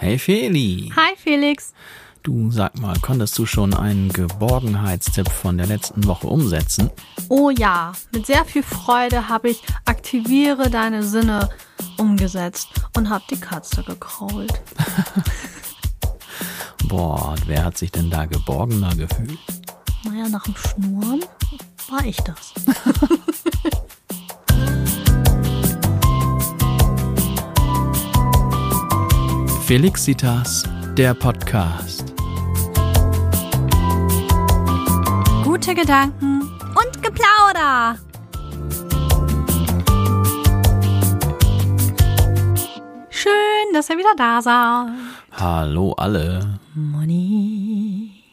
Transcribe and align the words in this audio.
Hey 0.00 0.18
Feli. 0.18 0.90
Hi 0.96 1.14
Felix. 1.14 1.74
Du 2.22 2.50
sag 2.50 2.80
mal, 2.80 2.98
konntest 3.00 3.38
du 3.38 3.44
schon 3.44 3.74
einen 3.74 4.10
Geborgenheitstipp 4.10 5.28
von 5.30 5.58
der 5.58 5.66
letzten 5.66 6.06
Woche 6.06 6.26
umsetzen? 6.26 6.88
Oh 7.28 7.50
ja, 7.50 7.92
mit 8.10 8.24
sehr 8.24 8.46
viel 8.46 8.62
Freude 8.62 9.28
habe 9.28 9.50
ich 9.50 9.62
Aktiviere 9.84 10.70
deine 10.70 11.02
Sinne 11.02 11.50
umgesetzt 11.98 12.68
und 12.96 13.10
habe 13.10 13.24
die 13.28 13.38
Katze 13.38 13.82
gekrault. 13.82 14.62
Boah, 16.88 17.32
und 17.32 17.46
wer 17.46 17.66
hat 17.66 17.76
sich 17.76 17.92
denn 17.92 18.08
da 18.08 18.24
geborgener 18.24 18.96
gefühlt? 18.96 19.38
Naja, 20.04 20.30
nach 20.30 20.44
dem 20.44 20.56
Schnurren 20.56 21.24
war 21.90 22.06
ich 22.06 22.16
das. 22.22 22.54
Felixitas, 29.70 30.64
der 30.96 31.14
Podcast. 31.14 32.12
Gute 35.44 35.76
Gedanken 35.76 36.42
und 36.42 37.00
Geplauder. 37.00 37.96
Schön, 43.10 43.30
dass 43.72 43.88
ihr 43.90 43.96
wieder 43.96 44.12
da 44.16 44.42
seid. 44.42 44.88
Hallo 45.40 45.92
alle. 45.92 46.58
Money. 46.74 48.24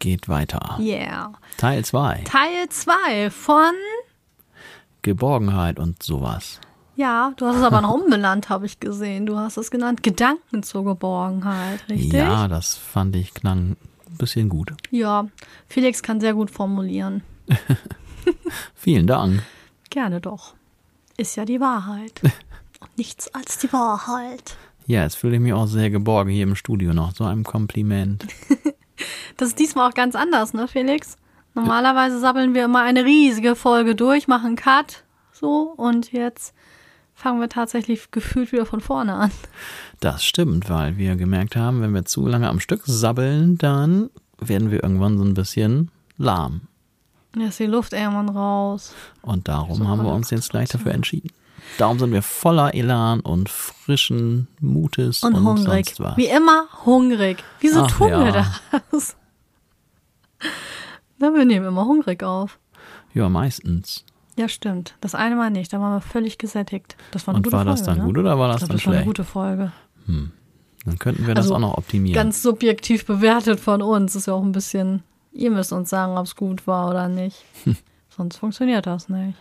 Geht 0.00 0.28
weiter. 0.28 0.76
Yeah. 0.80 1.34
Teil 1.56 1.84
2. 1.84 2.24
Teil 2.24 2.68
2 2.68 3.30
von. 3.30 3.74
Geborgenheit 5.02 5.78
und 5.78 6.02
sowas. 6.02 6.60
Ja, 7.00 7.32
du 7.38 7.46
hast 7.46 7.56
es 7.56 7.62
aber 7.62 7.80
noch 7.80 7.94
umbenannt, 7.94 8.50
habe 8.50 8.66
ich 8.66 8.78
gesehen. 8.78 9.24
Du 9.24 9.38
hast 9.38 9.56
es 9.56 9.70
genannt 9.70 10.02
Gedanken 10.02 10.62
zur 10.62 10.84
Geborgenheit, 10.84 11.80
richtig? 11.88 12.12
Ja, 12.12 12.46
das 12.46 12.76
fand 12.76 13.16
ich 13.16 13.32
klang 13.32 13.70
ein 13.70 14.16
bisschen 14.18 14.50
gut. 14.50 14.74
Ja, 14.90 15.26
Felix 15.66 16.02
kann 16.02 16.20
sehr 16.20 16.34
gut 16.34 16.50
formulieren. 16.50 17.22
Vielen 18.74 19.06
Dank. 19.06 19.42
Gerne 19.88 20.20
doch. 20.20 20.52
Ist 21.16 21.36
ja 21.36 21.46
die 21.46 21.58
Wahrheit. 21.58 22.20
Und 22.22 22.34
nichts 22.98 23.34
als 23.34 23.56
die 23.56 23.72
Wahrheit. 23.72 24.58
Ja, 24.86 25.04
jetzt 25.04 25.16
fühle 25.16 25.36
ich 25.36 25.40
mich 25.40 25.54
auch 25.54 25.68
sehr 25.68 25.88
geborgen 25.88 26.28
hier 26.30 26.42
im 26.42 26.54
Studio 26.54 26.92
noch. 26.92 27.14
So 27.14 27.24
einem 27.24 27.44
Kompliment. 27.44 28.26
Das 29.38 29.48
ist 29.48 29.58
diesmal 29.58 29.88
auch 29.88 29.94
ganz 29.94 30.14
anders, 30.14 30.52
ne, 30.52 30.68
Felix? 30.68 31.16
Normalerweise 31.54 32.20
sabbeln 32.20 32.52
wir 32.52 32.66
immer 32.66 32.82
eine 32.82 33.06
riesige 33.06 33.56
Folge 33.56 33.94
durch, 33.94 34.28
machen 34.28 34.56
Cut, 34.56 35.04
so, 35.32 35.72
und 35.74 36.12
jetzt 36.12 36.54
fangen 37.20 37.40
wir 37.40 37.48
tatsächlich 37.50 38.10
gefühlt 38.10 38.50
wieder 38.50 38.64
von 38.64 38.80
vorne 38.80 39.14
an. 39.14 39.30
Das 40.00 40.24
stimmt, 40.24 40.70
weil 40.70 40.96
wir 40.96 41.16
gemerkt 41.16 41.54
haben, 41.54 41.82
wenn 41.82 41.92
wir 41.94 42.06
zu 42.06 42.26
lange 42.26 42.48
am 42.48 42.60
Stück 42.60 42.82
sabbeln, 42.86 43.58
dann 43.58 44.08
werden 44.38 44.70
wir 44.70 44.82
irgendwann 44.82 45.18
so 45.18 45.24
ein 45.24 45.34
bisschen 45.34 45.90
lahm. 46.16 46.62
Da 47.32 47.44
ist 47.46 47.58
die 47.58 47.66
Luft 47.66 47.92
irgendwann 47.92 48.30
raus. 48.30 48.94
Und 49.22 49.48
darum 49.48 49.76
So 49.76 49.86
haben 49.86 50.02
wir 50.02 50.12
uns 50.12 50.30
jetzt 50.30 50.50
gleich 50.50 50.70
dafür 50.70 50.92
entschieden. 50.92 51.30
Darum 51.76 51.98
sind 51.98 52.10
wir 52.12 52.22
voller 52.22 52.74
Elan 52.74 53.20
und 53.20 53.50
frischen 53.50 54.48
Mutes 54.60 55.22
und, 55.22 55.34
Und, 55.34 55.44
hungrig. 55.44 55.86
sonst 55.88 56.00
was. 56.00 56.16
Wie 56.16 56.26
immer 56.26 56.64
hungrig. 56.86 57.44
Wieso 57.60 57.82
Ach 57.82 57.90
tun 57.90 58.08
ja. 58.08 58.24
wir 58.24 58.32
das? 58.90 59.16
Na, 61.18 61.32
wir 61.34 61.44
nehmen 61.44 61.66
immer 61.66 61.84
hungrig 61.84 62.22
auf. 62.22 62.58
Ja, 63.12 63.28
meistens. 63.28 64.04
Ja, 64.40 64.48
stimmt. 64.48 64.94
Das 65.02 65.14
eine 65.14 65.36
Mal 65.36 65.50
nicht. 65.50 65.70
Da 65.72 65.80
waren 65.80 65.92
wir 65.92 66.00
völlig 66.00 66.38
gesättigt. 66.38 66.96
Das 67.10 67.26
war 67.26 67.34
eine 67.34 67.38
Und 67.38 67.42
gute 67.44 67.52
war 67.56 67.64
Folge. 67.64 67.70
das 67.78 67.82
dann 67.86 67.98
ne? 67.98 68.04
gut 68.04 68.16
oder 68.16 68.38
war 68.38 68.48
das 68.48 68.56
ich 68.56 68.60
glaub, 68.60 68.68
dann 68.70 68.76
das 68.78 68.86
war 68.86 68.92
eine 68.94 69.02
schlecht? 69.02 69.06
gute 69.06 69.24
Folge. 69.24 69.72
Dann 70.86 70.98
könnten 70.98 71.26
wir 71.26 71.34
das 71.34 71.44
Also, 71.44 71.56
auch 71.56 71.58
noch 71.60 71.76
optimieren. 71.76 72.14
Ganz 72.14 72.42
subjektiv 72.42 73.04
bewertet 73.04 73.60
von 73.60 73.82
uns. 73.82 74.14
Ist 74.16 74.26
ja 74.26 74.32
auch 74.32 74.42
ein 74.42 74.52
bisschen, 74.52 75.02
ihr 75.32 75.50
müsst 75.50 75.72
uns 75.74 75.90
sagen, 75.90 76.16
ob 76.16 76.24
es 76.24 76.36
gut 76.36 76.66
war 76.66 76.88
oder 76.88 77.08
nicht. 77.08 77.44
Sonst 78.16 78.38
funktioniert 78.38 78.86
das 78.86 79.08
nicht. 79.10 79.36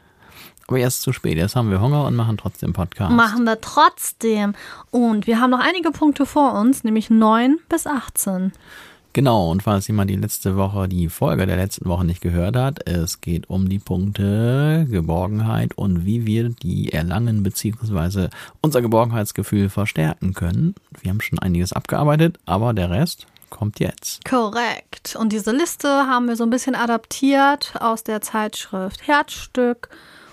Aber 0.68 0.78
jetzt 0.78 1.02
zu 1.02 1.14
spät. 1.14 1.38
Jetzt 1.38 1.56
haben 1.56 1.72
wir 1.72 1.80
Hunger 1.82 2.06
und 2.06 2.16
machen 2.16 2.38
trotzdem 2.38 2.74
Podcast. 2.74 3.12
Machen 3.14 3.46
wir 3.46 3.60
trotzdem. 3.62 4.54
Und 4.92 5.26
wir 5.28 5.40
haben 5.40 5.50
noch 5.50 5.60
einige 5.66 5.92
Punkte 5.92 6.26
vor 6.26 6.54
uns, 6.60 6.84
nämlich 6.84 7.10
9 7.10 7.58
bis 7.70 7.88
18. 7.88 8.52
Genau, 9.20 9.52
und 9.52 9.64
falls 9.64 9.86
jemand 9.90 10.10
die 10.10 10.16
letzte 10.16 10.56
Woche, 10.56 10.88
die 10.88 11.10
Folge 11.10 11.46
der 11.46 11.58
letzten 11.58 11.90
Woche 11.90 12.06
nicht 12.06 12.22
gehört 12.22 12.56
hat, 12.56 12.88
es 12.88 13.20
geht 13.20 13.50
um 13.50 13.68
die 13.68 13.78
Punkte 13.78 14.88
Geborgenheit 14.90 15.78
und 15.78 16.06
wie 16.06 16.26
wir 16.26 16.48
die 16.48 16.94
erlangen 16.94 17.44
beziehungsweise 17.44 18.30
unser 18.62 18.82
Geborgenheitsgefühl 18.82 19.68
verstärken 19.68 20.34
können. 20.34 20.74
Wir 21.02 21.12
haben 21.12 21.20
schon 21.20 21.38
einiges 21.38 21.74
abgearbeitet, 21.74 22.38
aber 22.46 22.74
der 22.74 22.92
Rest 22.92 23.28
kommt 23.50 23.82
jetzt. 23.82 24.24
Korrekt. 24.24 25.18
Und 25.20 25.34
diese 25.34 25.52
Liste 25.52 25.90
haben 25.90 26.30
wir 26.30 26.38
so 26.38 26.46
ein 26.46 26.50
bisschen 26.50 26.76
adaptiert 26.76 27.74
aus 27.82 28.06
der 28.06 28.22
Zeitschrift 28.22 29.06
Herzstück 29.06 29.90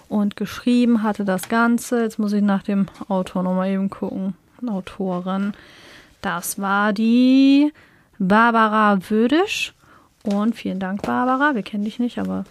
und 0.08 0.36
geschrieben 0.36 1.02
hatte 1.02 1.24
das 1.24 1.48
Ganze. 1.48 2.02
Jetzt 2.02 2.20
muss 2.20 2.32
ich 2.32 2.42
nach 2.42 2.62
dem 2.62 2.86
Autor 3.08 3.42
nochmal 3.42 3.68
eben 3.68 3.90
gucken. 3.90 4.36
Autorin. 4.64 5.54
Das 6.22 6.60
war 6.60 6.92
die 6.92 7.72
Barbara 8.18 8.98
Wödisch. 9.08 9.74
Und 10.22 10.54
vielen 10.54 10.80
Dank, 10.80 11.02
Barbara. 11.02 11.54
Wir 11.54 11.62
kennen 11.62 11.84
dich 11.84 11.98
nicht, 11.98 12.18
aber 12.18 12.44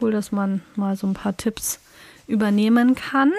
cool, 0.00 0.10
dass 0.10 0.32
man 0.32 0.62
mal 0.76 0.96
so 0.96 1.06
ein 1.06 1.14
paar 1.14 1.36
Tipps 1.36 1.80
übernehmen 2.26 2.94
kann. 2.94 3.32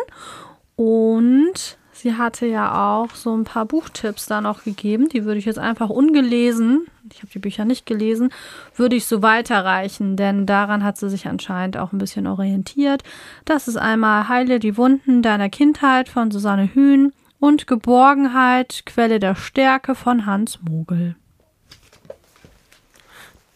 Und 0.76 1.78
sie 1.92 2.16
hatte 2.16 2.46
ja 2.46 2.98
auch 2.98 3.14
so 3.14 3.36
ein 3.36 3.44
paar 3.44 3.66
Buchtipps 3.66 4.26
da 4.26 4.42
noch 4.42 4.64
gegeben. 4.64 5.10
Die 5.10 5.26
würde 5.26 5.40
ich 5.40 5.46
jetzt 5.46 5.60
einfach 5.60 5.90
ungelesen, 5.90 6.88
ich 7.14 7.20
habe 7.20 7.32
die 7.32 7.40
Bücher 7.40 7.66
nicht 7.66 7.86
gelesen, 7.86 8.30
würde 8.76 8.96
ich 8.96 9.06
so 9.06 9.22
weiterreichen, 9.22 10.16
denn 10.16 10.46
daran 10.46 10.84
hat 10.84 10.98
sie 10.98 11.10
sich 11.10 11.28
anscheinend 11.28 11.78
auch 11.78 11.92
ein 11.92 11.98
bisschen 11.98 12.28
orientiert. 12.28 13.04
Das 13.46 13.68
ist 13.68 13.78
einmal 13.78 14.28
Heile 14.28 14.60
die 14.60 14.78
Wunden 14.78 15.22
deiner 15.22 15.50
Kindheit 15.50 16.10
von 16.10 16.32
Susanne 16.32 16.74
Hühn 16.74 17.12
und 17.40 17.68
Geborgenheit, 17.68 18.84
Quelle 18.86 19.20
der 19.20 19.36
Stärke 19.36 19.96
von 19.96 20.26
Hans 20.26 20.60
Mogel. 20.62 21.16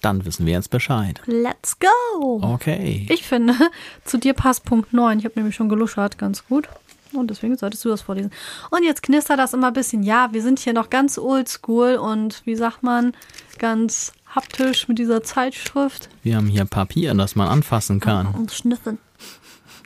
Dann 0.03 0.25
wissen 0.25 0.45
wir 0.45 0.51
jetzt 0.53 0.69
Bescheid. 0.69 1.21
Let's 1.27 1.77
go! 1.79 2.41
Okay. 2.43 3.07
Ich 3.09 3.23
finde, 3.23 3.55
zu 4.05 4.17
dir 4.17 4.33
passt 4.33 4.65
Punkt 4.65 4.91
9. 4.91 5.17
Ich 5.17 5.25
habe 5.25 5.35
nämlich 5.37 5.55
schon 5.55 5.69
geluschert, 5.69 6.17
ganz 6.17 6.45
gut. 6.45 6.67
Und 7.13 7.29
deswegen 7.29 7.55
solltest 7.55 7.85
du 7.85 7.89
das 7.89 8.01
vorlesen. 8.01 8.31
Und 8.69 8.83
jetzt 8.83 9.01
knistert 9.01 9.39
das 9.39 9.53
immer 9.53 9.67
ein 9.67 9.73
bisschen. 9.73 10.03
Ja, 10.03 10.29
wir 10.33 10.41
sind 10.41 10.59
hier 10.59 10.73
noch 10.73 10.89
ganz 10.89 11.17
oldschool 11.17 11.95
und 11.95 12.41
wie 12.45 12.55
sagt 12.55 12.83
man, 12.83 13.13
ganz 13.59 14.11
haptisch 14.35 14.89
mit 14.89 14.99
dieser 14.99 15.23
Zeitschrift 15.23 16.09
Wir 16.21 16.35
haben 16.35 16.47
hier 16.47 16.65
Papier, 16.65 17.13
das 17.13 17.37
man 17.37 17.47
anfassen 17.47 18.01
kann. 18.01 18.27
und 18.27 18.51
schnüffeln. 18.51 18.97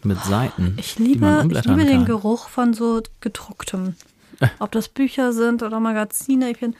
Mit 0.04 0.24
Seiten. 0.24 0.78
Ich 0.80 0.96
die 0.96 1.18
man 1.18 1.48
liebe, 1.50 1.60
ich 1.60 1.66
liebe 1.66 1.86
den. 1.86 2.06
Geruch 2.06 2.50
von 2.50 2.74
so 2.74 3.04
gedrucktem. 3.22 3.96
Ob 4.60 4.72
das 4.72 4.88
Bücher 4.88 5.32
sind 5.32 5.62
oder 5.62 5.80
Magazine, 5.80 6.50
ich 6.50 6.58
finde, 6.58 6.78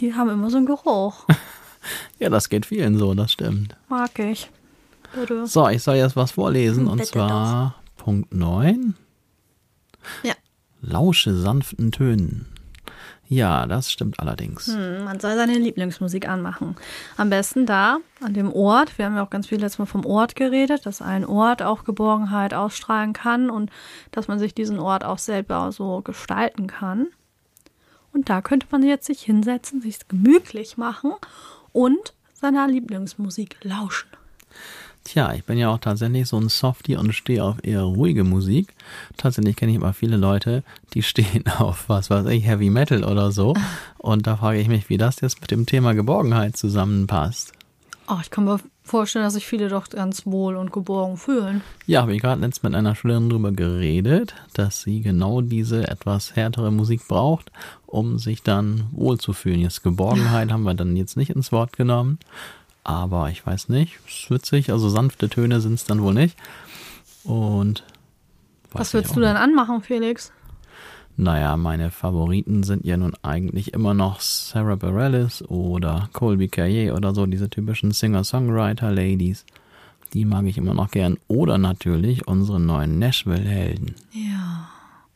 die 0.00 0.14
haben 0.14 0.30
immer 0.30 0.50
so 0.50 0.56
einen 0.56 0.66
Geruch. 0.66 1.24
Ja, 2.18 2.30
das 2.30 2.48
geht 2.48 2.66
vielen 2.66 2.98
so, 2.98 3.14
das 3.14 3.32
stimmt. 3.32 3.76
Mag 3.88 4.18
ich. 4.18 4.50
Bitte. 5.14 5.46
So, 5.46 5.68
ich 5.68 5.82
soll 5.82 5.96
jetzt 5.96 6.16
was 6.16 6.32
vorlesen 6.32 6.86
und 6.88 6.98
Bitte 6.98 7.10
zwar 7.12 7.76
Punkt 7.96 8.34
9. 8.34 8.94
Ja. 10.22 10.34
Lausche 10.80 11.34
sanften 11.34 11.92
Tönen. 11.92 12.46
Ja, 13.26 13.66
das 13.66 13.90
stimmt 13.90 14.20
allerdings. 14.20 14.66
Hm, 14.66 15.04
Man 15.04 15.18
soll 15.18 15.34
seine 15.34 15.54
Lieblingsmusik 15.54 16.28
anmachen. 16.28 16.76
Am 17.16 17.30
besten 17.30 17.64
da, 17.64 17.98
an 18.22 18.34
dem 18.34 18.52
Ort. 18.52 18.98
Wir 18.98 19.06
haben 19.06 19.16
ja 19.16 19.24
auch 19.24 19.30
ganz 19.30 19.46
viel 19.46 19.58
letztes 19.60 19.78
Mal 19.78 19.86
vom 19.86 20.04
Ort 20.04 20.36
geredet, 20.36 20.84
dass 20.84 21.00
ein 21.00 21.24
Ort 21.24 21.62
auch 21.62 21.84
Geborgenheit 21.84 22.52
ausstrahlen 22.52 23.14
kann 23.14 23.48
und 23.48 23.70
dass 24.12 24.28
man 24.28 24.38
sich 24.38 24.54
diesen 24.54 24.78
Ort 24.78 25.04
auch 25.04 25.18
selber 25.18 25.72
so 25.72 26.02
gestalten 26.02 26.66
kann. 26.66 27.06
Und 28.12 28.28
da 28.28 28.42
könnte 28.42 28.66
man 28.70 28.82
jetzt 28.82 29.06
sich 29.06 29.22
hinsetzen, 29.22 29.80
sich 29.80 30.06
gemütlich 30.06 30.76
machen 30.76 31.12
und 31.74 32.14
seiner 32.32 32.66
Lieblingsmusik 32.66 33.58
lauschen. 33.62 34.08
Tja, 35.04 35.34
ich 35.34 35.44
bin 35.44 35.58
ja 35.58 35.68
auch 35.68 35.78
tatsächlich 35.78 36.26
so 36.26 36.38
ein 36.38 36.48
Softie 36.48 36.96
und 36.96 37.12
stehe 37.12 37.44
auf 37.44 37.62
eher 37.62 37.82
ruhige 37.82 38.24
Musik. 38.24 38.72
Tatsächlich 39.18 39.56
kenne 39.56 39.72
ich 39.72 39.78
aber 39.78 39.92
viele 39.92 40.16
Leute, 40.16 40.64
die 40.94 41.02
stehen 41.02 41.46
auf 41.58 41.90
was 41.90 42.08
weiß 42.08 42.26
ich, 42.28 42.46
Heavy 42.46 42.70
Metal 42.70 43.04
oder 43.04 43.30
so. 43.30 43.54
Und 43.98 44.26
da 44.26 44.38
frage 44.38 44.60
ich 44.60 44.68
mich, 44.68 44.88
wie 44.88 44.96
das 44.96 45.20
jetzt 45.20 45.42
mit 45.42 45.50
dem 45.50 45.66
Thema 45.66 45.92
Geborgenheit 45.92 46.56
zusammenpasst. 46.56 47.52
Oh, 48.08 48.16
ich 48.22 48.30
kann 48.30 48.44
mir 48.44 48.58
vorstellen, 48.84 49.24
dass 49.24 49.32
sich 49.32 49.46
viele 49.46 49.68
doch 49.68 49.88
ganz 49.88 50.26
wohl 50.26 50.56
und 50.56 50.70
geborgen 50.70 51.16
fühlen. 51.16 51.62
Ja, 51.86 52.02
habe 52.02 52.14
ich 52.14 52.20
gerade 52.20 52.42
letztens 52.42 52.62
mit 52.62 52.74
einer 52.74 52.94
Schülerin 52.94 53.30
drüber 53.30 53.50
geredet, 53.50 54.34
dass 54.52 54.82
sie 54.82 55.00
genau 55.00 55.40
diese 55.40 55.88
etwas 55.88 56.36
härtere 56.36 56.70
Musik 56.70 57.08
braucht, 57.08 57.50
um 57.86 58.18
sich 58.18 58.42
dann 58.42 58.86
wohlzufühlen. 58.92 59.60
Jetzt 59.60 59.82
Geborgenheit 59.82 60.52
haben 60.52 60.64
wir 60.64 60.74
dann 60.74 60.96
jetzt 60.96 61.16
nicht 61.16 61.30
ins 61.30 61.50
Wort 61.50 61.72
genommen, 61.72 62.18
aber 62.84 63.30
ich 63.30 63.44
weiß 63.44 63.70
nicht, 63.70 63.98
ist 64.06 64.30
witzig, 64.30 64.70
also 64.70 64.90
sanfte 64.90 65.30
Töne 65.30 65.62
sind 65.62 65.74
es 65.74 65.84
dann 65.84 66.02
wohl 66.02 66.14
nicht. 66.14 66.36
Und 67.24 67.84
Was 68.72 68.92
willst 68.92 69.16
du 69.16 69.20
dann 69.20 69.36
anmachen, 69.36 69.80
Felix? 69.80 70.30
Naja, 71.16 71.56
meine 71.56 71.90
Favoriten 71.90 72.64
sind 72.64 72.84
ja 72.84 72.96
nun 72.96 73.14
eigentlich 73.22 73.72
immer 73.72 73.94
noch 73.94 74.20
Sarah 74.20 74.74
Bareilles 74.74 75.48
oder 75.48 76.08
Colby 76.12 76.48
Carrier 76.48 76.94
oder 76.94 77.14
so, 77.14 77.26
diese 77.26 77.48
typischen 77.48 77.92
Singer-Songwriter-Ladies. 77.92 79.46
Die 80.12 80.24
mag 80.24 80.44
ich 80.46 80.58
immer 80.58 80.74
noch 80.74 80.90
gern. 80.90 81.18
Oder 81.28 81.58
natürlich 81.58 82.26
unsere 82.26 82.58
neuen 82.58 82.98
Nashville-Helden. 82.98 83.94
Ja. 84.12 84.68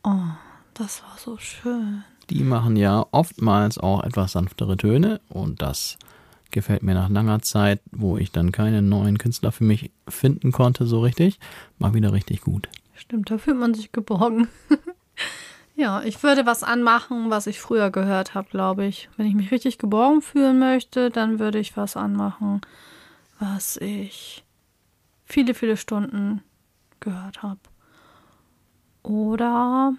Oh, 0.03 0.31
das 0.73 1.03
war 1.03 1.17
so 1.17 1.37
schön. 1.37 2.03
Die 2.29 2.43
machen 2.43 2.77
ja 2.77 3.05
oftmals 3.11 3.77
auch 3.77 4.03
etwas 4.03 4.33
sanftere 4.33 4.77
Töne 4.77 5.19
und 5.27 5.61
das 5.61 5.97
gefällt 6.51 6.83
mir 6.83 6.93
nach 6.93 7.09
langer 7.09 7.41
Zeit, 7.41 7.81
wo 7.91 8.17
ich 8.17 8.31
dann 8.31 8.51
keine 8.51 8.81
neuen 8.81 9.17
Künstler 9.17 9.51
für 9.51 9.63
mich 9.63 9.91
finden 10.07 10.51
konnte, 10.51 10.85
so 10.85 11.01
richtig, 11.01 11.39
mal 11.77 11.93
wieder 11.93 12.13
richtig 12.13 12.41
gut. 12.41 12.69
Stimmt, 12.93 13.31
da 13.31 13.37
fühlt 13.37 13.57
man 13.57 13.73
sich 13.73 13.91
geborgen. 13.91 14.47
ja, 15.79 16.03
ich 16.03 16.21
würde 16.23 16.45
was 16.45 16.61
anmachen, 16.61 17.29
was 17.29 17.47
ich 17.47 17.61
früher 17.61 17.89
gehört 17.89 18.35
habe, 18.35 18.49
glaube 18.49 18.85
ich. 18.85 19.09
Wenn 19.15 19.25
ich 19.25 19.33
mich 19.33 19.51
richtig 19.51 19.77
geborgen 19.77 20.21
fühlen 20.21 20.59
möchte, 20.59 21.09
dann 21.09 21.39
würde 21.39 21.57
ich 21.57 21.77
was 21.77 21.95
anmachen, 21.95 22.59
was 23.39 23.77
ich 23.77 24.43
viele, 25.25 25.53
viele 25.53 25.77
Stunden 25.77 26.43
gehört 26.99 27.43
habe. 27.43 27.61
Oder 29.03 29.93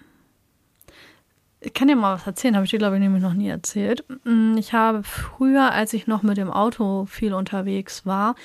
ich 1.61 1.73
kann 1.73 1.87
dir 1.87 1.95
mal 1.95 2.13
was 2.13 2.27
erzählen, 2.27 2.55
habe 2.55 2.65
ich 2.65 2.71
dir, 2.71 2.77
glaube 2.77 2.97
ich, 2.97 3.01
nämlich 3.01 3.23
noch 3.23 3.33
nie 3.33 3.49
erzählt. 3.49 4.05
Mm, 4.23 4.57
ich 4.57 4.73
habe 4.73 5.01
früher, 5.01 5.71
als 5.71 5.93
ich 5.93 6.05
noch 6.05 6.21
mit 6.21 6.37
dem 6.37 6.51
Auto 6.51 7.05
viel 7.05 7.33
unterwegs 7.33 8.05
war 8.05 8.35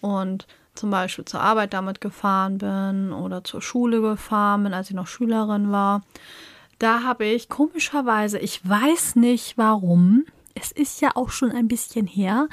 und 0.00 0.48
zum 0.74 0.90
Beispiel 0.90 1.24
zur 1.24 1.40
Arbeit 1.40 1.72
damit 1.72 2.00
gefahren 2.00 2.58
bin 2.58 3.12
oder 3.12 3.44
zur 3.44 3.62
Schule 3.62 4.00
gefahren 4.00 4.64
bin, 4.64 4.74
als 4.74 4.90
ich 4.90 4.96
noch 4.96 5.06
Schülerin 5.06 5.70
war, 5.70 6.02
da 6.80 7.04
habe 7.04 7.26
ich 7.26 7.48
komischerweise, 7.48 8.38
ich 8.38 8.66
weiß 8.68 9.14
nicht 9.16 9.56
warum, 9.56 10.24
es 10.54 10.72
ist 10.72 11.00
ja 11.00 11.10
auch 11.14 11.30
schon 11.30 11.52
ein 11.52 11.68
bisschen 11.68 12.06
her, 12.06 12.48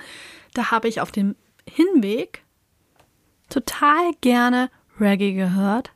da 0.53 0.69
habe 0.69 0.87
ich 0.87 1.01
auf 1.01 1.11
dem 1.11 1.35
Hinweg 1.67 2.43
total 3.49 4.11
gerne 4.21 4.69
Reggae 4.99 5.33
gehört. 5.33 5.91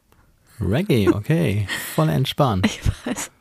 Reggae, 0.59 1.09
okay, 1.13 1.67
voll 1.93 2.09
entspannt. 2.09 2.65
Ich 2.65 2.81
weiß. 3.05 3.31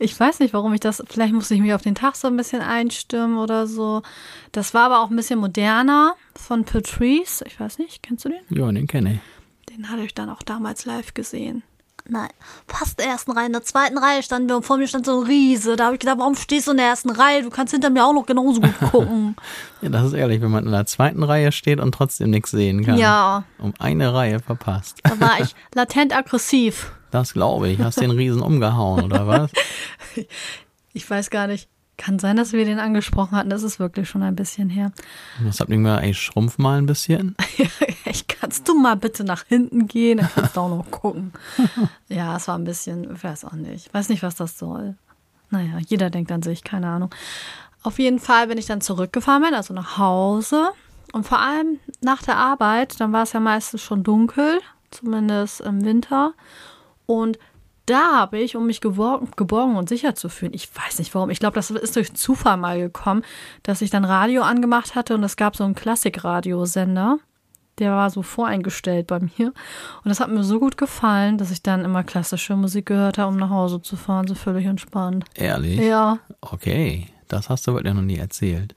Ich 0.00 0.18
weiß 0.18 0.40
nicht, 0.40 0.52
warum 0.52 0.74
ich 0.74 0.80
das, 0.80 1.02
vielleicht 1.08 1.32
musste 1.32 1.54
ich 1.54 1.60
mich 1.60 1.72
auf 1.72 1.80
den 1.80 1.94
Tag 1.94 2.16
so 2.16 2.26
ein 2.26 2.36
bisschen 2.36 2.60
einstimmen 2.60 3.38
oder 3.38 3.66
so. 3.66 4.02
Das 4.52 4.74
war 4.74 4.86
aber 4.86 5.00
auch 5.00 5.10
ein 5.10 5.16
bisschen 5.16 5.38
moderner 5.38 6.16
von 6.34 6.64
Patrice. 6.64 7.44
Ich 7.46 7.58
weiß 7.58 7.78
nicht, 7.78 8.02
kennst 8.02 8.24
du 8.24 8.30
den? 8.30 8.42
Ja, 8.50 8.70
den 8.70 8.88
kenne 8.88 9.14
ich. 9.14 9.74
Den 9.74 9.88
hatte 9.88 10.02
ich 10.02 10.12
dann 10.12 10.28
auch 10.28 10.42
damals 10.42 10.84
live 10.84 11.14
gesehen. 11.14 11.62
Nein, 12.06 12.28
fast 12.68 13.00
in 13.00 13.04
der 13.04 13.12
ersten 13.14 13.30
Reihe. 13.32 13.46
In 13.46 13.52
der 13.54 13.62
zweiten 13.62 13.96
Reihe 13.96 14.22
standen 14.22 14.48
wir 14.50 14.56
und 14.56 14.66
vor 14.66 14.76
mir 14.76 14.86
stand 14.86 15.06
so 15.06 15.20
ein 15.22 15.26
Riese. 15.26 15.76
Da 15.76 15.86
habe 15.86 15.94
ich 15.94 16.00
gedacht, 16.00 16.18
warum 16.18 16.34
stehst 16.34 16.66
du 16.66 16.72
in 16.72 16.76
der 16.76 16.86
ersten 16.86 17.08
Reihe? 17.08 17.42
Du 17.42 17.48
kannst 17.48 17.72
hinter 17.72 17.88
mir 17.88 18.04
auch 18.04 18.12
noch 18.12 18.26
genauso 18.26 18.60
gut 18.60 18.78
gucken. 18.90 19.36
ja, 19.80 19.88
das 19.88 20.08
ist 20.08 20.12
ehrlich, 20.12 20.42
wenn 20.42 20.50
man 20.50 20.66
in 20.66 20.72
der 20.72 20.84
zweiten 20.84 21.22
Reihe 21.22 21.50
steht 21.50 21.80
und 21.80 21.92
trotzdem 21.92 22.28
nichts 22.28 22.50
sehen 22.50 22.84
kann. 22.84 22.98
Ja. 22.98 23.44
Um 23.58 23.72
eine 23.78 24.12
Reihe 24.12 24.40
verpasst. 24.40 24.98
Da 25.02 25.18
war 25.18 25.40
ich 25.40 25.54
latent 25.74 26.14
aggressiv. 26.14 26.92
Das 27.10 27.32
glaube 27.32 27.68
ich. 27.70 27.78
Hast 27.80 28.00
den 28.00 28.10
Riesen 28.10 28.42
umgehauen, 28.42 29.04
oder 29.04 29.26
was? 29.26 29.50
Ich 30.96 31.10
weiß 31.10 31.30
gar 31.30 31.48
nicht. 31.48 31.68
Kann 31.96 32.18
sein, 32.18 32.36
dass 32.36 32.52
wir 32.52 32.64
den 32.64 32.80
angesprochen 32.80 33.36
hatten. 33.36 33.50
Das 33.50 33.62
ist 33.62 33.78
wirklich 33.78 34.08
schon 34.08 34.22
ein 34.22 34.34
bisschen 34.34 34.68
her. 34.68 34.92
Was 35.40 35.60
habt 35.60 35.70
ihr 35.70 35.76
gesagt? 35.76 36.02
Ey, 36.02 36.12
schrumpf 36.14 36.58
mal 36.58 36.78
ein 36.78 36.86
bisschen. 36.86 37.36
ich 38.04 38.26
kannst 38.26 38.68
du 38.68 38.74
mal 38.74 38.96
bitte 38.96 39.22
nach 39.22 39.44
hinten 39.44 39.86
gehen? 39.86 40.18
Dann 40.18 40.30
kannst 40.34 40.56
du 40.56 40.60
auch 40.60 40.68
noch 40.68 40.90
gucken. 40.90 41.32
ja, 42.08 42.36
es 42.36 42.48
war 42.48 42.58
ein 42.58 42.64
bisschen, 42.64 43.14
ich 43.14 43.22
weiß 43.22 43.44
auch 43.44 43.52
nicht. 43.52 43.86
Ich 43.86 43.94
weiß 43.94 44.08
nicht, 44.08 44.22
was 44.22 44.34
das 44.34 44.58
soll. 44.58 44.96
Naja, 45.50 45.78
jeder 45.86 46.10
denkt 46.10 46.32
an 46.32 46.42
sich, 46.42 46.64
keine 46.64 46.88
Ahnung. 46.88 47.10
Auf 47.84 47.98
jeden 47.98 48.18
Fall, 48.18 48.48
wenn 48.48 48.58
ich 48.58 48.66
dann 48.66 48.80
zurückgefahren 48.80 49.42
bin, 49.42 49.54
also 49.54 49.72
nach 49.72 49.98
Hause 49.98 50.72
und 51.12 51.26
vor 51.26 51.38
allem 51.38 51.78
nach 52.00 52.22
der 52.22 52.36
Arbeit, 52.36 52.98
dann 52.98 53.12
war 53.12 53.22
es 53.22 53.32
ja 53.34 53.40
meistens 53.40 53.82
schon 53.82 54.02
dunkel, 54.02 54.60
zumindest 54.90 55.60
im 55.60 55.84
Winter. 55.84 56.32
Und 57.06 57.38
da 57.86 58.18
habe 58.18 58.38
ich, 58.38 58.56
um 58.56 58.66
mich 58.66 58.80
geborgen, 58.80 59.28
geborgen, 59.36 59.76
und 59.76 59.88
sicher 59.88 60.14
zu 60.14 60.28
fühlen, 60.28 60.54
ich 60.54 60.68
weiß 60.74 60.98
nicht 60.98 61.14
warum, 61.14 61.30
ich 61.30 61.38
glaube, 61.38 61.54
das 61.54 61.70
ist 61.70 61.96
durch 61.96 62.14
Zufall 62.14 62.56
mal 62.56 62.78
gekommen, 62.78 63.22
dass 63.62 63.82
ich 63.82 63.90
dann 63.90 64.04
Radio 64.04 64.42
angemacht 64.42 64.94
hatte 64.94 65.14
und 65.14 65.22
es 65.22 65.36
gab 65.36 65.56
so 65.56 65.64
einen 65.64 65.74
Klassikradiosender. 65.74 67.18
Der 67.78 67.90
war 67.90 68.08
so 68.08 68.22
voreingestellt 68.22 69.08
bei 69.08 69.18
mir. 69.18 69.48
Und 69.48 69.54
das 70.04 70.20
hat 70.20 70.30
mir 70.30 70.44
so 70.44 70.60
gut 70.60 70.76
gefallen, 70.76 71.38
dass 71.38 71.50
ich 71.50 71.60
dann 71.60 71.84
immer 71.84 72.04
klassische 72.04 72.54
Musik 72.54 72.86
gehört 72.86 73.18
habe, 73.18 73.32
um 73.32 73.36
nach 73.36 73.50
Hause 73.50 73.82
zu 73.82 73.96
fahren, 73.96 74.28
so 74.28 74.36
völlig 74.36 74.64
entspannt. 74.66 75.24
Ehrlich? 75.34 75.80
Ja. 75.80 76.20
Okay, 76.40 77.08
das 77.26 77.48
hast 77.48 77.66
du 77.66 77.74
wirklich 77.74 77.92
noch 77.92 78.02
nie 78.02 78.18
erzählt. 78.18 78.76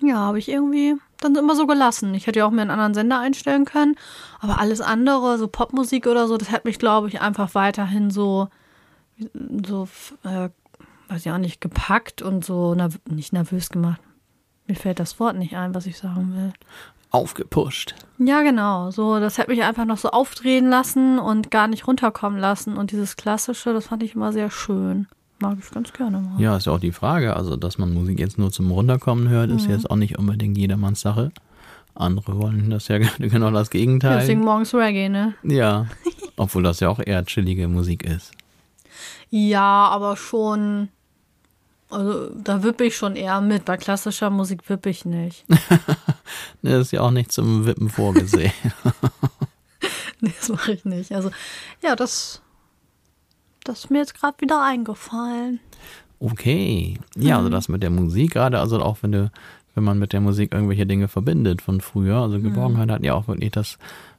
Ja, 0.00 0.16
habe 0.16 0.40
ich 0.40 0.48
irgendwie 0.48 0.96
dann 1.20 1.34
immer 1.36 1.54
so 1.54 1.66
gelassen. 1.66 2.14
Ich 2.14 2.26
hätte 2.26 2.40
ja 2.40 2.46
auch 2.46 2.50
mir 2.50 2.62
einen 2.62 2.70
anderen 2.70 2.94
Sender 2.94 3.18
einstellen 3.18 3.64
können, 3.64 3.96
aber 4.40 4.58
alles 4.58 4.80
andere, 4.80 5.38
so 5.38 5.48
Popmusik 5.48 6.06
oder 6.06 6.26
so, 6.28 6.36
das 6.36 6.50
hat 6.50 6.64
mich, 6.64 6.78
glaube 6.78 7.08
ich, 7.08 7.20
einfach 7.20 7.54
weiterhin 7.54 8.10
so, 8.10 8.48
so, 9.66 9.88
äh, 10.24 10.48
weiß 11.08 11.26
ich 11.26 11.32
auch 11.32 11.38
nicht, 11.38 11.60
gepackt 11.60 12.22
und 12.22 12.44
so 12.44 12.74
nerv 12.74 12.98
nicht 13.08 13.32
nervös 13.32 13.70
gemacht. 13.70 14.00
Mir 14.66 14.76
fällt 14.76 15.00
das 15.00 15.18
Wort 15.18 15.36
nicht 15.36 15.56
ein, 15.56 15.74
was 15.74 15.86
ich 15.86 15.98
sagen 15.98 16.34
will. 16.36 16.52
Aufgepusht. 17.10 17.94
Ja, 18.18 18.42
genau. 18.42 18.90
So, 18.90 19.18
das 19.18 19.38
hat 19.38 19.48
mich 19.48 19.62
einfach 19.62 19.86
noch 19.86 19.96
so 19.96 20.10
aufdrehen 20.10 20.68
lassen 20.68 21.18
und 21.18 21.50
gar 21.50 21.66
nicht 21.66 21.86
runterkommen 21.86 22.38
lassen. 22.38 22.76
Und 22.76 22.90
dieses 22.90 23.16
Klassische, 23.16 23.72
das 23.72 23.86
fand 23.86 24.02
ich 24.02 24.14
immer 24.14 24.30
sehr 24.30 24.50
schön. 24.50 25.08
Mag 25.40 25.58
ich 25.60 25.70
ganz 25.70 25.92
gerne 25.92 26.18
mal. 26.18 26.40
Ja, 26.40 26.56
ist 26.56 26.66
ja 26.66 26.72
auch 26.72 26.80
die 26.80 26.92
Frage. 26.92 27.36
Also, 27.36 27.56
dass 27.56 27.78
man 27.78 27.94
Musik 27.94 28.18
jetzt 28.18 28.38
nur 28.38 28.50
zum 28.50 28.70
Runterkommen 28.70 29.28
hört, 29.28 29.50
ist 29.50 29.66
mhm. 29.66 29.70
jetzt 29.70 29.90
auch 29.90 29.96
nicht 29.96 30.18
unbedingt 30.18 30.58
jedermanns 30.58 31.00
Sache. 31.00 31.30
Andere 31.94 32.40
wollen 32.40 32.70
das 32.70 32.88
ja 32.88 32.98
genau 33.18 33.50
das 33.50 33.70
Gegenteil. 33.70 34.20
Deswegen 34.20 34.40
morgens 34.40 34.74
Reggae, 34.74 35.08
ne? 35.08 35.34
Ja. 35.42 35.86
Obwohl 36.36 36.64
das 36.64 36.80
ja 36.80 36.88
auch 36.88 36.98
eher 36.98 37.24
chillige 37.24 37.68
Musik 37.68 38.04
ist. 38.04 38.32
Ja, 39.30 39.88
aber 39.88 40.16
schon. 40.16 40.88
Also, 41.90 42.30
da 42.34 42.64
wippe 42.64 42.84
ich 42.84 42.96
schon 42.96 43.14
eher 43.14 43.40
mit. 43.40 43.64
Bei 43.64 43.76
klassischer 43.76 44.30
Musik 44.30 44.68
wippe 44.68 44.90
ich 44.90 45.04
nicht. 45.04 45.44
das 46.62 46.80
ist 46.80 46.92
ja 46.92 47.00
auch 47.00 47.12
nicht 47.12 47.30
zum 47.30 47.64
Wippen 47.64 47.88
vorgesehen. 47.88 48.52
nee, 50.20 50.34
das 50.38 50.48
mache 50.48 50.72
ich 50.72 50.84
nicht. 50.84 51.12
Also, 51.12 51.30
ja, 51.82 51.94
das 51.94 52.42
das 53.68 53.80
ist 53.80 53.90
mir 53.90 53.98
jetzt 53.98 54.14
gerade 54.14 54.40
wieder 54.40 54.64
eingefallen. 54.64 55.60
Okay. 56.20 56.98
Ja, 57.16 57.36
also 57.36 57.48
mhm. 57.48 57.52
das 57.52 57.68
mit 57.68 57.82
der 57.82 57.90
Musik 57.90 58.32
gerade, 58.32 58.58
also 58.58 58.80
auch 58.80 58.98
wenn 59.02 59.12
du, 59.12 59.30
wenn 59.74 59.84
man 59.84 59.98
mit 59.98 60.12
der 60.12 60.20
Musik 60.20 60.52
irgendwelche 60.52 60.86
Dinge 60.86 61.06
verbindet 61.06 61.62
von 61.62 61.80
früher, 61.80 62.16
also 62.16 62.40
Geborgenheit 62.40 62.88
mhm. 62.88 62.92
hat 62.92 63.04
ja 63.04 63.14
auch 63.14 63.28
wirklich 63.28 63.52
das 63.52 63.78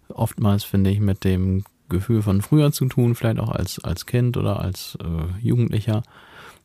oftmals, 0.09 0.63
finde 0.63 0.91
ich, 0.91 0.99
mit 0.99 1.23
dem 1.23 1.63
Gefühl 1.89 2.21
von 2.21 2.41
früher 2.41 2.71
zu 2.71 2.85
tun, 2.85 3.15
vielleicht 3.15 3.39
auch 3.39 3.49
als, 3.49 3.83
als 3.83 4.05
Kind 4.05 4.37
oder 4.37 4.59
als 4.59 4.97
äh, 5.01 5.45
Jugendlicher. 5.45 6.03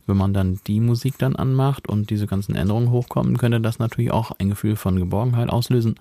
Wenn 0.06 0.18
man 0.18 0.34
dann 0.34 0.60
die 0.66 0.80
Musik 0.80 1.16
dann 1.16 1.34
anmacht 1.34 1.88
und 1.88 2.10
diese 2.10 2.26
ganzen 2.26 2.54
Änderungen 2.54 2.90
hochkommen, 2.90 3.38
könnte 3.38 3.62
das 3.62 3.78
natürlich 3.78 4.10
auch 4.10 4.32
ein 4.38 4.50
Gefühl 4.50 4.76
von 4.76 4.96
Geborgenheit 4.96 5.48
auslösen. 5.48 5.94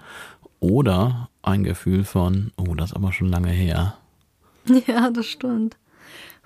Oder 0.60 1.30
ein 1.42 1.64
Gefühl 1.64 2.04
von, 2.04 2.52
oh, 2.58 2.76
das 2.76 2.92
ist 2.92 2.96
aber 2.98 3.14
schon 3.14 3.30
lange 3.30 3.50
her. 3.50 3.96
Ja, 4.88 5.10
das 5.10 5.26
stimmt 5.26 5.78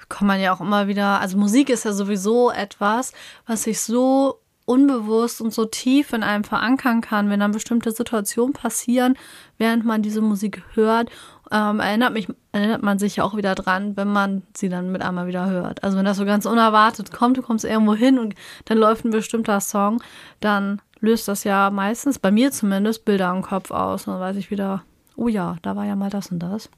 kann 0.09 0.27
man 0.27 0.39
ja 0.39 0.53
auch 0.53 0.61
immer 0.61 0.87
wieder, 0.87 1.19
also 1.19 1.37
Musik 1.37 1.69
ist 1.69 1.85
ja 1.85 1.93
sowieso 1.93 2.51
etwas, 2.51 3.13
was 3.45 3.63
sich 3.63 3.81
so 3.81 4.39
unbewusst 4.65 5.39
und 5.39 5.53
so 5.53 5.65
tief 5.65 6.11
in 6.11 6.23
einem 6.23 6.43
verankern 6.43 6.99
kann, 6.99 7.29
wenn 7.29 7.39
dann 7.39 7.53
bestimmte 7.53 7.91
Situationen 7.91 8.53
passieren, 8.53 9.17
während 9.57 9.85
man 9.85 10.01
diese 10.01 10.21
Musik 10.21 10.61
hört, 10.73 11.09
ähm, 11.51 11.79
erinnert, 11.79 12.11
mich, 12.13 12.27
erinnert 12.51 12.83
man 12.83 12.99
sich 12.99 13.15
ja 13.15 13.23
auch 13.23 13.37
wieder 13.37 13.55
dran, 13.55 13.95
wenn 13.95 14.09
man 14.09 14.43
sie 14.55 14.67
dann 14.67 14.91
mit 14.91 15.01
einmal 15.01 15.27
wieder 15.27 15.49
hört. 15.49 15.83
Also 15.83 15.97
wenn 15.97 16.03
das 16.03 16.17
so 16.17 16.25
ganz 16.25 16.45
unerwartet 16.45 17.13
kommt, 17.13 17.37
du 17.37 17.41
kommst 17.41 17.63
irgendwo 17.63 17.95
hin 17.95 18.19
und 18.19 18.35
dann 18.65 18.77
läuft 18.77 19.05
ein 19.05 19.11
bestimmter 19.11 19.61
Song, 19.61 20.03
dann 20.41 20.81
löst 20.99 21.29
das 21.29 21.45
ja 21.45 21.69
meistens, 21.69 22.19
bei 22.19 22.31
mir 22.31 22.51
zumindest, 22.51 23.05
Bilder 23.05 23.31
im 23.31 23.43
Kopf 23.43 23.71
aus. 23.71 24.05
Und 24.05 24.13
dann 24.13 24.21
weiß 24.21 24.35
ich 24.35 24.51
wieder, 24.51 24.83
oh 25.15 25.29
ja, 25.29 25.55
da 25.61 25.77
war 25.77 25.85
ja 25.85 25.95
mal 25.95 26.09
das 26.09 26.31
und 26.31 26.39
das. 26.39 26.69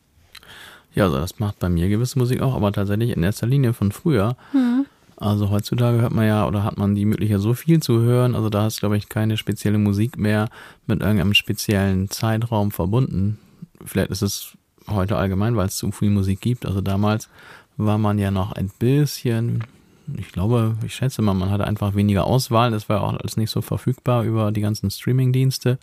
Ja, 0.95 1.05
also 1.05 1.17
das 1.17 1.39
macht 1.39 1.59
bei 1.59 1.69
mir 1.69 1.87
gewisse 1.89 2.17
Musik 2.17 2.41
auch, 2.41 2.55
aber 2.55 2.71
tatsächlich 2.71 3.15
in 3.15 3.23
erster 3.23 3.47
Linie 3.47 3.73
von 3.73 3.91
früher. 3.91 4.35
Mhm. 4.53 4.85
Also 5.19 5.49
heutzutage 5.49 5.99
hört 5.99 6.13
man 6.13 6.25
ja 6.25 6.47
oder 6.47 6.63
hat 6.63 6.77
man 6.77 6.95
die 6.95 7.03
Möglichkeit, 7.03 7.41
so 7.41 7.53
viel 7.53 7.81
zu 7.81 7.99
hören. 7.99 8.35
Also 8.35 8.49
da 8.49 8.67
ist, 8.67 8.79
glaube 8.79 8.95
ich, 8.95 9.09
keine 9.09 9.35
spezielle 9.35 9.77
Musik 9.77 10.17
mehr 10.17 10.49
mit 10.87 11.01
irgendeinem 11.01 11.33
speziellen 11.33 12.09
Zeitraum 12.09 12.71
verbunden. 12.71 13.37
Vielleicht 13.83 14.11
ist 14.11 14.21
es 14.21 14.53
heute 14.87 15.17
allgemein, 15.17 15.57
weil 15.57 15.67
es 15.67 15.75
zu 15.75 15.91
viel 15.91 16.09
Musik 16.09 16.39
gibt. 16.39 16.65
Also 16.65 16.79
damals 16.79 17.29
war 17.75 17.97
man 17.97 18.17
ja 18.17 18.31
noch 18.31 18.53
ein 18.53 18.71
bisschen, 18.79 19.65
ich 20.17 20.31
glaube, 20.31 20.77
ich 20.85 20.95
schätze 20.95 21.21
mal, 21.21 21.33
man 21.33 21.51
hatte 21.51 21.67
einfach 21.67 21.95
weniger 21.95 22.23
Auswahl. 22.23 22.71
Das 22.71 22.87
war 22.87 23.01
auch 23.01 23.13
alles 23.13 23.35
nicht 23.35 23.51
so 23.51 23.61
verfügbar 23.61 24.23
über 24.23 24.53
die 24.53 24.61
ganzen 24.61 24.89
Streaming-Dienste. 24.89 25.79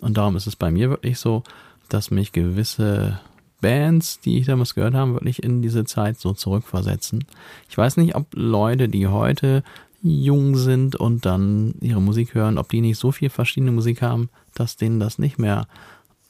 Und 0.00 0.16
darum 0.16 0.34
ist 0.34 0.46
es 0.46 0.56
bei 0.56 0.70
mir 0.70 0.88
wirklich 0.88 1.18
so, 1.18 1.42
dass 1.90 2.10
mich 2.10 2.32
gewisse 2.32 3.20
Bands, 3.62 4.20
die 4.20 4.38
ich 4.38 4.46
damals 4.46 4.74
gehört 4.74 4.92
habe, 4.92 5.14
wirklich 5.14 5.42
in 5.42 5.62
diese 5.62 5.86
Zeit 5.86 6.20
so 6.20 6.34
zurückversetzen. 6.34 7.24
Ich 7.70 7.78
weiß 7.78 7.96
nicht, 7.96 8.14
ob 8.14 8.26
Leute, 8.34 8.90
die 8.90 9.06
heute 9.06 9.62
jung 10.02 10.56
sind 10.56 10.96
und 10.96 11.24
dann 11.24 11.74
ihre 11.80 12.02
Musik 12.02 12.34
hören, 12.34 12.58
ob 12.58 12.68
die 12.68 12.82
nicht 12.82 12.98
so 12.98 13.12
viel 13.12 13.30
verschiedene 13.30 13.72
Musik 13.72 14.02
haben, 14.02 14.28
dass 14.52 14.76
denen 14.76 15.00
das 15.00 15.18
nicht 15.18 15.38
mehr 15.38 15.66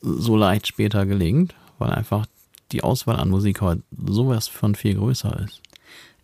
so 0.03 0.37
leicht 0.37 0.69
später 0.69 1.07
gelingt, 1.07 1.55
weil 1.79 1.91
einfach 1.91 2.27
die 2.71 2.85
Auswahl 2.85 3.17
an 3.17 3.31
Musik 3.31 3.61
heute 3.61 3.83
sowas 4.07 4.47
von 4.49 4.75
viel 4.75 4.95
größer 4.95 5.41
ist. 5.45 5.61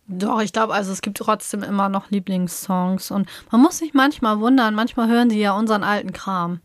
Doch, 0.07 0.41
ich 0.41 0.53
glaube, 0.53 0.73
also 0.73 0.91
es 0.91 1.01
gibt 1.01 1.17
trotzdem 1.17 1.61
immer 1.61 1.89
noch 1.89 2.09
Lieblingssongs 2.09 3.11
und 3.11 3.27
man 3.51 3.61
muss 3.61 3.77
sich 3.77 3.93
manchmal 3.93 4.39
wundern, 4.39 4.73
manchmal 4.73 5.07
hören 5.07 5.29
die 5.29 5.39
ja 5.39 5.55
unseren 5.55 5.83
alten 5.83 6.13
Kram. 6.13 6.61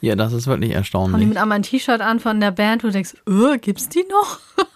Ja, 0.00 0.14
das 0.14 0.32
ist 0.32 0.46
wirklich 0.46 0.72
erstaunlich. 0.72 1.14
Haben 1.14 1.20
die 1.20 1.26
mit 1.26 1.38
einmal 1.38 1.56
ein 1.56 1.62
T-Shirt 1.62 2.00
an 2.00 2.20
von 2.20 2.40
der 2.40 2.50
Band, 2.50 2.82
wo 2.82 2.88
du 2.88 2.92
denkst, 2.92 3.14
öh, 3.28 3.58
gibt's 3.58 3.88
die 3.88 4.04
noch? 4.10 4.40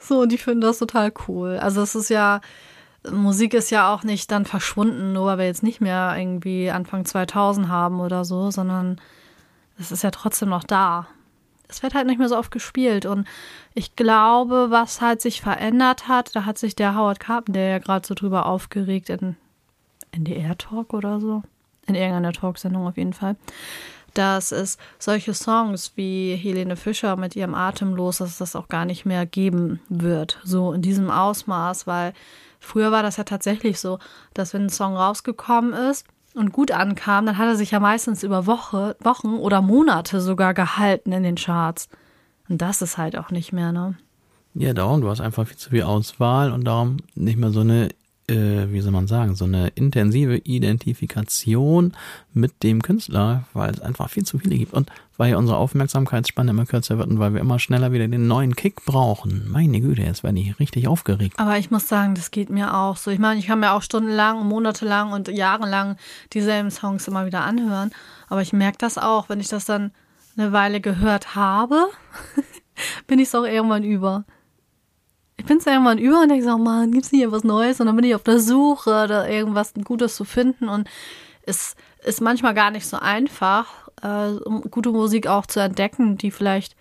so, 0.00 0.20
und 0.20 0.32
die 0.32 0.38
finden 0.38 0.62
das 0.62 0.78
total 0.78 1.12
cool. 1.28 1.58
Also 1.58 1.82
es 1.82 1.94
ist 1.94 2.08
ja, 2.08 2.40
Musik 3.10 3.54
ist 3.54 3.70
ja 3.70 3.92
auch 3.92 4.02
nicht 4.02 4.30
dann 4.30 4.46
verschwunden, 4.46 5.12
nur 5.12 5.26
weil 5.26 5.38
wir 5.38 5.46
jetzt 5.46 5.62
nicht 5.62 5.80
mehr 5.80 6.14
irgendwie 6.16 6.70
Anfang 6.70 7.04
2000 7.04 7.68
haben 7.68 8.00
oder 8.00 8.24
so, 8.24 8.50
sondern 8.50 9.00
es 9.78 9.92
ist 9.92 10.02
ja 10.02 10.10
trotzdem 10.10 10.48
noch 10.48 10.64
da. 10.64 11.06
Es 11.68 11.82
wird 11.82 11.94
halt 11.94 12.06
nicht 12.06 12.18
mehr 12.18 12.28
so 12.28 12.38
oft 12.38 12.50
gespielt 12.50 13.06
und 13.06 13.26
ich 13.74 13.96
glaube, 13.96 14.68
was 14.70 15.00
halt 15.00 15.20
sich 15.20 15.40
verändert 15.40 16.06
hat, 16.06 16.34
da 16.34 16.44
hat 16.44 16.58
sich 16.58 16.76
der 16.76 16.94
Howard 16.94 17.18
Carpenter 17.18 17.60
ja 17.60 17.78
gerade 17.78 18.06
so 18.06 18.14
drüber 18.14 18.46
aufgeregt 18.46 19.10
in 19.10 19.36
NDR 20.12 20.56
Talk 20.56 20.94
oder 20.94 21.20
so, 21.20 21.42
in 21.86 21.96
irgendeiner 21.96 22.32
Talksendung 22.32 22.86
auf 22.86 22.96
jeden 22.96 23.12
Fall, 23.12 23.36
dass 24.18 24.52
es 24.52 24.78
solche 24.98 25.34
Songs 25.34 25.92
wie 25.96 26.34
Helene 26.36 26.76
Fischer 26.76 27.16
mit 27.16 27.36
ihrem 27.36 27.54
Atemlos, 27.54 28.18
dass 28.18 28.30
es 28.30 28.38
das 28.38 28.56
auch 28.56 28.68
gar 28.68 28.84
nicht 28.84 29.04
mehr 29.04 29.26
geben 29.26 29.80
wird, 29.88 30.38
so 30.44 30.72
in 30.72 30.82
diesem 30.82 31.10
Ausmaß, 31.10 31.86
weil 31.86 32.12
früher 32.60 32.92
war 32.92 33.02
das 33.02 33.16
ja 33.16 33.24
tatsächlich 33.24 33.80
so, 33.80 33.98
dass 34.34 34.54
wenn 34.54 34.66
ein 34.66 34.70
Song 34.70 34.96
rausgekommen 34.96 35.72
ist, 35.72 36.06
und 36.36 36.52
gut 36.52 36.70
ankam, 36.70 37.26
dann 37.26 37.38
hat 37.38 37.48
er 37.48 37.56
sich 37.56 37.70
ja 37.70 37.80
meistens 37.80 38.22
über 38.22 38.46
Woche, 38.46 38.96
Wochen 39.00 39.34
oder 39.36 39.62
Monate 39.62 40.20
sogar 40.20 40.52
gehalten 40.54 41.12
in 41.12 41.22
den 41.22 41.36
Charts. 41.36 41.88
Und 42.48 42.60
das 42.62 42.82
ist 42.82 42.98
halt 42.98 43.16
auch 43.16 43.30
nicht 43.30 43.52
mehr, 43.52 43.72
ne? 43.72 43.96
Ja, 44.54 44.72
darum, 44.72 45.00
du 45.00 45.08
hast 45.08 45.20
einfach 45.20 45.46
viel 45.46 45.56
zu 45.56 45.70
viel 45.70 45.82
Auswahl 45.82 46.52
und 46.52 46.64
darum 46.64 46.98
nicht 47.14 47.38
mehr 47.38 47.50
so 47.50 47.60
eine 47.60 47.88
äh, 48.28 48.72
wie 48.72 48.80
soll 48.80 48.92
man 48.92 49.06
sagen, 49.06 49.34
so 49.34 49.44
eine 49.44 49.68
intensive 49.68 50.36
Identifikation 50.38 51.92
mit 52.32 52.62
dem 52.62 52.82
Künstler, 52.82 53.44
weil 53.52 53.70
es 53.70 53.80
einfach 53.80 54.10
viel 54.10 54.24
zu 54.24 54.38
viele 54.38 54.56
gibt 54.56 54.72
und 54.72 54.90
weil 55.16 55.30
ja 55.30 55.38
unsere 55.38 55.58
Aufmerksamkeitsspanne 55.58 56.50
immer 56.50 56.66
kürzer 56.66 56.98
wird 56.98 57.08
und 57.08 57.18
weil 57.18 57.32
wir 57.34 57.40
immer 57.40 57.58
schneller 57.58 57.92
wieder 57.92 58.06
den 58.08 58.26
neuen 58.26 58.54
Kick 58.54 58.84
brauchen. 58.84 59.48
Meine 59.50 59.80
Güte, 59.80 60.02
jetzt 60.02 60.24
werde 60.24 60.38
ich 60.38 60.58
richtig 60.58 60.88
aufgeregt. 60.88 61.38
Aber 61.38 61.56
ich 61.56 61.70
muss 61.70 61.88
sagen, 61.88 62.14
das 62.14 62.30
geht 62.30 62.50
mir 62.50 62.74
auch 62.74 62.96
so. 62.96 63.10
Ich 63.10 63.18
meine, 63.18 63.40
ich 63.40 63.46
kann 63.46 63.60
mir 63.60 63.72
auch 63.72 63.82
stundenlang, 63.82 64.46
monatelang 64.46 65.12
und 65.12 65.28
jahrelang 65.28 65.96
dieselben 66.32 66.70
Songs 66.70 67.08
immer 67.08 67.26
wieder 67.26 67.42
anhören. 67.44 67.90
Aber 68.28 68.42
ich 68.42 68.52
merke 68.52 68.78
das 68.78 68.98
auch, 68.98 69.28
wenn 69.28 69.40
ich 69.40 69.48
das 69.48 69.64
dann 69.64 69.92
eine 70.36 70.52
Weile 70.52 70.80
gehört 70.80 71.34
habe, 71.34 71.86
bin 73.06 73.18
ich 73.18 73.28
es 73.28 73.34
auch 73.34 73.44
irgendwann 73.44 73.84
über 73.84 74.24
ich 75.36 75.44
bin 75.44 75.58
es 75.58 75.66
irgendwann 75.66 75.98
über 75.98 76.22
und 76.22 76.28
denke 76.30 76.44
so, 76.44 76.54
oh 76.54 76.58
Mann, 76.58 76.92
gibt's 76.92 77.12
nicht 77.12 77.24
etwas 77.24 77.44
Neues? 77.44 77.80
Und 77.80 77.86
dann 77.86 77.96
bin 77.96 78.04
ich 78.04 78.14
auf 78.14 78.22
der 78.22 78.40
Suche, 78.40 79.06
da 79.06 79.26
irgendwas 79.26 79.74
Gutes 79.84 80.16
zu 80.16 80.24
finden. 80.24 80.68
Und 80.68 80.88
es 81.42 81.76
ist 82.04 82.20
manchmal 82.20 82.54
gar 82.54 82.70
nicht 82.70 82.86
so 82.86 82.96
einfach, 82.96 83.88
äh, 84.02 84.30
um 84.44 84.62
gute 84.70 84.90
Musik 84.90 85.26
auch 85.26 85.46
zu 85.46 85.60
entdecken, 85.60 86.16
die 86.16 86.30
vielleicht 86.30 86.74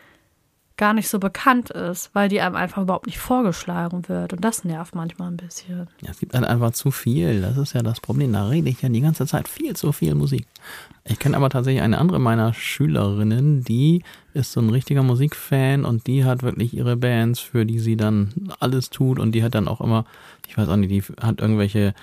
gar 0.77 0.94
nicht 0.94 1.08
so 1.08 1.20
bekannt 1.20 1.70
ist, 1.70 2.10
weil 2.13 2.27
die 2.27 2.41
einem 2.41 2.55
einfach 2.55 2.82
überhaupt 2.82 3.05
nicht 3.05 3.17
vorgeschlagen 3.17 4.08
wird. 4.10 4.34
Und 4.34 4.44
das 4.44 4.65
nervt 4.65 4.94
manchmal 4.94 5.29
ein 5.29 5.38
bisschen. 5.38 5.88
Ja, 6.01 6.12
es 6.12 6.20
gibt 6.20 6.34
halt 6.34 6.46
einfach 6.46 6.72
zu 6.72 6.91
viel. 6.91 7.41
Das 7.41 7.58
ist 7.58 7.74
ja 7.74 7.82
das 7.82 8.01
Problem. 8.01 8.34
Da 8.34 8.48
rede 8.48 8.70
ich 8.70 8.82
ja 8.82 8.89
die 8.89 9.01
ganze 9.01 9.25
Zeit 9.25 9.48
viel 9.48 9.75
zu 9.75 9.94
viel 9.94 10.15
Musik. 10.15 10.48
Ich 11.05 11.20
kenne 11.20 11.38
aber 11.38 11.50
tatsächlich 11.50 11.82
eine 11.82 11.98
andere 11.98 12.20
meiner 12.20 12.53
Schülerinnen, 12.53 13.63
die 13.63 14.03
ist 14.34 14.51
so 14.51 14.60
ein 14.60 14.70
richtiger 14.70 15.03
Musikfan 15.03 15.86
und 15.86 16.08
die 16.08 16.25
hat 16.25 16.44
wirklich 16.44 16.74
ihre 16.74 16.98
Bands, 16.98 17.39
für 17.39 17.65
die 17.65 17.79
sie 17.79 17.96
dann 17.96 18.34
alles 18.60 18.89
tut 18.89 19.20
und 19.20 19.34
die 19.34 19.44
hat 19.44 19.55
dann 19.55 19.67
auch 19.67 19.82
immer, 19.82 20.05
ich 20.48 20.58
weiß 20.58 20.67
auch 20.67 20.75
nicht, 20.75 20.91
die 20.91 21.03
hat 21.22 21.39
irgendwelche 21.39 21.94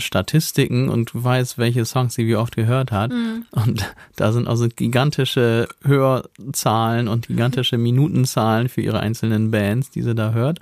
Statistiken 0.00 0.88
und 0.88 1.10
weiß, 1.12 1.58
welche 1.58 1.84
Songs 1.84 2.14
sie 2.14 2.26
wie 2.26 2.36
oft 2.36 2.56
gehört 2.56 2.92
hat. 2.92 3.10
Mhm. 3.10 3.46
Und 3.50 3.94
da 4.16 4.32
sind 4.32 4.48
also 4.48 4.68
gigantische 4.68 5.68
Hörzahlen 5.82 7.08
und 7.08 7.28
gigantische 7.28 7.78
Minutenzahlen 7.78 8.68
für 8.68 8.80
ihre 8.80 9.00
einzelnen 9.00 9.50
Bands, 9.50 9.90
die 9.90 10.02
sie 10.02 10.14
da 10.14 10.32
hört. 10.32 10.60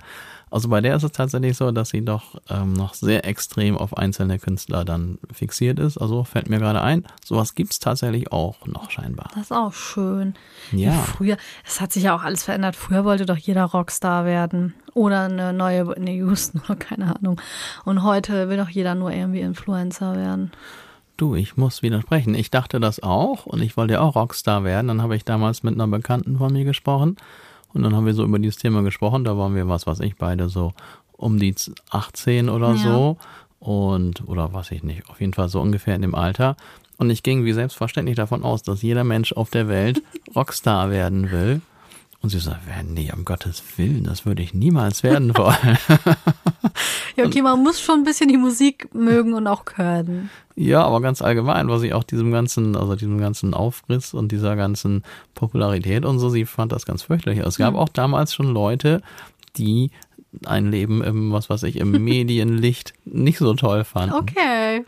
Also 0.51 0.69
bei 0.69 0.81
der 0.81 0.95
ist 0.95 1.03
es 1.03 1.11
tatsächlich 1.11 1.57
so, 1.57 1.71
dass 1.71 1.89
sie 1.89 2.03
doch 2.03 2.35
ähm, 2.49 2.73
noch 2.73 2.93
sehr 2.93 3.25
extrem 3.25 3.77
auf 3.77 3.97
einzelne 3.97 4.39
Künstler 4.39 4.83
dann 4.85 5.19
fixiert 5.31 5.79
ist. 5.79 5.97
Also 5.97 6.23
fällt 6.23 6.49
mir 6.49 6.59
gerade 6.59 6.81
ein, 6.81 7.05
sowas 7.23 7.55
gibt 7.55 7.71
es 7.71 7.79
tatsächlich 7.79 8.31
auch 8.31 8.65
noch 8.65 8.89
scheinbar. 8.89 9.29
Das 9.33 9.43
ist 9.43 9.51
auch 9.51 9.73
schön. 9.73 10.33
Ja. 10.71 10.91
ja. 10.91 10.99
Früher, 10.99 11.37
es 11.65 11.81
hat 11.81 11.93
sich 11.93 12.03
ja 12.03 12.15
auch 12.15 12.23
alles 12.23 12.43
verändert. 12.43 12.75
Früher 12.75 13.05
wollte 13.05 13.25
doch 13.25 13.37
jeder 13.37 13.65
Rockstar 13.65 14.25
werden. 14.25 14.73
Oder 14.95 15.25
eine 15.25 15.53
neue, 15.53 15.95
eine 15.95 16.11
Houston 16.11 16.61
oder 16.65 16.75
keine 16.75 17.15
Ahnung. 17.15 17.39
Und 17.85 18.03
heute 18.03 18.49
will 18.49 18.57
doch 18.57 18.69
jeder 18.69 18.95
nur 18.95 19.11
irgendwie 19.11 19.41
Influencer 19.41 20.15
werden. 20.15 20.51
Du, 21.15 21.35
ich 21.35 21.57
muss 21.57 21.83
widersprechen. 21.83 22.33
Ich 22.33 22.49
dachte 22.49 22.79
das 22.79 23.03
auch 23.03 23.45
und 23.45 23.61
ich 23.61 23.77
wollte 23.77 24.01
auch 24.01 24.15
Rockstar 24.15 24.63
werden. 24.63 24.87
Dann 24.87 25.01
habe 25.01 25.15
ich 25.15 25.25
damals 25.25 25.63
mit 25.63 25.75
einer 25.75 25.87
Bekannten 25.87 26.37
von 26.37 26.51
mir 26.51 26.63
gesprochen 26.63 27.17
und 27.73 27.83
dann 27.83 27.95
haben 27.95 28.05
wir 28.05 28.13
so 28.13 28.23
über 28.23 28.39
dieses 28.39 28.57
Thema 28.57 28.81
gesprochen. 28.81 29.23
Da 29.23 29.37
waren 29.37 29.55
wir, 29.55 29.67
was 29.67 29.85
weiß 29.85 29.99
ich, 30.01 30.15
beide 30.15 30.49
so 30.49 30.73
um 31.11 31.39
die 31.39 31.53
18 31.91 32.49
oder 32.49 32.69
ja. 32.69 32.77
so. 32.77 33.17
Und, 33.59 34.27
oder 34.27 34.53
was 34.53 34.71
ich 34.71 34.83
nicht, 34.83 35.09
auf 35.09 35.19
jeden 35.19 35.33
Fall 35.33 35.49
so 35.49 35.59
ungefähr 35.59 35.95
in 35.95 36.01
dem 36.01 36.15
Alter. 36.15 36.55
Und 36.97 37.09
ich 37.09 37.23
ging 37.23 37.45
wie 37.45 37.53
selbstverständlich 37.53 38.15
davon 38.15 38.43
aus, 38.43 38.63
dass 38.63 38.81
jeder 38.81 39.03
Mensch 39.03 39.33
auf 39.33 39.49
der 39.49 39.67
Welt 39.67 40.01
Rockstar 40.35 40.89
werden 40.89 41.31
will. 41.31 41.61
Und 42.21 42.29
sie 42.29 42.39
sagt, 42.39 42.59
nee, 42.85 43.11
um 43.15 43.23
Gottes 43.23 43.63
Willen, 43.77 44.03
das 44.03 44.25
würde 44.25 44.43
ich 44.43 44.53
niemals 44.53 45.03
werden 45.03 45.37
wollen. 45.37 45.77
ja, 47.15 47.25
okay, 47.25 47.41
man 47.41 47.63
muss 47.63 47.79
schon 47.79 48.01
ein 48.01 48.03
bisschen 48.03 48.27
die 48.27 48.37
Musik 48.37 48.93
mögen 48.93 49.33
und 49.33 49.47
auch 49.47 49.63
können. 49.63 50.29
Ja, 50.55 50.83
aber 50.83 50.99
ganz 50.99 51.21
allgemein, 51.21 51.69
was 51.69 51.81
ich 51.81 51.93
auch 51.93 52.03
diesem 52.03 52.33
ganzen, 52.33 52.75
also 52.75 52.95
diesem 52.95 53.19
ganzen 53.19 53.53
Aufriss 53.53 54.13
und 54.13 54.33
dieser 54.33 54.57
ganzen 54.57 55.03
Popularität 55.33 56.03
und 56.03 56.19
so, 56.19 56.29
sie 56.29 56.45
fand 56.45 56.73
das 56.73 56.85
ganz 56.85 57.03
fürchterlich. 57.03 57.39
Es 57.39 57.57
gab 57.57 57.73
mhm. 57.73 57.79
auch 57.79 57.89
damals 57.89 58.33
schon 58.33 58.47
Leute, 58.47 59.01
die 59.55 59.91
ein 60.45 60.69
Leben 60.69 61.01
im, 61.01 61.31
was 61.31 61.49
weiß 61.49 61.63
ich, 61.63 61.77
im 61.77 61.91
Medienlicht 62.03 62.93
nicht 63.05 63.37
so 63.37 63.53
toll 63.53 63.85
fanden. 63.85 64.15
Okay. 64.15 64.83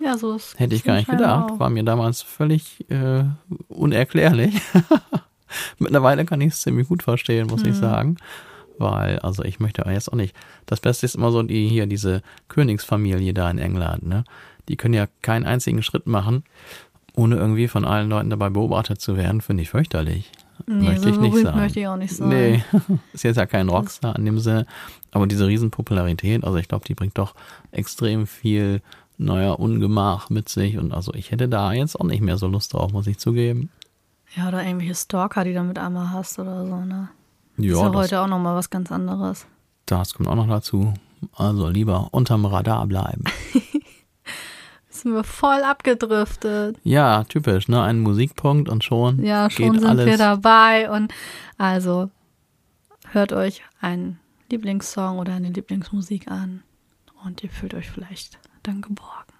Ja, 0.00 0.18
so 0.18 0.34
ist 0.34 0.58
Hätte 0.58 0.74
ich 0.74 0.82
gar 0.82 0.96
nicht 0.96 1.10
gedacht. 1.10 1.52
Auch. 1.52 1.60
War 1.60 1.70
mir 1.70 1.84
damals 1.84 2.22
völlig 2.22 2.90
äh, 2.90 3.24
unerklärlich. 3.68 4.60
Mittlerweile 5.78 6.24
kann 6.24 6.40
ich 6.40 6.54
es 6.54 6.62
ziemlich 6.62 6.88
gut 6.88 7.02
verstehen, 7.02 7.46
muss 7.48 7.62
mhm. 7.62 7.70
ich 7.70 7.76
sagen. 7.76 8.16
Weil, 8.78 9.18
also 9.18 9.44
ich 9.44 9.60
möchte 9.60 9.84
jetzt 9.90 10.10
auch 10.10 10.16
nicht. 10.16 10.34
Das 10.64 10.80
Beste 10.80 11.04
ist 11.04 11.14
immer 11.14 11.32
so 11.32 11.42
die 11.42 11.68
hier, 11.68 11.86
diese 11.86 12.22
Königsfamilie 12.48 13.34
da 13.34 13.50
in 13.50 13.58
England, 13.58 14.06
ne? 14.06 14.24
Die 14.68 14.76
können 14.76 14.94
ja 14.94 15.06
keinen 15.20 15.44
einzigen 15.44 15.82
Schritt 15.82 16.06
machen, 16.06 16.44
ohne 17.14 17.36
irgendwie 17.36 17.68
von 17.68 17.84
allen 17.84 18.08
Leuten 18.08 18.30
dabei 18.30 18.50
beobachtet 18.50 19.00
zu 19.00 19.16
werden, 19.16 19.40
finde 19.40 19.64
ich 19.64 19.70
fürchterlich. 19.70 20.30
Nee, 20.66 20.86
möchte 20.86 21.02
so 21.02 21.08
ich 21.10 21.18
nicht 21.18 21.36
sein. 21.42 21.56
möchte 21.56 21.80
ich 21.80 21.86
auch 21.88 21.96
nicht 21.96 22.14
sein. 22.14 22.28
Nee, 22.28 22.64
ist 23.12 23.24
jetzt 23.24 23.36
ja 23.36 23.46
kein 23.46 23.68
Rockstar 23.68 24.16
in 24.16 24.24
dem 24.24 24.38
Sinne, 24.38 24.66
aber 25.10 25.26
diese 25.26 25.46
Riesenpopularität, 25.46 26.44
also 26.44 26.56
ich 26.58 26.68
glaube, 26.68 26.84
die 26.86 26.94
bringt 26.94 27.18
doch 27.18 27.34
extrem 27.72 28.26
viel 28.26 28.80
neuer 29.18 29.60
Ungemach 29.60 30.30
mit 30.30 30.48
sich 30.48 30.78
und 30.78 30.92
also 30.92 31.12
ich 31.14 31.30
hätte 31.30 31.48
da 31.48 31.72
jetzt 31.72 31.98
auch 32.00 32.04
nicht 32.04 32.22
mehr 32.22 32.38
so 32.38 32.46
Lust 32.46 32.72
drauf, 32.72 32.92
muss 32.92 33.06
ich 33.06 33.18
zugeben. 33.18 33.70
Ja, 34.36 34.48
oder 34.48 34.64
irgendwelche 34.64 34.94
Stalker, 34.94 35.44
die 35.44 35.54
du 35.54 35.62
mit 35.62 35.78
einmal 35.78 36.10
hast 36.10 36.38
oder 36.38 36.66
so, 36.66 36.76
ne? 36.76 37.08
Ja, 37.56 37.72
ist 37.72 37.80
ja 37.80 37.92
heute 37.92 38.20
auch 38.20 38.26
nochmal 38.26 38.54
was 38.54 38.70
ganz 38.70 38.90
anderes. 38.92 39.46
Das 39.86 40.14
kommt 40.14 40.28
auch 40.28 40.36
noch 40.36 40.48
dazu. 40.48 40.94
Also 41.34 41.68
lieber 41.68 42.08
unterm 42.12 42.46
Radar 42.46 42.86
bleiben. 42.86 43.24
sind 44.88 45.14
wir 45.14 45.24
voll 45.24 45.62
abgedriftet. 45.62 46.78
Ja, 46.84 47.24
typisch, 47.24 47.68
ne? 47.68 47.82
Ein 47.82 48.00
Musikpunkt 48.00 48.68
und 48.68 48.84
schon. 48.84 49.22
Ja, 49.22 49.50
schon 49.50 49.78
sind 49.78 49.88
alles. 49.88 50.06
wir 50.06 50.18
dabei. 50.18 50.90
Und 50.90 51.12
also 51.58 52.10
hört 53.10 53.32
euch 53.32 53.62
einen 53.80 54.18
Lieblingssong 54.50 55.18
oder 55.18 55.34
eine 55.34 55.50
Lieblingsmusik 55.50 56.30
an 56.30 56.62
und 57.24 57.42
ihr 57.42 57.50
fühlt 57.50 57.74
euch 57.74 57.90
vielleicht 57.90 58.38
dann 58.62 58.80
geborgen. 58.82 59.32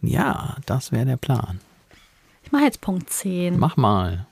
Ja, 0.00 0.56
das 0.66 0.92
wäre 0.92 1.06
der 1.06 1.16
Plan. 1.16 1.60
Ich 2.48 2.52
mache 2.52 2.64
jetzt 2.64 2.80
Punkt 2.80 3.10
10. 3.10 3.58
Mach 3.58 3.76
mal. 3.76 4.26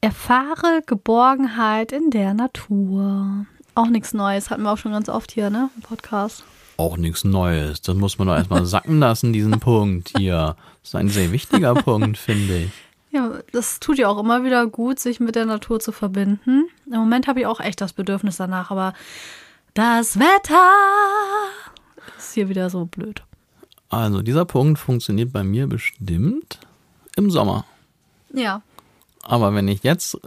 Erfahre 0.00 0.82
Geborgenheit 0.84 1.92
in 1.92 2.10
der 2.10 2.34
Natur. 2.34 3.46
Auch 3.76 3.86
nichts 3.86 4.14
Neues, 4.14 4.50
hatten 4.50 4.64
wir 4.64 4.72
auch 4.72 4.78
schon 4.78 4.90
ganz 4.90 5.08
oft 5.08 5.30
hier, 5.30 5.48
ne? 5.48 5.70
Im 5.76 5.82
Podcast. 5.82 6.42
Auch 6.76 6.96
nichts 6.96 7.22
Neues. 7.22 7.82
Das 7.82 7.94
muss 7.94 8.18
man 8.18 8.26
doch 8.26 8.34
erstmal 8.34 8.66
sacken 8.66 8.98
lassen, 8.98 9.32
diesen 9.32 9.60
Punkt 9.60 10.10
hier. 10.16 10.56
Das 10.80 10.88
ist 10.88 10.94
ein 10.96 11.08
sehr 11.08 11.30
wichtiger 11.30 11.74
Punkt, 11.84 12.18
finde 12.18 12.64
ich. 12.64 12.70
Ja, 13.12 13.30
das 13.52 13.78
tut 13.78 13.98
ja 13.98 14.08
auch 14.08 14.18
immer 14.18 14.42
wieder 14.42 14.66
gut, 14.66 14.98
sich 14.98 15.20
mit 15.20 15.36
der 15.36 15.46
Natur 15.46 15.78
zu 15.78 15.92
verbinden. 15.92 16.64
Im 16.86 16.98
Moment 16.98 17.28
habe 17.28 17.38
ich 17.38 17.46
auch 17.46 17.60
echt 17.60 17.80
das 17.80 17.92
Bedürfnis 17.92 18.38
danach, 18.38 18.72
aber 18.72 18.92
das 19.74 20.18
Wetter 20.18 20.72
ist 22.18 22.34
hier 22.34 22.48
wieder 22.48 22.70
so 22.70 22.86
blöd. 22.86 23.22
Also 23.88 24.20
dieser 24.20 24.46
Punkt 24.46 24.80
funktioniert 24.80 25.32
bei 25.32 25.44
mir 25.44 25.68
bestimmt 25.68 26.58
im 27.16 27.30
Sommer. 27.30 27.64
Ja. 28.32 28.62
Aber 29.22 29.54
wenn 29.54 29.68
ich 29.68 29.82
jetzt 29.82 30.18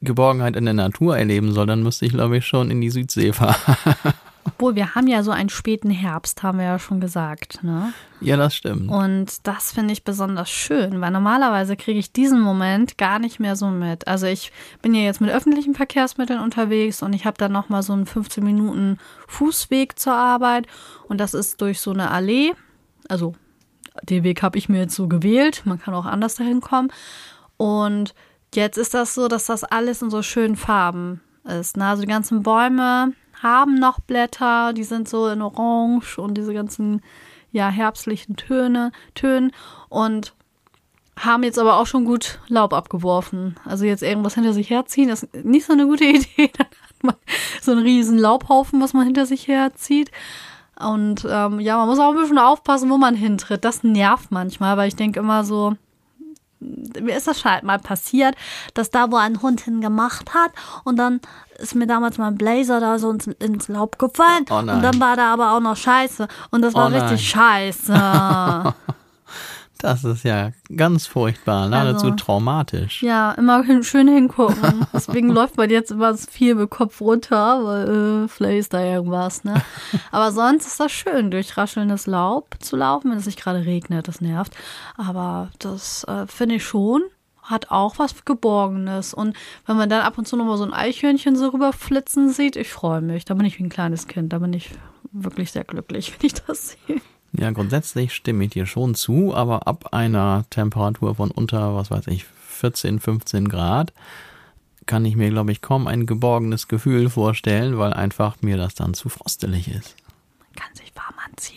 Geborgenheit 0.00 0.56
in 0.56 0.64
der 0.64 0.74
Natur 0.74 1.16
erleben 1.16 1.52
soll, 1.52 1.66
dann 1.66 1.82
müsste 1.82 2.06
ich, 2.06 2.12
glaube 2.12 2.38
ich, 2.38 2.46
schon 2.46 2.70
in 2.70 2.80
die 2.80 2.90
Südsee 2.90 3.32
fahren. 3.32 3.56
Obwohl, 4.46 4.76
wir 4.76 4.94
haben 4.94 5.08
ja 5.08 5.24
so 5.24 5.32
einen 5.32 5.48
späten 5.48 5.90
Herbst, 5.90 6.42
haben 6.42 6.58
wir 6.58 6.66
ja 6.66 6.78
schon 6.78 7.00
gesagt. 7.00 7.64
Ne? 7.64 7.92
Ja, 8.20 8.36
das 8.36 8.54
stimmt. 8.54 8.88
Und 8.88 9.46
das 9.46 9.72
finde 9.72 9.92
ich 9.92 10.04
besonders 10.04 10.48
schön, 10.48 11.00
weil 11.00 11.10
normalerweise 11.10 11.76
kriege 11.76 11.98
ich 11.98 12.12
diesen 12.12 12.40
Moment 12.40 12.96
gar 12.96 13.18
nicht 13.18 13.40
mehr 13.40 13.56
so 13.56 13.68
mit. 13.68 14.06
Also 14.06 14.26
ich 14.26 14.52
bin 14.82 14.94
ja 14.94 15.02
jetzt 15.02 15.20
mit 15.20 15.30
öffentlichen 15.30 15.74
Verkehrsmitteln 15.74 16.40
unterwegs 16.40 17.02
und 17.02 17.12
ich 17.12 17.26
habe 17.26 17.36
dann 17.38 17.50
nochmal 17.50 17.82
so 17.82 17.92
einen 17.92 18.06
15 18.06 18.44
Minuten 18.44 18.98
Fußweg 19.26 19.98
zur 19.98 20.14
Arbeit 20.14 20.68
und 21.08 21.18
das 21.18 21.34
ist 21.34 21.60
durch 21.60 21.80
so 21.80 21.90
eine 21.90 22.12
Allee. 22.12 22.52
Also 23.08 23.34
den 24.02 24.24
Weg 24.24 24.42
habe 24.42 24.58
ich 24.58 24.68
mir 24.68 24.80
jetzt 24.80 24.94
so 24.94 25.08
gewählt. 25.08 25.62
Man 25.64 25.80
kann 25.80 25.94
auch 25.94 26.06
anders 26.06 26.36
dahin 26.36 26.60
kommen. 26.60 26.92
Und 27.56 28.14
jetzt 28.54 28.78
ist 28.78 28.94
das 28.94 29.14
so, 29.14 29.28
dass 29.28 29.46
das 29.46 29.64
alles 29.64 30.02
in 30.02 30.10
so 30.10 30.22
schönen 30.22 30.56
Farben 30.56 31.20
ist. 31.44 31.76
Ne? 31.76 31.86
Also 31.86 32.02
die 32.02 32.08
ganzen 32.08 32.42
Bäume 32.42 33.12
haben 33.42 33.74
noch 33.74 34.00
Blätter, 34.00 34.72
die 34.72 34.84
sind 34.84 35.08
so 35.08 35.28
in 35.28 35.42
Orange 35.42 36.18
und 36.18 36.34
diese 36.34 36.54
ganzen 36.54 37.02
ja 37.52 37.68
herbstlichen 37.68 38.36
Töne, 38.36 38.92
Tönen 39.14 39.52
und 39.88 40.34
haben 41.18 41.42
jetzt 41.42 41.58
aber 41.58 41.76
auch 41.76 41.86
schon 41.86 42.04
gut 42.04 42.40
Laub 42.48 42.74
abgeworfen. 42.74 43.56
Also 43.64 43.84
jetzt 43.84 44.02
irgendwas 44.02 44.34
hinter 44.34 44.52
sich 44.52 44.68
herziehen, 44.68 45.08
ist 45.08 45.34
nicht 45.34 45.66
so 45.66 45.72
eine 45.72 45.86
gute 45.86 46.04
Idee. 46.04 46.50
Dann 46.56 46.66
hat 46.66 47.02
man 47.02 47.14
so 47.62 47.72
einen 47.72 47.82
riesen 47.82 48.18
Laubhaufen, 48.18 48.80
was 48.80 48.92
man 48.92 49.04
hinter 49.04 49.26
sich 49.26 49.48
herzieht. 49.48 50.10
Und 50.78 51.26
ähm, 51.28 51.60
ja, 51.60 51.76
man 51.78 51.88
muss 51.88 51.98
auch 51.98 52.10
ein 52.10 52.20
bisschen 52.20 52.38
aufpassen, 52.38 52.90
wo 52.90 52.98
man 52.98 53.14
hintritt. 53.14 53.64
Das 53.64 53.82
nervt 53.82 54.30
manchmal, 54.30 54.76
weil 54.76 54.88
ich 54.88 54.96
denke 54.96 55.20
immer 55.20 55.44
so, 55.44 55.74
mir 56.60 57.16
ist 57.16 57.26
das 57.26 57.44
halt 57.44 57.64
mal 57.64 57.78
passiert, 57.78 58.34
dass 58.74 58.90
da, 58.90 59.10
wo 59.10 59.16
ein 59.16 59.42
Hund 59.42 59.60
hingemacht 59.60 60.34
hat 60.34 60.52
und 60.84 60.96
dann 60.96 61.20
ist 61.58 61.74
mir 61.74 61.86
damals 61.86 62.18
mein 62.18 62.36
Blazer 62.36 62.80
da 62.80 62.98
so 62.98 63.10
ins, 63.10 63.26
ins 63.26 63.68
Laub 63.68 63.98
gefallen 63.98 64.44
Oh 64.50 64.58
und 64.58 64.66
dann 64.66 65.00
war 65.00 65.16
da 65.16 65.32
aber 65.32 65.52
auch 65.52 65.60
noch 65.60 65.76
Scheiße 65.76 66.28
und 66.50 66.62
das 66.62 66.74
war 66.74 66.90
Oh 66.90 66.94
richtig 66.94 67.28
scheiße. 67.28 67.92
Das 69.78 70.04
ist 70.04 70.24
ja 70.24 70.52
ganz 70.74 71.06
furchtbar, 71.06 71.68
geradezu 71.68 72.06
Also- 72.06 72.16
traumatisch. 72.16 73.02
ja, 73.02 73.32
immer 73.32 73.62
hin, 73.62 73.82
schön 73.84 74.08
hingucken. 74.08 74.86
Deswegen 74.92 75.28
läuft 75.32 75.58
man 75.58 75.68
jetzt 75.68 75.90
immer 75.90 76.16
viel 76.16 76.54
mit 76.54 76.70
Kopf 76.70 77.00
runter, 77.02 77.62
weil 77.62 78.24
äh, 78.24 78.28
vielleicht 78.28 78.58
ist 78.58 78.72
da 78.74 78.82
irgendwas, 78.82 79.44
ne? 79.44 79.62
Aber 80.10 80.32
sonst 80.32 80.66
ist 80.66 80.80
das 80.80 80.92
schön, 80.92 81.30
durch 81.30 81.56
raschelndes 81.58 82.06
Laub 82.06 82.56
zu 82.60 82.76
laufen, 82.76 83.10
wenn 83.10 83.18
es 83.18 83.26
nicht 83.26 83.38
gerade 83.38 83.66
regnet, 83.66 84.08
das 84.08 84.20
nervt. 84.22 84.54
Aber 84.96 85.50
das 85.58 86.04
äh, 86.04 86.26
finde 86.26 86.54
ich 86.54 86.64
schon, 86.64 87.02
hat 87.42 87.70
auch 87.70 87.98
was 87.98 88.24
Geborgenes. 88.24 89.12
Und 89.14 89.36
wenn 89.66 89.76
man 89.76 89.88
dann 89.90 90.00
ab 90.00 90.16
und 90.16 90.26
zu 90.26 90.36
nochmal 90.36 90.56
so 90.56 90.64
ein 90.64 90.72
Eichhörnchen 90.72 91.36
so 91.36 91.48
rüberflitzen 91.50 92.30
sieht, 92.30 92.56
ich 92.56 92.70
freue 92.70 93.02
mich. 93.02 93.24
Da 93.26 93.34
bin 93.34 93.44
ich 93.46 93.58
wie 93.58 93.64
ein 93.64 93.68
kleines 93.68 94.08
Kind. 94.08 94.32
Da 94.32 94.38
bin 94.38 94.52
ich 94.54 94.70
wirklich 95.12 95.52
sehr 95.52 95.64
glücklich, 95.64 96.12
wenn 96.18 96.26
ich 96.26 96.34
das 96.34 96.70
sehe. 96.86 97.00
Ja, 97.38 97.50
grundsätzlich 97.50 98.14
stimme 98.14 98.44
ich 98.44 98.50
dir 98.50 98.66
schon 98.66 98.94
zu, 98.94 99.34
aber 99.34 99.66
ab 99.66 99.92
einer 99.92 100.44
Temperatur 100.50 101.14
von 101.16 101.30
unter, 101.30 101.74
was 101.74 101.90
weiß 101.90 102.06
ich, 102.08 102.24
14, 102.24 103.00
15 103.00 103.48
Grad 103.48 103.92
kann 104.86 105.04
ich 105.04 105.16
mir, 105.16 105.30
glaube 105.30 105.52
ich, 105.52 105.60
kaum 105.60 105.86
ein 105.86 106.06
geborgenes 106.06 106.68
Gefühl 106.68 107.10
vorstellen, 107.10 107.76
weil 107.78 107.92
einfach 107.92 108.40
mir 108.40 108.56
das 108.56 108.74
dann 108.74 108.94
zu 108.94 109.08
frostelig 109.08 109.68
ist. 109.68 109.96
Man 110.38 110.52
kann 110.54 110.74
sich 110.74 110.94
warm 110.94 111.14
anziehen. 111.26 111.56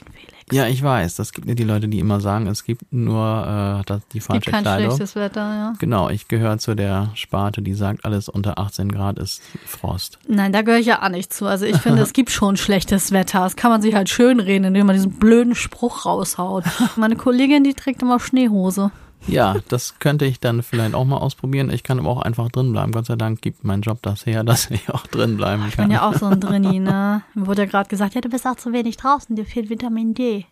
Ja, 0.52 0.68
ich 0.68 0.82
weiß, 0.82 1.16
das 1.16 1.32
gibt 1.34 1.48
ja 1.48 1.56
die 1.56 1.64
Leute, 1.64 1.88
die 1.88 2.00
immer 2.00 2.20
sagen, 2.22 2.48
es 2.48 2.64
gibt 2.64 2.84
nur 2.92 3.82
äh, 3.82 3.84
das, 3.86 4.02
die 4.14 4.18
Es 4.20 4.28
gibt 4.28 4.46
falsche 4.46 4.52
kein 4.52 4.64
Kleidung. 4.64 4.90
schlechtes 4.92 5.16
Wetter, 5.16 5.42
ja. 5.42 5.74
Genau, 5.80 6.10
ich 6.10 6.28
gehöre 6.28 6.58
zu 6.58 6.76
der 6.76 7.12
Sparte, 7.16 7.62
die 7.62 7.74
sagt, 7.74 8.06
alles 8.06 8.30
unter 8.30 8.58
18 8.60 8.92
Grad 8.92 9.20
ist 9.20 9.42
Frost. 9.66 10.20
Nein, 10.28 10.52
da 10.54 10.62
gehöre 10.62 10.80
ich 10.80 10.88
ja 10.88 11.04
auch 11.04 11.10
nicht 11.10 11.34
zu. 11.34 11.46
Also 11.46 11.66
ich 11.66 11.78
finde, 11.78 12.02
es 12.04 12.14
gibt 12.14 12.32
schon 12.32 12.58
schlechtes 12.58 13.12
Wetter. 13.12 13.40
Das 13.42 13.56
kann 13.56 13.72
man 13.72 13.82
sich 13.82 13.96
halt 13.96 14.10
schön 14.10 14.40
reden, 14.40 14.66
indem 14.66 14.88
man 14.88 14.96
diesen 14.96 15.14
blöden 15.14 15.56
Spruch 15.56 16.06
raushaut. 16.06 16.64
Meine 16.96 17.16
Kollegin, 17.16 17.64
die 17.64 17.74
trägt 17.74 18.02
immer 18.02 18.20
Schneehose. 18.20 18.92
Ja, 19.28 19.56
das 19.68 20.00
könnte 20.00 20.26
ich 20.26 20.40
dann 20.40 20.64
vielleicht 20.64 20.96
auch 20.96 21.06
mal 21.06 21.18
ausprobieren. 21.18 21.70
Ich 21.70 21.84
kann 21.84 22.00
aber 22.00 22.10
auch 22.10 22.22
einfach 22.22 22.50
drin 22.50 22.72
bleiben. 22.72 22.92
Gott 22.92 23.06
sei 23.06 23.16
Dank 23.16 23.42
gibt 23.42 23.64
mein 23.64 23.82
Job 23.82 24.00
das 24.02 24.26
her, 24.26 24.44
dass 24.46 24.72
ich 24.72 24.90
auch 24.90 25.06
drin 25.08 25.38
bleiben 25.38 25.64
Ich 25.68 25.76
bin 25.76 25.86
kann. 25.86 25.92
ja 25.92 26.08
auch 26.10 26.14
so 26.16 26.26
ein 26.28 26.40
Drinni, 26.40 26.80
ne? 26.80 27.22
Mir 27.36 27.46
wurde 27.48 27.64
ja 27.64 27.68
gerade 27.68 27.90
gesagt, 27.90 28.16
ja, 28.16 28.22
du 28.22 28.30
bist 28.30 28.48
auch 28.48 28.56
zu 28.56 28.72
wenig 28.74 28.98
draußen, 28.98 29.36
dir 29.36 29.46
fehlt 29.46 29.70
Vitamin 29.70 30.14
D. 30.14 30.46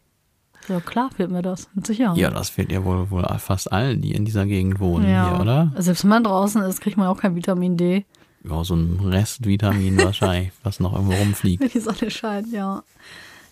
Ja, 0.67 0.81
klar 0.81 1.09
fehlt 1.15 1.31
mir 1.31 1.41
das, 1.41 1.69
mit 1.75 1.87
Sicherheit. 1.87 2.17
Ja, 2.17 2.29
das 2.29 2.49
fehlt 2.49 2.71
ja 2.71 2.83
wohl, 2.83 3.09
wohl 3.09 3.23
fast 3.39 3.71
allen, 3.71 4.01
die 4.01 4.13
in 4.13 4.25
dieser 4.25 4.45
Gegend 4.45 4.79
wohnen 4.81 5.09
Ja. 5.09 5.29
hier, 5.31 5.39
oder? 5.41 5.71
Selbst 5.77 6.03
wenn 6.03 6.09
man 6.09 6.23
draußen 6.25 6.61
ist, 6.63 6.81
kriegt 6.81 6.97
man 6.97 7.07
auch 7.07 7.17
kein 7.17 7.35
Vitamin 7.35 7.77
D. 7.77 8.05
Ja, 8.43 8.63
so 8.63 8.75
ein 8.75 8.99
Restvitamin 9.01 9.97
wahrscheinlich, 10.03 10.51
was 10.63 10.79
noch 10.81 10.93
irgendwo 10.93 11.13
rumfliegt. 11.13 11.61
Wenn 11.61 11.69
die 11.69 11.79
Sonne 11.79 12.11
scheint, 12.11 12.51
ja. 12.51 12.83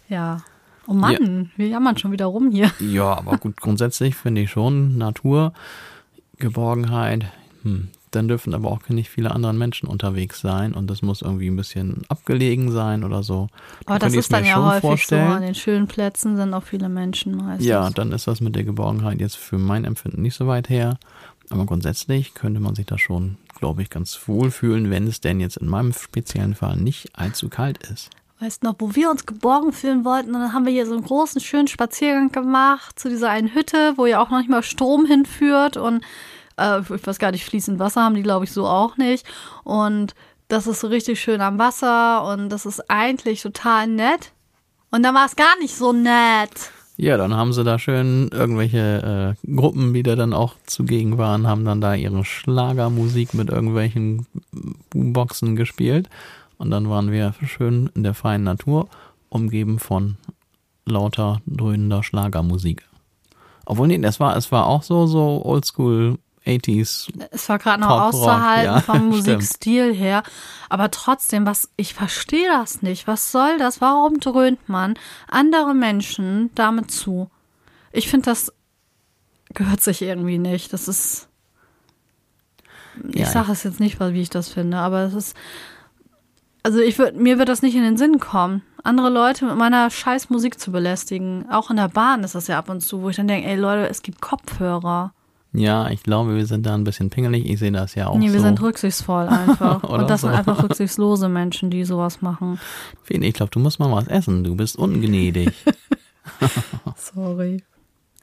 Ja. 0.10 0.41
Oh 0.88 0.93
Mann, 0.93 1.52
wir 1.56 1.67
jammern 1.67 1.98
schon 1.98 2.12
wieder 2.12 2.26
rum 2.26 2.52
hier. 2.52 2.71
Ja, 2.80 3.17
aber 3.17 3.38
gut, 3.39 3.58
grundsätzlich 3.58 4.15
finde 4.15 4.41
ich 4.41 4.52
schon 4.52 4.98
Natur, 4.98 5.54
Geborgenheit, 6.38 7.26
hm, 7.63 7.89
dann 8.12 8.28
dürfen 8.28 8.54
aber 8.54 8.71
auch 8.71 8.88
nicht 8.89 9.10
viele 9.10 9.32
andere 9.32 9.54
Menschen 9.54 9.89
unterwegs 9.89 10.39
sein 10.39 10.74
und 10.74 10.89
das 10.89 11.02
muss 11.02 11.21
irgendwie 11.21 11.48
ein 11.48 11.56
bisschen 11.56 12.04
abgelegen 12.08 12.71
sein 12.71 13.04
oder 13.04 13.24
so. 13.24 13.50
Aber 13.86 14.00
Dann 14.00 14.12
das 14.12 14.19
ist 14.19 14.32
dann 14.32 14.45
ja 14.45 14.63
häufig 14.63 14.82
so. 14.82 14.88
vorstellen. 14.88 15.32
An 15.32 15.41
den 15.41 15.56
schönen 15.56 15.88
Plätzen 15.88 16.38
sind 16.38 16.54
auch 16.54 16.63
viele 16.63 16.88
Menschen 16.88 17.36
meistens. 17.36 17.67
Ja, 17.67 17.89
dann 17.89 18.12
ist 18.12 18.28
das 18.28 18.39
mit 18.39 18.56
der 18.56 18.63
Geborgenheit 18.63 19.19
jetzt 19.19 19.36
für 19.38 19.58
mein 19.58 19.84
Empfinden 19.84 20.21
nicht 20.21 20.36
so 20.36 20.48
weit 20.48 20.69
her. 20.69 20.98
Aber 21.50 21.65
grundsätzlich 21.65 22.34
könnte 22.34 22.60
man 22.60 22.74
sich 22.74 22.86
da 22.86 22.98
schon, 22.98 23.38
glaube 23.60 23.82
ich, 23.82 23.89
ganz 23.89 24.19
wohl 24.28 24.50
fühlen, 24.50 24.89
wenn 24.89 25.08
es 25.08 25.21
denn 25.21 25.39
jetzt 25.39 25.58
in 25.58 25.67
meinem 25.67 25.93
speziellen 25.93 26.56
Fall 26.56 26.78
nicht 26.78 27.10
allzu 27.19 27.50
kalt 27.50 27.80
ist. 27.88 28.10
Weißt 28.45 28.62
noch, 28.62 28.75
wo 28.77 28.93
wir 28.93 29.10
uns 29.10 29.25
geborgen 29.25 29.73
fühlen 29.73 30.05
wollten, 30.05 30.36
und 30.36 30.39
dann 30.39 30.53
haben 30.53 30.67
wir 30.67 30.71
hier 30.71 30.86
so 30.86 30.93
einen 30.93 31.03
großen, 31.03 31.41
schönen 31.41 31.67
Spaziergang 31.67 32.31
gemacht 32.31 32.99
zu 32.99 33.10
dieser 33.10 33.31
einen 33.31 33.55
Hütte, 33.55 33.93
wo 33.95 34.05
ja 34.05 34.21
auch 34.21 34.29
noch 34.29 34.38
nicht 34.38 34.51
mal 34.51 34.62
Strom 34.62 35.08
hinführt 35.08 35.77
und 35.77 36.03
äh, 36.58 36.81
ich 36.81 37.08
weiß 37.08 37.17
gar 37.17 37.31
nicht, 37.31 37.43
fließend 37.43 37.79
Wasser 37.79 38.03
haben 38.03 38.13
die, 38.13 38.21
glaube 38.21 38.45
ich, 38.45 38.51
so 38.51 38.67
auch 38.67 38.97
nicht. 38.97 39.25
Und 39.63 40.13
das 40.47 40.67
ist 40.67 40.81
so 40.81 40.88
richtig 40.89 41.19
schön 41.19 41.41
am 41.41 41.58
Wasser 41.58 42.23
und 42.31 42.49
das 42.49 42.67
ist 42.67 42.88
eigentlich 42.88 43.41
total 43.41 43.88
nett. 43.88 44.31
Und 44.91 45.01
dann 45.01 45.15
war 45.15 45.25
es 45.25 45.36
gar 45.36 45.58
nicht 45.60 45.75
so 45.75 45.91
nett. 45.91 46.69
Ja, 46.97 47.17
dann 47.17 47.34
haben 47.34 47.51
sie 47.51 47.63
da 47.63 47.79
schön 47.79 48.29
irgendwelche 48.31 49.36
äh, 49.43 49.55
Gruppen, 49.55 49.95
die 49.95 50.03
da 50.03 50.15
dann 50.15 50.34
auch 50.34 50.53
zugegen 50.67 51.17
waren, 51.17 51.47
haben 51.47 51.65
dann 51.65 51.81
da 51.81 51.95
ihre 51.95 52.23
Schlagermusik 52.23 53.34
mit 53.34 53.49
irgendwelchen 53.49 54.27
Boomboxen 54.91 55.55
gespielt. 55.55 56.10
Und 56.57 56.69
dann 56.71 56.89
waren 56.89 57.11
wir 57.11 57.33
schön 57.45 57.89
in 57.95 58.03
der 58.03 58.13
freien 58.13 58.43
Natur, 58.43 58.87
umgeben 59.29 59.79
von 59.79 60.17
lauter 60.85 61.41
dröhnender 61.45 62.03
Schlagermusik. 62.03 62.83
Obwohl, 63.65 63.87
nee, 63.87 63.97
das 63.97 64.19
war, 64.19 64.37
es 64.37 64.51
war 64.51 64.67
auch 64.67 64.83
so, 64.83 65.07
so 65.07 65.43
oldschool 65.43 66.19
80s. 66.45 67.11
Es 67.31 67.49
war 67.49 67.57
gerade 67.57 67.81
noch 67.81 67.89
auszuhalten 67.89 68.65
ja, 68.65 68.81
vom. 68.81 69.09
Musikstil 69.09 69.93
her. 69.93 70.23
Aber 70.69 70.91
trotzdem, 70.91 71.45
was, 71.45 71.69
ich 71.75 71.93
verstehe 71.93 72.47
das 72.47 72.81
nicht. 72.81 73.07
Was 73.07 73.31
soll 73.31 73.57
das? 73.57 73.81
Warum 73.81 74.19
dröhnt 74.19 74.69
man 74.69 74.93
andere 75.27 75.73
Menschen 75.73 76.51
damit 76.55 76.91
zu? 76.91 77.29
Ich 77.91 78.09
finde, 78.09 78.25
das 78.25 78.53
gehört 79.53 79.81
sich 79.81 80.01
irgendwie 80.01 80.37
nicht. 80.37 80.71
Das 80.71 80.87
ist. 80.87 81.27
Ich 83.09 83.21
Ja, 83.21 83.25
sage 83.25 83.51
es 83.51 83.63
jetzt 83.63 83.79
nicht, 83.79 83.99
wie 83.99 84.21
ich 84.21 84.29
das 84.29 84.49
finde, 84.49 84.77
aber 84.77 85.01
es 85.01 85.13
ist. 85.13 85.35
Also 86.65 86.80
ich 86.80 86.97
würd, 86.97 87.15
mir 87.15 87.38
wird 87.38 87.47
das 87.47 87.62
nicht 87.62 87.75
in 87.75 87.84
den 87.84 87.95
Sinn 87.95 88.19
kommen, 88.19 88.63
andere 88.84 89.12
Leute 89.12 89.45
mit 89.45 89.56
meiner 89.56 89.91
scheiß 89.91 90.32
Musik 90.32 90.60
zu 90.60 90.71
belästigen. 90.71 91.45
Auch 91.51 91.69
in 91.69 91.78
der 91.78 91.89
Bahn 91.89 92.23
ist 92.23 92.34
das 92.34 92.47
ja 92.47 92.58
ab 92.58 92.69
und 92.69 92.82
zu, 92.82 93.04
wo 93.04 93.10
ich 93.10 93.17
dann 93.17 93.28
denke, 93.28 93.47
ey 93.47 93.56
Leute, 93.56 93.88
es 93.88 94.01
gibt 94.01 94.19
Kopfhörer. 94.19 95.13
Ja, 95.54 95.89
ich 95.91 96.01
glaube, 96.01 96.36
wir 96.36 96.47
sind 96.47 96.65
da 96.65 96.73
ein 96.73 96.84
bisschen 96.84 97.12
pingelig. 97.12 97.47
Ich 97.47 97.60
sehe 97.60 97.71
das 97.71 97.93
ja 97.93 98.08
auch 98.08 98.17
Nee, 98.17 98.32
wir 98.34 98.39
so. 98.39 98.47
sind 98.47 98.60
rücksichtsvoll 98.63 99.28
einfach. 99.28 99.84
Und 99.89 100.10
das 100.10 100.21
so. 100.21 100.28
sind 100.28 100.36
einfach 100.36 100.63
rücksichtslose 100.63 101.30
Menschen, 101.30 101.69
die 101.69 101.86
sowas 101.86 102.23
machen. 102.23 102.60
Ich 103.08 103.34
glaube, 103.36 103.51
du 103.51 103.60
musst 103.60 103.80
mal 103.80 103.91
was 103.91 104.08
essen. 104.08 104.43
Du 104.43 104.56
bist 104.56 104.75
ungnädig. 104.75 105.54
Sorry. 106.95 107.63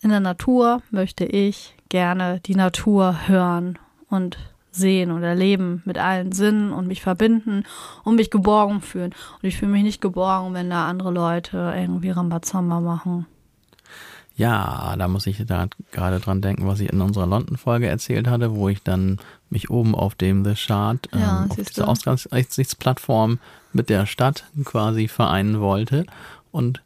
In 0.01 0.11
der 0.11 0.19
Natur 0.19 0.83
möchte 0.91 1.25
ich 1.25 1.77
gerne 1.91 2.41
die 2.45 2.57
Natur 2.57 3.29
hören 3.29 3.79
und 4.09 4.37
sehen 4.73 5.11
und 5.11 5.23
erleben 5.23 5.83
mit 5.85 5.99
allen 5.99 6.33
Sinnen 6.33 6.73
und 6.73 6.87
mich 6.89 7.03
verbinden 7.03 7.65
und 8.05 8.17
mich 8.17 8.31
geborgen 8.31 8.81
fühlen. 8.81 9.15
Und 9.41 9.49
ich 9.49 9.57
fühle 9.57 9.73
mich 9.73 9.83
nicht 9.83 10.01
geborgen, 10.01 10.55
wenn 10.55 10.71
da 10.71 10.89
andere 10.89 11.11
Leute 11.13 11.73
irgendwie 11.77 12.11
Rambazamba 12.11 12.81
machen. 12.81 13.27
Ja, 14.35 14.95
da 14.97 15.09
muss 15.09 15.27
ich 15.27 15.45
da 15.47 15.67
gerade 15.91 16.19
dran 16.19 16.41
denken, 16.41 16.67
was 16.67 16.81
ich 16.81 16.91
in 16.91 17.03
unserer 17.03 17.27
London-Folge 17.27 17.87
erzählt 17.87 18.27
hatte, 18.27 18.55
wo 18.55 18.69
ich 18.71 18.83
dann 18.83 19.19
mich 19.51 19.69
oben 19.69 19.95
auf 19.95 20.15
dem 20.15 20.43
The 20.45 20.55
Chart, 20.55 21.07
Ja, 21.13 21.43
ähm, 21.45 21.51
auf 21.51 21.57
dieser 21.57 21.85
du. 21.85 21.91
Aussichtsplattform 21.91 23.39
mit 23.75 23.91
der 23.91 24.07
Stadt 24.07 24.45
quasi 24.65 25.07
vereinen 25.09 25.61
wollte 25.61 26.07
und 26.51 26.83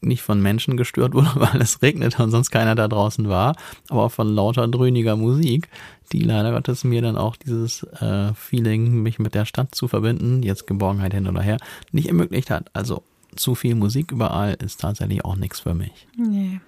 nicht 0.00 0.22
von 0.22 0.40
Menschen 0.42 0.76
gestört 0.76 1.14
wurde, 1.14 1.30
weil 1.34 1.60
es 1.60 1.80
regnete 1.82 2.22
und 2.22 2.30
sonst 2.30 2.50
keiner 2.50 2.74
da 2.74 2.88
draußen 2.88 3.28
war, 3.28 3.56
aber 3.88 4.10
von 4.10 4.28
lauter 4.28 4.68
dröhniger 4.68 5.16
Musik, 5.16 5.68
die 6.12 6.20
leider 6.22 6.52
Gottes 6.52 6.84
mir 6.84 7.02
dann 7.02 7.16
auch 7.16 7.36
dieses 7.36 7.82
äh, 8.00 8.32
Feeling, 8.34 9.02
mich 9.02 9.18
mit 9.18 9.34
der 9.34 9.44
Stadt 9.44 9.74
zu 9.74 9.88
verbinden, 9.88 10.42
jetzt 10.42 10.66
Geborgenheit 10.66 11.14
hin 11.14 11.26
oder 11.26 11.42
her, 11.42 11.56
nicht 11.92 12.08
ermöglicht 12.08 12.50
hat. 12.50 12.70
Also 12.74 13.02
zu 13.36 13.54
viel 13.54 13.74
Musik 13.74 14.10
überall 14.12 14.54
ist 14.54 14.80
tatsächlich 14.80 15.24
auch 15.24 15.36
nichts 15.36 15.60
für 15.60 15.74
mich 15.74 16.06
Nee. 16.16 16.60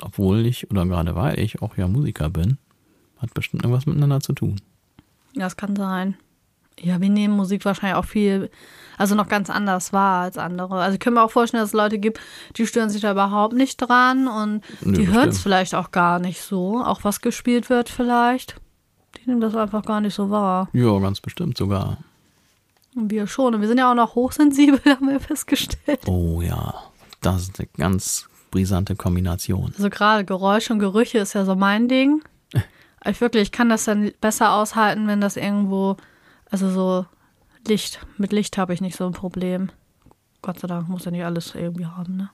obwohl 0.00 0.46
ich 0.46 0.70
oder 0.70 0.86
gerade 0.86 1.14
weil 1.16 1.38
ich 1.40 1.60
auch 1.60 1.76
ja 1.76 1.88
Musiker 1.88 2.30
bin, 2.30 2.58
hat 3.18 3.34
bestimmt 3.34 3.64
irgendwas 3.64 3.86
miteinander 3.86 4.20
zu 4.20 4.32
tun. 4.32 4.60
Ja, 5.34 5.42
das 5.42 5.56
kann 5.56 5.74
sein. 5.76 6.16
Ja, 6.80 7.00
wir 7.00 7.08
nehmen 7.08 7.36
Musik 7.36 7.64
wahrscheinlich 7.64 7.96
auch 7.96 8.04
viel, 8.04 8.50
also 8.98 9.14
noch 9.14 9.28
ganz 9.28 9.48
anders 9.48 9.92
wahr 9.92 10.22
als 10.22 10.38
andere. 10.38 10.80
Also 10.82 10.94
ich 10.94 11.00
kann 11.00 11.14
mir 11.14 11.22
auch 11.22 11.30
vorstellen, 11.30 11.62
dass 11.62 11.70
es 11.70 11.74
Leute 11.74 11.98
gibt, 11.98 12.20
die 12.56 12.66
stören 12.66 12.90
sich 12.90 13.02
da 13.02 13.12
überhaupt 13.12 13.54
nicht 13.54 13.76
dran 13.76 14.26
und 14.28 14.62
Nö, 14.80 14.92
die 14.92 15.08
hören 15.08 15.28
es 15.28 15.40
vielleicht 15.40 15.74
auch 15.74 15.92
gar 15.92 16.18
nicht 16.18 16.42
so. 16.42 16.82
Auch 16.82 17.04
was 17.04 17.20
gespielt 17.20 17.70
wird 17.70 17.88
vielleicht. 17.88 18.56
Die 19.16 19.30
nehmen 19.30 19.40
das 19.40 19.54
einfach 19.54 19.84
gar 19.84 20.00
nicht 20.00 20.14
so 20.14 20.30
wahr. 20.30 20.68
Ja, 20.72 20.98
ganz 20.98 21.20
bestimmt 21.20 21.56
sogar. 21.56 21.98
Und 22.94 23.10
wir 23.10 23.26
schon. 23.26 23.54
Und 23.54 23.60
wir 23.60 23.68
sind 23.68 23.78
ja 23.78 23.90
auch 23.90 23.96
noch 23.96 24.14
hochsensibel, 24.14 24.80
haben 24.86 25.08
wir 25.08 25.20
festgestellt. 25.20 26.00
Oh 26.06 26.40
ja, 26.42 26.74
das 27.20 27.42
ist 27.42 27.58
eine 27.58 27.68
ganz 27.76 28.28
brisante 28.50 28.94
Kombination. 28.94 29.72
Also 29.76 29.90
gerade 29.90 30.24
Geräusche 30.24 30.72
und 30.72 30.78
Gerüche 30.78 31.18
ist 31.18 31.34
ja 31.34 31.44
so 31.44 31.54
mein 31.54 31.88
Ding. 31.88 32.22
Ich 33.06 33.20
wirklich, 33.20 33.42
ich 33.42 33.52
kann 33.52 33.68
das 33.68 33.84
dann 33.84 34.12
besser 34.22 34.54
aushalten, 34.54 35.06
wenn 35.08 35.20
das 35.20 35.36
irgendwo, 35.36 35.98
also 36.54 36.70
so 36.70 37.06
Licht, 37.66 37.98
mit 38.16 38.32
Licht 38.32 38.58
habe 38.58 38.72
ich 38.72 38.80
nicht 38.80 38.96
so 38.96 39.04
ein 39.06 39.12
Problem. 39.12 39.70
Gott 40.40 40.60
sei 40.60 40.68
Dank 40.68 40.88
muss 40.88 41.04
ja 41.04 41.10
nicht 41.10 41.24
alles 41.24 41.52
irgendwie 41.52 41.86
haben, 41.86 42.16
ne? 42.16 42.30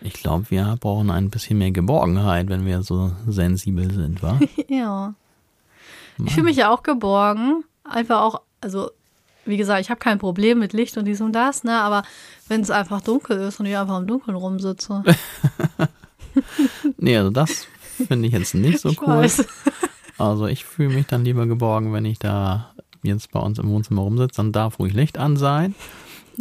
Ich 0.00 0.14
glaube, 0.14 0.50
wir 0.50 0.76
brauchen 0.80 1.10
ein 1.10 1.28
bisschen 1.28 1.58
mehr 1.58 1.70
Geborgenheit, 1.70 2.48
wenn 2.48 2.64
wir 2.64 2.82
so 2.82 3.12
sensibel 3.26 3.92
sind, 3.92 4.22
wa? 4.22 4.40
Ja. 4.68 5.12
Ich 6.24 6.32
fühle 6.32 6.46
mich 6.46 6.56
ja 6.56 6.70
auch 6.70 6.82
geborgen. 6.82 7.64
Einfach 7.84 8.22
auch, 8.22 8.40
also, 8.62 8.90
wie 9.44 9.58
gesagt, 9.58 9.82
ich 9.82 9.90
habe 9.90 10.00
kein 10.00 10.18
Problem 10.18 10.58
mit 10.58 10.72
Licht 10.72 10.96
und 10.96 11.04
dies 11.04 11.20
und 11.20 11.34
das, 11.34 11.62
ne? 11.62 11.78
Aber 11.78 12.04
wenn 12.48 12.62
es 12.62 12.70
einfach 12.70 13.02
dunkel 13.02 13.38
ist 13.40 13.60
und 13.60 13.66
ich 13.66 13.76
einfach 13.76 13.98
im 13.98 14.06
Dunkeln 14.06 14.34
rumsitze. 14.34 15.02
nee, 16.96 17.18
also 17.18 17.28
das 17.28 17.66
finde 17.96 18.28
ich 18.28 18.32
jetzt 18.32 18.54
nicht 18.54 18.80
so 18.80 18.88
ich 18.88 19.02
cool. 19.02 19.08
weiß. 19.08 19.44
Also 20.16 20.46
ich 20.46 20.64
fühle 20.64 20.94
mich 20.94 21.06
dann 21.06 21.26
lieber 21.26 21.46
geborgen, 21.46 21.92
wenn 21.92 22.06
ich 22.06 22.18
da 22.18 22.72
jetzt 23.06 23.30
bei 23.30 23.40
uns 23.40 23.58
im 23.58 23.68
Wohnzimmer 23.68 24.02
rumsitze, 24.02 24.36
dann 24.36 24.52
darf 24.52 24.78
ruhig 24.78 24.92
Licht 24.92 25.18
an 25.18 25.36
sein. 25.36 25.74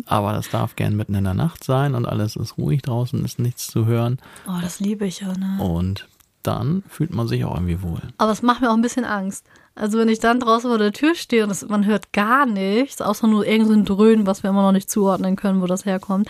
Aber 0.06 0.34
das 0.34 0.50
darf 0.50 0.76
gern 0.76 0.96
mitten 0.98 1.16
in 1.16 1.24
der 1.24 1.34
Nacht 1.34 1.64
sein 1.64 1.96
und 1.96 2.06
alles 2.06 2.36
ist 2.36 2.58
ruhig 2.58 2.82
draußen, 2.82 3.24
ist 3.24 3.40
nichts 3.40 3.68
zu 3.68 3.86
hören. 3.86 4.20
Oh, 4.48 4.60
das 4.62 4.80
liebe 4.80 5.06
ich 5.06 5.22
ja, 5.22 5.34
ne? 5.38 5.58
Und 5.64 6.08
dann 6.44 6.84
fühlt 6.90 7.14
man 7.14 7.28
sich 7.28 7.46
auch 7.46 7.56
irgendwie 7.56 7.82
wohl. 7.82 8.02
Aber 8.18 8.32
es 8.32 8.42
macht 8.42 8.62
mir 8.62 8.70
auch 8.70 8.76
ein 8.76 8.82
bisschen 8.82 9.06
Angst. 9.06 9.46
Also 9.76 10.00
wenn 10.00 10.08
ich 10.08 10.20
dann 10.20 10.40
draußen 10.40 10.70
vor 10.70 10.78
der 10.78 10.94
Tür 10.94 11.16
stehe 11.16 11.44
und 11.44 11.50
es, 11.50 11.68
man 11.68 11.86
hört 11.86 12.14
gar 12.14 12.46
nichts, 12.46 13.02
außer 13.02 13.28
nur 13.28 13.46
irgend 13.46 13.68
so 13.68 13.96
Dröhnen, 13.96 14.26
was 14.26 14.42
wir 14.42 14.50
immer 14.50 14.62
noch 14.62 14.72
nicht 14.72 14.90
zuordnen 14.90 15.36
können, 15.36 15.62
wo 15.62 15.68
das 15.68 15.86
herkommt. 15.86 16.30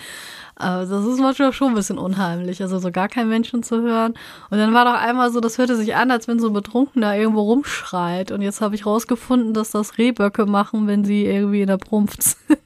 Aber 0.55 0.86
das 0.86 1.05
ist 1.05 1.19
manchmal 1.19 1.53
schon 1.53 1.69
ein 1.69 1.75
bisschen 1.75 1.97
unheimlich, 1.97 2.62
also 2.62 2.79
so 2.79 2.89
gar 2.89 3.08
kein 3.08 3.29
Menschen 3.29 3.62
zu 3.62 3.81
hören. 3.81 4.13
Und 4.49 4.58
dann 4.58 4.73
war 4.73 4.86
doch 4.86 4.93
einmal 4.93 5.31
so, 5.31 5.41
das 5.41 5.58
hörte 5.58 5.75
sich 5.75 5.95
an, 5.95 6.12
als 6.12 6.27
wenn 6.27 6.39
so 6.39 6.47
ein 6.47 6.53
Betrunkener 6.53 7.15
irgendwo 7.17 7.41
rumschreit. 7.41 8.31
Und 8.31 8.41
jetzt 8.41 8.62
habe 8.62 8.73
ich 8.73 8.86
rausgefunden, 8.86 9.53
dass 9.53 9.71
das 9.71 9.97
Rehböcke 9.97 10.45
machen, 10.45 10.88
wenn 10.88 11.03
sie 11.03 11.25
irgendwie 11.25 11.62
in 11.62 11.67
der 11.67 11.77
Prumpf 11.77 12.15
sind. 12.19 12.60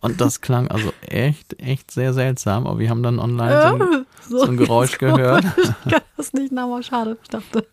Und 0.00 0.20
das 0.20 0.40
klang 0.40 0.68
also 0.68 0.92
echt, 1.00 1.60
echt 1.62 1.90
sehr 1.90 2.12
seltsam. 2.12 2.66
Aber 2.66 2.78
wir 2.78 2.90
haben 2.90 3.02
dann 3.02 3.18
online 3.18 3.62
so 3.62 3.84
ein, 3.84 4.06
so 4.28 4.50
ein 4.50 4.56
Geräusch 4.56 4.98
gehört, 4.98 5.44
Ich 5.84 5.92
kann 5.92 6.02
das 6.16 6.32
nicht 6.32 6.52
nachmachen, 6.52 6.82
schade, 6.82 7.18
ich 7.22 7.28
dachte. 7.28 7.66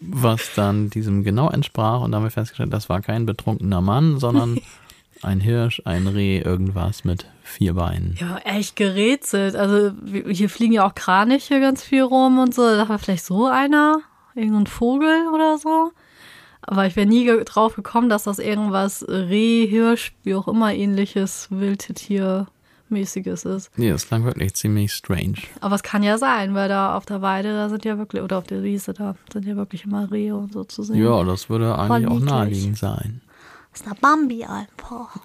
was 0.00 0.54
dann 0.54 0.90
diesem 0.90 1.24
genau 1.24 1.48
entsprach. 1.50 2.02
Und 2.02 2.12
dann 2.12 2.20
haben 2.20 2.26
wir 2.26 2.30
festgestellt, 2.30 2.72
das 2.72 2.88
war 2.88 3.00
kein 3.00 3.26
betrunkener 3.26 3.80
Mann, 3.80 4.18
sondern 4.18 4.60
ein 5.22 5.40
Hirsch, 5.40 5.82
ein 5.84 6.06
Reh, 6.06 6.38
irgendwas 6.38 7.04
mit 7.04 7.26
vier 7.42 7.74
Beinen. 7.74 8.16
Ja, 8.18 8.38
echt 8.38 8.76
gerätselt. 8.76 9.56
Also 9.56 9.92
hier 10.28 10.48
fliegen 10.48 10.74
ja 10.74 10.86
auch 10.86 10.94
Kraniche 10.94 11.60
ganz 11.60 11.82
viel 11.82 12.02
rum 12.02 12.38
und 12.38 12.54
so. 12.54 12.62
Da 12.62 12.88
war 12.88 12.98
vielleicht 12.98 13.24
so 13.24 13.46
einer, 13.46 14.00
irgendein 14.34 14.66
Vogel 14.66 15.28
oder 15.34 15.58
so. 15.58 15.92
Aber 16.62 16.86
ich 16.86 16.96
wäre 16.96 17.06
nie 17.06 17.24
ge 17.24 17.42
drauf 17.44 17.74
gekommen, 17.74 18.08
dass 18.08 18.24
das 18.24 18.38
irgendwas 18.38 19.04
Reh, 19.08 19.66
Hirsch, 19.66 20.12
wie 20.22 20.34
auch 20.34 20.46
immer 20.46 20.74
ähnliches 20.74 21.48
Wildtier-mäßiges 21.50 23.44
ist. 23.44 23.70
Nee, 23.78 23.90
das 23.90 24.06
klang 24.06 24.24
wirklich 24.24 24.54
ziemlich 24.54 24.92
strange. 24.92 25.38
Aber 25.60 25.74
es 25.74 25.82
kann 25.82 26.02
ja 26.02 26.18
sein, 26.18 26.54
weil 26.54 26.68
da 26.68 26.96
auf 26.96 27.06
der 27.06 27.22
Weide, 27.22 27.52
da 27.54 27.68
sind 27.68 27.84
ja 27.84 27.98
wirklich, 27.98 28.22
oder 28.22 28.38
auf 28.38 28.46
der 28.46 28.62
Wiese, 28.62 28.92
da 28.92 29.14
sind 29.32 29.46
ja 29.46 29.56
wirklich 29.56 29.84
immer 29.84 30.10
Rehe 30.10 30.36
und 30.36 30.52
so 30.52 30.64
zu 30.64 30.82
sehen. 30.82 31.02
Ja, 31.02 31.24
das 31.24 31.48
würde 31.48 31.76
eigentlich 31.78 32.08
auch 32.08 32.20
naheliegend 32.20 32.78
sein. 32.78 33.22
Das 33.72 33.80
ist 33.80 33.90
der 33.90 33.96
Bambi 34.00 34.44
einfach. 34.44 35.16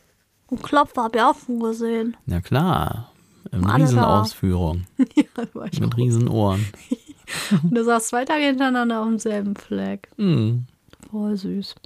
und 0.46 0.62
Klopfer 0.62 1.04
habe 1.04 1.18
ich 1.18 1.24
auch 1.24 1.36
schon 1.44 1.60
gesehen. 1.60 2.16
Ja 2.26 2.40
klar, 2.40 3.10
in. 3.50 3.64
Riesenausführung, 3.64 4.84
ja, 5.14 5.24
mit. 5.54 5.96
Riesenohren. 5.96 6.66
Und 7.62 7.74
du 7.74 7.84
saß 7.84 8.08
zwei 8.08 8.24
Tage 8.24 8.44
hintereinander 8.44 9.00
auf 9.00 9.08
demselben 9.08 9.56
Fleck. 9.56 10.08
Hm. 10.18 10.66
Voll 11.14 11.36
süß. 11.36 11.76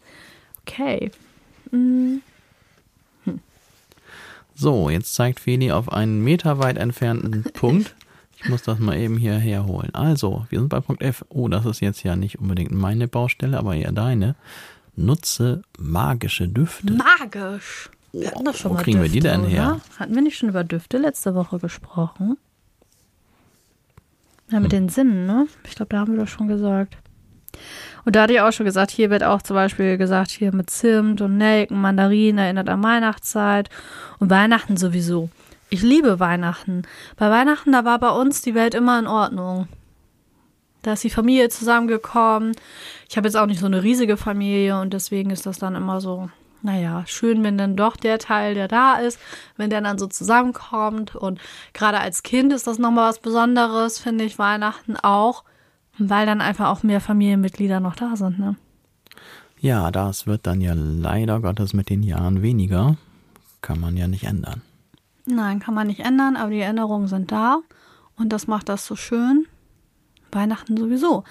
Okay. 0.66 1.10
Mm, 1.70 2.16
So, 4.54 4.88
jetzt 4.88 5.14
zeigt 5.14 5.40
Feli 5.40 5.70
auf 5.70 5.92
einen 5.92 6.24
Meter 6.24 6.58
weit 6.58 6.78
entfernten 6.78 7.42
Punkt. 7.52 7.94
Ich 8.38 8.48
muss 8.48 8.62
das 8.62 8.78
mal 8.78 8.96
eben 8.96 9.18
hier 9.18 9.36
herholen. 9.36 9.94
Also, 9.94 10.46
wir 10.48 10.60
sind 10.60 10.70
bei 10.70 10.80
Punkt 10.80 11.02
F. 11.02 11.26
Oh, 11.28 11.48
das 11.48 11.66
ist 11.66 11.80
jetzt 11.80 12.02
ja 12.04 12.16
nicht 12.16 12.38
unbedingt 12.38 12.70
meine 12.70 13.06
Baustelle, 13.06 13.58
aber 13.58 13.74
eher 13.76 13.92
deine. 13.92 14.34
Nutze 14.96 15.60
magische 15.78 16.48
Düfte. 16.48 16.90
Magisch. 16.94 17.90
Wir 18.12 18.30
hatten 18.30 18.46
doch 18.46 18.54
schon 18.54 18.70
wo 18.70 18.74
mal 18.76 18.82
kriegen 18.82 19.02
wir 19.02 19.10
die 19.10 19.20
Düfte, 19.20 19.36
denn 19.38 19.44
her? 19.46 19.74
oder? 19.74 19.98
Hatten 19.98 20.14
wir 20.14 20.22
nicht 20.22 20.38
schon 20.38 20.48
über 20.48 20.64
Düfte 20.64 20.96
letzte 20.96 21.34
Woche 21.34 21.58
gesprochen? 21.58 22.38
Ja, 24.50 24.58
mit 24.60 24.72
den 24.72 24.88
Sinnen, 24.88 25.26
ne? 25.26 25.46
Ich 25.66 25.74
glaube, 25.74 25.90
da 25.90 25.98
haben 25.98 26.14
wir 26.16 26.20
doch 26.24 26.28
schon 26.30 26.48
gesagt. 26.48 26.96
Und 28.04 28.16
da 28.16 28.22
hatte 28.22 28.32
ich 28.32 28.40
auch 28.40 28.52
schon 28.52 28.66
gesagt, 28.66 28.90
hier 28.90 29.10
wird 29.10 29.22
auch 29.22 29.42
zum 29.42 29.54
Beispiel 29.54 29.98
gesagt, 29.98 30.30
hier 30.30 30.54
mit 30.54 30.70
Zimt 30.70 31.20
und 31.20 31.36
Nelken, 31.36 31.80
Mandarinen 31.80 32.38
erinnert 32.38 32.68
an 32.68 32.82
Weihnachtszeit 32.82 33.68
und 34.18 34.30
Weihnachten 34.30 34.76
sowieso. 34.76 35.30
Ich 35.70 35.82
liebe 35.82 36.18
Weihnachten. 36.18 36.82
Bei 37.16 37.30
Weihnachten, 37.30 37.72
da 37.72 37.84
war 37.84 37.98
bei 37.98 38.10
uns 38.10 38.40
die 38.40 38.54
Welt 38.54 38.74
immer 38.74 38.98
in 38.98 39.06
Ordnung. 39.06 39.68
Da 40.82 40.94
ist 40.94 41.04
die 41.04 41.10
Familie 41.10 41.50
zusammengekommen. 41.50 42.56
Ich 43.08 43.16
habe 43.16 43.28
jetzt 43.28 43.36
auch 43.36 43.46
nicht 43.46 43.60
so 43.60 43.66
eine 43.66 43.82
riesige 43.82 44.16
Familie 44.16 44.80
und 44.80 44.94
deswegen 44.94 45.30
ist 45.30 45.44
das 45.44 45.58
dann 45.58 45.74
immer 45.74 46.00
so, 46.00 46.30
naja, 46.62 47.04
schön, 47.06 47.42
wenn 47.44 47.58
dann 47.58 47.76
doch 47.76 47.96
der 47.96 48.18
Teil, 48.18 48.54
der 48.54 48.68
da 48.68 48.94
ist, 48.94 49.18
wenn 49.56 49.70
der 49.70 49.80
dann 49.80 49.98
so 49.98 50.06
zusammenkommt. 50.06 51.14
Und 51.14 51.40
gerade 51.74 52.00
als 52.00 52.22
Kind 52.22 52.52
ist 52.52 52.66
das 52.66 52.78
nochmal 52.78 53.10
was 53.10 53.20
Besonderes, 53.20 53.98
finde 53.98 54.24
ich, 54.24 54.38
Weihnachten 54.38 54.96
auch, 54.96 55.44
weil 55.98 56.26
dann 56.26 56.40
einfach 56.40 56.68
auch 56.68 56.82
mehr 56.82 57.00
Familienmitglieder 57.00 57.80
noch 57.80 57.96
da 57.96 58.16
sind, 58.16 58.38
ne? 58.38 58.56
Ja, 59.60 59.90
das 59.90 60.26
wird 60.26 60.46
dann 60.46 60.60
ja 60.60 60.72
leider 60.74 61.40
Gottes 61.40 61.74
mit 61.74 61.90
den 61.90 62.04
Jahren 62.04 62.42
weniger. 62.42 62.96
Kann 63.60 63.80
man 63.80 63.96
ja 63.96 64.06
nicht 64.06 64.24
ändern. 64.24 64.62
Nein, 65.26 65.58
kann 65.58 65.74
man 65.74 65.88
nicht 65.88 66.00
ändern, 66.00 66.36
aber 66.36 66.50
die 66.50 66.60
Erinnerungen 66.60 67.08
sind 67.08 67.32
da 67.32 67.58
und 68.16 68.32
das 68.32 68.46
macht 68.46 68.68
das 68.68 68.86
so 68.86 68.94
schön. 68.94 69.46
Weihnachten 70.30 70.76
sowieso. 70.76 71.24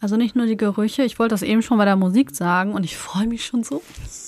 Also 0.00 0.16
nicht 0.16 0.36
nur 0.36 0.46
die 0.46 0.56
Gerüche, 0.56 1.02
ich 1.02 1.18
wollte 1.18 1.34
das 1.34 1.42
eben 1.42 1.62
schon 1.62 1.78
bei 1.78 1.84
der 1.84 1.96
Musik 1.96 2.34
sagen 2.34 2.72
und 2.72 2.84
ich 2.84 2.96
freue 2.96 3.26
mich 3.26 3.44
schon 3.44 3.62
so. 3.64 3.82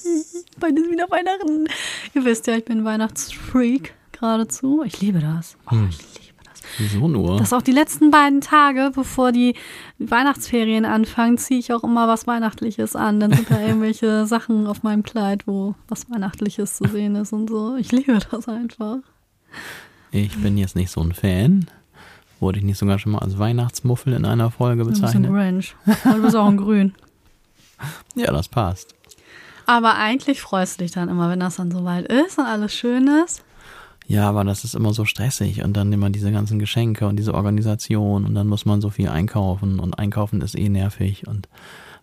Bald 0.58 0.78
ist 0.78 0.90
wieder 0.90 1.10
Weihnachten. 1.10 1.66
Ihr 2.14 2.24
wisst 2.24 2.46
ja, 2.46 2.56
ich 2.56 2.64
bin 2.64 2.84
Weihnachtsfreak 2.84 3.94
geradezu. 4.12 4.82
Ich 4.84 5.00
liebe 5.00 5.20
das. 5.20 5.56
Oh, 5.70 5.76
ich 5.88 5.98
liebe 6.20 6.20
das. 6.20 6.29
Wieso 6.78 7.08
nur? 7.08 7.38
Das 7.38 7.52
auch 7.52 7.62
die 7.62 7.72
letzten 7.72 8.10
beiden 8.10 8.40
Tage, 8.40 8.92
bevor 8.94 9.32
die 9.32 9.54
Weihnachtsferien 9.98 10.84
anfangen, 10.84 11.38
ziehe 11.38 11.60
ich 11.60 11.72
auch 11.72 11.82
immer 11.84 12.08
was 12.08 12.26
Weihnachtliches 12.26 12.96
an. 12.96 13.20
Dann 13.20 13.32
sind 13.32 13.50
da 13.50 13.60
irgendwelche 13.66 14.26
Sachen 14.26 14.66
auf 14.66 14.82
meinem 14.82 15.02
Kleid, 15.02 15.46
wo 15.46 15.74
was 15.88 16.10
Weihnachtliches 16.10 16.76
zu 16.76 16.84
sehen 16.88 17.16
ist 17.16 17.32
und 17.32 17.48
so. 17.48 17.76
Ich 17.76 17.92
liebe 17.92 18.18
das 18.30 18.48
einfach. 18.48 18.98
Ich 20.12 20.36
bin 20.40 20.56
jetzt 20.58 20.76
nicht 20.76 20.90
so 20.90 21.00
ein 21.00 21.12
Fan. 21.12 21.66
Wurde 22.40 22.58
ich 22.58 22.64
nicht 22.64 22.78
sogar 22.78 22.98
schon 22.98 23.12
mal 23.12 23.18
als 23.18 23.38
Weihnachtsmuffel 23.38 24.14
in 24.14 24.24
einer 24.24 24.50
Folge 24.50 24.84
Du 24.84 24.90
bist 24.90 25.02
ein 25.02 25.22
bezeichnet? 25.22 25.32
Grinch. 25.32 25.76
Und 26.04 26.14
du 26.16 26.22
bist 26.22 26.36
auch 26.36 26.48
ein 26.48 26.56
Grün. 26.56 26.94
Ja, 28.14 28.30
das 28.30 28.48
passt. 28.48 28.94
Aber 29.64 29.94
eigentlich 29.94 30.42
freust 30.42 30.78
du 30.78 30.84
dich 30.84 30.92
dann 30.92 31.08
immer, 31.08 31.30
wenn 31.30 31.40
das 31.40 31.56
dann 31.56 31.70
soweit 31.70 32.06
ist 32.12 32.38
und 32.38 32.44
alles 32.44 32.74
schön 32.74 33.06
ist. 33.24 33.42
Ja, 34.10 34.28
aber 34.28 34.42
das 34.42 34.64
ist 34.64 34.74
immer 34.74 34.92
so 34.92 35.04
stressig 35.04 35.62
und 35.62 35.76
dann 35.76 35.92
immer 35.92 36.10
diese 36.10 36.32
ganzen 36.32 36.58
Geschenke 36.58 37.06
und 37.06 37.14
diese 37.14 37.32
Organisation 37.32 38.24
und 38.24 38.34
dann 38.34 38.48
muss 38.48 38.64
man 38.64 38.80
so 38.80 38.90
viel 38.90 39.08
einkaufen 39.08 39.78
und 39.78 40.00
einkaufen 40.00 40.40
ist 40.40 40.58
eh 40.58 40.68
nervig 40.68 41.28
und 41.28 41.48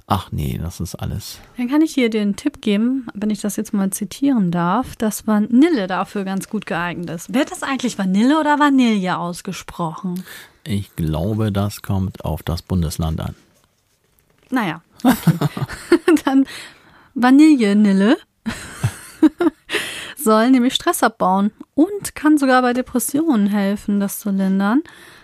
ach 0.06 0.32
nee, 0.32 0.58
das 0.58 0.80
ist 0.80 0.96
alles. 0.96 1.40
Dann 1.58 1.68
kann 1.68 1.82
ich 1.82 1.94
hier 1.94 2.10
den 2.10 2.38
Tipp 2.38 2.62
geben, 2.62 3.08
wenn 3.14 3.30
ich 3.30 3.42
das 3.42 3.58
jetzt 3.58 3.74
mal 3.74 3.90
zitieren 3.90 4.52
darf, 4.52 4.96
dass 4.96 5.28
Vanille 5.28 5.88
dafür 5.88 6.24
ganz 6.24 6.48
gut 6.48 6.66
geeignet 6.66 7.10
ist. 7.10 7.34
Wird 7.34 7.52
das 7.52 7.62
eigentlich 7.62 7.98
Vanille 7.98 8.40
oder 8.40 8.58
Vanille 8.58 9.18
ausgesprochen? 9.18 10.24
Ich 10.64 10.96
glaube, 10.96 11.52
das 11.52 11.82
kommt 11.82 12.24
auf 12.24 12.42
das 12.42 12.62
Bundesland 12.62 13.20
an. 13.20 13.36
Naja, 14.50 14.82
okay. 15.04 15.34
dann 16.24 16.46
Vanillenille 17.16 18.16
soll 20.18 20.52
nämlich 20.52 20.74
Stress 20.74 21.04
abbauen 21.04 21.52
und 21.76 22.16
kann 22.16 22.38
sogar 22.38 22.62
bei 22.62 22.74
Depressionen 22.74 23.48
helfen, 23.48 24.00
das 24.00 24.20
zu 24.20 24.30
lindern. 24.32 24.82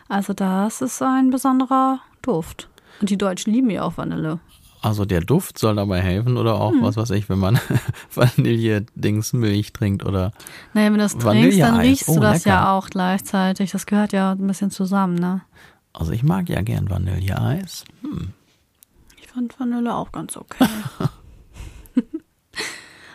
Also 0.08 0.34
das 0.34 0.82
ist 0.82 1.02
ein 1.02 1.30
besonderer 1.32 2.00
Duft. 2.22 2.70
Und 3.02 3.10
die 3.10 3.18
Deutschen 3.18 3.54
lieben 3.54 3.70
ja 3.70 3.84
auch 3.84 3.98
Vanille. 3.98 4.40
Also 4.82 5.06
der 5.06 5.22
Duft 5.22 5.58
soll 5.58 5.76
dabei 5.76 6.02
helfen 6.02 6.36
oder 6.36 6.56
auch, 6.56 6.72
hm. 6.72 6.82
was 6.82 6.98
weiß 6.98 7.12
ich, 7.12 7.30
wenn 7.30 7.40
man 7.40 7.58
Vanille-Dings 8.14 9.32
Milch 9.32 9.72
trinkt 9.72 10.06
oder. 10.06 10.34
Naja, 10.74 10.88
wenn 10.88 10.94
du 10.96 11.00
das 11.00 11.18
trinkst, 11.18 11.60
dann 11.60 11.80
riechst 11.80 12.10
oh, 12.10 12.16
du 12.16 12.20
das 12.20 12.44
lecker. 12.44 12.50
ja 12.50 12.78
auch 12.78 12.90
gleichzeitig. 12.90 13.72
Das 13.72 13.86
gehört 13.86 14.12
ja 14.12 14.34
ein 14.34 14.46
bisschen 14.46 14.72
zusammen, 14.72 15.16
ne? 15.16 15.42
Also 15.94 16.12
ich 16.12 16.24
mag 16.24 16.50
ja 16.50 16.62
gern 16.62 16.90
Vanilleeis. 16.90 17.86
Hm. 18.02 18.34
Ich 19.22 19.28
fand 19.28 19.58
Vanille 19.58 19.96
auch 19.96 20.12
ganz 20.12 20.36
okay. 20.36 20.66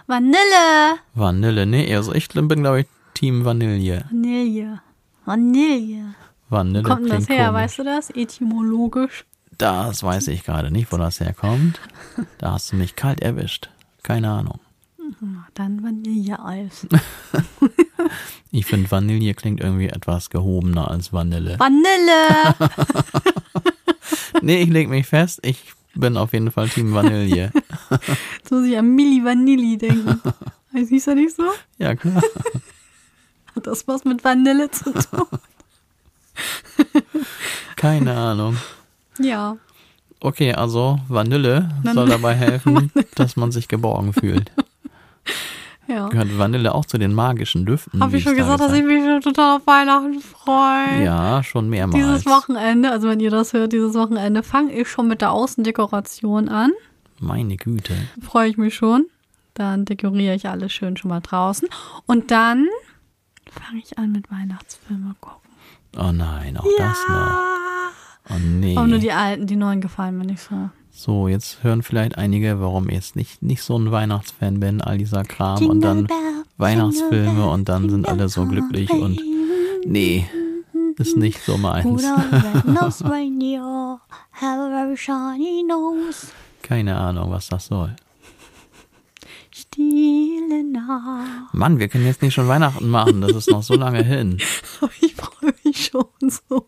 Vanille! 0.08 1.00
Vanille, 1.14 1.66
nee, 1.66 1.94
also 1.94 2.14
ich 2.14 2.28
bin, 2.28 2.48
glaube 2.48 2.80
ich, 2.80 2.86
Team 3.12 3.44
Vanille. 3.44 4.06
Vanille. 4.10 4.80
Vanille. 5.26 6.14
Vanille. 6.48 6.82
Wo 6.82 6.88
kommt 6.88 7.10
das 7.10 7.28
her, 7.28 7.48
komisch. 7.48 7.60
weißt 7.60 7.78
du 7.78 7.84
das? 7.84 8.10
Etymologisch. 8.10 9.26
Das 9.58 10.02
weiß 10.02 10.28
ich 10.28 10.44
gerade 10.44 10.70
nicht, 10.70 10.90
wo 10.92 10.96
das 10.96 11.20
herkommt. 11.20 11.78
Da 12.38 12.52
hast 12.52 12.72
du 12.72 12.76
mich 12.76 12.96
kalt 12.96 13.20
erwischt. 13.20 13.68
Keine 14.02 14.30
Ahnung. 14.30 14.60
Dann 15.52 15.82
Vanilleeis. 15.82 16.86
ich 18.50 18.64
finde, 18.64 18.90
Vanille 18.90 19.34
klingt 19.34 19.60
irgendwie 19.60 19.88
etwas 19.88 20.30
gehobener 20.30 20.90
als 20.90 21.12
Vanille. 21.12 21.58
Vanille! 21.58 22.54
nee, 24.40 24.62
ich 24.62 24.70
leg 24.70 24.88
mich 24.88 25.06
fest. 25.06 25.40
Ich 25.42 25.74
bin 25.98 26.16
auf 26.16 26.32
jeden 26.32 26.50
Fall 26.50 26.68
Team 26.68 26.94
Vanille. 26.94 27.52
Jetzt 28.38 28.50
muss 28.50 28.64
ich 28.64 28.78
an 28.78 28.94
Milli 28.94 29.24
Vanilli 29.24 29.76
denken. 29.76 30.20
Hieß 30.72 31.08
er 31.08 31.14
nicht 31.14 31.34
so? 31.34 31.44
Ja, 31.78 31.94
klar. 31.94 32.22
Hat 33.56 33.66
das 33.66 33.86
was 33.88 34.04
mit 34.04 34.22
Vanille 34.22 34.70
zu 34.70 34.92
tun? 34.92 35.26
Keine 37.76 38.16
Ahnung. 38.16 38.56
Ja. 39.18 39.56
Okay, 40.20 40.52
also 40.52 41.00
Vanille 41.08 41.68
soll 41.92 42.08
dabei 42.08 42.34
helfen, 42.34 42.92
dass 43.14 43.36
man 43.36 43.50
sich 43.50 43.68
geborgen 43.68 44.12
fühlt. 44.12 44.52
Ja. 45.88 46.08
Gehört 46.08 46.36
Vanille 46.36 46.74
auch 46.74 46.84
zu 46.84 46.98
den 46.98 47.14
magischen 47.14 47.64
Düften? 47.64 48.02
Habe 48.02 48.18
ich 48.18 48.22
schon 48.22 48.36
gesagt, 48.36 48.60
dass 48.60 48.72
ich 48.74 48.84
mich 48.84 49.02
schon 49.02 49.22
total 49.22 49.56
auf 49.56 49.66
Weihnachten 49.66 50.20
freue. 50.20 51.02
Ja, 51.02 51.42
schon 51.42 51.70
mehrmals. 51.70 51.96
Dieses 51.96 52.26
Wochenende, 52.26 52.90
also 52.90 53.08
wenn 53.08 53.20
ihr 53.20 53.30
das 53.30 53.54
hört, 53.54 53.72
dieses 53.72 53.94
Wochenende, 53.94 54.42
fange 54.42 54.72
ich 54.72 54.88
schon 54.88 55.08
mit 55.08 55.22
der 55.22 55.32
Außendekoration 55.32 56.50
an. 56.50 56.72
Meine 57.20 57.56
Güte. 57.56 57.94
Freue 58.20 58.50
ich 58.50 58.58
mich 58.58 58.74
schon. 58.74 59.06
Dann 59.54 59.86
dekoriere 59.86 60.34
ich 60.34 60.46
alles 60.46 60.72
schön 60.72 60.98
schon 60.98 61.08
mal 61.08 61.20
draußen. 61.20 61.68
Und 62.04 62.30
dann 62.30 62.66
fange 63.50 63.80
ich 63.82 63.98
an 63.98 64.12
mit 64.12 64.30
Weihnachtsfilmen 64.30 65.16
gucken. 65.20 65.50
Oh 65.96 66.12
nein, 66.12 66.58
auch 66.58 66.66
ja. 66.78 66.88
das 66.88 66.98
noch. 67.08 67.38
Oh 68.30 68.38
nee. 68.38 68.76
Aber 68.76 68.86
nur 68.86 68.98
die 68.98 69.12
alten, 69.12 69.46
die 69.46 69.56
neuen 69.56 69.80
gefallen 69.80 70.18
mir 70.18 70.26
nicht 70.26 70.42
so. 70.42 70.68
So, 70.98 71.28
jetzt 71.28 71.62
hören 71.62 71.84
vielleicht 71.84 72.18
einige, 72.18 72.60
warum 72.60 72.88
ich 72.88 72.96
jetzt 72.96 73.14
nicht, 73.14 73.40
nicht 73.40 73.62
so 73.62 73.78
ein 73.78 73.92
Weihnachtsfan 73.92 74.58
bin, 74.58 74.80
all 74.80 74.98
dieser 74.98 75.22
Kram 75.22 75.64
und 75.64 75.80
dann 75.80 76.08
Weihnachtsfilme 76.56 77.48
und 77.48 77.68
dann 77.68 77.88
sind 77.88 78.08
alle 78.08 78.28
so 78.28 78.46
glücklich 78.46 78.90
und 78.90 79.20
nee, 79.86 80.28
ist 80.96 81.16
nicht 81.16 81.40
so 81.44 81.56
meins. 81.56 82.02
Keine 86.62 86.96
Ahnung, 86.96 87.30
was 87.30 87.46
das 87.46 87.66
soll. 87.66 87.94
Stille 89.52 90.64
Nacht. 90.64 91.54
Mann, 91.54 91.78
wir 91.78 91.86
können 91.86 92.06
jetzt 92.06 92.22
nicht 92.22 92.34
schon 92.34 92.48
Weihnachten 92.48 92.88
machen, 92.88 93.20
das 93.20 93.36
ist 93.36 93.52
noch 93.52 93.62
so 93.62 93.74
lange 93.74 94.02
hin. 94.02 94.38
ich 95.00 95.14
freue 95.14 95.54
mich 95.62 95.92
schon 95.92 96.28
so. 96.28 96.66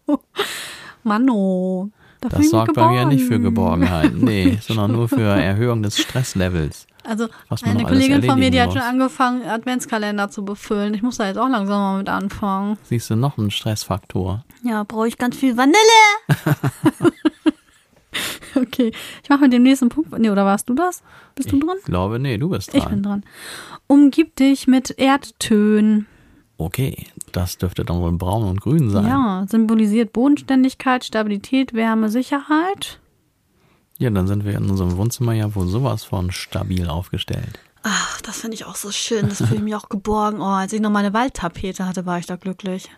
Mano. 1.03 1.90
Da 2.20 2.28
das 2.28 2.50
sorgt 2.50 2.74
bei 2.74 2.88
mir 2.88 3.06
nicht 3.06 3.24
für 3.24 3.40
Geborgenheit, 3.40 4.12
nee, 4.14 4.59
sondern 4.61 4.92
nur 4.92 5.09
für 5.09 5.22
Erhöhung 5.22 5.83
des 5.83 5.98
Stresslevels. 5.98 6.87
Also 7.02 7.28
eine 7.62 7.85
Kollegin 7.85 8.22
von 8.22 8.38
mir, 8.38 8.50
die 8.50 8.61
hat 8.61 8.72
schon 8.72 8.83
angefangen, 8.83 9.42
Adventskalender 9.42 10.28
zu 10.30 10.44
befüllen. 10.44 10.92
Ich 10.92 11.02
muss 11.02 11.16
da 11.16 11.26
jetzt 11.26 11.38
auch 11.38 11.48
langsam 11.48 11.80
mal 11.80 11.98
mit 11.98 12.09
anfangen. 12.11 12.76
Siehst 12.83 13.09
du 13.09 13.16
noch 13.16 13.38
einen 13.38 13.50
Stressfaktor? 13.50 14.44
Ja, 14.62 14.85
brauche 14.85 15.09
ich 15.09 15.16
ganz 15.16 15.37
viel 15.37 15.56
Vanille. 15.56 15.76
okay, 18.54 18.92
ich 19.22 19.28
mache 19.30 19.40
mit 19.40 19.52
dem 19.54 19.62
nächsten 19.62 19.88
Punkt. 19.88 20.16
Nee, 20.18 20.28
oder 20.30 20.44
warst 20.44 20.68
du 20.68 20.74
das? 20.74 21.02
Bist 21.35 21.50
ich 21.52 21.59
du 21.59 21.66
dran? 21.66 21.76
Ich 21.78 21.85
glaube, 21.85 22.18
nee, 22.18 22.37
du 22.37 22.50
bist 22.50 22.72
dran. 22.72 22.83
Ich 22.83 22.88
bin 22.88 23.02
dran. 23.02 23.24
Umgib 23.87 24.37
dich 24.37 24.66
mit 24.66 24.90
Erdtönen. 24.98 26.06
Okay, 26.61 27.07
das 27.33 27.57
dürfte 27.57 27.87
dann 27.87 28.03
wohl 28.03 28.12
braun 28.12 28.42
und 28.42 28.61
grün 28.61 28.90
sein. 28.90 29.07
Ja, 29.07 29.46
symbolisiert 29.49 30.12
Bodenständigkeit, 30.12 31.07
Stabilität, 31.07 31.73
Wärme, 31.73 32.11
Sicherheit. 32.11 33.01
Ja, 33.96 34.11
dann 34.11 34.27
sind 34.27 34.44
wir 34.44 34.59
in 34.59 34.68
unserem 34.68 34.99
Wohnzimmer 34.99 35.33
ja 35.33 35.55
wohl 35.55 35.66
sowas 35.68 36.05
von 36.05 36.31
stabil 36.31 36.87
aufgestellt. 36.87 37.59
Ach, 37.83 38.20
das 38.20 38.40
finde 38.40 38.57
ich 38.57 38.66
auch 38.66 38.75
so 38.75 38.90
schön. 38.90 39.31
Das 39.31 39.38
fühle 39.38 39.55
ich 39.55 39.62
mich 39.62 39.75
auch 39.75 39.88
geborgen. 39.88 40.42
Oh, 40.42 40.44
als 40.44 40.75
ich 40.75 40.83
noch 40.83 40.90
meine 40.90 41.14
Waldtapete 41.14 41.87
hatte, 41.87 42.05
war 42.05 42.18
ich 42.18 42.27
da 42.27 42.37
glücklich. 42.37 42.90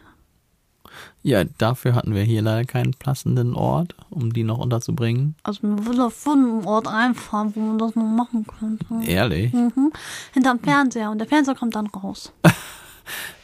Ja, 1.22 1.44
dafür 1.44 1.94
hatten 1.94 2.16
wir 2.16 2.24
hier 2.24 2.42
leider 2.42 2.64
keinen 2.64 2.94
passenden 2.94 3.54
Ort, 3.54 3.94
um 4.10 4.32
die 4.32 4.42
noch 4.42 4.58
unterzubringen. 4.58 5.36
Also 5.44 5.64
mir 5.64 5.86
würde 5.86 6.10
von 6.10 6.38
einem 6.38 6.66
Ort 6.66 6.88
einfallen, 6.88 7.54
wo 7.54 7.60
man 7.60 7.78
das 7.78 7.94
noch 7.94 8.02
machen 8.02 8.44
könnte. 8.44 9.08
Ehrlich? 9.08 9.52
Mhm. 9.52 9.92
Hinterm 10.32 10.58
Fernseher 10.58 11.12
und 11.12 11.18
der 11.18 11.28
Fernseher 11.28 11.54
kommt 11.54 11.76
dann 11.76 11.86
raus. 11.86 12.32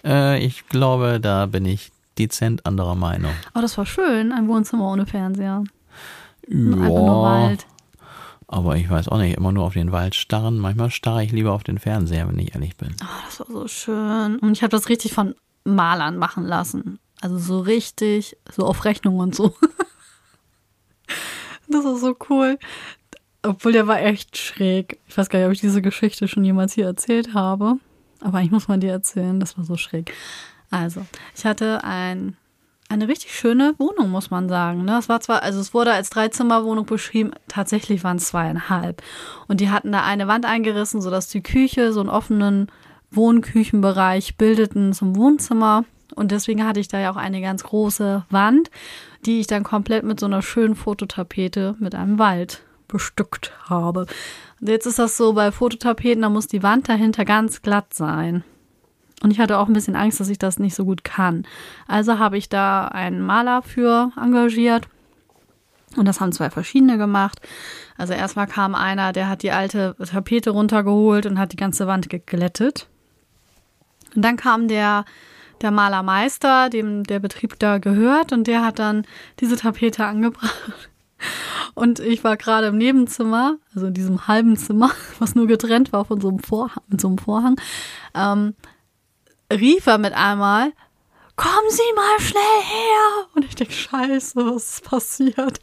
Äh, 0.04 0.44
ich 0.44 0.68
glaube, 0.68 1.20
da 1.20 1.46
bin 1.46 1.64
ich 1.64 1.90
dezent 2.18 2.66
anderer 2.66 2.94
Meinung. 2.94 3.32
Aber 3.52 3.62
das 3.62 3.78
war 3.78 3.86
schön, 3.86 4.32
ein 4.32 4.48
Wohnzimmer 4.48 4.90
ohne 4.90 5.06
Fernseher. 5.06 5.64
Ja. 6.48 7.56
Aber 8.50 8.76
ich 8.76 8.88
weiß 8.88 9.08
auch 9.08 9.18
nicht, 9.18 9.36
immer 9.36 9.52
nur 9.52 9.64
auf 9.64 9.74
den 9.74 9.92
Wald 9.92 10.14
starren. 10.14 10.58
Manchmal 10.58 10.90
starre 10.90 11.22
ich 11.22 11.32
lieber 11.32 11.52
auf 11.52 11.64
den 11.64 11.78
Fernseher, 11.78 12.26
wenn 12.26 12.38
ich 12.38 12.54
ehrlich 12.54 12.76
bin. 12.76 12.96
Oh, 13.02 13.24
das 13.26 13.40
war 13.40 13.46
so 13.46 13.68
schön. 13.68 14.38
Und 14.38 14.52
ich 14.52 14.62
habe 14.62 14.70
das 14.70 14.88
richtig 14.88 15.12
von 15.12 15.34
Malern 15.64 16.16
machen 16.16 16.44
lassen. 16.44 16.98
Also 17.20 17.38
so 17.38 17.60
richtig, 17.60 18.38
so 18.50 18.64
auf 18.64 18.86
Rechnung 18.86 19.18
und 19.18 19.34
so. 19.34 19.54
das 21.68 21.84
ist 21.84 22.00
so 22.00 22.16
cool. 22.30 22.58
Obwohl 23.42 23.72
der 23.72 23.86
war 23.86 24.00
echt 24.00 24.38
schräg. 24.38 24.98
Ich 25.06 25.18
weiß 25.18 25.28
gar 25.28 25.40
nicht, 25.40 25.46
ob 25.46 25.52
ich 25.52 25.60
diese 25.60 25.82
Geschichte 25.82 26.26
schon 26.26 26.44
jemals 26.44 26.72
hier 26.72 26.86
erzählt 26.86 27.34
habe. 27.34 27.74
Aber 28.20 28.40
ich 28.40 28.50
muss 28.50 28.68
mal 28.68 28.78
dir 28.78 28.92
erzählen, 28.92 29.38
das 29.40 29.57
war 29.57 29.64
so 29.64 29.76
schräg. 29.76 30.12
Also, 30.70 31.02
ich 31.37 31.44
hatte 31.44 31.83
ein, 31.85 32.37
eine 32.88 33.09
richtig 33.09 33.35
schöne 33.35 33.74
Wohnung, 33.78 34.11
muss 34.11 34.31
man 34.31 34.48
sagen. 34.48 34.85
Ne? 34.85 34.98
Es 34.98 35.09
war 35.09 35.20
zwar, 35.20 35.42
also 35.42 35.61
es 35.61 35.72
wurde 35.74 35.92
als 35.92 36.11
Dreizimmerwohnung 36.11 36.87
beschrieben, 36.87 37.31
tatsächlich 37.48 38.04
waren 38.04 38.16
es 38.16 38.28
zweieinhalb. 38.28 39.02
Und 39.46 39.61
die 39.61 39.70
hatten 39.70 39.92
da 39.92 40.04
eine 40.04 40.26
Wand 40.26 40.46
eingerissen, 40.46 41.00
sodass 41.00 41.28
die 41.28 41.42
Küche 41.42 41.92
so 41.92 42.00
einen 42.00 42.09
offenen 42.09 42.70
Wohnküchenbereich 43.11 44.37
bildeten 44.37 44.92
zum 44.92 45.16
Wohnzimmer. 45.16 45.85
Und 46.14 46.33
deswegen 46.33 46.66
hatte 46.66 46.81
ich 46.81 46.88
da 46.88 46.98
ja 46.98 47.11
auch 47.11 47.16
eine 47.16 47.40
ganz 47.40 47.62
große 47.62 48.24
Wand, 48.31 48.70
die 49.26 49.40
ich 49.40 49.46
dann 49.46 49.62
komplett 49.62 50.04
mit 50.04 50.20
so 50.20 50.26
einer 50.26 50.42
schönen 50.42 50.74
Fototapete 50.74 51.76
mit 51.78 51.94
einem 51.94 52.18
Wald 52.18 52.62
bestückt 52.88 53.52
habe. 53.68 54.07
Und 54.60 54.68
jetzt 54.68 54.86
ist 54.86 54.98
das 54.98 55.16
so 55.16 55.32
bei 55.32 55.52
Fototapeten, 55.52 56.22
da 56.22 56.28
muss 56.28 56.48
die 56.48 56.62
Wand 56.62 56.88
dahinter 56.88 57.24
ganz 57.24 57.62
glatt 57.62 57.94
sein. 57.94 58.44
Und 59.22 59.30
ich 59.30 59.40
hatte 59.40 59.58
auch 59.58 59.66
ein 59.66 59.72
bisschen 59.72 59.96
Angst, 59.96 60.20
dass 60.20 60.28
ich 60.28 60.38
das 60.38 60.58
nicht 60.58 60.74
so 60.74 60.84
gut 60.84 61.04
kann. 61.04 61.46
Also 61.86 62.18
habe 62.18 62.38
ich 62.38 62.48
da 62.48 62.86
einen 62.86 63.20
Maler 63.20 63.62
für 63.62 64.12
engagiert. 64.16 64.88
Und 65.96 66.06
das 66.06 66.20
haben 66.20 66.32
zwei 66.32 66.50
verschiedene 66.50 66.98
gemacht. 66.98 67.40
Also 67.96 68.12
erstmal 68.12 68.46
kam 68.46 68.74
einer, 68.74 69.12
der 69.12 69.28
hat 69.28 69.42
die 69.42 69.50
alte 69.50 69.96
Tapete 70.04 70.50
runtergeholt 70.50 71.26
und 71.26 71.38
hat 71.38 71.52
die 71.52 71.56
ganze 71.56 71.86
Wand 71.86 72.08
geglättet. 72.08 72.86
Und 74.14 74.24
dann 74.24 74.36
kam 74.36 74.68
der, 74.68 75.04
der 75.62 75.70
Malermeister, 75.70 76.70
dem 76.70 77.04
der 77.04 77.18
Betrieb 77.18 77.58
da 77.58 77.78
gehört, 77.78 78.32
und 78.32 78.46
der 78.46 78.64
hat 78.64 78.78
dann 78.78 79.04
diese 79.40 79.56
Tapete 79.56 80.04
angebracht. 80.04 80.88
Und 81.74 82.00
ich 82.00 82.24
war 82.24 82.37
gerade 82.37 82.68
im 82.68 82.76
Nebenzimmer, 82.76 83.57
also 83.74 83.87
in 83.87 83.94
diesem 83.94 84.26
halben 84.26 84.57
Zimmer, 84.57 84.90
was 85.18 85.35
nur 85.35 85.46
getrennt 85.46 85.92
war 85.92 86.04
von 86.04 86.20
so 86.20 86.28
einem 86.28 86.40
Vorhang, 86.40 86.83
mit 86.88 87.00
so 87.00 87.09
einem 87.09 87.18
Vorhang. 87.18 87.61
Ähm, 88.14 88.54
rief 89.52 89.87
er 89.87 89.98
mit 89.98 90.12
einmal, 90.12 90.72
kommen 91.37 91.70
Sie 91.70 91.94
mal 91.94 92.20
schnell 92.20 92.62
her. 92.62 93.26
Und 93.35 93.44
ich 93.44 93.54
denke, 93.54 93.72
scheiße, 93.72 94.35
was 94.37 94.70
ist 94.70 94.85
passiert? 94.85 95.61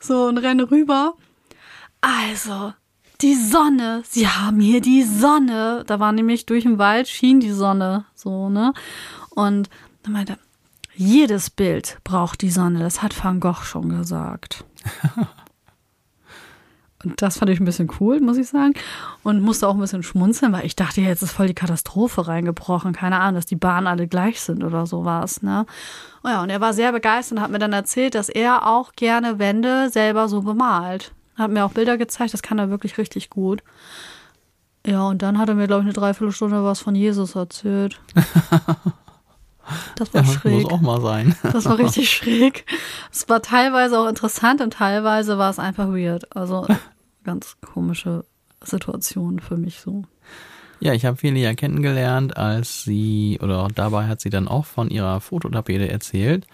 So, 0.00 0.26
und 0.26 0.38
renne 0.38 0.70
rüber. 0.70 1.14
Also, 2.00 2.72
die 3.20 3.34
Sonne, 3.34 4.02
Sie 4.08 4.28
haben 4.28 4.60
hier 4.60 4.80
die 4.80 5.02
Sonne. 5.02 5.84
Da 5.86 6.00
war 6.00 6.12
nämlich 6.12 6.46
durch 6.46 6.62
den 6.62 6.78
Wald 6.78 7.08
schien 7.08 7.40
die 7.40 7.52
Sonne, 7.52 8.04
so, 8.14 8.48
ne? 8.48 8.72
Und 9.30 9.68
dann 10.02 10.12
meinte 10.12 10.34
er, 10.34 10.38
jedes 10.94 11.50
Bild 11.50 11.98
braucht 12.04 12.42
die 12.42 12.50
Sonne. 12.50 12.80
Das 12.80 13.02
hat 13.02 13.22
Van 13.22 13.38
Gogh 13.38 13.62
schon 13.62 13.88
gesagt. 13.88 14.64
Und 17.04 17.14
das 17.22 17.38
fand 17.38 17.50
ich 17.50 17.60
ein 17.60 17.64
bisschen 17.64 17.90
cool, 18.00 18.20
muss 18.20 18.36
ich 18.36 18.48
sagen. 18.48 18.74
Und 19.22 19.40
musste 19.40 19.68
auch 19.68 19.74
ein 19.74 19.80
bisschen 19.80 20.02
schmunzeln, 20.02 20.52
weil 20.52 20.66
ich 20.66 20.76
dachte, 20.76 21.00
jetzt 21.00 21.22
ist 21.22 21.32
voll 21.32 21.46
die 21.46 21.54
Katastrophe 21.54 22.26
reingebrochen. 22.26 22.92
Keine 22.92 23.20
Ahnung, 23.20 23.36
dass 23.36 23.46
die 23.46 23.56
Bahnen 23.56 23.86
alle 23.86 24.08
gleich 24.08 24.40
sind 24.40 24.64
oder 24.64 24.86
sowas. 24.86 25.42
Ne? 25.42 25.66
Oh 26.24 26.28
ja, 26.28 26.42
und 26.42 26.50
er 26.50 26.60
war 26.60 26.72
sehr 26.72 26.92
begeistert 26.92 27.38
und 27.38 27.44
hat 27.44 27.50
mir 27.50 27.58
dann 27.58 27.72
erzählt, 27.72 28.14
dass 28.14 28.28
er 28.28 28.66
auch 28.66 28.92
gerne 28.92 29.38
Wände 29.38 29.90
selber 29.90 30.28
so 30.28 30.42
bemalt. 30.42 31.12
Hat 31.36 31.50
mir 31.50 31.64
auch 31.64 31.72
Bilder 31.72 31.96
gezeigt, 31.96 32.34
das 32.34 32.42
kann 32.42 32.58
er 32.58 32.70
wirklich 32.70 32.98
richtig 32.98 33.30
gut. 33.30 33.62
Ja, 34.86 35.06
und 35.06 35.22
dann 35.22 35.38
hat 35.38 35.48
er 35.48 35.54
mir, 35.54 35.66
glaube 35.66 35.82
ich, 35.82 35.86
eine 35.86 35.92
Dreiviertelstunde 35.92 36.64
was 36.64 36.80
von 36.80 36.94
Jesus 36.94 37.34
erzählt. 37.34 38.00
Das 39.96 40.12
war 40.14 40.22
ja, 40.22 40.32
schräg. 40.32 40.62
Muss 40.62 40.72
auch 40.72 40.80
mal 40.80 41.00
sein. 41.00 41.34
Das 41.42 41.64
war 41.64 41.78
richtig 41.78 42.10
schräg. 42.10 42.64
Es 43.12 43.28
war 43.28 43.42
teilweise 43.42 43.98
auch 43.98 44.08
interessant 44.08 44.60
und 44.60 44.72
teilweise 44.72 45.38
war 45.38 45.50
es 45.50 45.58
einfach 45.58 45.88
weird. 45.88 46.36
Also 46.36 46.66
ganz 47.24 47.56
komische 47.60 48.24
Situation 48.62 49.40
für 49.40 49.56
mich 49.56 49.80
so. 49.80 50.04
Ja, 50.80 50.92
ich 50.92 51.04
habe 51.04 51.16
Feli 51.16 51.42
ja 51.42 51.54
kennengelernt, 51.54 52.36
als 52.36 52.84
sie, 52.84 53.38
oder 53.42 53.66
dabei 53.74 54.06
hat 54.06 54.20
sie 54.20 54.30
dann 54.30 54.46
auch 54.46 54.64
von 54.64 54.90
ihrer 54.90 55.20
Fototapete 55.20 55.90
erzählt. 55.90 56.46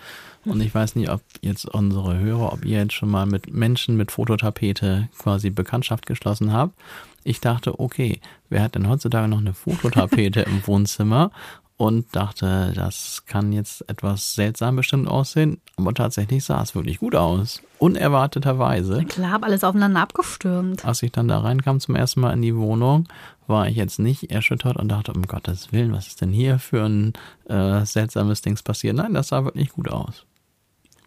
Und 0.47 0.61
ich 0.61 0.75
weiß 0.75 0.97
nicht, 0.97 1.11
ob 1.11 1.23
jetzt 1.41 1.67
unsere 1.67 2.19
Hörer, 2.19 2.53
ob 2.53 2.65
ihr 2.65 2.79
jetzt 2.79 2.93
schon 2.93 3.11
mal 3.11 3.27
mit 3.27 3.53
Menschen 3.53 3.97
mit 3.97 4.13
Fototapete 4.13 5.09
quasi 5.19 5.51
Bekanntschaft 5.51 6.07
geschlossen 6.07 6.53
habt. 6.53 6.75
Ich 7.23 7.41
dachte, 7.41 7.81
okay, 7.81 8.21
wer 8.51 8.63
hat 8.63 8.75
denn 8.75 8.89
heutzutage 8.89 9.29
noch 9.29 9.39
eine 9.39 9.55
Fototapete 9.55 10.41
im 10.41 10.63
Wohnzimmer? 10.67 11.31
Und 11.77 12.15
dachte, 12.15 12.73
das 12.75 13.25
kann 13.27 13.53
jetzt 13.53 13.89
etwas 13.89 14.35
seltsam 14.35 14.77
bestimmt 14.77 15.09
aussehen, 15.09 15.61
aber 15.77 15.93
tatsächlich 15.93 16.45
sah 16.45 16.63
es 16.63 16.75
wirklich 16.75 16.99
gut 16.99 17.15
aus. 17.17 17.61
Unerwarteterweise. 17.79 18.99
Na 18.99 19.05
klar, 19.05 19.33
hab 19.33 19.45
alles 19.45 19.65
aufeinander 19.65 20.01
abgestürmt. 20.01 20.85
Als 20.85 21.03
ich 21.03 21.11
dann 21.11 21.29
da 21.29 21.41
reinkam 21.41 21.81
zum 21.81 21.97
ersten 21.97 22.21
Mal 22.21 22.33
in 22.33 22.43
die 22.43 22.57
Wohnung, 22.57 23.09
war 23.47 23.69
ich 23.69 23.77
jetzt 23.77 23.99
nicht 23.99 24.31
erschüttert 24.31 24.77
und 24.77 24.89
dachte, 24.89 25.13
um 25.13 25.23
Gottes 25.27 25.73
Willen, 25.73 25.93
was 25.93 26.07
ist 26.07 26.21
denn 26.21 26.31
hier 26.31 26.59
für 26.59 26.85
ein 26.85 27.13
äh, 27.49 27.85
seltsames 27.85 28.41
Dings 28.41 28.63
passiert? 28.63 28.97
Nein, 28.97 29.15
das 29.15 29.29
sah 29.29 29.45
wirklich 29.45 29.71
gut 29.71 29.91
aus. 29.91 30.25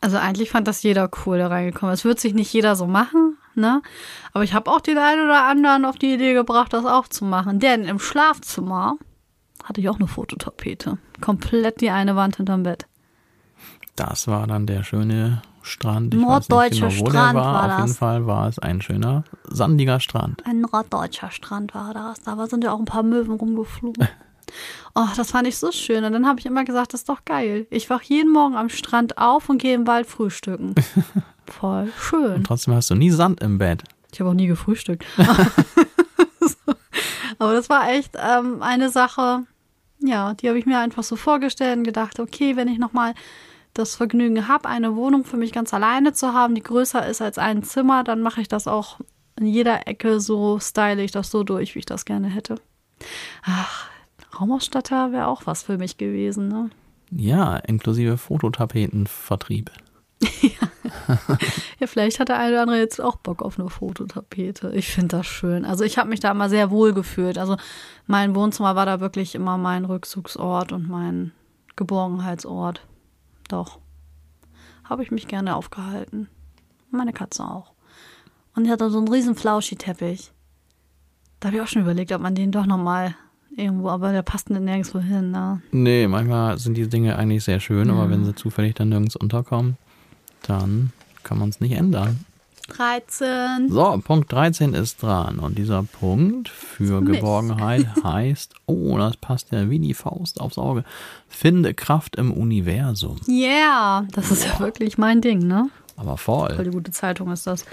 Also 0.02 0.18
eigentlich 0.18 0.52
fand 0.52 0.68
das 0.68 0.84
jeder 0.84 1.10
cool, 1.26 1.38
der 1.38 1.50
reingekommen 1.50 1.94
ist. 1.94 2.02
Es 2.02 2.06
wird 2.06 2.20
sich 2.20 2.34
nicht 2.34 2.54
jeder 2.54 2.76
so 2.76 2.86
machen, 2.86 3.38
ne? 3.56 3.82
Aber 4.32 4.44
ich 4.44 4.54
habe 4.54 4.70
auch 4.70 4.82
den 4.82 4.98
einen 5.00 5.26
oder 5.26 5.46
anderen 5.46 5.86
auf 5.86 5.98
die 5.98 6.14
Idee 6.14 6.34
gebracht, 6.34 6.72
das 6.74 6.86
auch 6.86 7.08
zu 7.08 7.26
machen. 7.26 7.60
Denn 7.60 7.84
im 7.86 7.98
Schlafzimmer 7.98 8.98
hatte 9.68 9.82
ich 9.82 9.90
auch 9.90 9.98
eine 9.98 10.08
Fototapete. 10.08 10.98
Komplett 11.20 11.82
die 11.82 11.90
eine 11.90 12.16
Wand 12.16 12.38
hinterm 12.38 12.64
Bett. 12.64 12.88
Das 13.96 14.28
war 14.28 14.48
dann 14.48 14.66
der 14.66 14.84
schöne 14.84 15.42
Strand. 15.62 16.14
Ich 16.14 16.22
Norddeutscher 16.22 16.88
genau, 16.90 17.10
Strand 17.10 17.36
war. 17.36 17.54
war. 17.54 17.74
Auf 17.74 17.80
jeden 17.82 17.98
Fall 17.98 18.26
war 18.28 18.48
es 18.48 18.60
ein 18.60 18.82
schöner, 18.82 19.24
sandiger 19.44 20.00
Strand. 20.00 20.46
Ein 20.46 20.62
norddeutscher 20.62 21.32
Strand 21.32 21.74
war 21.74 21.94
das. 21.94 22.22
Da 22.22 22.48
sind 22.48 22.64
ja 22.64 22.72
auch 22.72 22.80
ein 22.80 22.86
paar 22.86 23.04
Möwen 23.04 23.36
rumgeflogen. 23.36 24.08
Oh, 24.96 25.06
das 25.18 25.32
fand 25.32 25.46
ich 25.46 25.58
so 25.58 25.74
schön. 25.74 26.06
Und 26.06 26.14
dann 26.14 26.26
habe 26.26 26.40
ich 26.40 26.46
immer 26.46 26.64
gesagt, 26.64 26.94
das 26.94 27.02
ist 27.02 27.10
doch 27.10 27.26
geil. 27.26 27.68
Ich 27.70 27.90
wach 27.90 28.02
jeden 28.02 28.32
Morgen 28.32 28.56
am 28.56 28.70
Strand 28.70 29.18
auf 29.18 29.50
und 29.50 29.62
gehe 29.62 29.76
im 29.76 29.86
Wald 29.88 30.08
frühstücken. 30.08 30.74
Voll 31.46 31.92
schön. 32.00 32.36
Und 32.36 32.46
trotzdem 32.46 32.74
hast 32.74 32.90
du 32.90 32.96
nie 32.96 33.12
Sand 33.12 33.42
im 33.42 33.58
Bett. 33.58 33.84
Ich 34.12 34.22
habe 34.22 34.30
auch 34.30 34.34
nie 34.34 34.48
gefrühstückt. 34.48 35.06
Aber 37.40 37.54
das 37.54 37.70
war 37.70 37.90
echt 37.92 38.16
ähm, 38.16 38.64
eine 38.64 38.90
Sache, 38.90 39.44
ja, 40.00 40.34
die 40.34 40.48
habe 40.48 40.60
ich 40.60 40.66
mir 40.66 40.80
einfach 40.80 41.04
so 41.04 41.16
vorgestellt 41.16 41.78
und 41.78 41.84
gedacht, 41.84 42.20
okay, 42.20 42.56
wenn 42.56 42.68
ich 42.68 42.78
nochmal 42.78 43.14
das 43.74 43.96
Vergnügen 43.96 44.48
habe, 44.48 44.70
eine 44.70 44.96
Wohnung 44.96 45.24
für 45.24 45.38
mich 45.38 45.52
ganz 45.52 45.74
alleine 45.74 46.14
zu 46.14 46.34
haben, 46.34 46.56
die 46.56 46.64
größer 46.64 47.06
ist 47.08 47.22
als 47.22 47.38
ein 47.38 47.64
Zimmer, 47.64 48.04
dann 48.04 48.22
mache 48.22 48.42
ich 48.42 48.48
das 48.48 48.68
auch 48.68 49.00
in 49.40 49.46
jeder 49.46 49.88
Ecke 49.88 50.20
so, 50.20 50.60
style 50.60 51.04
ich 51.04 51.12
das 51.12 51.30
so 51.30 51.44
durch, 51.44 51.76
wie 51.76 51.80
ich 51.80 51.86
das 51.86 52.06
gerne 52.06 52.28
hätte. 52.28 52.56
Ach, 53.44 53.90
Raumausstatter 54.40 55.12
wäre 55.12 55.28
auch 55.28 55.46
was 55.46 55.64
für 55.64 55.78
mich 55.78 55.98
gewesen, 55.98 56.48
ne? 56.48 56.70
Ja, 57.12 57.58
inklusive 57.58 58.18
Fototapetenvertrieb. 58.18 59.72
Ja. 60.22 60.68
ja, 61.80 61.88
vielleicht 61.88 62.20
hat 62.20 62.30
der 62.30 62.40
eine 62.40 62.54
oder 62.54 62.62
andere 62.64 62.80
jetzt 62.80 63.02
auch 63.02 63.18
Bock 63.18 63.42
auf 63.42 63.60
eine 63.60 63.70
Fototapete. 63.70 64.72
Ich 64.74 64.90
finde 64.90 65.18
das 65.18 65.28
schön. 65.28 65.66
Also 65.66 65.84
ich 65.84 65.98
habe 65.98 66.10
mich 66.10 66.20
da 66.20 66.32
immer 66.32 66.50
sehr 66.50 66.72
wohl 66.72 66.94
gefühlt. 66.94 67.38
Also 67.38 67.58
mein 68.06 68.36
Wohnzimmer 68.36 68.76
war 68.76 68.86
da 68.86 69.00
wirklich 69.00 69.36
immer 69.36 69.58
mein 69.58 69.86
Rückzugsort 69.86 70.72
und 70.72 70.90
mein 70.90 71.32
Geborgenheitsort. 71.76 72.82
Doch. 73.50 73.80
Habe 74.84 75.04
ich 75.04 75.12
mich 75.12 75.28
gerne 75.28 75.56
aufgehalten. 75.56 76.30
Meine 76.92 77.14
Katze 77.14 77.44
auch. 77.44 77.74
Und 78.56 78.64
die 78.64 78.72
hat 78.72 78.82
dann 78.82 78.92
so 78.92 78.98
einen 78.98 79.10
riesen 79.10 79.36
Flauschi-Teppich. 79.36 80.32
Da 81.40 81.48
habe 81.48 81.58
ich 81.58 81.64
auch 81.64 81.68
schon 81.68 81.84
überlegt, 81.84 82.12
ob 82.12 82.22
man 82.22 82.34
den 82.34 82.52
doch 82.52 82.66
nochmal 82.66 83.16
irgendwo, 83.56 83.90
aber 83.90 84.12
der 84.12 84.24
passt 84.24 84.50
nirgendwo 84.50 85.00
hin, 85.00 85.32
ne? 85.32 85.62
Nee, 85.72 86.08
manchmal 86.08 86.58
sind 86.58 86.76
die 86.76 86.88
Dinge 86.88 87.18
eigentlich 87.18 87.44
sehr 87.44 87.60
schön, 87.60 87.88
ja. 87.88 87.94
aber 87.94 88.10
wenn 88.10 88.24
sie 88.24 88.34
zufällig 88.34 88.76
dann 88.76 88.90
nirgends 88.90 89.16
unterkommen, 89.16 89.78
dann 90.43 90.91
kann 91.23 91.39
man 91.39 91.50
es 91.50 91.60
nicht 91.60 91.73
ändern. 91.73 92.26
13. 92.69 93.69
So, 93.69 94.02
Punkt 94.04 94.32
13 94.32 94.73
ist 94.73 95.02
dran. 95.02 95.39
Und 95.39 95.58
dieser 95.58 95.84
Punkt 95.84 96.50
für 96.50 97.02
Geborgenheit 97.02 97.88
heißt, 98.04 98.56
oh, 98.65 98.97
das 98.97 99.17
passt 99.17 99.52
ja 99.52 99.69
wie 99.69 99.80
die 99.80 99.93
Faust 99.93 100.41
aufs 100.41 100.58
Auge. 100.58 100.84
Finde 101.30 101.73
Kraft 101.73 102.17
im 102.17 102.32
Universum. 102.32 103.17
Yeah, 103.28 104.06
das 104.12 104.32
ist 104.32 104.45
ja 104.45 104.60
wirklich 104.60 104.97
mein 104.97 105.21
Ding, 105.21 105.39
ne? 105.39 105.69
Aber 105.95 106.17
voll. 106.17 106.54
Voll 106.54 106.65
die 106.65 106.71
gute 106.71 106.91
Zeitung 106.91 107.32
ist 107.32 107.47
das. 107.47 107.65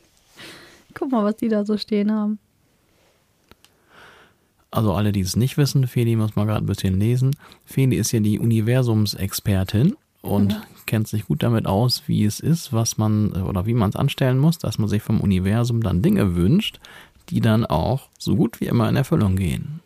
Guck 0.94 1.12
mal, 1.12 1.24
was 1.24 1.36
die 1.36 1.48
da 1.48 1.64
so 1.64 1.76
stehen 1.76 2.10
haben. 2.10 2.38
Also 4.70 4.94
alle, 4.94 5.12
die 5.12 5.20
es 5.20 5.36
nicht 5.36 5.58
wissen, 5.58 5.86
Feli 5.86 6.16
muss 6.16 6.34
mal 6.34 6.46
gerade 6.46 6.64
ein 6.64 6.66
bisschen 6.66 6.98
lesen. 6.98 7.36
Feli 7.66 7.96
ist 7.96 8.10
ja 8.12 8.20
die 8.20 8.38
Universumsexpertin 8.38 9.96
und. 10.22 10.60
Kennt 10.86 11.08
sich 11.08 11.26
gut 11.26 11.42
damit 11.42 11.66
aus, 11.66 12.04
wie 12.06 12.24
es 12.24 12.40
ist, 12.40 12.72
was 12.72 12.98
man 12.98 13.32
oder 13.32 13.66
wie 13.66 13.74
man 13.74 13.90
es 13.90 13.96
anstellen 13.96 14.38
muss, 14.38 14.58
dass 14.58 14.78
man 14.78 14.88
sich 14.88 15.02
vom 15.02 15.20
Universum 15.20 15.82
dann 15.82 16.02
Dinge 16.02 16.34
wünscht, 16.36 16.80
die 17.28 17.40
dann 17.40 17.64
auch 17.66 18.08
so 18.18 18.36
gut 18.36 18.60
wie 18.60 18.66
immer 18.66 18.88
in 18.88 18.96
Erfüllung 18.96 19.36
gehen. 19.36 19.80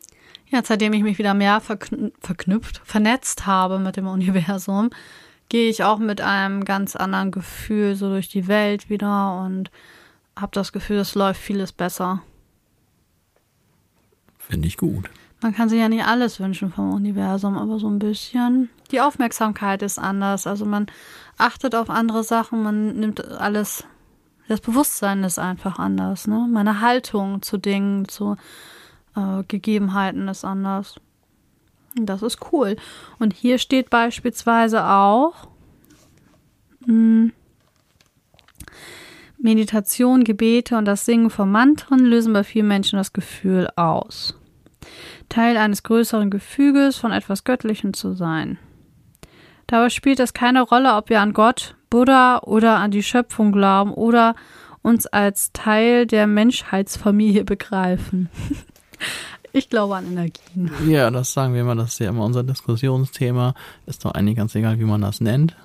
Ja, 0.48 0.61
seitdem 0.64 0.92
ich 0.92 1.02
mich 1.02 1.18
wieder 1.18 1.35
mehr 1.35 1.61
verkn 1.61 2.12
verknüpft, 2.20 2.80
vernetzt 2.85 3.46
habe 3.46 3.78
mit 3.78 3.96
dem 3.96 4.06
Universum, 4.06 4.90
gehe 5.48 5.68
ich 5.68 5.85
auch 5.85 5.98
mit 5.98 6.20
einem 6.20 6.64
ganz 6.64 6.96
anderen 6.96 7.30
Gefühl 7.30 7.96
so 7.96 8.09
durch 8.09 8.28
die 8.28 8.48
Welt 8.48 8.88
wieder 8.88 9.40
und 9.44 9.70
habe 10.37 10.52
das 10.52 10.72
Gefühl, 10.72 10.98
es 10.98 11.14
läuft 11.14 11.40
vieles 11.40 11.72
besser. 11.72 12.22
Finde 14.38 14.68
ich 14.68 14.76
gut. 14.76 15.11
Man 15.42 15.54
kann 15.54 15.68
sich 15.68 15.80
ja 15.80 15.88
nicht 15.88 16.04
alles 16.04 16.40
wünschen 16.40 16.72
vom 16.72 16.92
Universum, 16.92 17.56
aber 17.56 17.78
so 17.78 17.88
ein 17.88 17.98
bisschen. 17.98 18.70
Die 18.90 19.01
Aufmerksamkeit 19.01 19.83
ist 19.83 19.99
anders. 19.99 20.46
Also 20.46 20.64
man 20.64 20.87
achtet 21.38 21.75
auf 21.75 21.90
andere 21.90 22.25
Sachen, 22.25 22.62
man 22.62 22.99
nimmt 22.99 23.25
alles. 23.25 23.85
Das 24.49 24.61
Bewusstsein 24.61 25.25
ist 25.25 25.38
einfach 25.38 25.79
anders. 25.79 26.27
Ne? 26.29 26.46
Meine 26.51 26.81
Haltung 26.81 27.42
zu 27.42 27.59
Dingen, 27.59 28.09
zu 28.09 28.37
äh, 29.16 29.42
Gegebenheiten 29.49 30.29
ist 30.29 30.44
anders. 30.44 31.01
Und 31.99 32.07
das 32.07 32.22
ist 32.22 32.53
cool. 32.53 32.77
Und 33.18 33.33
hier 33.33 33.59
steht 33.59 33.90
beispielsweise 33.90 34.85
auch 34.85 35.49
mh, 36.81 36.87
hm, 36.87 37.33
Meditation, 39.38 40.25
Gebete 40.25 40.77
und 40.77 40.87
das 40.87 41.05
Singen 41.05 41.31
von 41.31 41.51
Mantren 41.51 42.01
lösen 42.01 42.33
bei 42.33 42.44
vielen 42.44 42.68
Menschen 42.68 42.96
das 42.96 43.12
Gefühl 43.12 43.68
aus. 43.77 44.35
Teil 45.29 45.56
eines 45.56 45.83
größeren 45.83 46.31
Gefüges 46.31 46.96
von 46.96 47.13
etwas 47.13 47.44
Göttlichem 47.44 47.92
zu 47.92 48.15
sein. 48.15 48.58
Dabei 49.67 49.90
spielt 49.90 50.21
es 50.21 50.33
keine 50.33 50.62
Rolle, 50.62 50.94
ob 50.94 51.08
wir 51.08 51.21
an 51.21 51.33
Gott, 51.33 51.75
Buddha 51.90 52.38
oder 52.38 52.77
an 52.77 52.90
die 52.90 53.02
Schöpfung 53.02 53.52
glauben 53.52 53.92
oder 53.92 54.35
uns 54.83 55.06
als 55.06 55.52
Teil 55.52 56.06
der 56.06 56.27
Menschheitsfamilie 56.27 57.44
begreifen. 57.44 58.29
Ich 59.52 59.71
glaube 59.71 59.96
an 59.96 60.06
Energien. 60.06 60.71
Ja, 60.87 61.10
das 61.10 61.33
sagen 61.33 61.54
wir 61.54 61.62
immer, 61.62 61.75
das 61.75 61.94
ist 61.94 62.00
ja 62.00 62.10
immer 62.10 62.27
unser 62.27 62.42
Diskussionsthema. 62.42 63.54
Ist 63.87 64.04
doch 64.04 64.10
eigentlich 64.12 64.37
ganz 64.37 64.54
egal, 64.54 64.79
wie 64.79 64.85
man 64.85 65.00
das 65.00 65.23
nennt. 65.23 65.56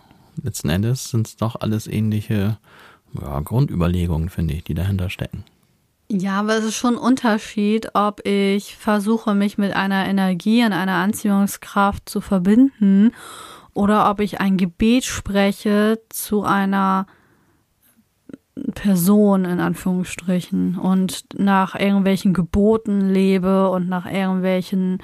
Letzten 0.41 0.69
Endes 0.69 1.09
sind 1.09 1.27
es 1.27 1.35
doch 1.35 1.57
alles 1.59 1.87
ähnliche 1.87 2.57
ja, 3.21 3.39
Grundüberlegungen, 3.41 4.29
finde 4.29 4.53
ich, 4.53 4.63
die 4.63 4.75
dahinter 4.75 5.09
stecken. 5.09 5.43
Ja, 6.09 6.39
aber 6.39 6.55
es 6.55 6.63
ist 6.63 6.75
schon 6.75 6.95
ein 6.95 7.01
Unterschied, 7.01 7.89
ob 7.93 8.25
ich 8.25 8.77
versuche, 8.77 9.33
mich 9.33 9.57
mit 9.57 9.73
einer 9.73 10.05
Energie 10.05 10.63
und 10.63 10.71
einer 10.71 10.95
Anziehungskraft 10.95 12.07
zu 12.07 12.21
verbinden 12.21 13.11
oder 13.73 14.09
ob 14.09 14.19
ich 14.19 14.39
ein 14.39 14.57
Gebet 14.57 15.05
spreche 15.05 16.01
zu 16.09 16.43
einer 16.43 17.07
Person 18.73 19.45
in 19.45 19.59
Anführungsstrichen 19.59 20.77
und 20.77 21.25
nach 21.37 21.75
irgendwelchen 21.75 22.33
Geboten 22.33 23.09
lebe 23.09 23.69
und 23.69 23.87
nach 23.87 24.05
irgendwelchen 24.05 24.99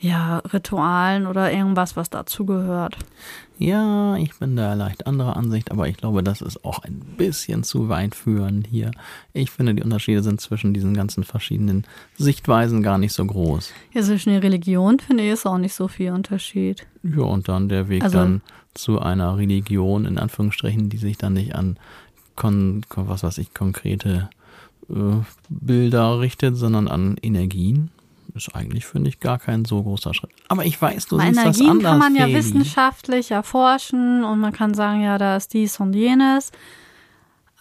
ja, 0.00 0.38
Ritualen 0.38 1.26
oder 1.26 1.52
irgendwas, 1.52 1.94
was 1.94 2.08
dazugehört. 2.08 2.96
Ja, 3.58 4.16
ich 4.16 4.34
bin 4.38 4.56
da 4.56 4.72
leicht 4.72 5.06
anderer 5.06 5.36
Ansicht, 5.36 5.70
aber 5.70 5.86
ich 5.88 5.98
glaube, 5.98 6.22
das 6.22 6.40
ist 6.40 6.64
auch 6.64 6.78
ein 6.78 7.00
bisschen 7.18 7.62
zu 7.62 7.90
weit 7.90 8.14
führend 8.14 8.66
hier. 8.66 8.90
Ich 9.34 9.50
finde, 9.50 9.74
die 9.74 9.82
Unterschiede 9.82 10.22
sind 10.22 10.40
zwischen 10.40 10.72
diesen 10.72 10.94
ganzen 10.94 11.22
verschiedenen 11.24 11.84
Sichtweisen 12.16 12.82
gar 12.82 12.96
nicht 12.96 13.12
so 13.12 13.24
groß. 13.26 13.72
Ja, 13.92 14.00
zwischen 14.02 14.30
der 14.30 14.42
Religion 14.42 14.98
finde 14.98 15.24
ich 15.24 15.30
ist 15.30 15.46
auch 15.46 15.58
nicht 15.58 15.74
so 15.74 15.88
viel 15.88 16.12
Unterschied. 16.12 16.86
Ja, 17.02 17.24
und 17.24 17.48
dann 17.48 17.68
der 17.68 17.90
Weg 17.90 18.02
Also- 18.02 18.16
dann 18.18 18.40
zu 18.72 19.00
einer 19.00 19.36
Religion, 19.36 20.06
in 20.06 20.16
Anführungsstrichen, 20.18 20.88
die 20.88 20.96
sich 20.96 21.18
dann 21.18 21.34
nicht 21.34 21.54
an 21.54 21.76
kon 22.36 22.82
was 22.94 23.22
weiß 23.22 23.36
ich, 23.38 23.52
konkrete 23.52 24.30
äh, 24.88 24.94
Bilder 25.50 26.20
richtet, 26.20 26.56
sondern 26.56 26.88
an 26.88 27.16
Energien. 27.20 27.90
Ist 28.34 28.54
eigentlich, 28.54 28.86
finde 28.86 29.08
ich, 29.08 29.20
gar 29.20 29.38
kein 29.38 29.64
so 29.64 29.82
großer 29.82 30.14
Schritt. 30.14 30.30
Aber 30.48 30.64
ich 30.64 30.80
weiß, 30.80 31.06
du 31.06 31.16
Bei 31.18 31.26
siehst 31.26 31.38
das 31.38 31.58
Energien 31.58 31.70
anders, 31.70 31.90
kann 31.90 31.98
man 31.98 32.14
ja 32.14 32.24
Feli. 32.24 32.34
wissenschaftlich 32.36 33.30
erforschen 33.30 34.24
und 34.24 34.38
man 34.38 34.52
kann 34.52 34.74
sagen, 34.74 35.02
ja, 35.02 35.18
da 35.18 35.36
ist 35.36 35.52
dies 35.52 35.80
und 35.80 35.94
jenes. 35.94 36.52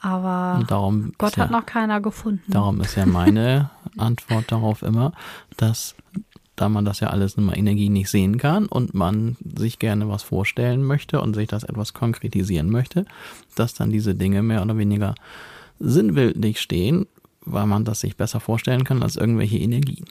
Aber 0.02 0.64
darum 0.68 1.14
Gott 1.18 1.36
ja, 1.36 1.44
hat 1.44 1.52
noch 1.52 1.66
keiner 1.66 2.00
gefunden. 2.00 2.44
Darum 2.48 2.80
ist 2.82 2.96
ja 2.96 3.06
meine 3.06 3.70
Antwort 3.98 4.52
darauf 4.52 4.82
immer, 4.82 5.12
dass 5.58 5.96
da 6.56 6.70
man 6.70 6.86
das 6.86 7.00
ja 7.00 7.10
alles 7.10 7.36
in 7.36 7.48
der 7.48 7.58
Energie 7.58 7.90
nicht 7.90 8.10
sehen 8.10 8.38
kann 8.38 8.66
und 8.66 8.94
man 8.94 9.38
sich 9.58 9.80
gerne 9.80 10.10
was 10.10 10.24
vorstellen 10.24 10.84
möchte 10.84 11.22
und 11.22 11.34
sich 11.34 11.48
das 11.48 11.64
etwas 11.64 11.94
konkretisieren 11.94 12.70
möchte, 12.70 13.06
dass 13.56 13.74
dann 13.74 13.90
diese 13.90 14.14
Dinge 14.14 14.44
mehr 14.44 14.62
oder 14.62 14.78
weniger 14.78 15.16
sinnbildlich 15.80 16.60
stehen, 16.60 17.08
weil 17.42 17.66
man 17.66 17.86
das 17.86 18.02
sich 18.02 18.18
besser 18.18 18.42
vorstellen 18.42 18.84
kann 18.84 19.04
als 19.04 19.16
irgendwelche 19.16 19.58
Energien. 19.58 20.06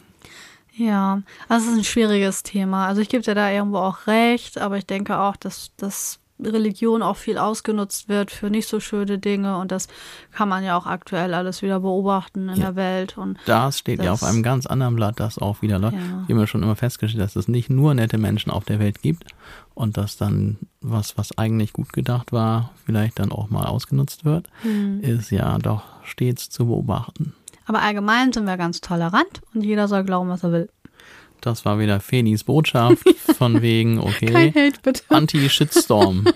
Ja, 0.79 1.22
also 1.49 1.66
es 1.66 1.72
ist 1.72 1.79
ein 1.79 1.85
schwieriges 1.85 2.43
Thema. 2.45 2.87
Also 2.87 3.01
ich 3.01 3.09
gebe 3.09 3.22
dir 3.24 3.35
da 3.35 3.51
irgendwo 3.51 3.79
auch 3.79 4.07
recht, 4.07 4.59
aber 4.59 4.79
ich 4.79 4.87
denke 4.87 5.18
auch, 5.18 5.37
dass, 5.37 5.72
dass 5.76 6.20
Religion 6.41 7.03
auch 7.03 7.16
viel 7.16 7.37
ausgenutzt 7.37 8.09
wird 8.09 8.31
für 8.31 8.49
nicht 8.49 8.68
so 8.68 8.79
schöne 8.79 9.18
Dinge 9.18 9.59
und 9.59 9.72
das 9.72 9.89
kann 10.31 10.49
man 10.49 10.62
ja 10.62 10.79
auch 10.79 10.87
aktuell 10.87 11.35
alles 11.35 11.62
wieder 11.62 11.81
beobachten 11.81 12.49
in 12.49 12.55
Ja. 12.55 12.66
der 12.66 12.76
Welt 12.76 13.18
und 13.18 13.39
Das 13.47 13.81
steht 13.81 13.99
ja 13.99 14.12
Das- 14.12 14.22
auf 14.22 14.29
einem 14.29 14.45
ganz 14.45 14.64
anderen 14.66 14.95
Blatt, 14.95 15.18
das 15.18 15.39
auch 15.39 15.62
wieder 15.62 15.81
läuft. 15.81 15.97
Ja. 15.97 16.01
Wir 16.29 16.35
haben 16.37 16.41
ja 16.41 16.47
schon 16.47 16.62
immer 16.62 16.76
festgestellt, 16.76 17.24
dass 17.24 17.35
es 17.35 17.49
nicht 17.49 17.70
nur 17.70 17.93
nette 17.95 18.18
Menschen 18.18 18.53
auf 18.53 18.64
der 18.64 18.79
Welt 18.79 19.03
gibt 19.03 19.33
und 19.74 19.97
dass 19.97 20.16
dann 20.16 20.59
was, 20.81 21.18
was 21.18 21.37
eigentlich 21.37 21.72
gut 21.72 21.93
gedacht 21.93 22.31
war, 22.31 22.70
vielleicht 22.87 23.18
dann 23.18 23.33
auch 23.33 23.51
mal 23.51 23.66
ausgenutzt 23.66 24.24
wird, 24.24 24.47
Hm. 24.62 25.01
ist 25.01 25.31
ja 25.33 25.59
doch 25.59 25.83
stets 26.05 26.51
zu 26.51 26.66
beobachten. 26.66 27.35
Aber 27.68 27.80
allgemein 27.82 28.32
sind 28.32 28.46
wir 28.46 28.56
ganz 28.56 28.80
tolerant 28.80 29.40
und 29.54 29.62
jeder 29.62 29.86
soll 29.86 30.02
glauben, 30.02 30.28
was 30.28 30.42
er 30.42 30.50
will. 30.52 30.68
Das 31.40 31.64
war 31.64 31.78
wieder 31.78 32.00
Fenis 32.00 32.42
Botschaft 32.42 33.04
von 33.36 33.62
wegen, 33.62 34.00
okay. 34.00 34.72
Anti-Shitstorm. 35.08 36.24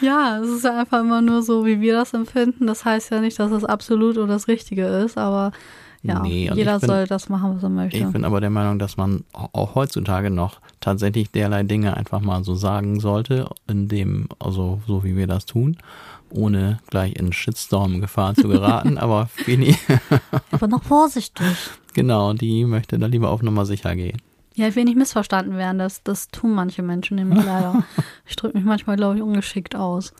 Ja, 0.00 0.38
es 0.38 0.48
ist 0.48 0.64
ja 0.64 0.78
einfach 0.78 1.00
immer 1.00 1.20
nur 1.20 1.42
so, 1.42 1.66
wie 1.66 1.80
wir 1.80 1.94
das 1.94 2.14
empfinden. 2.14 2.66
Das 2.68 2.84
heißt 2.84 3.10
ja 3.10 3.20
nicht, 3.20 3.38
dass 3.40 3.50
es 3.50 3.64
absolut 3.64 4.16
oder 4.16 4.28
das 4.28 4.46
Richtige 4.46 4.86
ist, 4.86 5.18
aber 5.18 5.50
ja, 6.04 6.20
Nee, 6.20 6.48
jeder 6.54 6.78
bin- 6.78 6.88
soll 6.88 7.06
das 7.08 7.28
machen, 7.28 7.56
was 7.56 7.64
er 7.64 7.68
möchte. 7.70 7.98
Ich 7.98 8.06
bin 8.06 8.24
aber 8.24 8.40
der 8.40 8.50
Meinung, 8.50 8.78
dass 8.78 8.96
man 8.96 9.24
auch 9.32 9.74
heutzutage 9.74 10.30
noch 10.30 10.60
tatsächlich 10.80 11.32
derlei 11.32 11.64
Dinge 11.64 11.96
einfach 11.96 12.20
mal 12.20 12.44
so 12.44 12.54
sagen 12.54 13.00
sollte, 13.00 13.48
in 13.66 13.88
dem, 13.88 14.28
also 14.38 14.80
so 14.86 15.02
wie 15.02 15.16
wir 15.16 15.26
das 15.26 15.46
tun, 15.46 15.76
ohne 16.30 16.78
gleich 16.90 17.14
in 17.16 17.32
Shitstorm-Gefahr 17.32 18.34
zu 18.34 18.48
geraten. 18.48 18.98
aber 18.98 19.26
Feni, 19.26 19.76
aber 20.50 20.68
noch 20.68 20.82
vorsichtig. 20.82 21.46
genau, 21.94 22.32
die 22.32 22.64
möchte 22.64 22.98
da 22.98 23.06
lieber 23.06 23.30
auf 23.30 23.42
Nummer 23.42 23.66
sicher 23.66 23.94
gehen. 23.96 24.20
Ja, 24.54 24.66
ich 24.66 24.74
will 24.74 24.84
nicht 24.84 24.96
missverstanden 24.96 25.56
werden. 25.56 25.78
Das, 25.78 26.02
das 26.02 26.28
tun 26.30 26.52
manche 26.52 26.82
Menschen 26.82 27.14
nämlich 27.14 27.44
leider. 27.44 27.84
Ich 28.26 28.34
drücke 28.36 28.58
mich 28.58 28.66
manchmal, 28.66 28.96
glaube 28.96 29.16
ich, 29.16 29.22
ungeschickt 29.22 29.74
aus. 29.76 30.12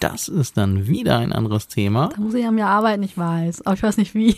Das 0.00 0.26
ist 0.28 0.56
dann 0.56 0.86
wieder 0.88 1.18
ein 1.18 1.32
anderes 1.32 1.68
Thema. 1.68 2.08
Da 2.08 2.20
muss 2.20 2.34
ich 2.34 2.44
an 2.46 2.54
mir 2.56 2.66
arbeiten, 2.66 3.02
ich 3.02 3.16
weiß. 3.16 3.64
Aber 3.66 3.74
ich 3.74 3.82
weiß 3.82 3.98
nicht 3.98 4.14
wie. 4.14 4.36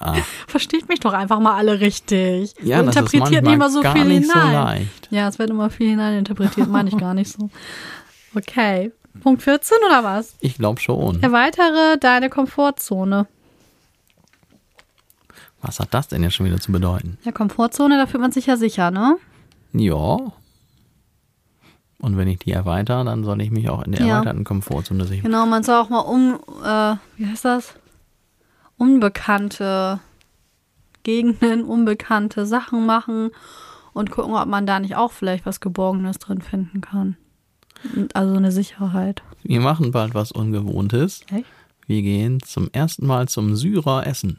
Ah, 0.00 0.16
Versteht 0.46 0.88
mich 0.88 0.98
doch 1.00 1.12
einfach 1.12 1.40
mal 1.40 1.56
alle 1.56 1.78
richtig. 1.80 2.54
ja, 2.62 2.82
das 2.82 2.96
ist 2.96 3.02
interpretiert 3.02 3.44
nicht 3.44 3.54
immer 3.54 3.70
so 3.70 3.82
gar 3.82 3.94
viel 3.94 4.04
nicht 4.06 4.30
hinein. 4.30 4.46
so 4.46 4.52
leicht. 4.52 5.08
Ja, 5.10 5.28
es 5.28 5.38
wird 5.38 5.50
immer 5.50 5.70
viel 5.70 5.90
hineininterpretiert, 5.90 6.68
meine 6.68 6.88
ich 6.88 6.96
gar 6.96 7.14
nicht 7.14 7.30
so. 7.32 7.50
Okay. 8.34 8.92
Punkt 9.22 9.42
14 9.42 9.76
oder 9.86 10.02
was? 10.04 10.34
Ich 10.40 10.54
glaube 10.56 10.80
schon. 10.80 11.22
Erweitere 11.22 11.96
deine 11.98 12.30
Komfortzone. 12.30 13.26
Was 15.62 15.78
hat 15.78 15.92
das 15.92 16.08
denn 16.08 16.22
jetzt 16.22 16.34
schon 16.34 16.46
wieder 16.46 16.58
zu 16.58 16.72
bedeuten? 16.72 17.18
Ja, 17.24 17.32
Komfortzone, 17.32 17.98
da 17.98 18.06
fühlt 18.06 18.22
man 18.22 18.32
sich 18.32 18.46
ja 18.46 18.56
sicher, 18.56 18.90
ne? 18.90 19.16
Ja. 19.72 20.16
Und 21.98 22.16
wenn 22.16 22.28
ich 22.28 22.38
die 22.38 22.52
erweitere, 22.52 23.04
dann 23.04 23.24
soll 23.24 23.42
ich 23.42 23.50
mich 23.50 23.68
auch 23.68 23.82
in 23.82 23.92
der 23.92 24.06
Ja. 24.06 24.14
erweiterten 24.16 24.44
Komfortzone 24.44 25.04
sichern. 25.04 25.24
Genau, 25.24 25.44
man 25.44 25.62
soll 25.62 25.76
auch 25.76 25.90
mal 25.90 25.98
um, 26.00 26.40
äh, 26.64 26.96
wie 27.18 27.26
heißt 27.26 27.44
das? 27.44 27.74
Unbekannte 28.78 30.00
Gegenden, 31.02 31.64
unbekannte 31.64 32.46
Sachen 32.46 32.86
machen 32.86 33.30
und 33.92 34.10
gucken, 34.10 34.34
ob 34.34 34.46
man 34.46 34.66
da 34.66 34.80
nicht 34.80 34.96
auch 34.96 35.12
vielleicht 35.12 35.44
was 35.44 35.60
Geborgenes 35.60 36.18
drin 36.18 36.40
finden 36.40 36.80
kann. 36.80 37.16
Also 38.12 38.34
eine 38.34 38.52
Sicherheit. 38.52 39.22
Wir 39.42 39.60
machen 39.60 39.90
bald 39.90 40.14
was 40.14 40.32
Ungewohntes. 40.32 41.22
Echt? 41.34 41.46
Wir 41.86 42.02
gehen 42.02 42.40
zum 42.42 42.68
ersten 42.72 43.06
Mal 43.06 43.28
zum 43.28 43.56
Syrer 43.56 44.06
essen. 44.06 44.38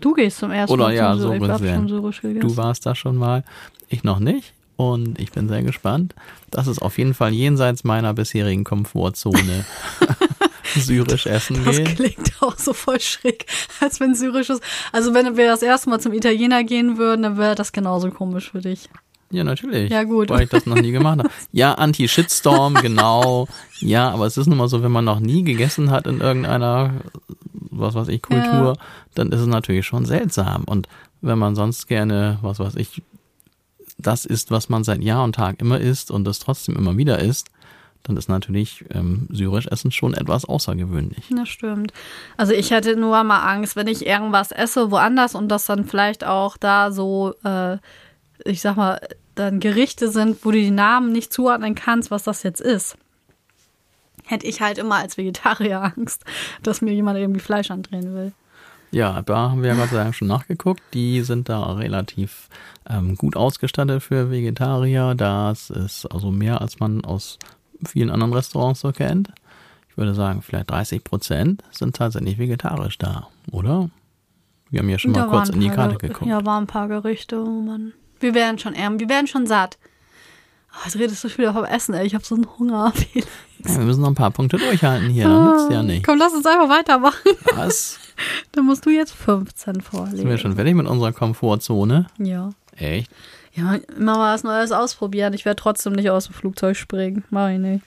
Du 0.00 0.14
gehst 0.14 0.38
zum 0.38 0.50
ersten 0.50 0.72
Oder 0.72 0.84
Mal 0.84 0.94
ja, 0.94 1.12
zum 1.12 1.20
so 1.20 1.28
Syrisch. 1.32 1.60
Ich 1.60 1.74
schon 1.74 1.88
Syrisch 1.88 2.20
gegessen. 2.22 2.48
Du 2.48 2.56
warst 2.56 2.86
da 2.86 2.94
schon 2.94 3.16
mal, 3.16 3.44
ich 3.88 4.02
noch 4.02 4.18
nicht. 4.18 4.54
Und 4.76 5.20
ich 5.20 5.30
bin 5.30 5.46
sehr 5.46 5.62
gespannt. 5.62 6.14
Das 6.50 6.66
ist 6.66 6.80
auf 6.80 6.96
jeden 6.96 7.12
Fall 7.12 7.34
jenseits 7.34 7.84
meiner 7.84 8.14
bisherigen 8.14 8.64
Komfortzone. 8.64 9.66
Syrisch 10.74 11.26
essen 11.26 11.62
Das 11.66 11.76
gehen. 11.76 11.84
klingt 11.96 12.32
auch 12.40 12.56
so 12.56 12.72
voll 12.72 12.98
schräg, 13.00 13.44
als 13.80 14.00
wenn 14.00 14.14
syrisches. 14.14 14.60
Also 14.92 15.12
wenn 15.12 15.36
wir 15.36 15.48
das 15.48 15.62
erste 15.62 15.90
Mal 15.90 16.00
zum 16.00 16.14
Italiener 16.14 16.64
gehen 16.64 16.96
würden, 16.96 17.22
dann 17.22 17.36
wäre 17.36 17.54
das 17.56 17.72
genauso 17.72 18.10
komisch 18.10 18.52
für 18.52 18.60
dich. 18.62 18.88
Ja, 19.30 19.44
natürlich. 19.44 19.90
Ja, 19.90 20.02
gut. 20.02 20.28
Weil 20.30 20.42
ich 20.42 20.50
das 20.50 20.66
noch 20.66 20.76
nie 20.76 20.90
gemacht 20.90 21.20
habe. 21.20 21.30
Ja, 21.52 21.74
Anti-Shitstorm, 21.74 22.74
genau. 22.82 23.46
Ja, 23.78 24.10
aber 24.10 24.26
es 24.26 24.36
ist 24.36 24.46
nun 24.46 24.58
mal 24.58 24.68
so, 24.68 24.82
wenn 24.82 24.92
man 24.92 25.04
noch 25.04 25.20
nie 25.20 25.44
gegessen 25.44 25.90
hat 25.90 26.06
in 26.06 26.20
irgendeiner, 26.20 26.94
was 27.52 27.94
weiß 27.94 28.08
ich, 28.08 28.22
Kultur, 28.22 28.76
dann 29.14 29.30
ist 29.30 29.40
es 29.40 29.46
natürlich 29.46 29.86
schon 29.86 30.04
seltsam. 30.04 30.64
Und 30.64 30.88
wenn 31.20 31.38
man 31.38 31.54
sonst 31.54 31.86
gerne, 31.86 32.38
was 32.42 32.58
weiß 32.58 32.74
ich, 32.76 33.02
das 33.98 34.24
isst, 34.24 34.50
was 34.50 34.68
man 34.68 34.82
seit 34.82 35.02
Jahr 35.02 35.22
und 35.22 35.34
Tag 35.34 35.60
immer 35.60 35.78
isst 35.78 36.10
und 36.10 36.26
es 36.26 36.38
trotzdem 36.38 36.76
immer 36.76 36.96
wieder 36.96 37.18
isst, 37.18 37.50
dann 38.02 38.16
ist 38.16 38.28
natürlich 38.28 38.84
ähm, 38.90 39.28
syrisch 39.30 39.66
Essen 39.66 39.90
schon 39.90 40.14
etwas 40.14 40.46
außergewöhnlich. 40.46 41.24
Das 41.30 41.48
stimmt. 41.48 41.92
Also 42.36 42.54
ich 42.54 42.70
hätte 42.70 42.96
nur 42.96 43.22
mal 43.24 43.40
Angst, 43.40 43.76
wenn 43.76 43.86
ich 43.86 44.06
irgendwas 44.06 44.52
esse 44.52 44.90
woanders 44.90 45.34
und 45.34 45.48
das 45.48 45.66
dann 45.66 45.84
vielleicht 45.84 46.24
auch 46.24 46.56
da 46.56 46.92
so, 46.92 47.34
äh, 47.44 47.76
ich 48.44 48.60
sag 48.60 48.76
mal, 48.76 49.00
dann 49.34 49.60
Gerichte 49.60 50.10
sind, 50.10 50.44
wo 50.44 50.50
du 50.50 50.58
die 50.58 50.70
Namen 50.70 51.12
nicht 51.12 51.32
zuordnen 51.32 51.74
kannst, 51.74 52.10
was 52.10 52.24
das 52.24 52.42
jetzt 52.42 52.60
ist. 52.60 52.96
Hätte 54.24 54.46
ich 54.46 54.60
halt 54.60 54.78
immer 54.78 54.96
als 54.96 55.16
Vegetarier 55.16 55.82
Angst, 55.96 56.24
dass 56.62 56.82
mir 56.82 56.92
jemand 56.92 57.18
irgendwie 57.18 57.40
Fleisch 57.40 57.70
andrehen 57.70 58.14
will. 58.14 58.32
Ja, 58.92 59.22
da 59.22 59.50
haben 59.50 59.62
wir 59.62 59.70
ja 59.70 59.76
Gott 59.76 59.90
sei 59.90 59.96
Dank 60.02 60.14
schon 60.16 60.26
nachgeguckt. 60.28 60.82
Die 60.94 61.22
sind 61.22 61.48
da 61.48 61.74
relativ 61.74 62.48
ähm, 62.88 63.14
gut 63.16 63.36
ausgestattet 63.36 64.02
für 64.02 64.30
Vegetarier. 64.32 65.14
Das 65.14 65.70
ist 65.70 66.06
also 66.06 66.32
mehr, 66.32 66.60
als 66.60 66.80
man 66.80 67.04
aus 67.04 67.38
vielen 67.86 68.10
anderen 68.10 68.32
Restaurants 68.32 68.80
so 68.80 68.90
kennt. 68.90 69.30
Ich 69.88 69.96
würde 69.96 70.14
sagen, 70.14 70.42
vielleicht 70.42 70.70
30 70.70 71.04
Prozent 71.04 71.62
sind 71.70 71.94
tatsächlich 71.96 72.38
vegetarisch 72.38 72.98
da, 72.98 73.28
oder? 73.52 73.90
Wir 74.70 74.80
haben 74.80 74.88
ja 74.88 74.98
schon 74.98 75.12
mal 75.12 75.20
Da 75.20 75.26
kurz 75.26 75.48
waren 75.48 75.54
in 75.54 75.60
die 75.60 75.68
Karte 75.70 75.96
Ge- 75.96 76.08
geguckt. 76.08 76.28
Ja, 76.28 76.44
waren 76.44 76.64
ein 76.64 76.68
paar 76.68 76.88
Gerichte, 76.88 77.40
wo 77.44 77.60
man. 77.60 77.92
Wir 78.20 78.34
werden 78.34 78.58
schon 78.58 78.74
ärm, 78.74 79.00
wir 79.00 79.08
werden 79.08 79.26
schon 79.26 79.46
satt. 79.46 79.78
Oh, 80.72 80.82
jetzt 80.84 80.96
redest 80.96 81.24
du 81.24 81.28
schon 81.28 81.38
wieder 81.38 81.52
vom 81.52 81.64
Essen, 81.64 81.94
ey. 81.94 82.06
Ich 82.06 82.14
habe 82.14 82.24
so 82.24 82.36
einen 82.36 82.46
Hunger. 82.58 82.92
Ja, 83.14 83.76
wir 83.76 83.84
müssen 83.84 84.00
noch 84.00 84.08
ein 84.08 84.14
paar 84.14 84.30
Punkte 84.30 84.56
durchhalten 84.56 85.10
hier, 85.10 85.24
dann 85.24 85.44
nützt 85.44 85.70
ja 85.70 85.82
nicht. 85.82 86.06
Komm, 86.06 86.18
lass 86.18 86.32
uns 86.32 86.46
einfach 86.46 86.68
weitermachen. 86.68 87.32
Was? 87.54 87.98
Dann 88.52 88.66
musst 88.66 88.84
du 88.84 88.90
jetzt 88.90 89.12
15 89.12 89.80
vorlegen. 89.80 90.16
Sind 90.16 90.28
wir 90.28 90.38
schon 90.38 90.54
fertig 90.54 90.74
mit 90.74 90.86
unserer 90.86 91.12
Komfortzone? 91.12 92.06
Ja. 92.18 92.50
Echt? 92.76 93.10
Ja, 93.54 93.76
immer 93.96 94.16
mal 94.16 94.34
was 94.34 94.44
Neues 94.44 94.72
ausprobieren. 94.72 95.32
Ich 95.32 95.44
werde 95.44 95.60
trotzdem 95.60 95.94
nicht 95.94 96.10
aus 96.10 96.26
dem 96.26 96.34
Flugzeug 96.34 96.76
springen. 96.76 97.24
Mach 97.30 97.48
ich 97.48 97.58
nicht. 97.58 97.84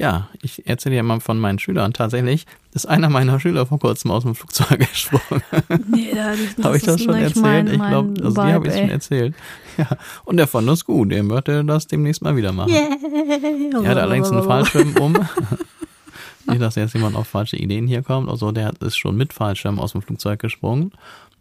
Ja, 0.00 0.28
ich 0.40 0.66
erzähle 0.66 0.96
ja 0.96 1.02
mal 1.02 1.20
von 1.20 1.38
meinen 1.38 1.58
Schülern. 1.58 1.92
Tatsächlich 1.92 2.46
ist 2.72 2.86
einer 2.86 3.10
meiner 3.10 3.38
Schüler 3.38 3.66
vor 3.66 3.78
kurzem 3.78 4.10
aus 4.10 4.22
dem 4.22 4.34
Flugzeug 4.34 4.78
gesprungen. 4.90 5.42
Nee, 5.88 6.12
da, 6.14 6.64
habe 6.64 6.78
ich 6.78 6.84
das 6.84 7.02
schon 7.02 7.14
erzählt? 7.16 7.36
mein- 7.36 7.66
ich 7.66 7.74
glaube, 7.78 8.14
also 8.24 8.42
die 8.42 8.52
habe 8.52 8.66
ich 8.66 8.72
Vibe, 8.72 8.80
schon 8.82 8.90
erzählt. 8.90 9.34
Ja, 9.76 9.88
und 10.24 10.38
der 10.38 10.46
fand 10.46 10.66
das 10.68 10.84
gut. 10.86 11.12
Der 11.12 11.22
möchte 11.22 11.62
das 11.64 11.86
demnächst 11.86 12.22
mal 12.22 12.34
wieder 12.34 12.52
machen. 12.52 12.72
Er 12.72 13.88
hat 13.90 13.98
allerdings 13.98 14.30
einen 14.32 14.42
Fallschirm 14.44 14.94
um. 14.98 15.12
Nicht, 16.46 16.62
dass 16.62 16.74
jetzt 16.76 16.94
jemand 16.94 17.14
auf 17.16 17.28
falsche 17.28 17.56
Ideen 17.56 17.86
hier 17.86 18.02
kommt. 18.02 18.28
Also 18.30 18.52
der 18.52 18.66
hat- 18.68 18.78
ist 18.82 18.96
schon 18.96 19.16
mit 19.16 19.32
Fallschirm 19.34 19.78
aus 19.78 19.92
dem 19.92 20.00
Flugzeug 20.02 20.40
gesprungen. 20.40 20.92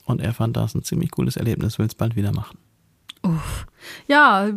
Und 0.05 0.20
er 0.22 0.34
fand 0.34 0.57
das 0.57 0.76
ein 0.76 0.84
ziemlich 0.84 1.12
cooles 1.12 1.38
Erlebnis, 1.38 1.80
will 1.80 1.86
es 1.86 1.95
bald 1.95 2.16
wieder 2.18 2.34
machen. 2.34 2.57
Ja, 4.07 4.47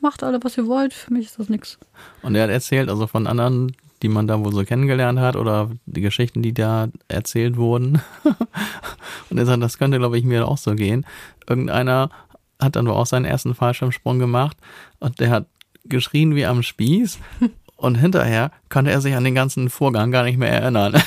macht 0.00 0.22
alle, 0.22 0.42
was 0.42 0.56
ihr 0.56 0.66
wollt. 0.66 0.92
Für 0.94 1.12
mich 1.12 1.26
ist 1.26 1.38
das 1.38 1.48
nichts. 1.48 1.78
Und 2.22 2.34
er 2.34 2.44
hat 2.44 2.50
erzählt, 2.50 2.88
also 2.88 3.06
von 3.06 3.26
anderen, 3.26 3.72
die 4.02 4.08
man 4.08 4.26
da 4.26 4.42
wohl 4.44 4.52
so 4.52 4.64
kennengelernt 4.64 5.20
hat 5.20 5.36
oder 5.36 5.70
die 5.86 6.00
Geschichten, 6.00 6.42
die 6.42 6.52
da 6.52 6.88
erzählt 7.08 7.56
wurden. 7.56 8.00
Und 9.30 9.38
er 9.38 9.46
sagt, 9.46 9.62
das 9.62 9.78
könnte, 9.78 9.98
glaube 9.98 10.18
ich, 10.18 10.24
mir 10.24 10.46
auch 10.46 10.58
so 10.58 10.74
gehen. 10.74 11.06
Irgendeiner 11.48 12.10
hat 12.62 12.76
dann 12.76 12.86
wohl 12.86 12.94
auch 12.94 13.06
seinen 13.06 13.24
ersten 13.24 13.54
Fallschirmsprung 13.54 14.18
gemacht 14.18 14.56
und 15.00 15.20
der 15.20 15.30
hat 15.30 15.46
geschrien 15.84 16.34
wie 16.34 16.46
am 16.46 16.62
Spieß 16.62 17.18
und 17.76 17.96
hinterher 17.96 18.52
konnte 18.68 18.90
er 18.90 19.00
sich 19.00 19.14
an 19.14 19.24
den 19.24 19.34
ganzen 19.34 19.68
Vorgang 19.68 20.10
gar 20.10 20.24
nicht 20.24 20.38
mehr 20.38 20.52
erinnern. 20.52 20.94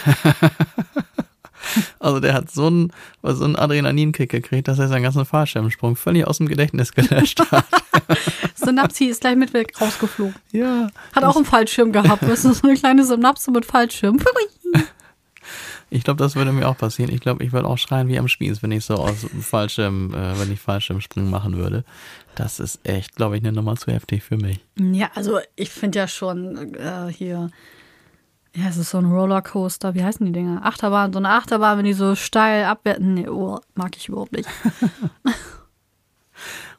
Also 1.99 2.19
der 2.19 2.33
hat 2.33 2.51
so 2.51 2.67
einen, 2.67 2.91
so 3.23 3.43
einen 3.43 3.55
Adrenalinkick 3.55 4.29
gekriegt, 4.29 4.67
dass 4.67 4.79
er 4.79 4.87
seinen 4.87 5.03
ganzen 5.03 5.25
Fallschirmsprung 5.25 5.95
völlig 5.95 6.27
aus 6.27 6.37
dem 6.37 6.47
Gedächtnis 6.47 6.93
gelöscht 6.93 7.39
hat. 7.51 7.65
Synapsi 8.55 9.05
ist 9.05 9.21
gleich 9.21 9.35
mit 9.35 9.53
weg 9.53 9.73
rausgeflogen. 9.79 10.35
Ja. 10.51 10.89
Hat 11.13 11.23
auch 11.23 11.35
einen 11.35 11.45
Fallschirm 11.45 11.91
gehabt. 11.91 12.23
Das 12.23 12.45
ist 12.45 12.59
so 12.59 12.67
eine 12.67 12.77
kleine 12.77 13.05
Synapse 13.05 13.51
mit 13.51 13.65
Fallschirm. 13.65 14.19
Ich 15.89 16.03
glaube, 16.03 16.21
das 16.21 16.35
würde 16.35 16.51
mir 16.51 16.67
auch 16.67 16.77
passieren. 16.77 17.11
Ich 17.11 17.21
glaube, 17.21 17.43
ich 17.43 17.53
würde 17.53 17.67
auch 17.67 17.77
schreien 17.77 18.07
wie 18.07 18.17
am 18.17 18.27
Spieß, 18.27 18.63
wenn 18.63 18.71
ich 18.71 18.85
so 18.85 18.95
aus 18.95 19.21
dem 19.21 19.41
Fallschirm, 19.41 20.13
äh, 20.13 20.39
wenn 20.39 20.51
ich 20.51 20.59
Fallschirmspringen 20.59 21.29
machen 21.29 21.57
würde. 21.57 21.85
Das 22.35 22.59
ist 22.59 22.79
echt, 22.83 23.15
glaube 23.15 23.37
ich, 23.37 23.43
eine 23.43 23.53
Nummer 23.53 23.75
zu 23.75 23.91
heftig 23.91 24.23
für 24.23 24.37
mich. 24.37 24.59
Ja, 24.77 25.09
also 25.15 25.39
ich 25.55 25.69
finde 25.69 25.99
ja 25.99 26.07
schon 26.07 26.75
äh, 26.75 27.11
hier, 27.11 27.49
ja, 28.55 28.67
es 28.69 28.77
ist 28.77 28.89
so 28.91 28.97
ein 28.97 29.05
Rollercoaster, 29.05 29.93
wie 29.95 30.03
heißen 30.03 30.25
die 30.25 30.31
Dinger? 30.31 30.65
Achterbahn, 30.65 31.11
so 31.13 31.19
eine 31.19 31.29
Achterbahn, 31.29 31.77
wenn 31.77 31.85
die 31.85 31.93
so 31.93 32.15
steil 32.15 32.65
abwerten, 32.65 33.13
nee, 33.13 33.27
oh, 33.27 33.59
mag 33.75 33.95
ich 33.97 34.09
überhaupt 34.09 34.31
nicht. 34.31 34.49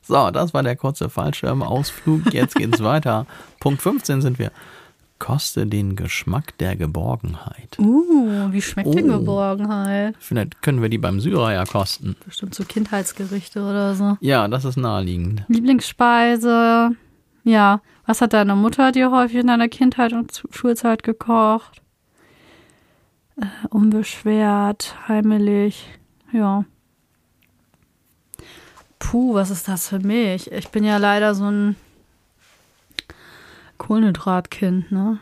So, 0.08 0.30
das 0.30 0.54
war 0.54 0.62
der 0.62 0.76
kurze 0.76 1.08
Fallschirmausflug. 1.08 2.32
Jetzt 2.32 2.54
geht's 2.54 2.80
weiter. 2.80 3.26
Punkt 3.60 3.82
15 3.82 4.22
sind 4.22 4.38
wir. 4.38 4.52
Koste 5.18 5.66
den 5.66 5.96
Geschmack 5.96 6.56
der 6.58 6.76
Geborgenheit. 6.76 7.76
Uh, 7.78 8.52
wie 8.52 8.62
schmeckt 8.62 8.94
denn 8.94 9.10
Oh. 9.10 9.18
Geborgenheit? 9.18 10.14
Vielleicht 10.20 10.62
können 10.62 10.80
wir 10.80 10.90
die 10.90 10.98
beim 10.98 11.18
Syrer 11.20 11.54
ja 11.54 11.64
kosten. 11.64 12.14
Bestimmt 12.24 12.54
so 12.54 12.62
Kindheitsgerichte 12.64 13.62
oder 13.62 13.96
so. 13.96 14.16
Ja, 14.20 14.46
das 14.46 14.64
ist 14.64 14.76
naheliegend. 14.76 15.42
Lieblingsspeise. 15.48 16.90
Ja, 17.44 17.80
was 18.06 18.20
hat 18.20 18.32
deine 18.32 18.54
Mutter 18.54 18.92
dir 18.92 19.10
häufig 19.10 19.36
in 19.36 19.48
deiner 19.48 19.68
Kindheit 19.68 20.12
und 20.12 20.44
Schulzeit 20.50 21.02
gekocht? 21.02 21.82
Äh, 23.36 23.46
unbeschwert, 23.68 24.96
heimelig, 25.08 25.88
ja. 26.32 26.64
Puh, 28.98 29.34
was 29.34 29.50
ist 29.50 29.68
das 29.68 29.88
für 29.88 29.98
mich? 29.98 30.50
Ich 30.50 30.68
bin 30.70 30.84
ja 30.84 30.96
leider 30.96 31.34
so 31.34 31.44
ein 31.44 31.76
Kohlenhydratkind, 33.78 34.90
ne? 34.90 35.18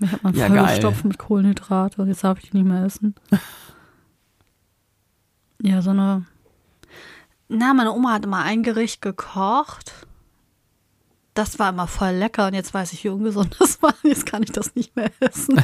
Mich 0.00 0.12
hat 0.12 0.22
man 0.22 0.34
Ja, 0.36 0.48
vollgestopft 0.48 1.04
mit 1.04 1.18
Kohlenhydrate 1.18 2.02
und 2.02 2.08
jetzt 2.08 2.24
darf 2.24 2.38
ich 2.42 2.50
die 2.50 2.56
nicht 2.56 2.66
mehr 2.66 2.84
essen. 2.84 3.14
Ja, 5.60 5.82
so 5.82 5.90
eine. 5.90 6.24
Na, 7.48 7.74
meine 7.74 7.92
Oma 7.92 8.14
hat 8.14 8.24
immer 8.24 8.42
ein 8.42 8.62
Gericht 8.62 9.00
gekocht. 9.02 10.05
Das 11.36 11.58
war 11.60 11.68
immer 11.68 11.86
voll 11.86 12.12
lecker 12.12 12.46
und 12.48 12.54
jetzt 12.54 12.74
weiß 12.74 12.92
ich, 12.94 13.04
wie 13.04 13.10
ungesund 13.10 13.54
das 13.60 13.80
war. 13.82 13.94
Jetzt 14.02 14.26
kann 14.26 14.42
ich 14.42 14.50
das 14.50 14.74
nicht 14.74 14.96
mehr 14.96 15.10
essen. 15.20 15.62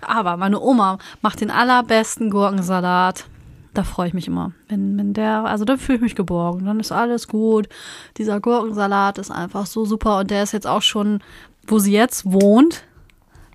Aber 0.00 0.36
meine 0.36 0.58
Oma 0.60 0.98
macht 1.22 1.40
den 1.40 1.50
allerbesten 1.50 2.30
Gurkensalat. 2.30 3.26
Da 3.74 3.84
freue 3.84 4.08
ich 4.08 4.14
mich 4.14 4.26
immer. 4.26 4.52
Wenn, 4.68 4.96
wenn 4.96 5.12
der, 5.12 5.44
also 5.44 5.64
da 5.66 5.76
fühle 5.76 5.96
ich 5.96 6.02
mich 6.02 6.14
geborgen. 6.16 6.64
Dann 6.64 6.80
ist 6.80 6.92
alles 6.92 7.28
gut. 7.28 7.68
Dieser 8.16 8.40
Gurkensalat 8.40 9.18
ist 9.18 9.30
einfach 9.30 9.66
so 9.66 9.84
super 9.84 10.18
und 10.20 10.30
der 10.30 10.42
ist 10.42 10.52
jetzt 10.52 10.66
auch 10.66 10.82
schon, 10.82 11.20
wo 11.66 11.78
sie 11.78 11.92
jetzt 11.92 12.24
wohnt, 12.24 12.84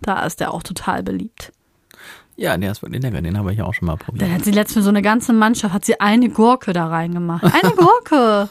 da 0.03 0.23
ist 0.25 0.39
der 0.39 0.53
auch 0.53 0.63
total 0.63 1.01
beliebt. 1.01 1.51
Ja, 2.37 2.55
der 2.55 2.71
ist 2.71 2.81
wirklich 2.83 3.01
lecker. 3.01 3.21
Den 3.21 3.37
habe 3.37 3.51
ich 3.53 3.61
auch 3.61 3.73
schon 3.73 3.87
mal 3.87 3.97
Da 3.97 4.05
probiert. 4.05 4.31
hat 4.31 4.43
sie 4.45 4.51
letztens 4.51 4.77
für 4.77 4.83
so 4.83 4.89
eine 4.89 5.01
ganze 5.01 5.33
Mannschaft, 5.33 5.73
hat 5.73 5.85
sie 5.85 5.99
eine 5.99 6.29
Gurke 6.29 6.71
da 6.71 6.87
reingemacht. 6.87 7.43
Eine 7.43 7.73
Gurke! 7.75 8.47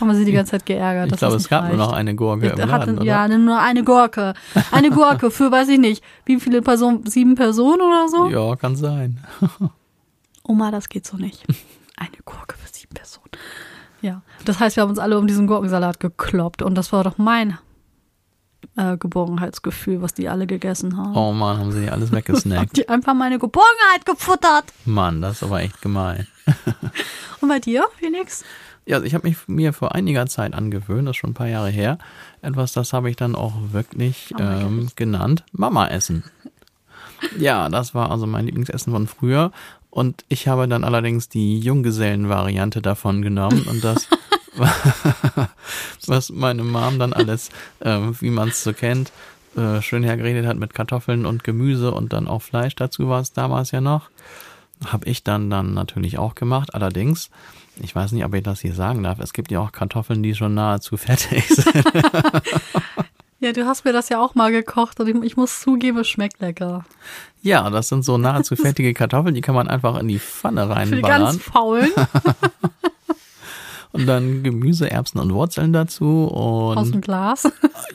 Haben 0.00 0.08
wir 0.08 0.14
sie 0.14 0.24
die 0.24 0.32
ganze 0.32 0.52
Zeit 0.52 0.66
geärgert. 0.66 1.12
Ich 1.12 1.18
glaube, 1.18 1.36
es 1.36 1.48
gab 1.48 1.64
nicht 1.64 1.76
nur 1.76 1.78
noch 1.78 1.92
reicht. 1.92 2.00
eine 2.00 2.14
Gurke 2.14 2.48
im 2.48 2.58
Laden, 2.58 2.98
oder? 2.98 3.04
Ja, 3.04 3.28
nur 3.28 3.60
eine 3.60 3.84
Gurke. 3.84 4.34
Eine 4.70 4.90
Gurke 4.90 5.30
für, 5.30 5.50
weiß 5.50 5.68
ich 5.68 5.78
nicht, 5.78 6.04
wie 6.24 6.40
viele 6.40 6.62
Personen? 6.62 7.06
Sieben 7.06 7.34
Personen 7.34 7.80
oder 7.80 8.08
so? 8.08 8.28
Ja, 8.28 8.56
kann 8.56 8.76
sein. 8.76 9.20
Oma, 10.44 10.70
das 10.70 10.88
geht 10.88 11.06
so 11.06 11.16
nicht. 11.16 11.44
Eine 11.96 12.16
Gurke 12.24 12.56
für 12.56 12.68
sieben 12.72 12.94
Personen. 12.94 13.30
Ja, 14.02 14.22
das 14.44 14.60
heißt, 14.60 14.76
wir 14.76 14.82
haben 14.82 14.90
uns 14.90 14.98
alle 14.98 15.18
um 15.18 15.26
diesen 15.26 15.46
Gurkensalat 15.46 15.98
gekloppt 15.98 16.62
und 16.62 16.74
das 16.74 16.92
war 16.92 17.04
doch 17.04 17.16
mein 17.16 17.58
äh, 18.76 18.96
Geborgenheitsgefühl, 18.96 20.02
was 20.02 20.14
die 20.14 20.28
alle 20.28 20.46
gegessen 20.46 20.96
haben. 20.96 21.16
Oh 21.16 21.32
Mann, 21.32 21.58
haben 21.58 21.72
sie 21.72 21.82
die 21.82 21.90
alles 21.90 22.12
weggesnackt. 22.12 22.76
Die 22.76 22.88
einfach 22.88 23.14
meine 23.14 23.38
Geborgenheit 23.38 24.04
gefuttert. 24.04 24.64
Mann, 24.84 25.22
das 25.22 25.36
ist 25.36 25.42
aber 25.44 25.60
echt 25.62 25.80
gemein. 25.80 26.26
Und 27.40 27.48
bei 27.48 27.60
dir, 27.60 27.84
Felix? 27.98 28.44
Ja, 28.86 28.96
also 28.96 29.06
ich 29.06 29.14
habe 29.14 29.26
mich 29.26 29.36
mir 29.46 29.72
vor 29.72 29.94
einiger 29.94 30.26
Zeit 30.26 30.54
angewöhnt, 30.54 31.08
das 31.08 31.12
ist 31.12 31.20
schon 31.20 31.30
ein 31.30 31.34
paar 31.34 31.48
Jahre 31.48 31.70
her, 31.70 31.98
etwas, 32.42 32.72
das 32.72 32.92
habe 32.92 33.08
ich 33.08 33.16
dann 33.16 33.34
auch 33.34 33.54
wirklich 33.72 34.34
Oh 34.34 34.42
ähm, 34.42 34.88
genannt, 34.94 35.44
Mama-Essen. 35.52 36.24
Ja, 37.38 37.68
das 37.70 37.94
war 37.94 38.10
also 38.10 38.26
mein 38.26 38.44
Lieblingsessen 38.44 38.92
von 38.92 39.06
früher 39.06 39.52
und 39.90 40.24
ich 40.28 40.48
habe 40.48 40.68
dann 40.68 40.84
allerdings 40.84 41.28
die 41.28 41.58
Junggesellen-Variante 41.60 42.82
davon 42.82 43.22
genommen 43.22 43.62
und 43.62 43.82
das, 43.82 44.08
was 46.06 46.30
meine 46.30 46.62
Mom 46.62 46.98
dann 46.98 47.12
alles, 47.12 47.50
ähm, 47.80 48.14
wie 48.20 48.30
man 48.30 48.48
es 48.48 48.62
so 48.62 48.72
kennt, 48.72 49.12
äh, 49.56 49.80
schön 49.82 50.02
hergeredet 50.02 50.46
hat 50.46 50.56
mit 50.56 50.74
Kartoffeln 50.74 51.26
und 51.26 51.44
Gemüse 51.44 51.92
und 51.92 52.12
dann 52.12 52.26
auch 52.26 52.42
Fleisch 52.42 52.74
dazu 52.74 53.08
war 53.08 53.20
es 53.20 53.32
damals 53.32 53.70
ja 53.70 53.80
noch. 53.80 54.10
Habe 54.84 55.06
ich 55.08 55.22
dann 55.22 55.48
dann 55.48 55.74
natürlich 55.74 56.18
auch 56.18 56.34
gemacht. 56.34 56.74
Allerdings, 56.74 57.30
ich 57.82 57.94
weiß 57.94 58.12
nicht, 58.12 58.24
ob 58.24 58.34
ich 58.34 58.42
das 58.42 58.60
hier 58.60 58.74
sagen 58.74 59.02
darf, 59.02 59.18
es 59.18 59.32
gibt 59.32 59.50
ja 59.50 59.60
auch 59.60 59.72
Kartoffeln, 59.72 60.22
die 60.22 60.34
schon 60.34 60.54
nahezu 60.54 60.96
fertig 60.98 61.46
sind. 61.48 61.84
Ja, 63.40 63.52
du 63.52 63.66
hast 63.66 63.84
mir 63.84 63.92
das 63.92 64.08
ja 64.08 64.22
auch 64.22 64.34
mal 64.34 64.50
gekocht 64.52 64.98
und 65.00 65.06
ich, 65.06 65.14
ich 65.22 65.36
muss 65.36 65.60
zugeben, 65.60 65.98
es 65.98 66.08
schmeckt 66.08 66.40
lecker. 66.40 66.86
ja, 67.42 67.68
das 67.68 67.88
sind 67.88 68.02
so 68.02 68.16
nahezu 68.16 68.56
fertige 68.56 68.94
Kartoffeln, 68.94 69.34
die 69.34 69.42
kann 69.42 69.54
man 69.54 69.68
einfach 69.68 69.98
in 69.98 70.08
die 70.08 70.18
Pfanne 70.18 70.66
Für 70.66 70.96
die 70.96 71.02
ganz 71.02 71.02
reinballern. 71.02 71.40
faulen 71.40 71.90
Und 73.92 74.06
dann 74.06 74.42
Gemüse, 74.42 74.90
Erbsen 74.90 75.20
und 75.20 75.32
Wurzeln 75.34 75.74
dazu. 75.74 76.28
aus 76.32 76.86
dem 76.86 76.96
Und 76.96 77.00
Glas 77.02 77.46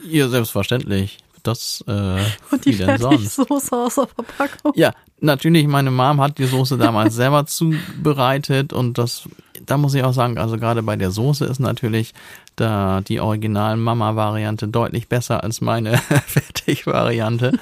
ja, 0.08 0.28
selbstverständlich. 0.28 1.18
Das, 1.42 1.82
äh, 1.88 2.18
und 2.52 2.64
die? 2.64 2.74
Fertigsoße 2.74 3.74
aus 3.76 3.94
der 3.96 4.06
Verpackung. 4.06 4.72
Ja, 4.76 4.92
natürlich, 5.20 5.66
meine 5.66 5.90
Mom 5.90 6.20
hat 6.20 6.38
die 6.38 6.44
Soße 6.46 6.78
damals 6.78 7.14
selber 7.14 7.46
zubereitet 7.46 8.72
und 8.72 8.98
das, 8.98 9.28
da 9.66 9.76
muss 9.76 9.94
ich 9.94 10.02
auch 10.02 10.12
sagen, 10.12 10.38
also 10.38 10.56
gerade 10.56 10.82
bei 10.82 10.96
der 10.96 11.10
Soße 11.10 11.44
ist 11.44 11.58
natürlich 11.58 12.14
da 12.56 13.00
die 13.00 13.20
original 13.20 13.76
Mama-Variante 13.76 14.68
deutlich 14.68 15.08
besser 15.08 15.42
als 15.42 15.60
meine 15.60 15.96
Fertig-Variante. 16.26 17.52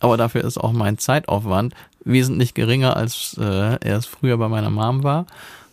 Aber 0.00 0.16
dafür 0.16 0.44
ist 0.44 0.58
auch 0.58 0.72
mein 0.72 0.98
Zeitaufwand 0.98 1.74
wesentlich 2.04 2.54
geringer, 2.54 2.96
als 2.96 3.36
äh, 3.38 3.76
er 3.80 3.96
es 3.98 4.06
früher 4.06 4.38
bei 4.38 4.48
meiner 4.48 4.70
Mom 4.70 5.02
war. 5.02 5.26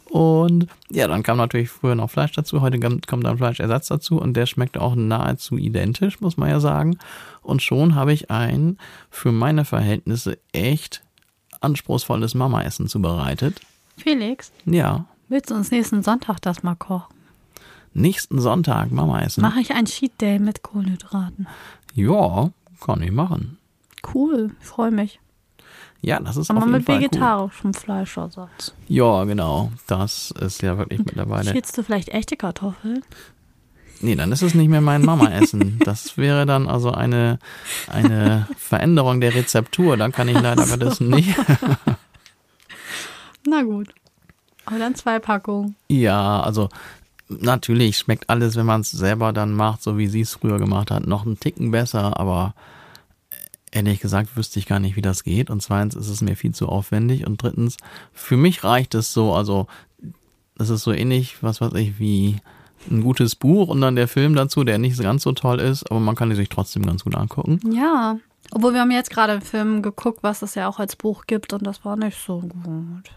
Und 0.09 0.67
ja, 0.89 1.07
dann 1.07 1.23
kam 1.23 1.37
natürlich 1.37 1.69
früher 1.69 1.95
noch 1.95 2.09
Fleisch 2.09 2.31
dazu, 2.31 2.61
heute 2.61 2.79
kommt 2.79 3.07
kommt 3.07 3.25
dann 3.25 3.37
Fleischersatz 3.37 3.87
dazu 3.87 4.19
und 4.19 4.35
der 4.35 4.45
schmeckt 4.45 4.77
auch 4.77 4.95
nahezu 4.95 5.57
identisch, 5.57 6.21
muss 6.21 6.37
man 6.37 6.49
ja 6.49 6.59
sagen. 6.59 6.97
Und 7.41 7.61
schon 7.61 7.95
habe 7.95 8.13
ich 8.13 8.31
ein 8.31 8.77
für 9.09 9.31
meine 9.31 9.65
Verhältnisse 9.65 10.37
echt 10.53 11.01
anspruchsvolles 11.59 12.35
Mama-Essen 12.35 12.87
zubereitet. 12.87 13.59
Felix, 13.97 14.51
Ja, 14.65 15.05
willst 15.29 15.51
du 15.51 15.55
uns 15.55 15.71
nächsten 15.71 16.03
Sonntag 16.03 16.39
das 16.41 16.63
mal 16.63 16.75
kochen? 16.75 17.13
nächsten 17.93 18.39
Sonntag 18.39 18.91
Mama-Essen. 18.91 19.41
Mache 19.41 19.59
ich 19.59 19.73
ein 19.73 19.85
Cheat 19.85 20.21
Day 20.21 20.37
mit 20.39 20.61
Kohlenhydraten. 20.61 21.47
Ja, 21.95 22.51
kann 22.79 23.01
ich 23.01 23.11
machen. 23.11 23.57
Cool, 24.13 24.51
freue 24.61 24.91
mich. 24.91 25.19
Ja, 26.01 26.19
das 26.19 26.37
ist 26.37 26.51
Aber 26.51 26.59
auf 26.59 26.65
jeden 26.65 26.77
mit 26.77 26.85
Fall 26.85 26.97
cool. 26.97 27.01
vegetarischem 27.01 27.73
Fleischersatz. 27.73 28.73
Ja, 28.87 29.23
genau. 29.23 29.71
Das 29.87 30.29
ist 30.39 30.61
ja 30.61 30.77
wirklich 30.77 30.99
mittlerweile. 30.99 31.51
Schälst 31.51 31.75
du 31.77 31.83
vielleicht 31.83 32.09
echte 32.09 32.37
Kartoffeln? 32.37 33.01
Nee, 33.99 34.15
dann 34.15 34.31
ist 34.31 34.43
es 34.43 34.53
nicht 34.53 34.69
mehr 34.69 34.81
mein 34.81 35.03
Mama-Essen. 35.03 35.79
Das 35.83 36.17
wäre 36.17 36.45
dann 36.45 36.67
also 36.67 36.91
eine, 36.91 37.39
eine 37.91 38.47
Veränderung 38.57 39.21
der 39.21 39.33
Rezeptur. 39.33 39.97
Dann 39.97 40.11
kann 40.11 40.27
ich 40.27 40.39
leider 40.39 40.67
so. 40.67 40.77
Gottes 40.77 40.99
nicht. 40.99 41.35
Na 43.47 43.63
gut. 43.63 43.89
Aber 44.67 44.79
dann 44.79 44.95
zwei 44.95 45.19
Packungen. 45.19 45.75
Ja, 45.87 46.41
also 46.41 46.67
natürlich 47.29 47.97
schmeckt 47.97 48.29
alles, 48.29 48.57
wenn 48.57 48.65
man 48.65 48.81
es 48.81 48.91
selber 48.91 49.31
dann 49.31 49.53
macht, 49.53 49.81
so 49.81 49.97
wie 49.97 50.07
sie 50.07 50.21
es 50.21 50.33
früher 50.33 50.59
gemacht 50.59 50.91
hat, 50.91 51.07
noch 51.07 51.25
einen 51.25 51.39
Ticken 51.39 51.71
besser, 51.71 52.19
aber 52.19 52.53
ehrlich 53.71 54.01
gesagt 54.01 54.35
wüsste 54.35 54.59
ich 54.59 54.65
gar 54.65 54.79
nicht, 54.79 54.97
wie 54.97 55.01
das 55.01 55.23
geht. 55.23 55.49
Und 55.49 55.61
zweitens 55.61 55.95
ist 55.95 56.09
es 56.09 56.21
mir 56.21 56.35
viel 56.35 56.53
zu 56.53 56.67
aufwendig. 56.67 57.25
Und 57.25 57.41
drittens, 57.41 57.77
für 58.11 58.35
mich 58.35 58.65
reicht 58.65 58.93
es 58.93 59.13
so, 59.13 59.33
also 59.33 59.67
das 60.57 60.69
ist 60.69 60.83
so 60.83 60.91
ähnlich, 60.91 61.41
was 61.41 61.61
weiß 61.61 61.73
ich, 61.75 61.97
wie 61.97 62.37
ein 62.91 63.01
gutes 63.01 63.35
Buch 63.35 63.69
und 63.69 63.79
dann 63.79 63.95
der 63.95 64.09
Film 64.09 64.35
dazu, 64.35 64.65
der 64.65 64.79
nicht 64.79 64.99
ganz 64.99 65.23
so 65.23 65.31
toll 65.31 65.59
ist, 65.61 65.89
aber 65.89 66.01
man 66.01 66.15
kann 66.15 66.29
die 66.29 66.35
sich 66.35 66.49
trotzdem 66.49 66.85
ganz 66.85 67.05
gut 67.05 67.15
angucken. 67.15 67.59
Ja, 67.71 68.17
obwohl 68.51 68.73
wir 68.73 68.81
haben 68.81 68.91
jetzt 68.91 69.09
gerade 69.09 69.33
einen 69.33 69.41
Film 69.41 69.81
geguckt, 69.81 70.19
was 70.23 70.41
es 70.41 70.55
ja 70.55 70.67
auch 70.67 70.79
als 70.79 70.95
Buch 70.95 71.25
gibt 71.25 71.53
und 71.53 71.65
das 71.65 71.85
war 71.85 71.95
nicht 71.95 72.17
so 72.17 72.39
gut. 72.39 73.11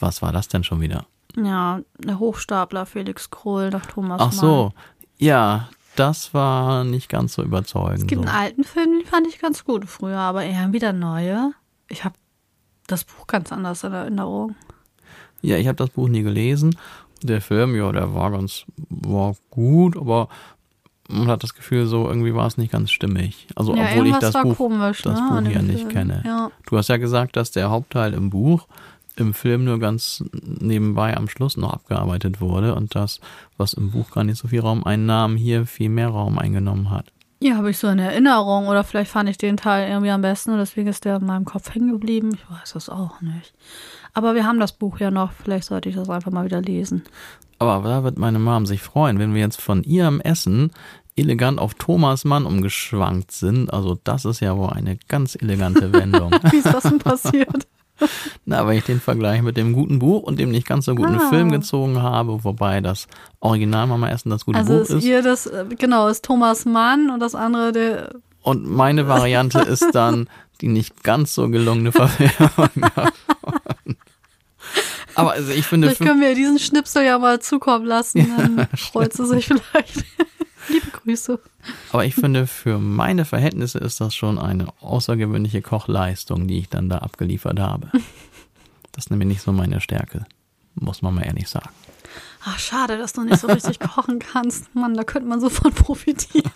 Was 0.00 0.22
war 0.22 0.32
das 0.32 0.48
denn 0.48 0.64
schon 0.64 0.80
wieder? 0.80 1.06
Ja, 1.36 1.80
der 1.98 2.18
Hochstapler 2.18 2.86
Felix 2.86 3.30
Krull 3.30 3.70
nach 3.70 3.86
Thomas 3.86 4.20
Ach 4.20 4.32
so, 4.32 4.72
ja, 5.18 5.68
das 5.96 6.32
war 6.32 6.84
nicht 6.84 7.08
ganz 7.08 7.34
so 7.34 7.42
überzeugend. 7.42 8.00
Es 8.00 8.06
gibt 8.06 8.22
so. 8.22 8.28
einen 8.28 8.36
alten 8.36 8.64
Film, 8.64 8.98
den 8.98 9.06
fand 9.06 9.26
ich 9.26 9.38
ganz 9.38 9.64
gut 9.64 9.84
früher, 9.86 10.18
aber 10.18 10.44
eher 10.44 10.72
wieder 10.72 10.92
neue. 10.92 11.52
Ich 11.88 12.04
habe 12.04 12.14
das 12.86 13.04
Buch 13.04 13.26
ganz 13.26 13.52
anders 13.52 13.84
in 13.84 13.92
Erinnerung. 13.92 14.54
Ja, 15.42 15.56
ich 15.56 15.66
habe 15.66 15.76
das 15.76 15.90
Buch 15.90 16.08
nie 16.08 16.22
gelesen. 16.22 16.76
Der 17.22 17.40
Film, 17.40 17.74
ja, 17.74 17.90
der 17.92 18.14
war 18.14 18.30
ganz, 18.30 18.64
war 18.88 19.34
gut, 19.50 19.96
aber 19.96 20.28
man 21.08 21.28
hat 21.28 21.42
das 21.42 21.54
Gefühl, 21.54 21.86
so 21.86 22.06
irgendwie 22.06 22.34
war 22.34 22.46
es 22.46 22.58
nicht 22.58 22.70
ganz 22.70 22.90
stimmig. 22.90 23.46
Also 23.56 23.74
ja, 23.74 23.88
obwohl 23.90 24.08
ich 24.08 24.16
das 24.16 24.34
Buch, 24.34 24.56
komisch, 24.56 25.02
das 25.02 25.18
ne, 25.18 25.42
Buch 25.42 25.50
ja 25.50 25.62
nicht 25.62 25.80
Film. 25.80 25.88
kenne. 25.88 26.22
Ja. 26.24 26.50
Du 26.66 26.76
hast 26.76 26.88
ja 26.88 26.98
gesagt, 26.98 27.36
dass 27.36 27.50
der 27.50 27.70
Hauptteil 27.70 28.14
im 28.14 28.30
Buch 28.30 28.66
im 29.20 29.34
Film 29.34 29.64
nur 29.64 29.78
ganz 29.78 30.24
nebenbei 30.42 31.16
am 31.16 31.28
Schluss 31.28 31.56
noch 31.56 31.72
abgearbeitet 31.72 32.40
wurde 32.40 32.74
und 32.74 32.94
das, 32.94 33.20
was 33.56 33.72
im 33.72 33.90
Buch 33.90 34.10
gar 34.10 34.24
nicht 34.24 34.38
so 34.38 34.48
viel 34.48 34.60
Raum 34.60 34.84
einnahm, 34.84 35.36
hier 35.36 35.66
viel 35.66 35.88
mehr 35.88 36.08
Raum 36.08 36.38
eingenommen 36.38 36.90
hat. 36.90 37.12
Ja, 37.40 37.54
habe 37.54 37.70
ich 37.70 37.78
so 37.78 37.86
in 37.86 38.00
Erinnerung 38.00 38.66
oder 38.66 38.82
vielleicht 38.82 39.12
fand 39.12 39.28
ich 39.28 39.38
den 39.38 39.56
Teil 39.56 39.88
irgendwie 39.88 40.10
am 40.10 40.22
besten 40.22 40.50
und 40.50 40.58
deswegen 40.58 40.88
ist 40.88 41.04
der 41.04 41.16
in 41.16 41.26
meinem 41.26 41.44
Kopf 41.44 41.72
hängen 41.72 41.92
geblieben. 41.92 42.32
Ich 42.34 42.50
weiß 42.50 42.74
es 42.74 42.88
auch 42.88 43.20
nicht. 43.20 43.54
Aber 44.12 44.34
wir 44.34 44.44
haben 44.44 44.58
das 44.58 44.72
Buch 44.72 44.98
ja 44.98 45.12
noch, 45.12 45.30
vielleicht 45.32 45.66
sollte 45.66 45.88
ich 45.88 45.94
das 45.94 46.10
einfach 46.10 46.32
mal 46.32 46.44
wieder 46.44 46.60
lesen. 46.60 47.04
Aber 47.60 47.88
da 47.88 48.02
wird 48.02 48.18
meine 48.18 48.40
Mom 48.40 48.66
sich 48.66 48.82
freuen, 48.82 49.20
wenn 49.20 49.34
wir 49.34 49.40
jetzt 49.40 49.60
von 49.60 49.84
ihrem 49.84 50.20
Essen 50.20 50.72
elegant 51.14 51.60
auf 51.60 51.74
Thomas 51.74 52.24
Mann 52.24 52.46
umgeschwankt 52.46 53.32
sind. 53.32 53.72
Also 53.72 53.98
das 54.02 54.24
ist 54.24 54.40
ja 54.40 54.56
wohl 54.56 54.70
eine 54.70 54.96
ganz 55.08 55.36
elegante 55.36 55.92
Wendung. 55.92 56.32
Wie 56.50 56.56
ist 56.56 56.66
das 56.66 56.84
denn 56.84 56.98
passiert? 56.98 57.66
Na, 58.44 58.66
weil 58.66 58.78
ich 58.78 58.84
den 58.84 59.00
Vergleich 59.00 59.42
mit 59.42 59.56
dem 59.56 59.72
guten 59.72 59.98
Buch 59.98 60.22
und 60.22 60.38
dem 60.38 60.50
nicht 60.50 60.66
ganz 60.66 60.84
so 60.84 60.94
guten 60.94 61.16
Ah. 61.20 61.28
Film 61.28 61.50
gezogen 61.50 62.00
habe, 62.02 62.44
wobei 62.44 62.80
das 62.80 63.06
Original 63.40 63.86
Mama 63.86 64.08
Essen 64.08 64.30
das 64.30 64.44
gute 64.44 64.58
Also 64.58 64.74
Buch 64.74 64.82
ist 64.82 64.90
ist. 64.90 65.04
ihr 65.04 65.22
das, 65.22 65.46
äh, 65.46 65.64
genau, 65.78 66.08
ist 66.08 66.24
Thomas 66.24 66.64
Mann 66.64 67.10
und 67.10 67.20
das 67.20 67.34
andere 67.34 67.72
der. 67.72 68.10
Und 68.42 68.68
meine 68.68 69.08
Variante 69.08 69.60
ist 69.60 69.86
dann 69.94 70.28
die 70.60 70.68
nicht 70.68 71.02
ganz 71.04 71.34
so 71.34 71.48
gelungene 71.48 71.92
Verfilmung 71.92 72.32
davon. 72.48 72.70
Aber 75.14 75.32
also 75.32 75.50
ich 75.52 75.66
finde, 75.66 75.88
Vielleicht 75.88 76.02
können 76.08 76.20
wir 76.20 76.34
diesen 76.34 76.58
Schnipsel 76.58 77.04
ja 77.04 77.18
mal 77.18 77.40
zukommen 77.40 77.84
lassen, 77.86 78.30
dann 78.36 78.68
freut 78.76 79.12
sie 79.12 79.26
sich 79.26 79.46
vielleicht. 79.46 80.04
Liebe 80.72 80.86
Grüße. 80.92 81.38
aber 81.92 82.04
ich 82.04 82.14
finde, 82.14 82.46
für 82.46 82.78
meine 82.78 83.24
Verhältnisse 83.24 83.78
ist 83.78 84.00
das 84.00 84.14
schon 84.14 84.38
eine 84.38 84.66
außergewöhnliche 84.80 85.62
Kochleistung, 85.62 86.46
die 86.48 86.58
ich 86.58 86.68
dann 86.68 86.88
da 86.88 86.98
abgeliefert 86.98 87.58
habe. 87.60 87.90
Das 88.92 89.04
ist 89.04 89.10
nämlich 89.10 89.28
nicht 89.28 89.42
so 89.42 89.52
meine 89.52 89.80
Stärke, 89.80 90.26
muss 90.74 91.02
man 91.02 91.14
mal 91.14 91.22
ehrlich 91.22 91.48
sagen. 91.48 91.68
Ach, 92.44 92.58
schade, 92.58 92.98
dass 92.98 93.12
du 93.12 93.22
nicht 93.22 93.38
so 93.38 93.46
richtig 93.46 93.78
kochen 93.94 94.18
kannst. 94.18 94.74
Mann, 94.74 94.94
da 94.94 95.04
könnte 95.04 95.28
man 95.28 95.40
so 95.40 95.48
von 95.50 95.72
profitieren. 95.72 96.50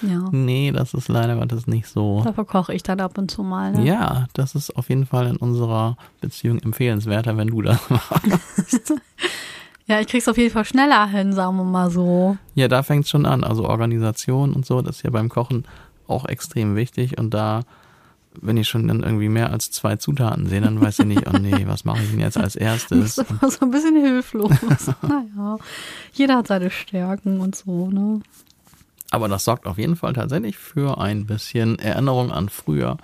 ja, 0.00 0.28
Nee, 0.32 0.72
das 0.72 0.94
ist 0.94 1.08
leider 1.08 1.36
Gottes 1.36 1.66
nicht 1.66 1.86
so. 1.86 2.22
dafür 2.24 2.46
koche 2.46 2.72
ich 2.72 2.82
dann 2.82 3.00
ab 3.00 3.18
und 3.18 3.30
zu 3.30 3.42
mal. 3.42 3.72
Ne? 3.72 3.84
Ja, 3.84 4.26
das 4.32 4.54
ist 4.54 4.74
auf 4.74 4.88
jeden 4.88 5.04
Fall 5.04 5.26
in 5.26 5.36
unserer 5.36 5.98
Beziehung 6.22 6.58
empfehlenswerter, 6.60 7.36
wenn 7.36 7.48
du 7.48 7.60
das 7.60 7.78
machst. 7.90 8.94
Ja, 9.86 10.00
ich 10.00 10.06
krieg's 10.06 10.28
auf 10.28 10.38
jeden 10.38 10.50
Fall 10.52 10.64
schneller 10.64 11.06
hin, 11.08 11.32
sagen 11.34 11.56
wir 11.58 11.64
mal 11.64 11.90
so. 11.90 12.36
Ja, 12.54 12.68
da 12.68 12.82
fängt 12.82 13.04
es 13.04 13.10
schon 13.10 13.26
an. 13.26 13.44
Also 13.44 13.68
Organisation 13.68 14.54
und 14.54 14.64
so, 14.64 14.80
das 14.80 14.96
ist 14.96 15.02
ja 15.02 15.10
beim 15.10 15.28
Kochen 15.28 15.64
auch 16.06 16.24
extrem 16.26 16.74
wichtig. 16.74 17.18
Und 17.18 17.34
da, 17.34 17.60
wenn 18.40 18.56
ich 18.56 18.66
schon 18.66 18.88
dann 18.88 19.02
irgendwie 19.02 19.28
mehr 19.28 19.50
als 19.50 19.70
zwei 19.70 19.96
Zutaten 19.96 20.46
sehe, 20.46 20.62
dann 20.62 20.80
weiß 20.80 21.00
ich 21.00 21.04
nicht, 21.06 21.26
oh 21.28 21.36
nee, 21.38 21.66
was 21.66 21.84
mache 21.84 22.02
ich 22.02 22.10
denn 22.10 22.20
jetzt 22.20 22.38
als 22.38 22.54
Das 22.54 22.62
erstes? 22.62 23.18
ist 23.18 23.30
immer 23.30 23.50
so 23.50 23.60
ein 23.66 23.70
bisschen 23.70 23.96
hilflos. 23.96 24.52
naja, 25.02 25.58
jeder 26.14 26.36
hat 26.38 26.46
seine 26.46 26.70
Stärken 26.70 27.40
und 27.40 27.54
so, 27.54 27.90
ne? 27.90 28.20
Aber 29.10 29.28
das 29.28 29.44
sorgt 29.44 29.66
auf 29.66 29.78
jeden 29.78 29.96
Fall 29.96 30.14
tatsächlich 30.14 30.56
für 30.56 30.98
ein 30.98 31.26
bisschen 31.26 31.78
Erinnerung 31.78 32.32
an 32.32 32.48
früher. 32.48 32.96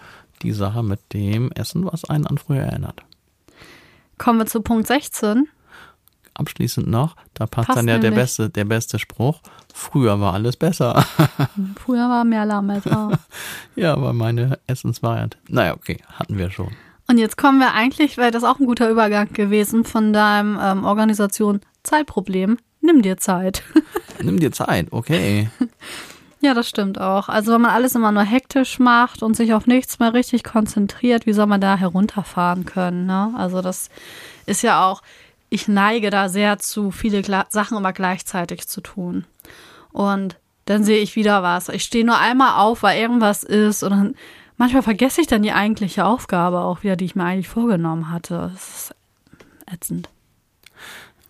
Die 0.43 0.53
Sache 0.53 0.83
mit 0.83 1.01
dem 1.13 1.53
Essen, 1.53 1.85
was 1.85 2.07
einen 2.07 2.27
an 2.27 2.39
früher 2.39 2.63
erinnert. 2.63 3.03
Kommen 4.17 4.39
wir 4.39 4.47
zu 4.47 4.63
Punkt 4.63 4.87
16. 4.87 5.47
Abschließend 6.35 6.87
noch, 6.87 7.17
da 7.35 7.47
passt, 7.47 7.69
Passt 7.69 7.79
dann 7.79 7.89
ja 7.89 7.99
der 7.99 8.13
beste, 8.13 8.51
der 8.51 8.65
beste 8.65 8.99
Spruch. 8.99 9.41
Früher 9.75 10.21
war 10.21 10.35
alles 10.35 10.57
besser. 10.57 11.05
Früher 11.85 12.09
war 12.09 12.25
mehr 12.25 12.47
Lametta. 12.47 13.11
ja, 13.77 13.93
aber 13.93 14.13
meine 14.13 14.59
Essensvariante. 14.67 15.39
Naja, 15.49 15.75
okay, 15.75 15.99
hatten 16.19 16.39
wir 16.39 16.51
schon. 16.51 16.71
Und 17.11 17.19
jetzt 17.19 17.37
kommen 17.37 17.59
wir 17.59 17.75
eigentlich, 17.75 18.19
weil 18.19 18.31
das 18.31 18.45
auch 18.45 18.61
ein 18.61 18.67
guter 18.67 18.89
Übergang 18.89 19.33
gewesen 19.33 19.85
von 19.85 20.13
deinem 20.13 20.59
ähm, 20.63 20.85
Organisation 20.85 21.61
Zeitproblem. 21.83 22.59
Nimm 22.81 23.03
dir 23.03 23.17
Zeit. 23.17 23.65
Nimm 24.23 24.39
dir 24.39 24.53
Zeit, 24.53 24.89
okay. 24.93 25.51
ja, 26.41 26.55
das 26.55 26.69
stimmt 26.69 27.01
auch. 27.01 27.29
Also 27.29 27.53
wenn 27.53 27.63
man 27.63 27.73
alles 27.73 27.97
immer 27.97 28.13
nur 28.13 28.23
hektisch 28.23 28.79
macht 28.79 29.25
und 29.25 29.35
sich 29.35 29.55
auf 29.55 29.67
nichts 29.67 29.99
mehr 29.99 30.15
richtig 30.15 30.45
konzentriert, 30.45 31.27
wie 31.27 31.33
soll 31.33 31.47
man 31.47 31.61
da 31.61 31.77
herunterfahren 31.77 32.65
können? 32.65 33.07
Ne? 33.07 33.35
Also 33.37 33.61
das 33.61 33.89
ist 34.47 34.63
ja 34.63 34.87
auch, 34.87 35.03
ich 35.51 35.69
neige 35.69 36.11
da 36.11 36.29
sehr 36.29 36.59
zu, 36.59 36.91
viele 36.91 37.23
Gla 37.23 37.47
Sachen 37.51 37.77
immer 37.77 37.93
gleichzeitig 37.93 38.67
zu 38.69 38.81
tun. 38.81 39.27
Und 39.93 40.37
dann 40.65 40.85
sehe 40.85 41.03
ich 41.03 41.17
wieder 41.17 41.43
was. 41.43 41.69
Ich 41.69 41.83
stehe 41.85 42.07
nur 42.07 42.19
einmal 42.19 42.61
auf, 42.61 42.85
weil 42.85 43.01
irgendwas 43.01 43.43
ist 43.43 43.83
und 43.83 43.91
dann 43.91 44.15
manchmal 44.57 44.83
vergesse 44.83 45.21
ich 45.21 45.27
dann 45.27 45.43
die 45.43 45.53
eigentliche 45.53 46.05
Aufgabe 46.05 46.61
auch 46.61 46.85
wieder, 46.85 46.97
die 46.97 47.05
ich 47.05 47.17
mir 47.17 47.25
eigentlich 47.25 47.49
vorgenommen 47.49 48.11
hatte. 48.11 48.51
Das 48.53 48.69
ist 48.69 48.95
ätzend. 49.67 50.09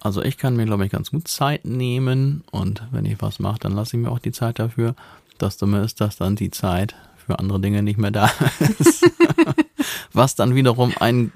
Also 0.01 0.23
ich 0.23 0.37
kann 0.37 0.57
mir, 0.57 0.67
glaube 0.67 0.85
ich, 0.85 0.93
ganz 0.93 1.11
gut 1.11 1.29
Zeit 1.29 1.65
nehmen 1.65 2.45
und 2.51 2.83
wenn 2.91 3.05
ich 3.05 3.21
was 3.21 3.39
mache, 3.39 3.61
dann 3.61 3.73
lasse 3.73 3.97
ich 3.97 4.03
mir 4.03 4.11
auch 4.11 4.19
die 4.19 4.33
Zeit 4.33 4.59
dafür. 4.59 4.95
Das 5.39 5.57
Dumme 5.57 5.83
ist, 5.83 6.01
dass 6.01 6.17
dann 6.17 6.37
die 6.37 6.51
Zeit 6.51 6.95
für 7.17 7.39
andere 7.39 7.61
Dinge 7.61 7.83
nicht 7.83 7.99
mehr 7.99 8.11
da 8.11 8.31
ist. 8.79 9.11
was 10.13 10.35
dann 10.35 10.55
wiederum 10.55 10.93
ein 11.01 11.33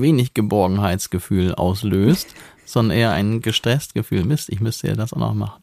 wenig 0.00 0.34
Geborgenheitsgefühl 0.34 1.54
auslöst, 1.54 2.28
sondern 2.64 2.96
eher 2.96 3.12
ein 3.12 3.40
gestresst 3.40 3.94
Gefühl. 3.94 4.24
Mist, 4.24 4.48
ich 4.48 4.60
müsste 4.60 4.88
ja 4.88 4.94
das 4.94 5.12
auch 5.12 5.18
noch 5.18 5.34
machen. 5.34 5.60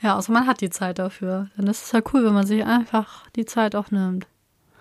Ja, 0.00 0.16
außer 0.16 0.32
man 0.32 0.46
hat 0.46 0.60
die 0.60 0.70
Zeit 0.70 0.98
dafür. 0.98 1.48
Dann 1.56 1.66
ist 1.66 1.84
es 1.84 1.92
ja 1.92 2.00
cool, 2.12 2.24
wenn 2.24 2.34
man 2.34 2.46
sich 2.46 2.64
einfach 2.64 3.28
die 3.30 3.44
Zeit 3.46 3.74
auch 3.74 3.90
nimmt 3.90 4.26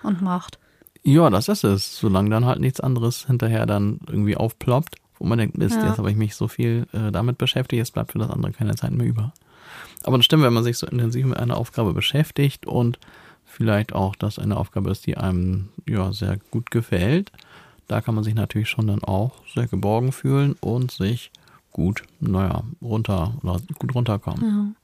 und 0.03 0.21
macht. 0.21 0.59
Ja, 1.03 1.29
das 1.29 1.47
ist 1.47 1.63
es. 1.63 1.97
Solange 1.97 2.29
dann 2.29 2.45
halt 2.45 2.59
nichts 2.59 2.79
anderes 2.79 3.25
hinterher 3.25 3.65
dann 3.65 3.99
irgendwie 4.07 4.37
aufploppt, 4.37 4.95
wo 5.17 5.25
man 5.25 5.39
denkt, 5.39 5.57
Mist, 5.57 5.75
Ja. 5.77 5.87
jetzt 5.87 5.97
habe 5.97 6.11
ich 6.11 6.17
mich 6.17 6.35
so 6.35 6.47
viel 6.47 6.85
äh, 6.93 7.11
damit 7.11 7.37
beschäftigt, 7.39 7.79
jetzt 7.79 7.93
bleibt 7.93 8.11
für 8.11 8.19
das 8.19 8.29
andere 8.29 8.51
keine 8.51 8.75
Zeit 8.75 8.91
mehr 8.91 9.07
über. 9.07 9.33
Aber 10.03 10.17
das 10.17 10.25
stimmt, 10.25 10.43
wenn 10.43 10.53
man 10.53 10.63
sich 10.63 10.77
so 10.77 10.85
intensiv 10.85 11.25
mit 11.25 11.37
einer 11.39 11.57
Aufgabe 11.57 11.93
beschäftigt 11.93 12.67
und 12.67 12.99
vielleicht 13.45 13.93
auch, 13.93 14.15
dass 14.15 14.37
eine 14.37 14.57
Aufgabe 14.57 14.91
ist, 14.91 15.07
die 15.07 15.17
einem 15.17 15.69
ja 15.87 16.11
sehr 16.13 16.37
gut 16.51 16.69
gefällt, 16.69 17.31
da 17.87 18.01
kann 18.01 18.15
man 18.15 18.23
sich 18.23 18.35
natürlich 18.35 18.69
schon 18.69 18.87
dann 18.87 19.03
auch 19.03 19.31
sehr 19.53 19.67
geborgen 19.67 20.11
fühlen 20.11 20.55
und 20.59 20.91
sich 20.91 21.31
gut, 21.71 22.03
naja, 22.19 22.63
runter 22.81 23.35
oder 23.43 23.59
gut 23.77 23.93
runterkommen. 23.93 24.75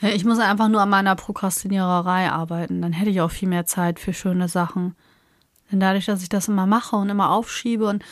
Ja, 0.00 0.08
ich 0.10 0.24
muss 0.24 0.38
einfach 0.38 0.68
nur 0.68 0.82
an 0.82 0.90
meiner 0.90 1.16
Prokrastiniererei 1.16 2.30
arbeiten. 2.30 2.82
Dann 2.82 2.92
hätte 2.92 3.10
ich 3.10 3.20
auch 3.22 3.30
viel 3.30 3.48
mehr 3.48 3.64
Zeit 3.64 3.98
für 3.98 4.12
schöne 4.12 4.48
Sachen. 4.48 4.94
Denn 5.70 5.80
dadurch, 5.80 6.04
dass 6.04 6.22
ich 6.22 6.28
das 6.28 6.48
immer 6.48 6.66
mache 6.66 6.96
und 6.96 7.08
immer 7.08 7.30
aufschiebe 7.30 7.88
und 7.88 8.04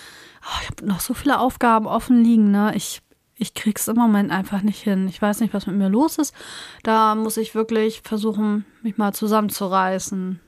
oh, 0.42 0.58
ich 0.62 0.70
habe 0.70 0.86
noch 0.86 1.00
so 1.00 1.12
viele 1.12 1.38
Aufgaben 1.38 1.86
offen 1.86 2.24
liegen, 2.24 2.50
ne? 2.50 2.72
Ich, 2.74 3.02
ich 3.34 3.52
krieg's 3.52 3.86
im 3.88 3.96
Moment 3.96 4.30
einfach 4.30 4.62
nicht 4.62 4.80
hin. 4.80 5.06
Ich 5.08 5.20
weiß 5.20 5.40
nicht, 5.40 5.52
was 5.52 5.66
mit 5.66 5.76
mir 5.76 5.90
los 5.90 6.16
ist. 6.16 6.34
Da 6.82 7.14
muss 7.14 7.36
ich 7.36 7.54
wirklich 7.54 8.00
versuchen, 8.02 8.64
mich 8.82 8.96
mal 8.96 9.12
zusammenzureißen. 9.12 10.40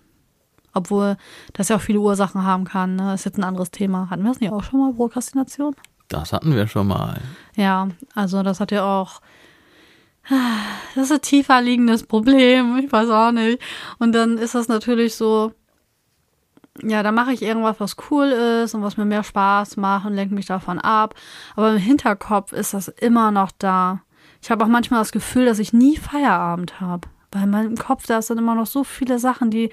Obwohl 0.75 1.17
das 1.53 1.69
ja 1.69 1.77
auch 1.77 1.81
viele 1.81 2.01
Ursachen 2.01 2.45
haben 2.45 2.65
kann. 2.65 2.97
Ne? 2.97 3.15
Ist 3.15 3.25
jetzt 3.25 3.39
ein 3.39 3.45
anderes 3.45 3.71
Thema. 3.71 4.09
Hatten 4.11 4.23
wir 4.23 4.31
das 4.31 4.41
nicht 4.41 4.53
auch 4.53 4.65
schon 4.65 4.81
mal, 4.81 4.93
Prokrastination? 4.93 5.77
Das 6.09 6.33
hatten 6.33 6.55
wir 6.55 6.67
schon 6.67 6.89
mal. 6.89 7.21
Ja, 7.57 7.89
also 8.15 8.43
das 8.43 8.61
hat 8.61 8.71
ja 8.71 8.85
auch 8.85 9.21
Das 10.95 11.05
ist 11.05 11.13
ein 11.13 11.23
tiefer 11.23 11.61
liegendes 11.61 12.05
Problem. 12.05 12.79
Ich 12.79 12.93
weiß 12.93 13.11
auch 13.11 13.33
nicht. 13.33 13.61
Und 13.99 14.13
dann 14.13 14.39
ist 14.39 14.55
das 14.55 14.69
natürlich 14.69 15.17
so, 15.17 15.53
ja, 16.83 17.03
da 17.03 17.13
mache 17.13 17.33
ich 17.33 17.43
irgendwas, 17.43 17.81
was 17.81 17.97
cool 18.11 18.27
ist 18.27 18.75
und 18.75 18.83
was 18.83 18.97
mir 18.97 19.05
mehr 19.05 19.25
Spaß 19.25 19.77
macht 19.77 20.07
und 20.07 20.15
lenke 20.15 20.35
mich 20.35 20.47
davon 20.47 20.79
ab. 20.79 21.15
Aber 21.57 21.73
im 21.73 21.79
Hinterkopf 21.79 22.53
ist 22.53 22.75
das 22.75 22.89
immer 22.89 23.31
noch 23.31 23.51
da. 23.59 24.03
Ich 24.41 24.51
habe 24.51 24.65
auch 24.65 24.69
manchmal 24.69 25.01
das 25.01 25.13
Gefühl, 25.13 25.47
dass 25.47 25.59
ich 25.59 25.73
nie 25.73 25.97
Feierabend 25.97 26.81
habe. 26.81 27.09
Weil 27.33 27.45
in 27.45 27.51
meinem 27.51 27.77
Kopf, 27.77 28.07
da 28.07 28.21
sind 28.23 28.39
immer 28.39 28.55
noch 28.55 28.67
so 28.67 28.85
viele 28.85 29.19
Sachen, 29.19 29.51
die 29.51 29.71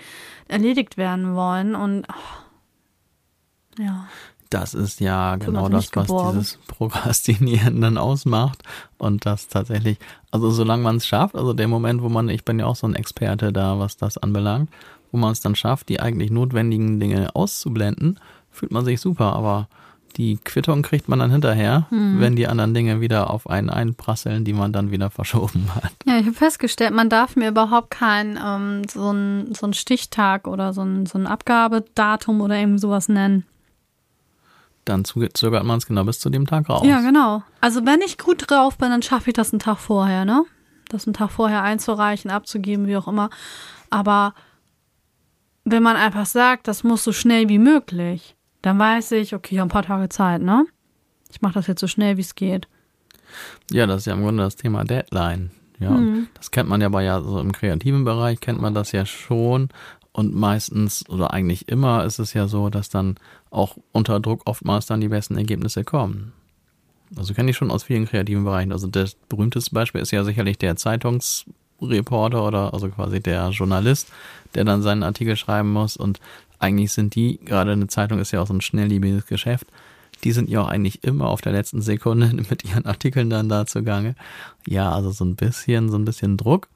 erledigt 0.48 0.98
werden 0.98 1.36
wollen. 1.36 1.76
Und 1.76 2.08
oh, 2.10 3.84
ja. 3.84 4.08
Das 4.50 4.74
ist 4.74 5.00
ja 5.00 5.36
genau 5.36 5.64
man 5.64 5.74
das, 5.74 5.82
nicht 5.84 5.96
was 5.96 6.08
geborgen. 6.08 6.40
dieses 6.40 6.58
Prokrastinieren 6.66 7.82
dann 7.82 7.98
ausmacht. 7.98 8.64
Und 8.98 9.26
das 9.26 9.48
tatsächlich, 9.48 10.00
also 10.32 10.50
solange 10.50 10.82
man 10.82 10.96
es 10.96 11.06
schafft, 11.06 11.36
also 11.36 11.54
der 11.54 11.68
Moment, 11.68 12.02
wo 12.02 12.10
man, 12.10 12.30
ich 12.30 12.46
bin 12.46 12.58
ja 12.58 12.66
auch 12.66 12.76
so 12.76 12.88
ein 12.88 12.96
Experte 12.96 13.54
da, 13.54 13.78
was 13.78 13.98
das 13.98 14.18
anbelangt, 14.18 14.72
wo 15.12 15.18
man 15.18 15.34
es 15.34 15.42
dann 15.42 15.54
schafft, 15.56 15.90
die 15.90 16.00
eigentlich 16.00 16.32
notwendigen 16.32 17.00
Dinge 17.00 17.36
auszublenden, 17.36 18.20
fühlt 18.50 18.72
man 18.72 18.86
sich 18.86 19.00
super. 19.02 19.34
Aber 19.34 19.68
die 20.20 20.36
Quittung 20.36 20.82
kriegt 20.82 21.08
man 21.08 21.20
dann 21.20 21.32
hinterher, 21.32 21.88
Hm. 21.90 22.20
wenn 22.20 22.36
die 22.36 22.46
anderen 22.46 22.74
Dinge 22.74 23.00
wieder 23.00 23.30
auf 23.30 23.50
einen 23.50 23.70
einprasseln, 23.70 24.44
die 24.44 24.52
man 24.52 24.74
dann 24.74 24.92
wieder 24.92 25.10
verschoben 25.10 25.74
hat. 25.74 25.94
Ja, 26.06 26.18
ich 26.18 26.26
habe 26.26 26.36
festgestellt, 26.36 26.94
man 26.94 27.10
darf 27.10 27.38
mir 27.38 27.48
überhaupt 27.48 27.90
kein 27.90 28.38
ähm, 28.46 28.82
so 28.88 29.12
ein 29.12 29.54
so 29.54 29.72
Stichtag 29.72 30.46
oder 30.46 30.74
so 30.74 30.82
ein, 30.82 31.06
so 31.06 31.18
ein 31.18 31.26
Abgabedatum 31.26 32.42
oder 32.42 32.58
irgendwie 32.58 32.80
sowas 32.80 33.08
nennen. 33.08 33.46
Dann 34.84 35.06
zögert 35.06 35.64
man 35.64 35.78
es 35.78 35.88
genau 35.88 36.04
bis 36.04 36.20
zu 36.20 36.30
dem 36.30 36.46
Tag 36.48 36.68
raus. 36.68 36.86
Ja, 36.86 37.00
genau. 37.00 37.42
Also 37.62 37.86
wenn 37.86 38.02
ich 38.02 38.18
gut 38.18 38.50
drauf 38.50 38.78
bin, 38.78 38.90
dann 38.90 39.02
schaffe 39.02 39.30
ich 39.30 39.36
das 39.36 39.54
einen 39.54 39.60
Tag 39.60 39.78
vorher, 39.78 40.26
ne? 40.26 40.44
Das 40.90 41.08
einen 41.08 41.14
Tag 41.14 41.32
vorher 41.32 41.64
einzureichen, 41.64 42.30
abzugeben, 42.30 42.88
wie 42.88 42.98
auch 42.98 43.08
immer. 43.08 43.30
Aber 43.90 44.34
wenn 45.64 45.84
man 45.84 45.96
einfach 45.96 46.26
sagt, 46.26 46.68
das 46.68 46.84
muss 46.84 47.06
so 47.06 47.14
schnell 47.14 47.48
wie 47.48 47.60
möglich, 47.60 48.36
dann 48.62 48.78
weiß 48.80 49.12
ich, 49.14 49.34
okay, 49.36 49.56
ich 49.56 49.60
habe 49.60 49.68
ein 49.70 49.72
paar 49.72 49.84
Tage 49.84 50.10
Zeit, 50.10 50.42
ne? 50.42 50.66
Ich 51.32 51.42
mache 51.42 51.54
das 51.54 51.68
jetzt 51.68 51.80
so 51.82 51.88
schnell, 51.88 52.18
wie 52.18 52.22
es 52.22 52.36
geht. 52.36 52.68
Ja, 53.72 53.86
das 53.86 54.02
ist 54.02 54.06
ja 54.08 54.14
im 54.14 54.24
Grunde 54.24 54.44
das 54.44 54.56
Thema 54.56 54.84
Deadline. 54.84 55.52
Ja, 55.80 55.92
Mhm. 55.92 56.28
das 56.34 56.52
kennt 56.52 56.68
man 56.68 56.82
ja 56.82 56.90
bei 56.90 57.04
ja 57.04 57.22
so 57.22 57.40
im 57.40 57.52
kreativen 57.54 58.04
Bereich 58.04 58.42
kennt 58.42 58.60
man 58.60 58.74
das 58.74 58.92
ja 58.92 59.06
schon 59.06 59.70
und 60.12 60.36
meistens 60.36 61.08
oder 61.08 61.32
eigentlich 61.32 61.70
immer 61.70 62.04
ist 62.04 62.20
es 62.20 62.34
ja 62.34 62.48
so, 62.48 62.70
dass 62.70 62.90
dann 62.90 63.16
auch 63.50 63.78
unter 63.94 64.20
Druck 64.20 64.42
oftmals 64.46 64.88
dann 64.88 65.00
die 65.00 65.08
besten 65.08 65.38
Ergebnisse 65.38 65.84
kommen. 65.86 66.34
Also 67.16 67.34
kenne 67.34 67.52
ich 67.52 67.58
schon 67.58 67.72
aus 67.72 67.84
vielen 67.84 68.08
kreativen 68.08 68.44
Bereichen. 68.44 68.72
Also 68.74 68.88
das 68.88 69.16
berühmteste 69.30 69.74
Beispiel 69.74 70.02
ist 70.02 70.12
ja 70.12 70.24
sicherlich 70.24 70.58
der 70.58 70.76
Zeitungsreporter 70.76 72.46
oder 72.46 72.74
also 72.74 72.90
quasi 72.90 73.20
der 73.22 73.50
Journalist, 73.50 74.12
der 74.56 74.66
dann 74.66 74.82
seinen 74.82 75.04
Artikel 75.04 75.36
schreiben 75.36 75.72
muss 75.72 75.96
und 75.98 76.20
eigentlich 76.60 76.92
sind 76.92 77.16
die, 77.16 77.40
gerade 77.44 77.72
eine 77.72 77.88
Zeitung 77.88 78.20
ist 78.20 78.32
ja 78.32 78.42
auch 78.42 78.48
so 78.48 78.54
ein 78.54 78.62
schnelllebiges 78.62 79.26
Geschäft, 79.26 79.68
die 80.24 80.32
sind 80.32 80.50
ja 80.50 80.62
auch 80.62 80.68
eigentlich 80.68 81.04
immer 81.04 81.30
auf 81.30 81.42
der 81.42 81.54
letzten 81.54 81.82
Sekunde 81.82 82.28
mit 82.50 82.64
ihren 82.64 82.86
Artikeln 82.86 83.30
dann 83.30 83.50
da 83.50 83.66
zugange. 83.66 84.16
Ja, 84.68 84.92
also 84.92 85.12
so 85.12 85.26
ein 85.26 85.36
bisschen, 85.36 85.90
so 85.90 85.98
ein 85.98 86.06
bisschen 86.06 86.38
Druck 86.38 86.70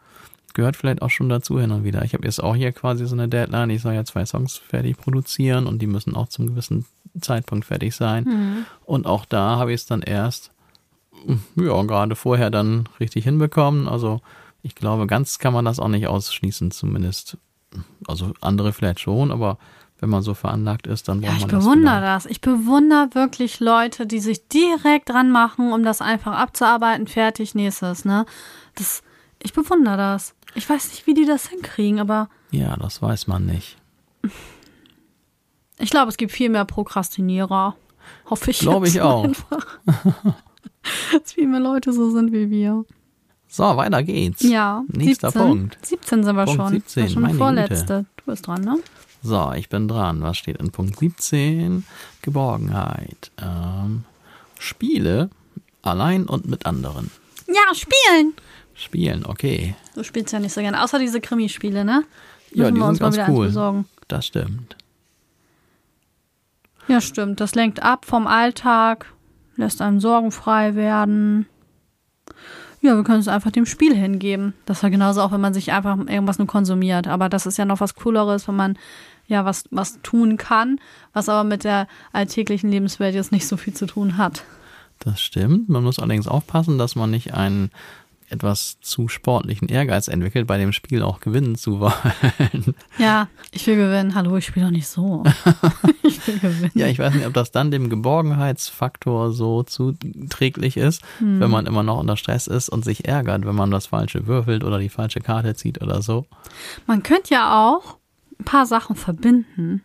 gehört 0.54 0.76
vielleicht 0.76 1.02
auch 1.02 1.10
schon 1.10 1.30
dazu 1.30 1.60
hin 1.60 1.72
und 1.72 1.84
wieder. 1.84 2.04
Ich 2.04 2.14
habe 2.14 2.26
jetzt 2.26 2.42
auch 2.42 2.56
hier 2.56 2.72
quasi 2.72 3.06
so 3.06 3.16
eine 3.16 3.28
Deadline. 3.28 3.70
Ich 3.72 3.82
soll 3.82 3.94
ja 3.94 4.06
zwei 4.06 4.26
Songs 4.26 4.58
fertig 4.58 4.98
produzieren 4.98 5.68
und 5.68 5.82
die 5.82 5.88
müssen 5.88 6.16
auch 6.16 6.30
zum 6.30 6.48
gewissen 6.48 6.86
Zeitpunkt 7.20 7.66
fertig 7.66 7.96
sein. 7.96 8.26
Und 8.86 9.06
auch 9.06 9.26
da 9.26 9.58
habe 9.58 9.74
ich 9.74 9.82
es 9.82 9.86
dann 9.86 10.02
erst, 10.02 10.52
ja, 11.56 11.82
gerade 11.84 12.16
vorher 12.16 12.50
dann 12.50 12.88
richtig 13.00 13.24
hinbekommen. 13.24 13.88
Also 13.88 14.22
ich 14.62 14.76
glaube, 14.76 15.08
ganz 15.08 15.40
kann 15.40 15.54
man 15.54 15.66
das 15.66 15.80
auch 15.80 15.88
nicht 15.88 16.08
ausschließen, 16.08 16.72
zumindest. 16.72 17.38
Also 18.08 18.34
andere 18.42 18.74
vielleicht 18.74 19.00
schon, 19.00 19.32
aber 19.32 19.58
wenn 20.00 20.10
man 20.10 20.22
so 20.22 20.34
veranlagt 20.34 20.86
ist, 20.88 21.08
dann 21.08 21.22
braucht 21.22 21.32
Ja, 21.32 21.36
ich 21.38 21.42
man 21.44 21.50
das. 21.52 21.64
bewundere 21.64 21.96
vielleicht. 22.00 22.16
das. 22.16 22.26
Ich 22.26 22.42
bewundere 22.42 23.10
wirklich 23.14 23.60
Leute, 23.60 24.06
die 24.06 24.20
sich 24.20 24.48
direkt 24.50 25.10
dran 25.10 25.32
machen, 25.32 25.72
um 25.72 25.84
das 25.84 26.02
einfach 26.02 26.34
abzuarbeiten, 26.34 27.08
fertig, 27.08 27.56
nächstes, 27.56 28.04
ne? 28.06 28.26
Das, 28.76 29.02
ich 29.42 29.54
bewundere 29.54 29.96
das. 29.98 30.36
Ich 30.56 30.70
weiß 30.70 30.90
nicht, 30.90 31.08
wie 31.08 31.14
die 31.14 31.26
das 31.26 31.48
hinkriegen, 31.48 32.00
aber 32.00 32.30
Ja, 32.52 32.76
das 32.78 33.02
weiß 33.02 33.28
man 33.28 33.46
nicht. 33.46 33.78
ich 35.80 35.90
glaube, 35.90 36.10
es 36.10 36.18
gibt 36.18 36.32
viel 36.32 36.50
mehr 36.50 36.66
Prokrastinierer. 36.66 37.76
Hoffe 38.30 38.52
ich. 38.52 38.60
Glaube 38.60 38.88
ich 38.88 39.00
auch. 39.02 39.26
Dass 41.14 41.32
viel 41.34 41.48
mehr 41.48 41.60
Leute 41.62 41.94
so 41.94 42.10
sind 42.12 42.32
wie 42.34 42.50
wir. 42.50 42.84
So, 43.56 43.78
weiter 43.78 44.02
geht's. 44.02 44.42
Ja. 44.42 44.84
Nächster 44.88 45.30
17. 45.30 45.48
Punkt. 45.48 45.78
17 45.86 46.24
sind 46.24 46.36
wir 46.36 46.46
Punkt 46.46 46.60
schon. 46.60 46.70
17, 46.70 47.04
Das 47.04 47.06
ist 47.10 47.14
schon 47.14 47.22
meine 47.22 47.34
die 47.34 47.38
Güte. 47.40 47.46
vorletzte. 47.46 48.06
Du 48.18 48.24
bist 48.32 48.48
dran, 48.48 48.62
ne? 48.62 48.78
So, 49.22 49.52
ich 49.56 49.70
bin 49.70 49.88
dran. 49.88 50.24
Was 50.24 50.38
steht 50.38 50.58
in 50.58 50.72
Punkt 50.72 50.98
17? 50.98 51.86
Geborgenheit. 52.24 53.30
Ähm, 53.40 54.06
Spiele 54.58 55.30
allein 55.84 56.26
und 56.26 56.48
mit 56.48 56.66
anderen. 56.66 57.12
Ja, 57.48 57.76
spielen. 57.76 58.34
Spielen, 58.74 59.24
okay. 59.24 59.76
Du 59.94 60.04
spielst 60.04 60.34
ja 60.34 60.40
nicht 60.40 60.54
so 60.54 60.62
gerne. 60.62 60.84
Außer 60.84 60.98
diese 60.98 61.22
Krimispiele, 61.22 61.86
ne? 61.86 62.06
Ja, 62.54 62.64
Müssen 62.64 62.74
die 62.76 62.82
wir 62.82 62.88
uns 62.88 62.98
sind 62.98 63.08
mal 63.12 63.16
ganz 63.16 63.30
cool. 63.30 63.46
besorgen. 63.46 63.86
Das 64.08 64.26
stimmt. 64.26 64.76
Ja, 66.88 67.02
stimmt. 67.02 67.40
Das 67.40 67.54
lenkt 67.54 67.84
ab 67.84 68.06
vom 68.06 68.26
Alltag, 68.26 69.06
lässt 69.58 69.80
einem 69.80 70.00
sorgenfrei 70.00 70.74
werden. 70.74 71.46
Ja, 72.84 72.98
wir 72.98 73.06
können 73.06 73.22
es 73.22 73.30
einfach 73.30 73.50
dem 73.50 73.66
Spiel 73.66 73.96
hingeben. 73.96 74.54
Das 74.66 74.82
ja 74.82 74.90
genauso 74.90 75.22
auch, 75.22 75.32
wenn 75.32 75.40
man 75.40 75.54
sich 75.54 75.72
einfach 75.72 75.98
irgendwas 75.98 76.38
nur 76.38 76.48
konsumiert. 76.48 77.08
Aber 77.08 77.30
das 77.30 77.46
ist 77.46 77.58
ja 77.58 77.64
noch 77.64 77.80
was 77.80 77.96
Cooleres, 77.96 78.46
wenn 78.50 78.58
man 78.58 78.78
ja 79.26 79.46
was, 79.46 79.64
was 79.72 80.02
tun 80.02 80.36
kann, 80.36 80.80
was 81.14 81.30
aber 81.30 81.46
mit 81.46 81.64
der 81.64 81.88
alltäglichen 82.12 82.70
Lebenswelt 82.70 83.16
jetzt 83.16 83.32
nicht 83.32 83.48
so 83.48 83.56
viel 83.56 83.74
zu 83.74 83.86
tun 83.86 84.18
hat. 84.18 84.44
Das 85.00 85.22
stimmt. 85.22 85.70
Man 85.70 85.82
muss 85.86 85.98
allerdings 85.98 86.28
aufpassen, 86.28 86.78
dass 86.78 86.98
man 86.98 87.10
nicht 87.10 87.34
einen 87.34 87.72
etwas 88.30 88.80
zu 88.82 89.08
sportlichen 89.08 89.68
Ehrgeiz 89.68 90.08
entwickelt, 90.08 90.48
bei 90.48 90.58
dem 90.58 90.72
Spiel 90.72 91.04
auch 91.04 91.20
gewinnen 91.20 91.56
zu 91.56 91.80
wollen. 91.80 92.76
Ja, 92.98 93.28
ich 93.52 93.66
will 93.68 93.76
gewinnen. 93.76 94.16
Hallo, 94.16 94.38
ich 94.38 94.46
spiele 94.46 94.68
doch 94.68 94.72
nicht 94.72 94.88
so. 94.88 95.24
ich 96.04 96.26
will 96.28 96.40
gewinnen. 96.40 96.72
Ja, 96.76 96.88
ich 96.88 97.00
weiß 97.00 97.14
nicht, 97.14 97.26
ob 97.26 97.34
das 97.34 97.52
dann 97.52 97.72
dem 97.72 97.90
Geborgenheitsfaktor 97.90 99.32
so 99.32 99.64
zuträglich 99.64 100.78
ist, 100.78 101.02
wenn 101.20 101.50
man 101.50 101.66
immer 101.66 101.84
noch 101.84 102.00
unter 102.00 102.18
Stress 102.18 102.48
ist 102.48 102.70
und 102.70 102.86
sich 102.86 103.08
ärgert, 103.08 103.46
wenn 103.46 103.56
man 103.56 103.72
das 103.72 103.88
Falsche 103.88 104.28
würfelt 104.28 104.64
oder 104.64 104.80
die 104.80 104.90
falsche 104.90 105.20
Karte 105.20 105.56
zieht 105.56 105.82
oder 105.82 106.02
so. 106.02 106.26
Man 106.88 107.04
könnte 107.04 107.34
ja 107.34 107.68
auch 107.68 107.98
ein 108.40 108.46
paar 108.46 108.66
Sachen 108.66 108.96
verbinden. 108.96 109.84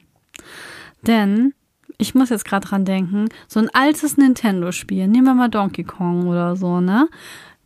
Denn 1.02 1.54
ich 1.98 2.14
muss 2.14 2.30
jetzt 2.30 2.44
gerade 2.44 2.66
dran 2.66 2.84
denken, 2.84 3.28
so 3.48 3.60
ein 3.60 3.70
altes 3.72 4.16
Nintendo-Spiel, 4.16 5.08
nehmen 5.08 5.26
wir 5.26 5.34
mal 5.34 5.48
Donkey 5.48 5.84
Kong 5.84 6.28
oder 6.28 6.56
so, 6.56 6.80
ne? 6.80 7.08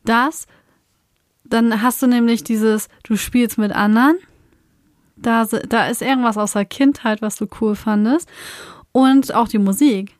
Das, 0.04 0.46
dann 1.52 1.82
hast 1.82 2.02
du 2.02 2.06
nämlich 2.06 2.44
dieses, 2.44 2.88
du 3.02 3.16
spielst 3.16 3.58
mit 3.58 3.72
anderen, 3.72 4.16
da, 5.16 5.44
da 5.44 5.86
ist 5.86 6.02
irgendwas 6.02 6.36
aus 6.36 6.52
der 6.52 6.64
Kindheit, 6.64 7.22
was 7.22 7.36
du 7.36 7.46
cool 7.60 7.76
fandest 7.76 8.28
und 8.92 9.34
auch 9.34 9.48
die 9.48 9.58
Musik. 9.58 10.16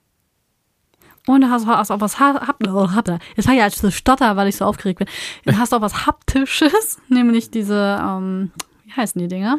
Und 1.27 1.43
du 1.43 1.51
hast, 1.51 1.69
auch 1.69 2.01
was 2.01 2.19
ha- 2.19 2.47
hap 2.47 2.57
oh, 2.67 2.89
Jetzt 3.37 3.47
habe 3.47 3.57
ich 3.57 3.63
als 3.63 3.95
Stotter, 3.95 4.37
weil 4.37 4.49
ich 4.49 4.57
so 4.57 4.65
aufgeregt 4.65 4.99
bin. 4.99 5.09
Du 5.45 5.57
hast 5.57 5.73
auch 5.73 5.81
was 5.81 6.07
Haptisches, 6.07 7.01
nämlich 7.09 7.51
diese, 7.51 8.01
ähm, 8.03 8.51
wie 8.85 8.93
heißen 8.93 9.21
die 9.21 9.29
Dinger? 9.29 9.59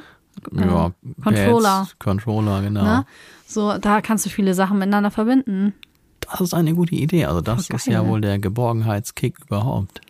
Ja, 0.51 0.91
Controller. 1.24 1.80
Pads, 1.80 1.99
Controller, 1.99 2.61
genau. 2.61 2.84
Ne? 2.84 3.05
So, 3.47 3.78
da 3.78 4.01
kannst 4.01 4.26
du 4.26 4.30
viele 4.30 4.53
Sachen 4.53 4.78
miteinander 4.78 5.11
verbinden. 5.11 5.74
Das 6.19 6.41
ist 6.41 6.53
eine 6.53 6.74
gute 6.74 6.95
Idee. 6.95 7.26
Also 7.26 7.41
das 7.41 7.67
Voll 7.67 7.76
ist 7.78 7.88
ja 7.88 8.05
wohl 8.07 8.19
der 8.19 8.39
Geborgenheitskick 8.39 9.39
überhaupt. 9.45 10.01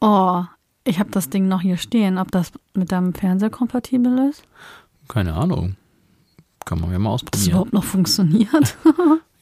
Oh, 0.00 0.44
ich 0.86 0.98
habe 0.98 1.10
das 1.10 1.28
Ding 1.30 1.48
noch 1.48 1.60
hier 1.60 1.76
stehen. 1.76 2.18
Ob 2.18 2.30
das 2.30 2.52
mit 2.74 2.92
deinem 2.92 3.12
Fernseher 3.14 3.50
kompatibel 3.50 4.30
ist? 4.30 4.42
Keine 5.08 5.34
Ahnung. 5.34 5.76
Kann 6.64 6.80
man 6.80 6.90
ja 6.92 6.98
mal 6.98 7.10
Ob 7.12 7.20
das 7.20 7.24
ausprobieren. 7.40 7.50
überhaupt 7.50 7.72
noch 7.72 7.84
funktioniert? 7.84 8.76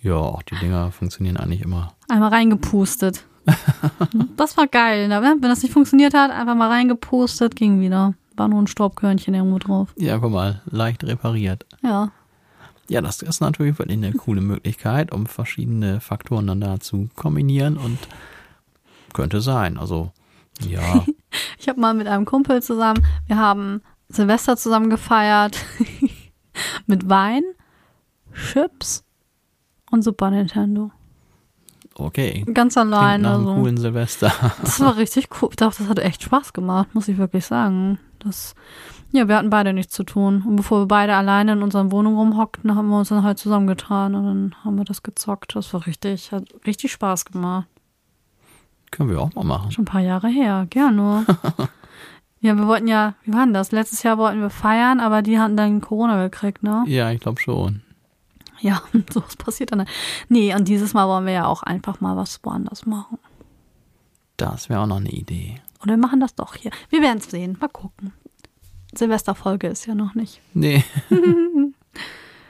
Ja, 0.02 0.16
auch 0.16 0.42
die 0.42 0.54
Dinger 0.56 0.92
funktionieren 0.92 1.38
eigentlich 1.38 1.62
immer. 1.62 1.94
Einmal 2.10 2.28
reingepustet. 2.28 3.24
das 4.36 4.54
war 4.58 4.66
geil. 4.66 5.08
Wenn 5.08 5.40
das 5.40 5.62
nicht 5.62 5.72
funktioniert 5.72 6.12
hat, 6.12 6.30
einfach 6.30 6.54
mal 6.54 6.68
reingepustet, 6.68 7.56
ging 7.56 7.80
wieder. 7.80 8.12
War 8.36 8.48
nur 8.48 8.60
ein 8.60 8.66
Staubkörnchen 8.66 9.32
irgendwo 9.32 9.58
drauf. 9.58 9.94
Ja, 9.96 10.18
guck 10.18 10.30
mal, 10.30 10.60
leicht 10.66 11.04
repariert. 11.04 11.64
Ja. 11.82 12.10
Ja, 12.90 13.00
das 13.00 13.22
ist 13.22 13.40
natürlich 13.40 13.78
wirklich 13.78 13.96
eine 13.96 14.12
coole 14.12 14.42
Möglichkeit, 14.42 15.10
um 15.10 15.24
verschiedene 15.24 16.00
Faktoren 16.00 16.48
dann 16.48 16.60
da 16.60 16.80
zu 16.80 17.08
kombinieren 17.14 17.78
und 17.78 17.96
könnte 19.14 19.40
sein. 19.40 19.78
Also, 19.78 20.12
ja, 20.60 21.04
Ich 21.58 21.68
habe 21.68 21.80
mal 21.80 21.94
mit 21.94 22.06
einem 22.06 22.24
Kumpel 22.24 22.62
zusammen, 22.62 23.04
wir 23.26 23.36
haben 23.38 23.82
Silvester 24.08 24.56
zusammen 24.56 24.90
gefeiert. 24.90 25.56
mit 26.86 27.08
Wein, 27.08 27.42
Chips 28.52 29.04
und 29.90 30.02
Super 30.02 30.30
Nintendo. 30.30 30.90
Okay. 31.96 32.44
Ganz 32.52 32.74
Klingt 32.74 32.92
alleine. 32.92 33.22
nach 33.22 33.34
einem 33.34 33.44
So. 33.46 33.54
coolen 33.54 33.76
Silvester. 33.76 34.32
Das 34.62 34.80
war 34.80 34.96
richtig 34.96 35.28
cool. 35.40 35.48
Ich 35.50 35.56
dachte, 35.56 35.78
das 35.78 35.88
hat 35.88 35.98
echt 36.00 36.22
Spaß 36.22 36.52
gemacht, 36.52 36.94
muss 36.94 37.08
ich 37.08 37.18
wirklich 37.18 37.44
sagen. 37.46 37.98
Das, 38.18 38.54
ja, 39.12 39.28
wir 39.28 39.36
hatten 39.36 39.50
beide 39.50 39.72
nichts 39.72 39.94
zu 39.94 40.02
tun. 40.02 40.42
Und 40.46 40.56
bevor 40.56 40.80
wir 40.82 40.86
beide 40.86 41.14
alleine 41.14 41.52
in 41.52 41.62
unseren 41.62 41.92
Wohnungen 41.92 42.16
rumhockten, 42.16 42.74
haben 42.74 42.88
wir 42.88 42.98
uns 42.98 43.10
dann 43.10 43.22
halt 43.22 43.38
zusammengetan 43.38 44.14
und 44.16 44.24
dann 44.24 44.54
haben 44.64 44.76
wir 44.76 44.84
das 44.84 45.02
gezockt. 45.04 45.54
Das 45.54 45.72
war 45.72 45.86
richtig, 45.86 46.32
hat 46.32 46.44
richtig 46.66 46.90
Spaß 46.92 47.26
gemacht. 47.26 47.68
Können 48.94 49.10
wir 49.10 49.20
auch 49.20 49.34
mal 49.34 49.42
machen. 49.42 49.72
Schon 49.72 49.82
ein 49.82 49.86
paar 49.86 50.02
Jahre 50.02 50.28
her, 50.28 50.68
gerne. 50.70 51.26
ja, 52.40 52.56
wir 52.56 52.68
wollten 52.68 52.86
ja, 52.86 53.14
wie 53.24 53.32
war 53.32 53.44
denn 53.44 53.52
das? 53.52 53.72
Letztes 53.72 54.04
Jahr 54.04 54.18
wollten 54.18 54.40
wir 54.40 54.50
feiern, 54.50 55.00
aber 55.00 55.20
die 55.20 55.40
hatten 55.40 55.56
dann 55.56 55.80
Corona 55.80 56.22
gekriegt, 56.22 56.62
ne? 56.62 56.84
Ja, 56.86 57.10
ich 57.10 57.18
glaube 57.18 57.40
schon. 57.40 57.82
Ja, 58.60 58.82
sowas 59.12 59.34
passiert 59.34 59.72
dann. 59.72 59.84
Nee, 60.28 60.54
und 60.54 60.68
dieses 60.68 60.94
Mal 60.94 61.08
wollen 61.08 61.26
wir 61.26 61.32
ja 61.32 61.46
auch 61.46 61.64
einfach 61.64 62.00
mal 62.00 62.16
was 62.16 62.38
woanders 62.44 62.86
machen. 62.86 63.18
Das 64.36 64.68
wäre 64.68 64.78
auch 64.78 64.86
noch 64.86 64.98
eine 64.98 65.10
Idee. 65.10 65.60
Oder 65.82 65.94
wir 65.94 65.98
machen 65.98 66.20
das 66.20 66.36
doch 66.36 66.54
hier. 66.54 66.70
Wir 66.88 67.02
werden 67.02 67.18
es 67.18 67.28
sehen. 67.28 67.56
Mal 67.60 67.66
gucken. 67.66 68.12
Silvesterfolge 68.94 69.66
ist 69.66 69.86
ja 69.86 69.96
noch 69.96 70.14
nicht. 70.14 70.40
Nee. 70.52 70.84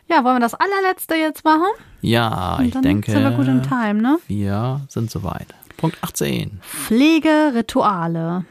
Ja, 0.07 0.23
wollen 0.23 0.37
wir 0.37 0.41
das 0.41 0.55
allerletzte 0.55 1.15
jetzt 1.15 1.45
machen? 1.45 1.67
Ja, 2.03 2.61
ich 2.61 2.75
denke, 2.75 3.11
sind 3.11 3.23
wir 3.23 3.31
gut 3.31 3.49
im 3.49 3.63
Time, 3.63 3.95
ne? 3.95 4.19
wir 4.29 4.83
sind 4.89 5.11
soweit. 5.11 5.55
Punkt 5.85 6.03
18. 6.03 6.61
Pflegerituale. 6.63 8.47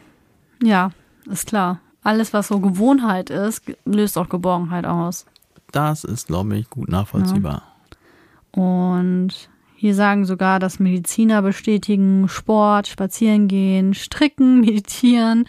Ja, 0.62 0.92
ist 1.26 1.48
klar. 1.48 1.80
Alles, 2.04 2.34
was 2.34 2.50
so 2.50 2.60
Gewohnheit 2.60 3.30
ist, 3.30 3.64
löst 3.86 4.18
auch 4.18 4.30
Geborgenheit 4.30 4.86
aus. 4.86 5.26
Das 5.72 6.04
ist, 6.04 6.28
glaube 6.28 6.56
ich, 6.58 6.70
gut 6.70 6.90
nachvollziehbar. 6.90 7.64
Und 8.52 9.50
hier 9.76 9.96
sagen 9.96 10.26
sogar, 10.26 10.60
dass 10.60 10.80
Mediziner 10.80 11.42
bestätigen, 11.42 12.30
Sport, 12.30 12.88
Spazierengehen, 12.88 13.96
Stricken, 13.96 14.60
Meditieren 14.62 15.48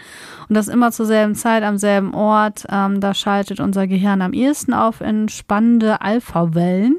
und 0.49 0.57
das 0.57 0.68
immer 0.68 0.91
zur 0.91 1.07
selben 1.07 1.35
Zeit 1.35 1.62
am 1.64 1.76
selben 1.76 2.14
Ort. 2.14 2.64
Ähm, 2.70 3.01
da 3.01 3.12
schaltet 3.12 3.61
unser 3.61 3.87
Gehirn 3.87 4.22
am 4.22 4.32
ehesten 4.32 4.72
auf 4.72 5.03
entspannende 5.03 6.01
Alpha-Wellen. 6.01 6.97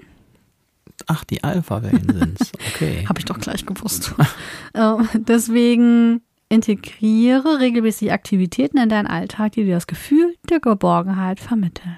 Ach, 1.07 1.23
die 1.23 1.43
Alpha-Wellen 1.43 2.07
sind's. 2.11 2.51
Okay. 2.75 3.05
Habe 3.07 3.19
ich 3.19 3.25
doch 3.25 3.39
gleich 3.39 3.65
gewusst. 3.65 4.13
Ähm, 4.73 5.07
Deswegen 5.13 6.21
integriere 6.49 7.59
regelmäßig 7.59 8.11
Aktivitäten 8.11 8.77
in 8.77 8.89
deinen 8.89 9.07
Alltag, 9.07 9.53
die 9.53 9.63
dir 9.63 9.75
das 9.75 9.87
Gefühl 9.87 10.35
der 10.49 10.59
Geborgenheit 10.59 11.39
vermitteln. 11.39 11.97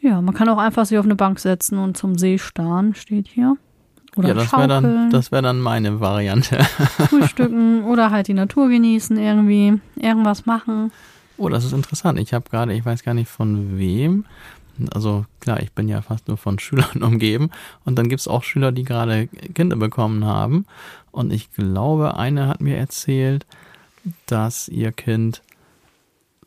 Ja, 0.00 0.20
man 0.20 0.34
kann 0.34 0.48
auch 0.48 0.58
einfach 0.58 0.84
sich 0.84 0.98
auf 0.98 1.04
eine 1.04 1.16
Bank 1.16 1.38
setzen 1.38 1.78
und 1.78 1.96
zum 1.96 2.18
See 2.18 2.38
starren, 2.38 2.94
steht 2.94 3.28
hier. 3.28 3.56
Oder 4.16 4.28
ja, 4.28 4.34
das 4.34 4.52
wäre 4.52 4.68
dann, 4.68 5.10
das 5.10 5.30
wär 5.30 5.42
dann 5.42 5.60
meine 5.60 6.00
Variante. 6.00 6.58
frühstücken 7.08 7.84
oder 7.84 8.10
halt 8.10 8.26
die 8.26 8.34
Natur 8.34 8.68
genießen 8.68 9.16
irgendwie, 9.16 9.80
irgendwas 9.96 10.46
machen. 10.46 10.90
Oh, 11.36 11.48
das 11.48 11.64
ist 11.64 11.72
interessant. 11.72 12.18
Ich 12.18 12.34
habe 12.34 12.48
gerade, 12.50 12.74
ich 12.74 12.84
weiß 12.84 13.04
gar 13.04 13.14
nicht 13.14 13.30
von 13.30 13.78
wem. 13.78 14.24
Also 14.92 15.24
klar, 15.40 15.60
ich 15.60 15.72
bin 15.72 15.88
ja 15.88 16.02
fast 16.02 16.28
nur 16.28 16.36
von 16.36 16.58
Schülern 16.60 17.02
umgeben. 17.02 17.50
Und 17.84 17.98
dann 17.98 18.08
gibt's 18.08 18.28
auch 18.28 18.42
Schüler, 18.44 18.72
die 18.72 18.84
gerade 18.84 19.28
Kinder 19.54 19.76
bekommen 19.76 20.24
haben. 20.24 20.66
Und 21.10 21.32
ich 21.32 21.50
glaube, 21.52 22.16
eine 22.16 22.46
hat 22.46 22.60
mir 22.60 22.76
erzählt, 22.76 23.46
dass 24.26 24.68
ihr 24.68 24.92
Kind, 24.92 25.42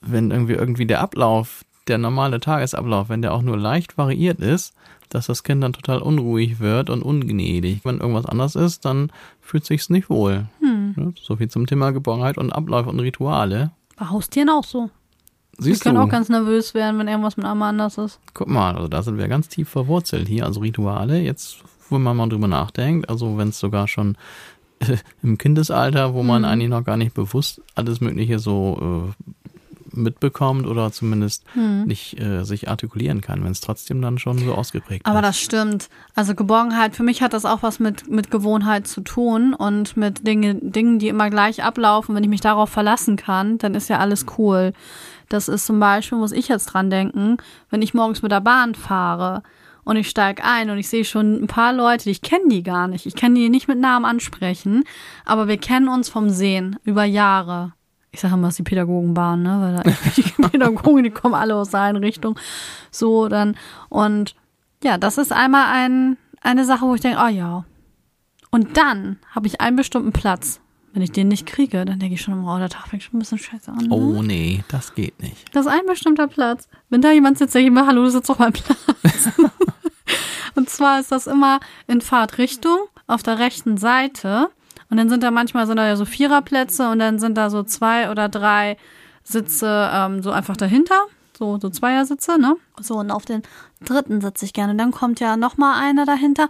wenn 0.02 0.32
irgendwie 0.32 0.54
irgendwie 0.54 0.86
der 0.86 1.02
Ablauf, 1.02 1.66
der 1.88 1.98
normale 1.98 2.40
Tagesablauf, 2.40 3.10
wenn 3.10 3.22
der 3.22 3.34
auch 3.34 3.42
nur 3.42 3.58
leicht 3.58 3.98
variiert 3.98 4.40
ist, 4.40 4.74
dass 5.10 5.28
das 5.28 5.44
Kind 5.44 5.62
dann 5.64 5.74
total 5.74 6.02
unruhig 6.02 6.60
wird 6.60 6.90
und 6.90 7.02
ungnädig. 7.02 7.82
Wenn 7.84 8.00
irgendwas 8.00 8.26
anders 8.26 8.56
ist, 8.56 8.86
dann 8.86 9.12
fühlt 9.42 9.66
sich's 9.66 9.90
nicht 9.90 10.10
wohl. 10.10 10.48
Hm. 10.60 11.14
So 11.22 11.36
viel 11.36 11.50
zum 11.50 11.68
Thema 11.68 11.92
Geborgenheit 11.92 12.38
und 12.38 12.52
Abläufe 12.52 12.90
und 12.90 13.00
Rituale. 13.00 13.72
Bei 13.98 14.10
Haustieren 14.10 14.50
auch 14.50 14.64
so. 14.64 14.90
Siehst 15.58 15.84
können 15.84 15.96
du? 15.96 16.02
auch 16.02 16.10
ganz 16.10 16.30
nervös 16.30 16.74
werden, 16.74 16.98
wenn 17.00 17.08
irgendwas 17.08 17.38
mit 17.38 17.46
einmal 17.46 17.70
anders 17.70 17.98
ist. 17.98 18.20
Guck 18.34 18.48
mal, 18.48 18.76
also 18.76 18.88
da 18.88 19.04
sind 19.04 19.18
wir 19.18 19.28
ganz 19.28 19.48
tief 19.48 19.70
verwurzelt 19.70 20.28
hier, 20.28 20.46
also 20.46 20.60
Rituale. 20.62 21.20
Jetzt, 21.20 21.58
wo 21.90 22.00
man 22.00 22.18
mal 22.18 22.30
drüber 22.30 22.48
nachdenkt, 22.48 23.10
also 23.10 23.38
wenn 23.38 23.50
es 23.50 23.60
sogar 23.60 23.88
schon 23.88 24.18
äh, 24.80 24.98
im 25.22 25.38
Kindesalter, 25.38 26.14
wo 26.14 26.24
man 26.24 26.42
Mhm. 26.42 26.48
eigentlich 26.48 26.70
noch 26.70 26.84
gar 26.84 26.98
nicht 26.98 27.14
bewusst 27.14 27.62
alles 27.76 28.02
Mögliche 28.02 28.40
so 28.40 29.14
äh, 29.20 29.34
mitbekommt 29.94 30.68
oder 30.68 30.92
zumindest 30.92 31.44
Hm. 31.54 31.84
nicht 31.84 32.18
äh, 32.20 32.44
sich 32.46 32.70
artikulieren 32.70 33.20
kann, 33.20 33.44
wenn 33.44 33.52
es 33.52 33.60
trotzdem 33.60 34.02
dann 34.02 34.20
schon 34.20 34.38
so 34.40 34.54
ausgeprägt 34.54 35.06
Aber 35.06 35.20
ist. 35.20 35.26
das 35.26 35.40
stimmt. 35.40 35.90
Also 36.16 36.34
Geborgenheit, 36.34 36.96
für 36.96 37.04
mich 37.04 37.22
hat 37.22 37.34
das 37.34 37.44
auch 37.44 37.62
was 37.62 37.80
mit, 37.80 38.10
mit 38.10 38.32
Gewohnheit 38.32 38.88
zu 38.88 39.02
tun 39.02 39.54
und 39.54 39.98
mit 39.98 40.26
Dinge, 40.26 40.56
Dingen, 40.56 40.98
die 40.98 41.10
immer 41.10 41.30
gleich 41.30 41.64
ablaufen. 41.64 42.16
Wenn 42.16 42.24
ich 42.24 42.30
mich 42.30 42.40
darauf 42.42 42.70
verlassen 42.70 43.18
kann, 43.18 43.58
dann 43.58 43.76
ist 43.76 43.90
ja 43.90 44.00
alles 44.00 44.26
cool. 44.38 44.72
Das 45.34 45.48
ist 45.48 45.66
zum 45.66 45.80
Beispiel, 45.80 46.18
muss 46.18 46.32
ich 46.34 46.48
jetzt 46.50 46.66
dran 46.66 46.90
denken, 46.90 47.38
wenn 47.70 47.82
ich 47.82 47.94
morgens 47.94 48.22
mit 48.22 48.32
der 48.32 48.42
Bahn 48.42 48.76
fahre 48.76 49.44
und 49.84 49.96
ich 49.96 50.10
steige 50.10 50.44
ein 50.44 50.70
und 50.70 50.78
ich 50.78 50.90
sehe 50.90 51.06
schon 51.06 51.42
ein 51.42 51.48
paar 51.48 51.74
Leute, 51.74 52.10
ich 52.10 52.22
kenne 52.22 52.50
die 52.50 52.64
gar 52.64 52.88
nicht. 52.88 53.06
Ich 53.06 53.16
kann 53.16 53.34
die 53.34 53.50
nicht 53.50 53.68
mit 53.68 53.80
Namen 53.80 54.06
ansprechen, 54.06 54.84
aber 55.26 55.48
wir 55.48 55.58
kennen 55.58 55.88
uns 55.88 56.10
vom 56.10 56.30
Sehen 56.30 56.78
über 56.84 57.06
Jahre. 57.06 57.74
Ich 58.12 58.20
sage 58.20 58.34
immer, 58.34 58.50
es 58.50 58.54
ist 58.54 58.60
die 58.60 58.64
Pädagogenbahn, 58.64 59.42
ne? 59.42 59.62
Weil 59.62 59.76
da 59.76 60.12
die 60.18 60.50
Pädagogen, 60.50 61.04
die 61.04 61.12
kommen 61.12 61.34
alle 61.34 61.56
aus 61.56 61.70
der 61.70 61.82
Einrichtung. 61.82 62.38
So, 62.92 63.30
dann. 63.30 63.56
Und 63.88 64.36
ja, 64.84 64.98
das 64.98 65.18
ist 65.18 65.32
einmal 65.32 65.68
ein, 65.72 66.18
eine 66.42 66.66
Sache, 66.66 66.86
wo 66.86 66.94
ich 66.94 67.02
denke, 67.02 67.20
ah 67.20 67.30
ja. 67.30 67.64
Und 68.50 68.76
dann 68.76 69.18
habe 69.34 69.48
ich 69.48 69.62
einen 69.62 69.78
bestimmten 69.78 70.12
Platz. 70.12 70.60
Wenn 70.94 71.02
ich 71.02 71.12
den 71.12 71.30
nicht 71.30 71.46
kriege, 71.46 71.86
dann 71.86 72.00
denke 72.00 72.16
ich 72.16 72.22
schon, 72.22 72.44
oh, 72.44 72.58
der 72.58 72.70
Tag 72.70 72.88
fängt 72.88 73.04
schon 73.04 73.16
ein 73.16 73.20
bisschen 73.20 73.38
scheiße 73.38 73.72
an. 73.72 73.78
Ne? 73.78 73.88
Oh 73.92 74.22
nee, 74.22 74.64
das 74.68 74.94
geht 74.94 75.22
nicht. 75.22 75.56
Das 75.56 75.66
ist 75.66 75.72
ein 75.72 75.86
bestimmter 75.88 76.28
Platz. 76.28 76.68
Wenn 76.90 77.02
da 77.02 77.12
jemand 77.12 77.38
sitzt, 77.38 77.56
denke 77.56 77.68
ich 77.68 77.74
mir, 77.74 77.88
hallo, 77.88 78.04
du 78.04 78.10
sitzt 78.10 78.30
auf 78.30 78.40
meinem 78.40 78.54
Platz. 78.54 78.78
und 80.56 80.70
zwar 80.70 81.00
ist 81.00 81.12
das 81.12 81.28
immer 81.28 81.60
in 81.88 82.02
Fahrtrichtung 82.02 82.78
auf 83.08 83.24
der 83.24 83.40
rechten 83.40 83.78
Seite. 83.78 84.50
Und 84.90 84.98
dann 84.98 85.08
sind 85.08 85.24
da 85.24 85.32
manchmal 85.32 85.66
sind 85.68 85.78
da 85.78 85.88
ja 85.88 85.96
so 85.96 86.04
Viererplätze 86.04 86.90
und 86.90 87.00
dann 87.00 87.20
sind 87.20 87.38
da 87.38 87.50
so 87.50 87.64
zwei 87.64 88.12
oder 88.12 88.28
drei 88.28 88.76
Sitze 89.24 89.90
ähm, 89.94 90.22
so 90.22 90.32
einfach 90.32 90.58
dahinter. 90.58 91.06
So, 91.42 91.58
so 91.60 91.72
Zweiersitze, 91.72 92.38
ne? 92.38 92.56
So, 92.80 93.00
und 93.00 93.10
auf 93.10 93.26
den 93.26 93.42
dritten 93.84 94.22
sitze 94.22 94.46
ich 94.46 94.54
gerne. 94.54 94.76
Dann 94.76 94.92
kommt 94.92 95.20
ja 95.20 95.38
noch 95.38 95.58
mal 95.58 95.82
einer 95.82 96.06
dahinter, 96.06 96.50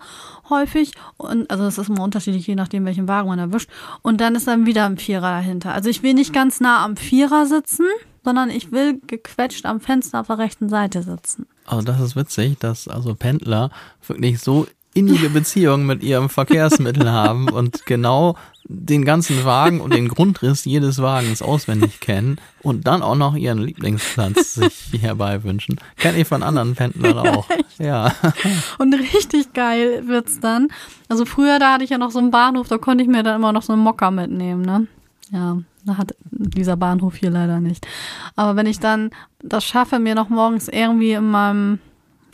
häufig. 0.49 0.91
Und, 1.15 1.49
also 1.49 1.63
es 1.63 1.77
ist 1.77 1.87
immer 1.87 2.03
unterschiedlich, 2.03 2.45
je 2.45 2.55
nachdem, 2.55 2.83
welchen 2.83 3.07
Wagen 3.07 3.29
man 3.29 3.39
erwischt. 3.39 3.69
Und 4.01 4.19
dann 4.19 4.35
ist 4.35 4.47
dann 4.47 4.65
wieder 4.65 4.85
ein 4.85 4.97
Vierer 4.97 5.31
dahinter. 5.31 5.73
Also 5.73 5.89
ich 5.89 6.03
will 6.03 6.13
nicht 6.13 6.33
ganz 6.33 6.59
nah 6.59 6.83
am 6.83 6.97
Vierer 6.97 7.45
sitzen, 7.45 7.85
sondern 8.25 8.49
ich 8.49 8.73
will 8.73 8.99
gequetscht 9.07 9.65
am 9.65 9.79
Fenster 9.79 10.19
auf 10.19 10.27
der 10.27 10.39
rechten 10.39 10.67
Seite 10.67 11.03
sitzen. 11.03 11.47
Also 11.65 11.83
das 11.83 12.01
ist 12.01 12.17
witzig, 12.17 12.59
dass 12.59 12.89
also 12.89 13.15
Pendler 13.15 13.71
wirklich 14.05 14.41
so 14.41 14.67
innige 14.93 15.29
Beziehungen 15.29 15.85
mit 15.85 16.03
ihrem 16.03 16.29
Verkehrsmittel 16.29 17.09
haben 17.11 17.49
und 17.49 17.85
genau 17.85 18.35
den 18.63 19.03
ganzen 19.03 19.43
Wagen 19.43 19.81
und 19.81 19.93
den 19.93 20.07
Grundriss 20.07 20.65
jedes 20.65 21.01
Wagens 21.01 21.41
auswendig 21.41 21.99
kennen 21.99 22.39
und 22.61 22.87
dann 22.87 23.01
auch 23.01 23.15
noch 23.15 23.35
ihren 23.35 23.59
Lieblingsplatz 23.59 24.55
sich 24.55 24.89
herbei 25.01 25.43
wünschen. 25.43 25.79
Kennt 25.97 26.17
ihr 26.17 26.25
von 26.25 26.43
anderen 26.43 26.75
Pendlern 26.75 27.17
auch. 27.17 27.47
Ja. 27.79 28.13
Und 28.77 28.93
richtig 28.93 29.53
geil 29.53 30.03
wird's 30.07 30.39
dann. 30.39 30.69
Also 31.09 31.25
früher, 31.25 31.59
da 31.59 31.73
hatte 31.73 31.83
ich 31.83 31.89
ja 31.89 31.97
noch 31.97 32.11
so 32.11 32.19
einen 32.19 32.31
Bahnhof, 32.31 32.67
da 32.67 32.77
konnte 32.77 33.03
ich 33.03 33.09
mir 33.09 33.23
dann 33.23 33.35
immer 33.35 33.51
noch 33.51 33.63
so 33.63 33.73
einen 33.73 33.81
Mocker 33.81 34.11
mitnehmen, 34.11 34.61
ne? 34.61 34.87
Ja, 35.31 35.57
da 35.85 35.97
hat 35.97 36.15
dieser 36.29 36.77
Bahnhof 36.77 37.15
hier 37.15 37.31
leider 37.31 37.59
nicht. 37.59 37.87
Aber 38.35 38.55
wenn 38.55 38.65
ich 38.67 38.79
dann 38.79 39.11
das 39.41 39.63
schaffe, 39.63 39.99
mir 39.99 40.15
noch 40.15 40.29
morgens 40.29 40.67
irgendwie 40.67 41.13
in 41.13 41.31
meinem 41.31 41.79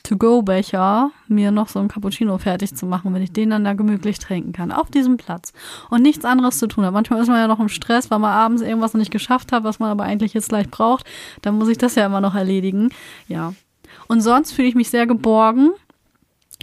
To-Go-Becher 0.08 1.12
mir 1.28 1.51
noch 1.51 1.68
so 1.68 1.80
ein 1.80 1.88
Cappuccino 1.88 2.38
fertig 2.38 2.76
zu 2.76 2.86
machen, 2.86 3.14
wenn 3.14 3.22
ich 3.22 3.32
den 3.32 3.49
dann 3.49 3.64
da 3.64 3.74
gemütlich 3.74 4.20
trinken 4.20 4.53
kann, 4.53 4.72
auf 4.72 4.89
diesem 4.89 5.18
Platz 5.18 5.53
und 5.89 6.01
nichts 6.01 6.26
anderes 6.26 6.58
zu 6.60 6.68
tun 6.68 6.86
hat. 6.86 6.93
Manchmal 6.93 7.22
ist 7.22 7.28
man 7.28 7.38
ja 7.38 7.47
noch 7.47 7.60
im 7.60 7.70
Stress, 7.70 8.10
weil 8.10 8.20
man 8.20 8.32
abends 8.32 8.62
irgendwas 8.62 8.93
noch 8.93 8.99
nicht 8.99 9.12
geschafft 9.12 9.51
hat, 9.51 9.64
was 9.64 9.80
man 9.80 9.89
aber 9.89 10.03
eigentlich 10.03 10.34
jetzt 10.34 10.49
gleich 10.49 10.70
braucht. 10.70 11.05
Dann 11.41 11.55
muss 11.58 11.68
ich 11.70 11.78
das 11.78 11.95
ja 11.95 12.05
immer 12.05 12.22
noch 12.22 12.36
erledigen. 12.36 12.89
Ja. 13.28 13.53
Und 14.08 14.22
sonst 14.22 14.53
fühle 14.53 14.68
ich 14.70 14.76
mich 14.76 14.89
sehr 14.89 15.05
geborgen, 15.08 15.72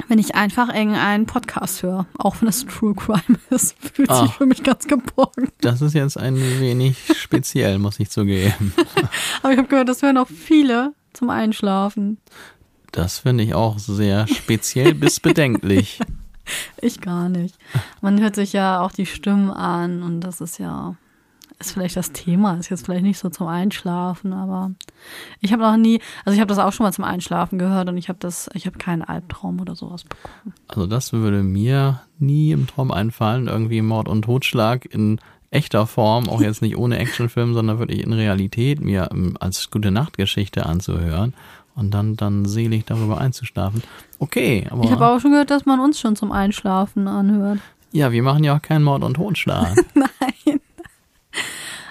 wenn 0.09 0.19
ich 0.19 0.35
einfach 0.35 0.75
irgendeinen 0.75 1.27
Podcast 1.27 1.83
höre. 1.83 2.07
Auch 2.19 2.37
wenn 2.41 2.49
es 2.49 2.65
True 2.67 2.95
Crime 2.95 3.39
ist, 3.51 3.77
fühlt 3.79 4.11
Ah. 4.11 4.23
sich 4.23 4.33
für 4.33 4.47
mich 4.47 4.63
ganz 4.63 4.87
geborgen. 4.87 5.49
Das 5.61 5.83
ist 5.83 5.95
jetzt 5.95 6.19
ein 6.19 6.37
wenig 6.37 6.97
speziell, 7.17 7.79
muss 7.79 8.01
ich 8.01 8.11
zugeben. 8.11 8.73
Aber 9.43 9.53
ich 9.53 9.59
habe 9.59 9.69
gehört, 9.69 9.89
das 9.89 10.03
hören 10.03 10.17
auch 10.19 10.29
viele 10.29 10.95
zum 11.13 11.31
Einschlafen. 11.31 12.19
Das 12.95 13.19
finde 13.19 13.43
ich 13.43 13.55
auch 13.55 13.79
sehr 13.79 14.27
speziell 14.29 14.95
bis 14.95 15.21
bedenklich. 15.21 16.01
Ich 16.83 17.01
gar 17.01 17.31
nicht. 17.31 17.57
Man 18.03 18.21
hört 18.21 18.35
sich 18.35 18.53
ja 18.53 18.83
auch 18.83 18.93
die 18.93 19.07
Stimmen 19.07 19.51
an 19.51 20.03
und 20.03 20.21
das 20.21 20.43
ist 20.43 20.59
ja 20.59 20.95
ist 21.59 21.73
vielleicht 21.73 21.97
das 21.97 22.13
Thema, 22.13 22.59
ist 22.59 22.69
jetzt 22.69 22.85
vielleicht 22.85 23.05
nicht 23.05 23.19
so 23.19 23.31
zum 23.31 23.47
Einschlafen, 23.47 24.35
aber 24.35 24.73
ich 25.41 25.55
habe 25.55 25.63
noch 25.63 25.79
nie, 25.79 26.01
also 26.27 26.35
ich 26.35 26.41
habe 26.41 26.49
das 26.49 26.59
auch 26.59 26.75
schon 26.75 26.85
mal 26.85 26.93
zum 26.93 27.05
Einschlafen 27.05 27.59
gehört 27.59 27.89
und 27.89 27.97
ich 27.97 28.11
habe 28.11 28.19
das, 28.19 28.51
ich 28.53 28.67
habe 28.67 28.77
keinen 28.77 29.01
Albtraum 29.01 29.59
oder 29.59 29.75
sowas 29.75 30.05
bekommen. 30.05 30.53
Also 30.69 30.87
das 30.87 31.15
würde 31.15 31.43
mir 31.43 32.03
nie 32.19 32.53
im 32.53 32.67
Traum 32.67 32.91
einfallen, 32.91 33.47
irgendwie 33.47 33.81
Mord 33.81 34.07
und 34.07 34.23
Totschlag 34.23 34.85
in 34.85 35.19
echter 35.51 35.87
Form, 35.87 36.29
auch 36.29 36.43
jetzt 36.43 36.61
nicht 36.61 36.77
ohne 36.77 36.99
Actionfilm, 36.99 37.55
sondern 37.55 37.79
wirklich 37.79 38.03
in 38.03 38.13
Realität 38.13 38.83
mir 38.83 39.09
ähm, 39.13 39.39
als 39.41 39.71
gute 39.71 39.93
Nachtgeschichte 39.93 40.67
anzuhören 40.67 41.33
und 41.77 41.93
dann 41.93 42.17
dann 42.17 42.45
selig 42.45 42.85
darüber 42.87 43.19
einzuschlafen. 43.19 43.83
Okay, 44.19 44.67
aber 44.71 44.85
Ich 44.85 44.91
habe 44.91 45.07
auch 45.09 45.21
schon 45.21 45.33
gehört, 45.33 45.51
dass 45.51 45.67
man 45.67 45.81
uns 45.81 45.99
schon 46.01 46.17
zum 46.17 46.33
Einschlafen 46.33 47.09
anhört. 47.09 47.59
ja, 47.93 48.13
wir 48.13 48.23
machen 48.23 48.45
ja 48.45 48.57
auch 48.57 48.63
keinen 48.63 48.85
Mord 48.85 49.03
und 49.03 49.15
Totschlag. 49.15 49.75
Nein. 49.95 50.61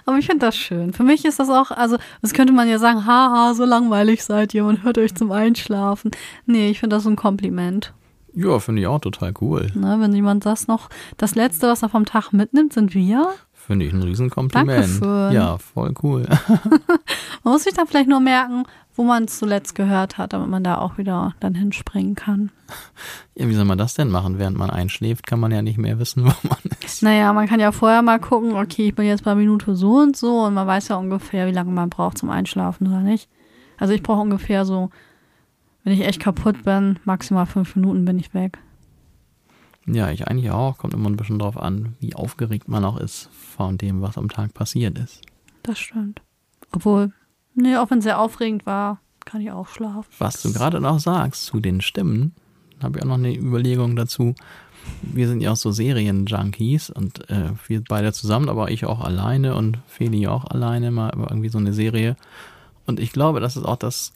Aber 0.05 0.17
ich 0.17 0.25
finde 0.25 0.45
das 0.45 0.57
schön. 0.57 0.91
Für 0.91 1.03
mich 1.03 1.23
ist 1.23 1.39
das 1.39 1.49
auch, 1.49 1.71
also, 1.71 1.97
das 2.21 2.33
könnte 2.33 2.51
man 2.51 2.67
ja 2.67 2.77
sagen, 2.77 3.05
haha, 3.05 3.53
so 3.53 3.63
langweilig 3.63 4.23
seid 4.23 4.53
ihr 4.53 4.65
und 4.65 4.83
hört 4.83 4.97
euch 4.97 5.15
zum 5.15 5.31
Einschlafen. 5.31 6.11
Nee, 6.45 6.69
ich 6.69 6.79
finde 6.79 6.97
das 6.97 7.03
so 7.03 7.09
ein 7.09 7.15
Kompliment. 7.15 7.93
ja, 8.33 8.59
finde 8.59 8.81
ich 8.81 8.87
auch 8.87 8.99
total 8.99 9.33
cool. 9.39 9.71
Ne, 9.75 9.97
wenn 9.99 10.13
jemand 10.13 10.45
das 10.45 10.67
noch, 10.67 10.89
das 11.17 11.35
Letzte, 11.35 11.67
was 11.69 11.83
er 11.83 11.89
vom 11.89 12.05
Tag 12.05 12.33
mitnimmt, 12.33 12.73
sind 12.73 12.93
wir. 12.93 13.29
Finde 13.65 13.85
ich 13.85 13.93
ein 13.93 14.03
Riesenkompliment. 14.03 14.99
Ja, 15.33 15.57
voll 15.57 15.93
cool. 16.03 16.27
Man 17.43 17.53
muss 17.53 17.63
sich 17.63 17.73
dann 17.73 17.87
vielleicht 17.87 18.09
nur 18.09 18.19
merken, 18.19 18.65
wo 18.95 19.03
man 19.03 19.23
es 19.23 19.39
zuletzt 19.39 19.73
gehört 19.75 20.17
hat, 20.17 20.33
damit 20.33 20.49
man 20.49 20.63
da 20.63 20.77
auch 20.77 20.97
wieder 20.97 21.33
dann 21.39 21.55
hinspringen 21.55 22.15
kann. 22.15 22.51
Ja, 23.35 23.47
wie 23.47 23.53
soll 23.53 23.65
man 23.65 23.77
das 23.77 23.93
denn 23.93 24.09
machen? 24.09 24.37
Während 24.37 24.57
man 24.57 24.69
einschläft, 24.69 25.25
kann 25.25 25.39
man 25.39 25.51
ja 25.51 25.61
nicht 25.61 25.77
mehr 25.77 25.97
wissen, 25.97 26.25
wo 26.25 26.33
man 26.47 26.57
ist. 26.83 27.03
Naja, 27.03 27.31
man 27.33 27.47
kann 27.47 27.59
ja 27.59 27.71
vorher 27.71 28.01
mal 28.01 28.19
gucken, 28.19 28.53
okay, 28.55 28.89
ich 28.89 28.95
bin 28.95 29.05
jetzt 29.05 29.23
bei 29.23 29.33
Minute 29.33 29.75
so 29.75 29.97
und 29.97 30.17
so 30.17 30.41
und 30.41 30.53
man 30.53 30.67
weiß 30.67 30.89
ja 30.89 30.97
ungefähr, 30.97 31.47
wie 31.47 31.53
lange 31.53 31.71
man 31.71 31.89
braucht 31.89 32.17
zum 32.17 32.29
Einschlafen 32.29 32.87
oder 32.87 32.99
nicht. 32.99 33.29
Also 33.77 33.93
ich 33.93 34.03
brauche 34.03 34.21
ungefähr 34.21 34.65
so, 34.65 34.89
wenn 35.83 35.93
ich 35.93 36.05
echt 36.05 36.19
kaputt 36.19 36.63
bin, 36.63 36.99
maximal 37.05 37.45
fünf 37.45 37.75
Minuten 37.75 38.05
bin 38.05 38.19
ich 38.19 38.33
weg. 38.33 38.59
Ja, 39.85 40.09
ich 40.11 40.27
eigentlich 40.27 40.51
auch. 40.51 40.77
Kommt 40.77 40.93
immer 40.93 41.09
ein 41.09 41.17
bisschen 41.17 41.39
drauf 41.39 41.57
an, 41.57 41.95
wie 41.99 42.15
aufgeregt 42.15 42.67
man 42.67 42.85
auch 42.85 42.97
ist 42.97 43.29
von 43.55 43.77
dem, 43.77 44.01
was 44.01 44.17
am 44.17 44.29
Tag 44.29 44.53
passiert 44.53 44.97
ist. 44.97 45.21
Das 45.63 45.79
stimmt. 45.79 46.21
Obwohl, 46.71 47.11
nee, 47.53 47.75
auch 47.77 47.91
wenn 47.91 47.99
es 47.99 48.05
sehr 48.05 48.19
aufregend 48.19 48.65
war, 48.65 48.99
kann 49.25 49.41
ich 49.41 49.51
auch 49.51 49.67
schlafen. 49.67 50.09
Was 50.19 50.41
du 50.41 50.51
gerade 50.51 50.81
noch 50.81 50.99
sagst 50.99 51.45
zu 51.45 51.59
den 51.59 51.81
Stimmen, 51.81 52.33
habe 52.81 52.97
ich 52.97 53.03
auch 53.03 53.07
noch 53.07 53.15
eine 53.15 53.35
Überlegung 53.35 53.95
dazu. 53.95 54.35
Wir 55.01 55.27
sind 55.29 55.41
ja 55.41 55.51
auch 55.51 55.57
so 55.57 55.71
Serien-Junkies 55.71 56.89
und 56.89 57.29
äh, 57.29 57.51
wir 57.67 57.81
beide 57.87 58.11
zusammen, 58.11 58.49
aber 58.49 58.69
ich 58.69 58.85
auch 58.85 58.99
alleine 58.99 59.55
und 59.55 59.79
Feli 59.87 60.27
auch 60.27 60.45
alleine 60.45 60.91
mal 60.91 61.13
über 61.13 61.29
irgendwie 61.29 61.49
so 61.49 61.57
eine 61.57 61.73
Serie. 61.73 62.17
Und 62.85 62.99
ich 62.99 63.13
glaube, 63.13 63.39
das 63.39 63.55
ist 63.55 63.63
auch 63.63 63.77
das 63.77 64.11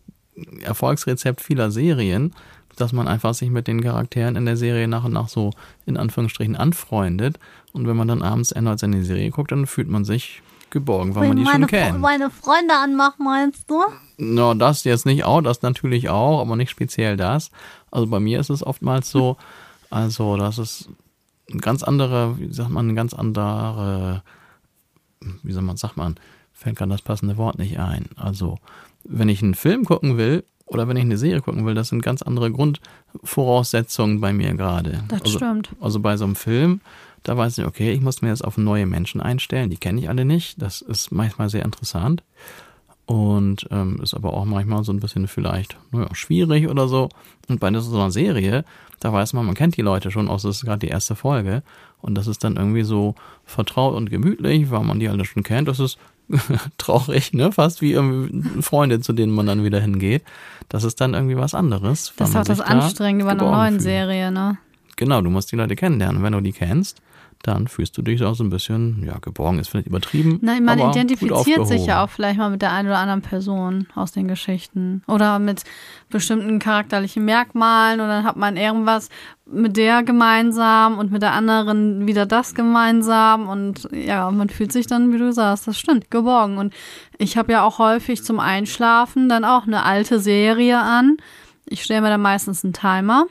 Erfolgsrezept 0.62 1.42
vieler 1.42 1.72
Serien, 1.72 2.34
dass 2.78 2.94
man 2.94 3.08
einfach 3.08 3.34
sich 3.34 3.50
mit 3.50 3.68
den 3.68 3.82
Charakteren 3.82 4.36
in 4.36 4.46
der 4.46 4.58
Serie 4.58 4.88
nach 4.88 5.04
und 5.04 5.14
nach 5.14 5.30
so 5.30 5.52
in 5.86 5.98
Anführungsstrichen 5.98 6.56
anfreundet. 6.56 7.40
Und 7.74 7.88
wenn 7.88 7.98
man 7.98 8.08
dann 8.08 8.22
abends 8.22 8.52
erneut 8.52 8.80
seine 8.80 9.04
Serie 9.04 9.30
guckt, 9.32 9.52
dann 9.52 9.68
fühlt 9.68 9.90
man 9.90 10.06
sich 10.06 10.42
geborgen, 10.70 11.16
weil 11.16 11.30
man 11.30 11.38
die 11.38 11.46
schon 11.46 11.68
kennt. 11.68 12.00
meine 12.00 12.30
Freunde 12.30 12.76
anmachen, 12.76 13.24
meinst 13.24 13.70
du? 13.70 13.84
No, 14.18 14.54
das 14.54 14.84
jetzt 14.84 15.06
nicht 15.06 15.24
auch, 15.24 15.42
das 15.42 15.62
natürlich 15.62 16.10
auch, 16.10 16.42
aber 16.42 16.56
nicht 16.56 16.70
speziell 16.70 17.18
das. 17.18 17.52
Also 17.92 18.08
bei 18.08 18.20
mir 18.20 18.40
ist 18.40 18.50
es 18.50 18.66
oftmals 18.66 19.10
so, 19.10 19.38
also 19.90 20.36
das 20.38 20.58
ist 20.58 20.90
ein 21.52 21.60
ganz 21.60 21.84
andere, 21.84 22.38
wie 22.40 22.52
sagt 22.52 22.70
man, 22.70 22.90
ein 22.90 22.96
ganz 22.96 23.14
andere, 23.14 24.24
wie 25.44 25.54
soll 25.54 25.64
man, 25.64 25.78
sagt 25.78 25.96
man, 25.96 26.16
fällt 26.52 26.76
gerade 26.76 26.92
das 26.92 27.02
passende 27.02 27.38
Wort 27.38 27.58
nicht 27.58 27.80
ein. 27.80 28.10
Also 28.18 28.58
wenn 29.04 29.30
ich 29.30 29.42
einen 29.42 29.56
Film 29.56 29.86
gucken 29.86 30.18
will 30.18 30.44
oder 30.68 30.88
wenn 30.88 30.98
ich 30.98 31.04
eine 31.04 31.18
Serie 31.18 31.42
gucken 31.42 31.66
will, 31.66 31.74
das 31.74 31.90
sind 31.90 32.02
ganz 32.02 32.22
andere 32.22 32.52
Grundvoraussetzungen 32.52 34.20
bei 34.22 34.34
mir 34.34 34.54
gerade. 34.54 35.04
Das 35.08 35.22
also, 35.24 35.38
stimmt. 35.38 35.70
also 35.80 36.00
bei 36.00 36.18
so 36.18 36.26
einem 36.26 36.36
Film, 36.36 36.82
da 37.24 37.38
weiß 37.38 37.58
ich, 37.58 37.66
okay, 37.66 37.92
ich 37.92 38.02
muss 38.02 38.22
mir 38.22 38.30
jetzt 38.30 38.44
auf 38.44 38.58
neue 38.58 38.86
Menschen 38.86 39.22
einstellen, 39.22 39.70
die 39.70 39.78
kenne 39.78 40.02
ich 40.02 40.10
alle 40.10 40.26
nicht. 40.26 40.62
Das 40.62 40.82
ist 40.82 41.12
manchmal 41.12 41.50
sehr 41.50 41.64
interessant 41.64 42.24
und 43.08 43.68
ähm, 43.72 44.00
ist 44.04 44.14
aber 44.14 44.34
auch 44.34 44.44
manchmal 44.44 44.84
so 44.84 44.92
ein 44.92 45.00
bisschen 45.00 45.28
vielleicht 45.28 45.78
naja, 45.92 46.14
schwierig 46.14 46.68
oder 46.68 46.90
so. 46.90 47.08
Und 47.48 47.62
bei 47.62 47.74
so 47.80 47.96
einer 47.96 48.12
Serie, 48.12 48.66
da 49.00 49.14
weiß 49.14 49.32
man, 49.34 49.46
man 49.46 49.56
kennt 49.56 49.78
die 49.78 49.82
Leute 49.82 50.12
schon, 50.12 50.28
außer 50.28 50.50
es 50.50 50.58
ist 50.58 50.66
gerade 50.66 50.86
die 50.86 50.92
erste 50.92 51.16
Folge. 51.16 51.64
Und 52.02 52.16
das 52.16 52.28
ist 52.28 52.44
dann 52.44 52.58
irgendwie 52.58 52.84
so 52.84 53.16
vertraut 53.46 53.96
und 53.96 54.10
gemütlich, 54.10 54.70
weil 54.70 54.84
man 54.84 55.00
die 55.00 55.08
alle 55.08 55.24
schon 55.24 55.44
kennt. 55.44 55.70
Das 55.70 55.80
ist 55.80 55.98
traurig, 56.78 57.34
ne? 57.34 57.52
Fast 57.52 57.82
wie 57.82 57.94
irgendwie 57.94 58.62
Freunde, 58.62 59.00
zu 59.00 59.14
denen 59.14 59.34
man 59.34 59.46
dann 59.46 59.64
wieder 59.64 59.80
hingeht. 59.80 60.24
Das 60.70 60.84
ist 60.84 61.00
dann 61.00 61.14
irgendwie 61.14 61.38
was 61.38 61.54
anderes. 61.54 62.14
Das 62.18 62.30
ist 62.30 62.36
auch 62.36 62.44
das 62.44 62.62
Anstrengende 62.62 63.26
bei 63.26 63.32
einer 63.32 63.44
neuen 63.44 63.72
fühlt. 63.72 63.82
Serie, 63.82 64.32
ne? 64.32 64.58
Genau, 64.98 65.22
du 65.22 65.30
musst 65.30 65.52
die 65.52 65.56
Leute 65.56 65.76
kennenlernen. 65.76 66.24
Wenn 66.24 66.34
du 66.34 66.42
die 66.42 66.52
kennst, 66.52 67.02
dann 67.44 67.68
fühlst 67.68 67.98
du 67.98 68.02
dich 68.02 68.24
auch 68.24 68.36
so 68.36 68.44
ein 68.44 68.50
bisschen, 68.50 69.04
ja, 69.06 69.18
geborgen 69.20 69.60
ist 69.60 69.70
vielleicht 69.70 69.88
übertrieben. 69.88 70.40
Nein, 70.42 70.64
man 70.64 70.80
identifiziert 70.80 71.68
sich 71.68 71.86
ja 71.86 72.04
auch 72.04 72.10
vielleicht 72.10 72.38
mal 72.38 72.50
mit 72.50 72.62
der 72.62 72.72
einen 72.72 72.88
oder 72.88 72.98
anderen 72.98 73.22
Person 73.22 73.88
aus 73.96 74.12
den 74.12 74.28
Geschichten. 74.28 75.04
Oder 75.08 75.40
mit 75.40 75.64
bestimmten 76.10 76.60
charakterlichen 76.60 77.24
Merkmalen 77.26 78.00
und 78.00 78.08
dann 78.08 78.24
hat 78.24 78.36
man 78.36 78.58
irgendwas 78.58 79.10
mit 79.46 79.78
der 79.78 80.04
gemeinsam 80.04 80.98
und 80.98 81.12
mit 81.12 81.22
der 81.22 81.34
anderen 81.34 82.08
wieder 82.08 82.26
das 82.26 82.54
gemeinsam 82.54 83.48
und 83.48 83.88
ja, 83.92 84.30
man 84.32 84.50
fühlt 84.50 84.72
sich 84.72 84.88
dann, 84.88 85.14
wie 85.14 85.18
du 85.18 85.32
sagst, 85.32 85.68
das 85.68 85.80
stimmt, 85.80 86.12
geborgen. 86.12 86.58
Und 86.58 86.74
ich 87.18 87.38
habe 87.38 87.54
ja 87.54 87.64
auch 87.64 87.80
häufig 87.80 88.24
zum 88.24 88.40
Einschlafen 88.40 89.30
dann 89.30 89.46
auch 89.46 89.66
eine 89.68 89.84
alte 89.84 90.20
Serie 90.20 90.80
an. 90.80 91.18
Ich 91.66 91.84
stelle 91.84 92.02
mir 92.02 92.10
dann 92.10 92.22
meistens 92.22 92.64
einen 92.64 92.74
Timer. 92.74 93.26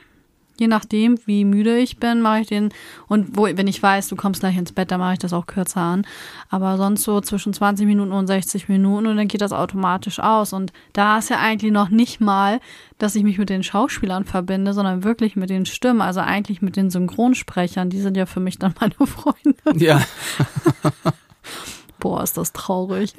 Je 0.59 0.67
nachdem, 0.67 1.19
wie 1.25 1.45
müde 1.45 1.77
ich 1.77 1.97
bin, 1.97 2.21
mache 2.21 2.41
ich 2.41 2.47
den. 2.47 2.69
Und 3.07 3.37
wo, 3.37 3.43
wenn 3.43 3.67
ich 3.67 3.81
weiß, 3.81 4.07
du 4.07 4.15
kommst 4.15 4.41
gleich 4.41 4.57
ins 4.57 4.71
Bett, 4.71 4.91
dann 4.91 4.99
mache 4.99 5.13
ich 5.13 5.19
das 5.19 5.33
auch 5.33 5.45
kürzer 5.45 5.81
an. 5.81 6.05
Aber 6.49 6.77
sonst 6.77 7.03
so 7.03 7.21
zwischen 7.21 7.53
20 7.53 7.85
Minuten 7.85 8.11
und 8.11 8.27
60 8.27 8.69
Minuten 8.69 9.07
und 9.07 9.17
dann 9.17 9.27
geht 9.27 9.41
das 9.41 9.53
automatisch 9.53 10.19
aus. 10.19 10.53
Und 10.53 10.73
da 10.93 11.17
ist 11.17 11.29
ja 11.29 11.39
eigentlich 11.39 11.71
noch 11.71 11.89
nicht 11.89 12.21
mal, 12.21 12.59
dass 12.97 13.15
ich 13.15 13.23
mich 13.23 13.37
mit 13.37 13.49
den 13.49 13.63
Schauspielern 13.63 14.25
verbinde, 14.25 14.73
sondern 14.73 15.03
wirklich 15.03 15.35
mit 15.35 15.49
den 15.49 15.65
Stimmen, 15.65 16.01
also 16.01 16.19
eigentlich 16.19 16.61
mit 16.61 16.75
den 16.75 16.89
Synchronsprechern. 16.89 17.89
Die 17.89 17.99
sind 17.99 18.17
ja 18.17 18.25
für 18.25 18.39
mich 18.39 18.57
dann 18.57 18.73
meine 18.79 18.95
Freunde. 18.95 19.57
Ja, 19.75 20.01
Boah, 21.99 22.23
ist 22.23 22.37
das 22.37 22.53
traurig. 22.53 23.13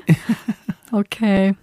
Okay. 0.92 1.54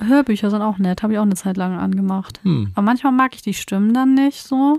Hörbücher 0.00 0.50
sind 0.50 0.62
auch 0.62 0.78
nett, 0.78 1.02
habe 1.02 1.12
ich 1.12 1.18
auch 1.18 1.22
eine 1.24 1.34
Zeit 1.34 1.56
lang 1.56 1.78
angemacht. 1.78 2.40
hm. 2.42 2.70
Aber 2.74 2.82
manchmal 2.84 3.12
mag 3.12 3.34
ich 3.34 3.42
die 3.42 3.54
Stimmen 3.54 3.92
dann 3.94 4.14
nicht 4.14 4.42
so. 4.42 4.78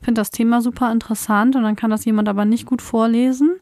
Finde 0.00 0.20
das 0.20 0.30
Thema 0.30 0.60
super 0.62 0.90
interessant 0.92 1.56
und 1.56 1.62
dann 1.62 1.76
kann 1.76 1.90
das 1.90 2.04
jemand 2.04 2.28
aber 2.28 2.44
nicht 2.44 2.66
gut 2.66 2.82
vorlesen. 2.82 3.56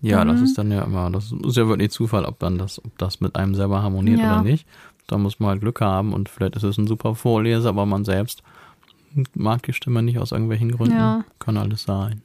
Ja, 0.00 0.24
das 0.24 0.38
Mhm. 0.38 0.44
ist 0.44 0.58
dann 0.58 0.70
ja 0.70 0.82
immer, 0.84 1.10
das 1.10 1.32
ist 1.32 1.56
ja 1.56 1.66
wirklich 1.68 1.90
Zufall, 1.90 2.24
ob 2.24 2.38
dann 2.38 2.56
das, 2.58 2.82
ob 2.84 2.96
das 2.98 3.20
mit 3.20 3.34
einem 3.36 3.54
selber 3.54 3.82
harmoniert 3.82 4.20
Ja. 4.20 4.26
oder 4.26 4.42
nicht. 4.42 4.66
Da 5.08 5.18
muss 5.18 5.40
man 5.40 5.50
halt 5.50 5.60
Glück 5.60 5.80
haben 5.80 6.12
und 6.12 6.28
vielleicht 6.28 6.54
ist 6.56 6.62
es 6.62 6.78
ein 6.78 6.86
super 6.86 7.14
Vorleser, 7.14 7.70
aber 7.70 7.86
man 7.86 8.04
selbst 8.04 8.42
mag 9.34 9.62
die 9.64 9.72
Stimme 9.72 10.02
nicht 10.02 10.18
aus 10.18 10.32
irgendwelchen 10.32 10.70
Gründen. 10.70 10.96
Ja. 10.96 11.24
Kann 11.38 11.56
alles 11.56 11.82
sein. 11.84 12.22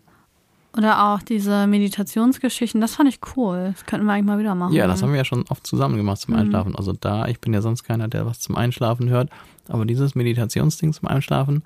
Oder 0.75 1.05
auch 1.13 1.21
diese 1.21 1.67
Meditationsgeschichten, 1.67 2.81
das 2.81 2.95
fand 2.95 3.07
ich 3.09 3.19
cool. 3.35 3.73
Das 3.75 3.85
könnten 3.85 4.05
wir 4.07 4.13
eigentlich 4.13 4.25
mal 4.25 4.39
wieder 4.39 4.55
machen. 4.55 4.73
Ja, 4.73 4.87
das 4.87 5.03
haben 5.03 5.11
wir 5.11 5.17
ja 5.17 5.25
schon 5.25 5.45
oft 5.49 5.65
zusammen 5.67 5.97
gemacht 5.97 6.19
zum 6.19 6.33
Mhm. 6.33 6.39
Einschlafen. 6.41 6.75
Also 6.75 6.93
da, 6.93 7.27
ich 7.27 7.39
bin 7.39 7.53
ja 7.53 7.61
sonst 7.61 7.83
keiner, 7.83 8.07
der 8.07 8.25
was 8.25 8.39
zum 8.39 8.55
Einschlafen 8.55 9.09
hört, 9.09 9.29
aber 9.69 9.85
dieses 9.85 10.15
Meditationsding 10.15 10.91
zum 10.93 11.07
Einschlafen, 11.07 11.63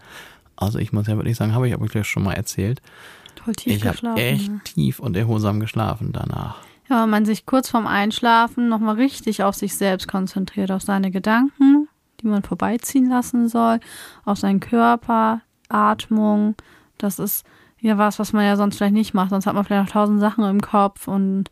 also 0.58 0.78
ich 0.80 0.92
muss 0.92 1.08
ja 1.08 1.16
wirklich 1.16 1.38
sagen, 1.38 1.54
habe 1.54 1.68
ich 1.68 1.74
aber 1.74 1.86
gleich 1.86 2.08
schon 2.08 2.24
mal 2.24 2.34
erzählt. 2.34 2.82
Voll 3.44 3.56
tief 3.56 3.74
ich 3.78 3.84
habe 3.84 3.92
geschlafen. 3.94 4.18
echt 4.18 4.52
ne? 4.52 4.62
tief 4.66 5.00
und 5.00 5.16
erholsam 5.16 5.62
geschlafen 5.62 6.12
danach. 6.12 6.58
Ja, 6.90 7.04
wenn 7.04 7.10
man 7.10 7.26
sich 7.26 7.46
kurz 7.46 7.70
vorm 7.70 7.88
Einschlafen 7.88 8.68
nochmal 8.68 8.96
richtig 8.96 9.44
auf 9.44 9.56
sich 9.56 9.76
selbst 9.76 10.08
konzentriert, 10.10 10.70
auf 10.72 10.82
seine 10.82 11.12
Gedanken, 11.12 11.88
die 12.22 12.28
man 12.28 12.44
vorbeiziehen 12.44 13.10
lassen 13.10 13.48
soll, 13.48 13.80
auf 14.26 14.38
seinen 14.40 14.60
Körper, 14.60 15.42
Atmung. 15.70 16.56
Das 16.98 17.20
ist 17.20 17.46
ja 17.82 17.98
was, 17.98 18.20
was 18.20 18.34
man 18.34 18.46
ja 18.46 18.56
sonst 18.56 18.78
vielleicht 18.78 18.94
nicht 18.94 19.14
macht. 19.14 19.30
Sonst 19.30 19.46
hat 19.46 19.56
man 19.56 19.64
vielleicht 19.64 19.86
noch 19.86 19.94
tausend 19.94 20.20
Sachen 20.20 20.44
im 20.46 20.62
Kopf 20.62 21.08
und 21.08 21.50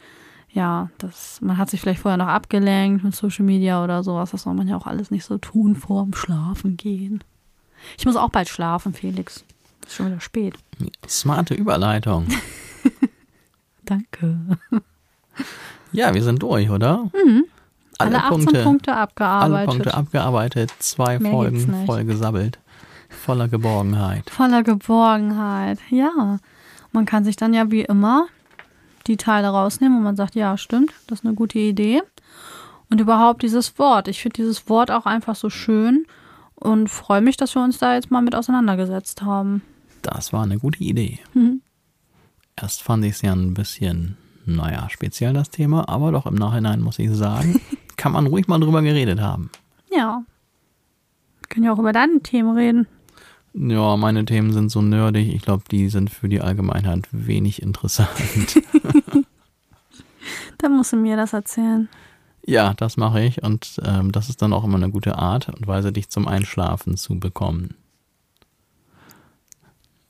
ja, 0.51 0.89
das, 0.99 1.41
man 1.41 1.57
hat 1.57 1.69
sich 1.69 1.82
vielleicht 1.82 1.99
vorher 1.99 2.17
noch 2.17 2.28
abgelenkt 2.28 3.03
mit 3.03 3.13
Social 3.13 3.43
Media 3.43 3.84
oder 3.84 4.03
sowas. 4.03 4.32
Das 4.32 4.43
soll 4.43 4.53
man 4.53 4.67
ja 4.67 4.78
auch 4.78 4.88
alles 4.88 5.11
nicht 5.11 5.26
so 5.26 5.38
tun 5.38 5.76
vorm 5.76 6.13
Schlafen 6.13 6.78
gehen. 6.78 7.23
Ich 7.97 8.05
muss 8.05 8.15
auch 8.15 8.30
bald 8.30 8.47
schlafen, 8.47 8.93
Felix. 8.93 9.43
Ist 9.86 9.95
schon 9.95 10.07
wieder 10.07 10.21
spät. 10.21 10.55
Smarte 11.07 11.53
Überleitung. 11.53 12.28
Danke. 13.84 14.39
Ja, 15.91 16.13
wir 16.13 16.23
sind 16.23 16.41
durch, 16.41 16.69
oder? 16.69 17.09
Mhm. 17.13 17.45
Alle, 17.97 18.15
Alle, 18.15 18.23
18 18.23 18.30
Punkte, 18.30 18.63
Punkte, 18.63 18.91
alle 18.91 19.01
abgearbeitet. 19.01 19.67
Punkte 19.67 19.93
abgearbeitet, 19.93 20.73
zwei 20.80 21.19
Mehr 21.19 21.32
Folgen 21.32 21.86
voll 21.86 22.03
gesabbelt. 22.05 22.59
Voller 23.16 23.47
Geborgenheit. 23.47 24.30
Voller 24.30 24.63
Geborgenheit, 24.63 25.80
ja. 25.89 26.39
Man 26.91 27.05
kann 27.05 27.24
sich 27.24 27.36
dann 27.36 27.53
ja 27.53 27.72
wie 27.72 27.82
immer 27.82 28.28
die 29.07 29.18
Teile 29.18 29.49
rausnehmen, 29.49 29.97
wo 29.97 30.01
man 30.01 30.16
sagt, 30.16 30.36
ja, 30.36 30.57
stimmt, 30.57 30.91
das 31.07 31.20
ist 31.20 31.26
eine 31.26 31.36
gute 31.36 31.59
Idee. 31.59 32.01
Und 32.89 33.01
überhaupt 33.01 33.43
dieses 33.43 33.78
Wort. 33.80 34.07
Ich 34.07 34.22
finde 34.22 34.36
dieses 34.36 34.70
Wort 34.70 34.91
auch 34.91 35.05
einfach 35.05 35.36
so 35.36 35.49
schön 35.49 36.05
und 36.55 36.89
freue 36.89 37.22
mich, 37.22 37.38
dass 37.38 37.55
wir 37.55 37.63
uns 37.63 37.78
da 37.78 37.95
jetzt 37.95 38.11
mal 38.11 38.22
mit 38.22 38.36
auseinandergesetzt 38.36 39.22
haben. 39.24 39.61
Das 40.01 40.34
war 40.34 40.43
eine 40.43 40.59
gute 40.59 40.84
Idee. 40.84 41.20
Mhm. 41.34 41.61
Erst 42.55 42.84
fand 42.84 43.03
ich 43.03 43.13
es 43.13 43.22
ja 43.22 43.34
ein 43.34 43.53
bisschen, 43.53 44.18
naja, 44.45 44.88
speziell 44.89 45.34
das 45.34 45.49
Thema, 45.49 45.89
aber 45.89 46.11
doch 46.11 46.26
im 46.26 46.36
Nachhinein 46.36 46.82
muss 46.82 46.99
ich 46.99 47.09
sagen, 47.11 47.59
kann 47.97 48.11
man 48.11 48.28
ruhig 48.28 48.47
mal 48.47 48.59
drüber 48.59 48.82
geredet 48.82 49.20
haben. 49.20 49.49
Ja. 49.91 50.24
Wir 51.39 51.47
können 51.49 51.66
ja 51.66 51.74
auch 51.74 51.80
über 51.80 51.91
deine 51.91 52.22
Themen 52.22 52.55
reden. 52.55 52.88
Ja, 53.57 53.95
meine 53.95 54.25
Themen 54.25 54.51
sind 54.51 54.69
so 54.69 54.81
nerdig. 54.81 55.33
Ich 55.33 55.41
glaube, 55.41 55.63
die 55.71 55.87
sind 55.89 56.09
für 56.09 56.27
die 56.27 56.41
Allgemeinheit 56.41 57.07
wenig 57.11 57.61
interessant. 57.61 58.09
Dann 60.57 60.75
musst 60.75 60.91
du 60.93 60.97
mir 60.97 61.15
das 61.15 61.33
erzählen. 61.33 61.87
ja, 62.45 62.73
das 62.73 62.97
mache 62.97 63.21
ich 63.21 63.41
und 63.43 63.79
ähm, 63.83 64.11
das 64.11 64.29
ist 64.29 64.41
dann 64.41 64.53
auch 64.53 64.63
immer 64.63 64.77
eine 64.77 64.89
gute 64.91 65.17
Art 65.17 65.49
und 65.49 65.67
Weise, 65.67 65.91
dich 65.91 66.09
zum 66.09 66.27
Einschlafen 66.27 66.97
zu 66.97 67.19
bekommen. 67.19 67.75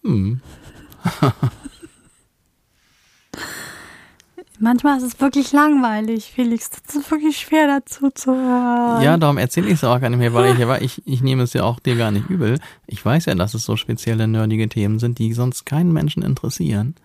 Hm. 0.04 0.42
Manchmal 4.60 4.98
ist 4.98 5.04
es 5.04 5.20
wirklich 5.20 5.52
langweilig, 5.52 6.32
Felix. 6.34 6.70
Das 6.70 6.96
ist 6.96 7.12
wirklich 7.12 7.38
schwer 7.38 7.68
dazu 7.68 8.10
zu 8.10 8.32
hören. 8.32 9.02
Ja, 9.02 9.18
darum 9.18 9.38
erzähle 9.38 9.68
ich 9.68 9.74
es 9.74 9.84
auch 9.84 10.00
gar 10.00 10.10
nicht 10.10 10.20
mehr, 10.20 10.34
weil 10.34 10.54
ich, 10.54 10.84
ich, 10.84 11.08
ich 11.08 11.22
nehme 11.22 11.44
es 11.44 11.54
ja 11.54 11.64
auch 11.64 11.80
dir 11.80 11.96
gar 11.96 12.12
nicht 12.12 12.30
übel. 12.30 12.60
Ich 12.88 13.04
weiß 13.04 13.26
ja, 13.26 13.36
dass 13.36 13.54
es 13.54 13.66
so 13.66 13.76
spezielle 13.76 14.28
nerdige 14.28 14.70
Themen 14.70 15.00
sind, 15.00 15.20
die 15.20 15.34
sonst 15.34 15.66
keinen 15.66 15.92
Menschen 15.92 16.24
interessieren. 16.24 16.96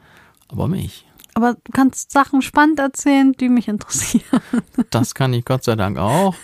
Aber 0.48 0.68
mich. 0.68 1.06
Aber 1.34 1.54
du 1.54 1.72
kannst 1.72 2.10
Sachen 2.10 2.42
spannend 2.42 2.78
erzählen, 2.80 3.32
die 3.32 3.48
mich 3.48 3.68
interessieren. 3.68 4.24
Das 4.90 5.14
kann 5.14 5.32
ich 5.32 5.44
Gott 5.44 5.64
sei 5.64 5.76
Dank 5.76 5.98
auch. 5.98 6.34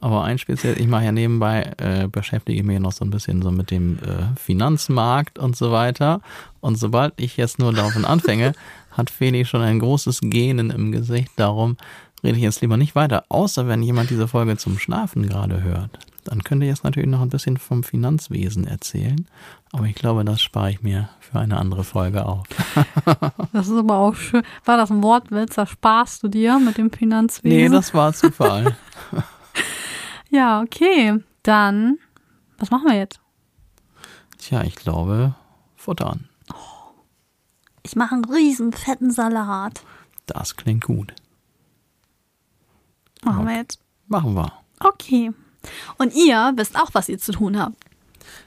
Aber 0.00 0.24
ein 0.24 0.38
speziell, 0.38 0.78
ich 0.78 0.86
mache 0.86 1.04
ja 1.04 1.12
nebenbei, 1.12 1.72
äh, 1.78 2.06
beschäftige 2.06 2.62
mich 2.62 2.78
noch 2.78 2.92
so 2.92 3.04
ein 3.04 3.10
bisschen 3.10 3.42
so 3.42 3.50
mit 3.50 3.70
dem 3.70 3.98
äh, 3.98 4.38
Finanzmarkt 4.38 5.38
und 5.38 5.56
so 5.56 5.72
weiter. 5.72 6.20
Und 6.60 6.76
sobald 6.76 7.14
ich 7.16 7.36
jetzt 7.36 7.58
nur 7.58 7.72
davon 7.72 8.04
anfange, 8.04 8.52
hat 8.96 9.10
Felix 9.10 9.48
schon 9.48 9.60
ein 9.62 9.78
großes 9.78 10.20
Gähnen 10.22 10.70
im 10.70 10.92
Gesicht. 10.92 11.30
Darum 11.36 11.76
rede 12.24 12.36
ich 12.36 12.42
jetzt 12.42 12.60
lieber 12.62 12.76
nicht 12.76 12.94
weiter. 12.94 13.24
Außer 13.28 13.68
wenn 13.68 13.82
jemand 13.82 14.10
diese 14.10 14.28
Folge 14.28 14.56
zum 14.56 14.78
Schlafen 14.78 15.26
gerade 15.28 15.62
hört. 15.62 15.98
Dann 16.24 16.42
könnte 16.42 16.66
ich 16.66 16.70
jetzt 16.70 16.82
natürlich 16.82 17.08
noch 17.08 17.20
ein 17.20 17.28
bisschen 17.28 17.56
vom 17.56 17.84
Finanzwesen 17.84 18.66
erzählen. 18.66 19.28
Aber 19.72 19.84
ich 19.84 19.94
glaube, 19.94 20.24
das 20.24 20.40
spare 20.42 20.70
ich 20.70 20.82
mir 20.82 21.08
für 21.20 21.38
eine 21.38 21.56
andere 21.58 21.84
Folge 21.84 22.26
auf. 22.26 22.46
Das 23.52 23.68
ist 23.68 23.76
aber 23.78 23.96
auch 23.98 24.14
schön. 24.16 24.42
War 24.64 24.76
das 24.76 24.90
ein 24.90 25.02
Wortwitz? 25.02 25.54
Da 25.54 25.66
sparst 25.66 26.22
du 26.22 26.28
dir 26.28 26.58
mit 26.58 26.76
dem 26.78 26.86
Nee, 26.86 26.96
Finanzwesen? 26.96 27.72
das 27.72 27.94
war 27.94 28.12
Zufall. 28.12 28.76
ja, 30.30 30.60
okay. 30.62 31.22
Dann, 31.42 31.98
was 32.58 32.70
machen 32.70 32.88
wir 32.88 32.96
jetzt? 32.96 33.20
Tja, 34.38 34.62
ich 34.62 34.74
glaube, 34.74 35.34
futtern. 35.76 36.28
Ich 37.86 37.94
mache 37.94 38.16
einen 38.16 38.24
riesen 38.24 38.72
fetten 38.72 39.12
Salat. 39.12 39.80
Das 40.26 40.56
klingt 40.56 40.82
gut. 40.82 41.14
Machen 43.22 43.46
wir 43.46 43.58
jetzt. 43.58 43.78
Machen 44.08 44.34
wir. 44.34 44.52
Okay. 44.80 45.30
Und 45.96 46.12
ihr 46.12 46.52
wisst 46.56 46.76
auch, 46.76 46.90
was 46.94 47.08
ihr 47.08 47.18
zu 47.20 47.30
tun 47.30 47.56
habt. 47.56 47.76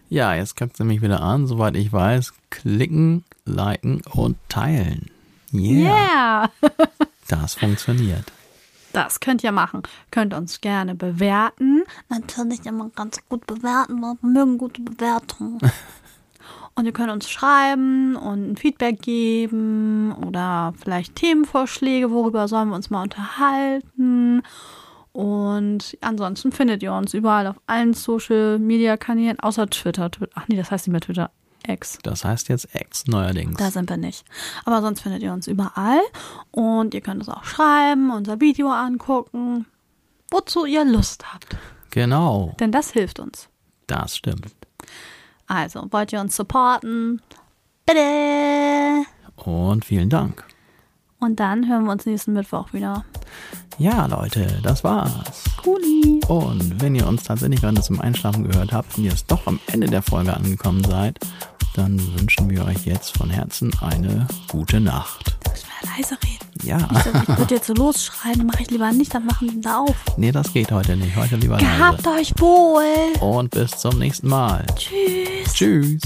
Ja, 0.09 0.33
jetzt 0.33 0.57
kackt 0.57 0.75
sie 0.75 0.83
mich 0.83 1.01
wieder 1.01 1.21
an. 1.21 1.47
Soweit 1.47 1.77
ich 1.77 1.93
weiß, 1.93 2.33
klicken, 2.49 3.23
liken 3.45 4.01
und 4.11 4.35
teilen. 4.49 5.09
Yeah, 5.53 6.49
Yeah! 6.51 6.51
das 7.29 7.55
funktioniert. 7.55 8.33
Das 8.91 9.21
könnt 9.21 9.41
ihr 9.45 9.53
machen. 9.53 9.83
Könnt 10.11 10.33
uns 10.33 10.59
gerne 10.59 10.95
bewerten. 10.95 11.85
Natürlich 12.09 12.65
immer 12.65 12.89
ganz 12.89 13.21
gut 13.29 13.47
bewerten. 13.47 14.01
Wir 14.01 14.17
mögen 14.21 14.57
gute 14.57 14.81
Bewertungen. 14.81 15.59
und 16.75 16.85
ihr 16.85 16.91
könnt 16.93 17.11
uns 17.11 17.29
schreiben 17.29 18.15
und 18.15 18.51
ein 18.51 18.55
Feedback 18.57 19.01
geben 19.01 20.13
oder 20.25 20.73
vielleicht 20.81 21.15
Themenvorschläge, 21.15 22.11
worüber 22.11 22.47
sollen 22.47 22.69
wir 22.69 22.75
uns 22.75 22.89
mal 22.89 23.03
unterhalten. 23.03 24.41
Und 25.11 25.97
ansonsten 26.01 26.51
findet 26.51 26.83
ihr 26.83 26.93
uns 26.93 27.13
überall 27.13 27.47
auf 27.47 27.59
allen 27.67 27.93
Social 27.93 28.59
Media 28.59 28.95
Kanälen, 28.95 29.39
außer 29.39 29.67
Twitter. 29.69 30.05
Twi- 30.11 30.29
Ach 30.35 30.47
nee, 30.47 30.55
das 30.55 30.71
heißt 30.71 30.87
nicht 30.87 30.91
mehr 30.93 31.01
Twitter. 31.01 31.31
X. 31.67 31.97
Das 32.03 32.23
heißt 32.23 32.47
jetzt 32.47 32.73
Ex 32.73 33.05
neuerdings. 33.07 33.57
Da 33.57 33.69
sind 33.69 33.89
wir 33.89 33.97
nicht. 33.97 34.23
Aber 34.63 34.81
sonst 34.81 35.01
findet 35.01 35.21
ihr 35.21 35.33
uns 35.33 35.45
überall. 35.47 35.99
Und 36.51 36.93
ihr 36.93 37.01
könnt 37.01 37.19
uns 37.19 37.27
auch 37.29 37.43
schreiben, 37.43 38.11
unser 38.11 38.39
Video 38.39 38.69
angucken, 38.69 39.65
wozu 40.31 40.65
ihr 40.65 40.85
Lust 40.85 41.33
habt. 41.33 41.57
Genau, 41.91 42.55
Denn 42.59 42.71
das 42.71 42.91
hilft 42.91 43.19
uns. 43.19 43.49
das 43.87 44.15
stimmt. 44.15 44.45
Also, 45.49 45.87
wollt 45.89 46.13
ihr 46.13 46.21
uns 46.21 46.35
supporten? 46.35 47.23
Bitte! 47.83 49.03
Und 49.35 49.83
vielen 49.83 50.09
Dank. 50.09 50.45
Und 51.19 51.39
dann 51.39 51.67
hören 51.67 51.85
wir 51.85 51.91
uns 51.91 52.05
nächsten 52.05 52.33
Mittwoch 52.33 52.71
wieder. 52.71 53.03
Ja, 53.79 54.05
Leute, 54.05 54.59
das 54.61 54.83
war's. 54.83 55.43
Cooli! 55.57 56.21
Und 56.27 56.81
wenn 56.81 56.93
ihr 56.93 57.07
uns 57.07 57.23
tatsächlich 57.23 57.61
gerade 57.61 57.81
zum 57.81 57.99
Einschlafen 57.99 58.43
gehört 58.47 58.71
habt 58.71 58.95
und 58.95 59.05
ihr 59.05 59.09
jetzt 59.09 59.31
doch 59.31 59.47
am 59.47 59.59
Ende 59.65 59.87
der 59.87 60.03
Folge 60.03 60.35
angekommen 60.35 60.83
seid, 60.83 61.17
dann 61.75 61.99
wünschen 62.19 62.47
wir 62.49 62.65
euch 62.65 62.85
jetzt 62.85 63.17
von 63.17 63.31
Herzen 63.31 63.71
eine 63.81 64.27
gute 64.49 64.79
Nacht. 64.79 65.35
Wir 65.99 66.05
leise 66.05 66.17
reden. 66.23 66.49
Ja, 66.63 66.77
Ich 67.27 67.37
würde 67.37 67.55
jetzt 67.55 67.67
so 67.67 67.73
losschreien, 67.73 68.45
mache 68.45 68.61
ich 68.63 68.71
lieber 68.71 68.89
nicht, 68.93 69.13
dann 69.13 69.25
machen 69.25 69.49
die 69.49 69.59
da 69.61 69.79
auf. 69.79 69.95
nee, 70.15 70.31
das 70.31 70.53
geht 70.53 70.71
heute 70.71 70.95
nicht. 70.95 71.13
Heute 71.15 71.35
lieber 71.35 71.55
leise. 71.59 71.65
Gehabt 71.65 72.07
euch 72.07 72.33
wohl! 72.37 72.83
Und 73.19 73.51
bis 73.51 73.71
zum 73.71 73.99
nächsten 73.99 74.27
Mal. 74.29 74.65
Tschüss! 74.75 75.53
Tschüss. 75.53 76.01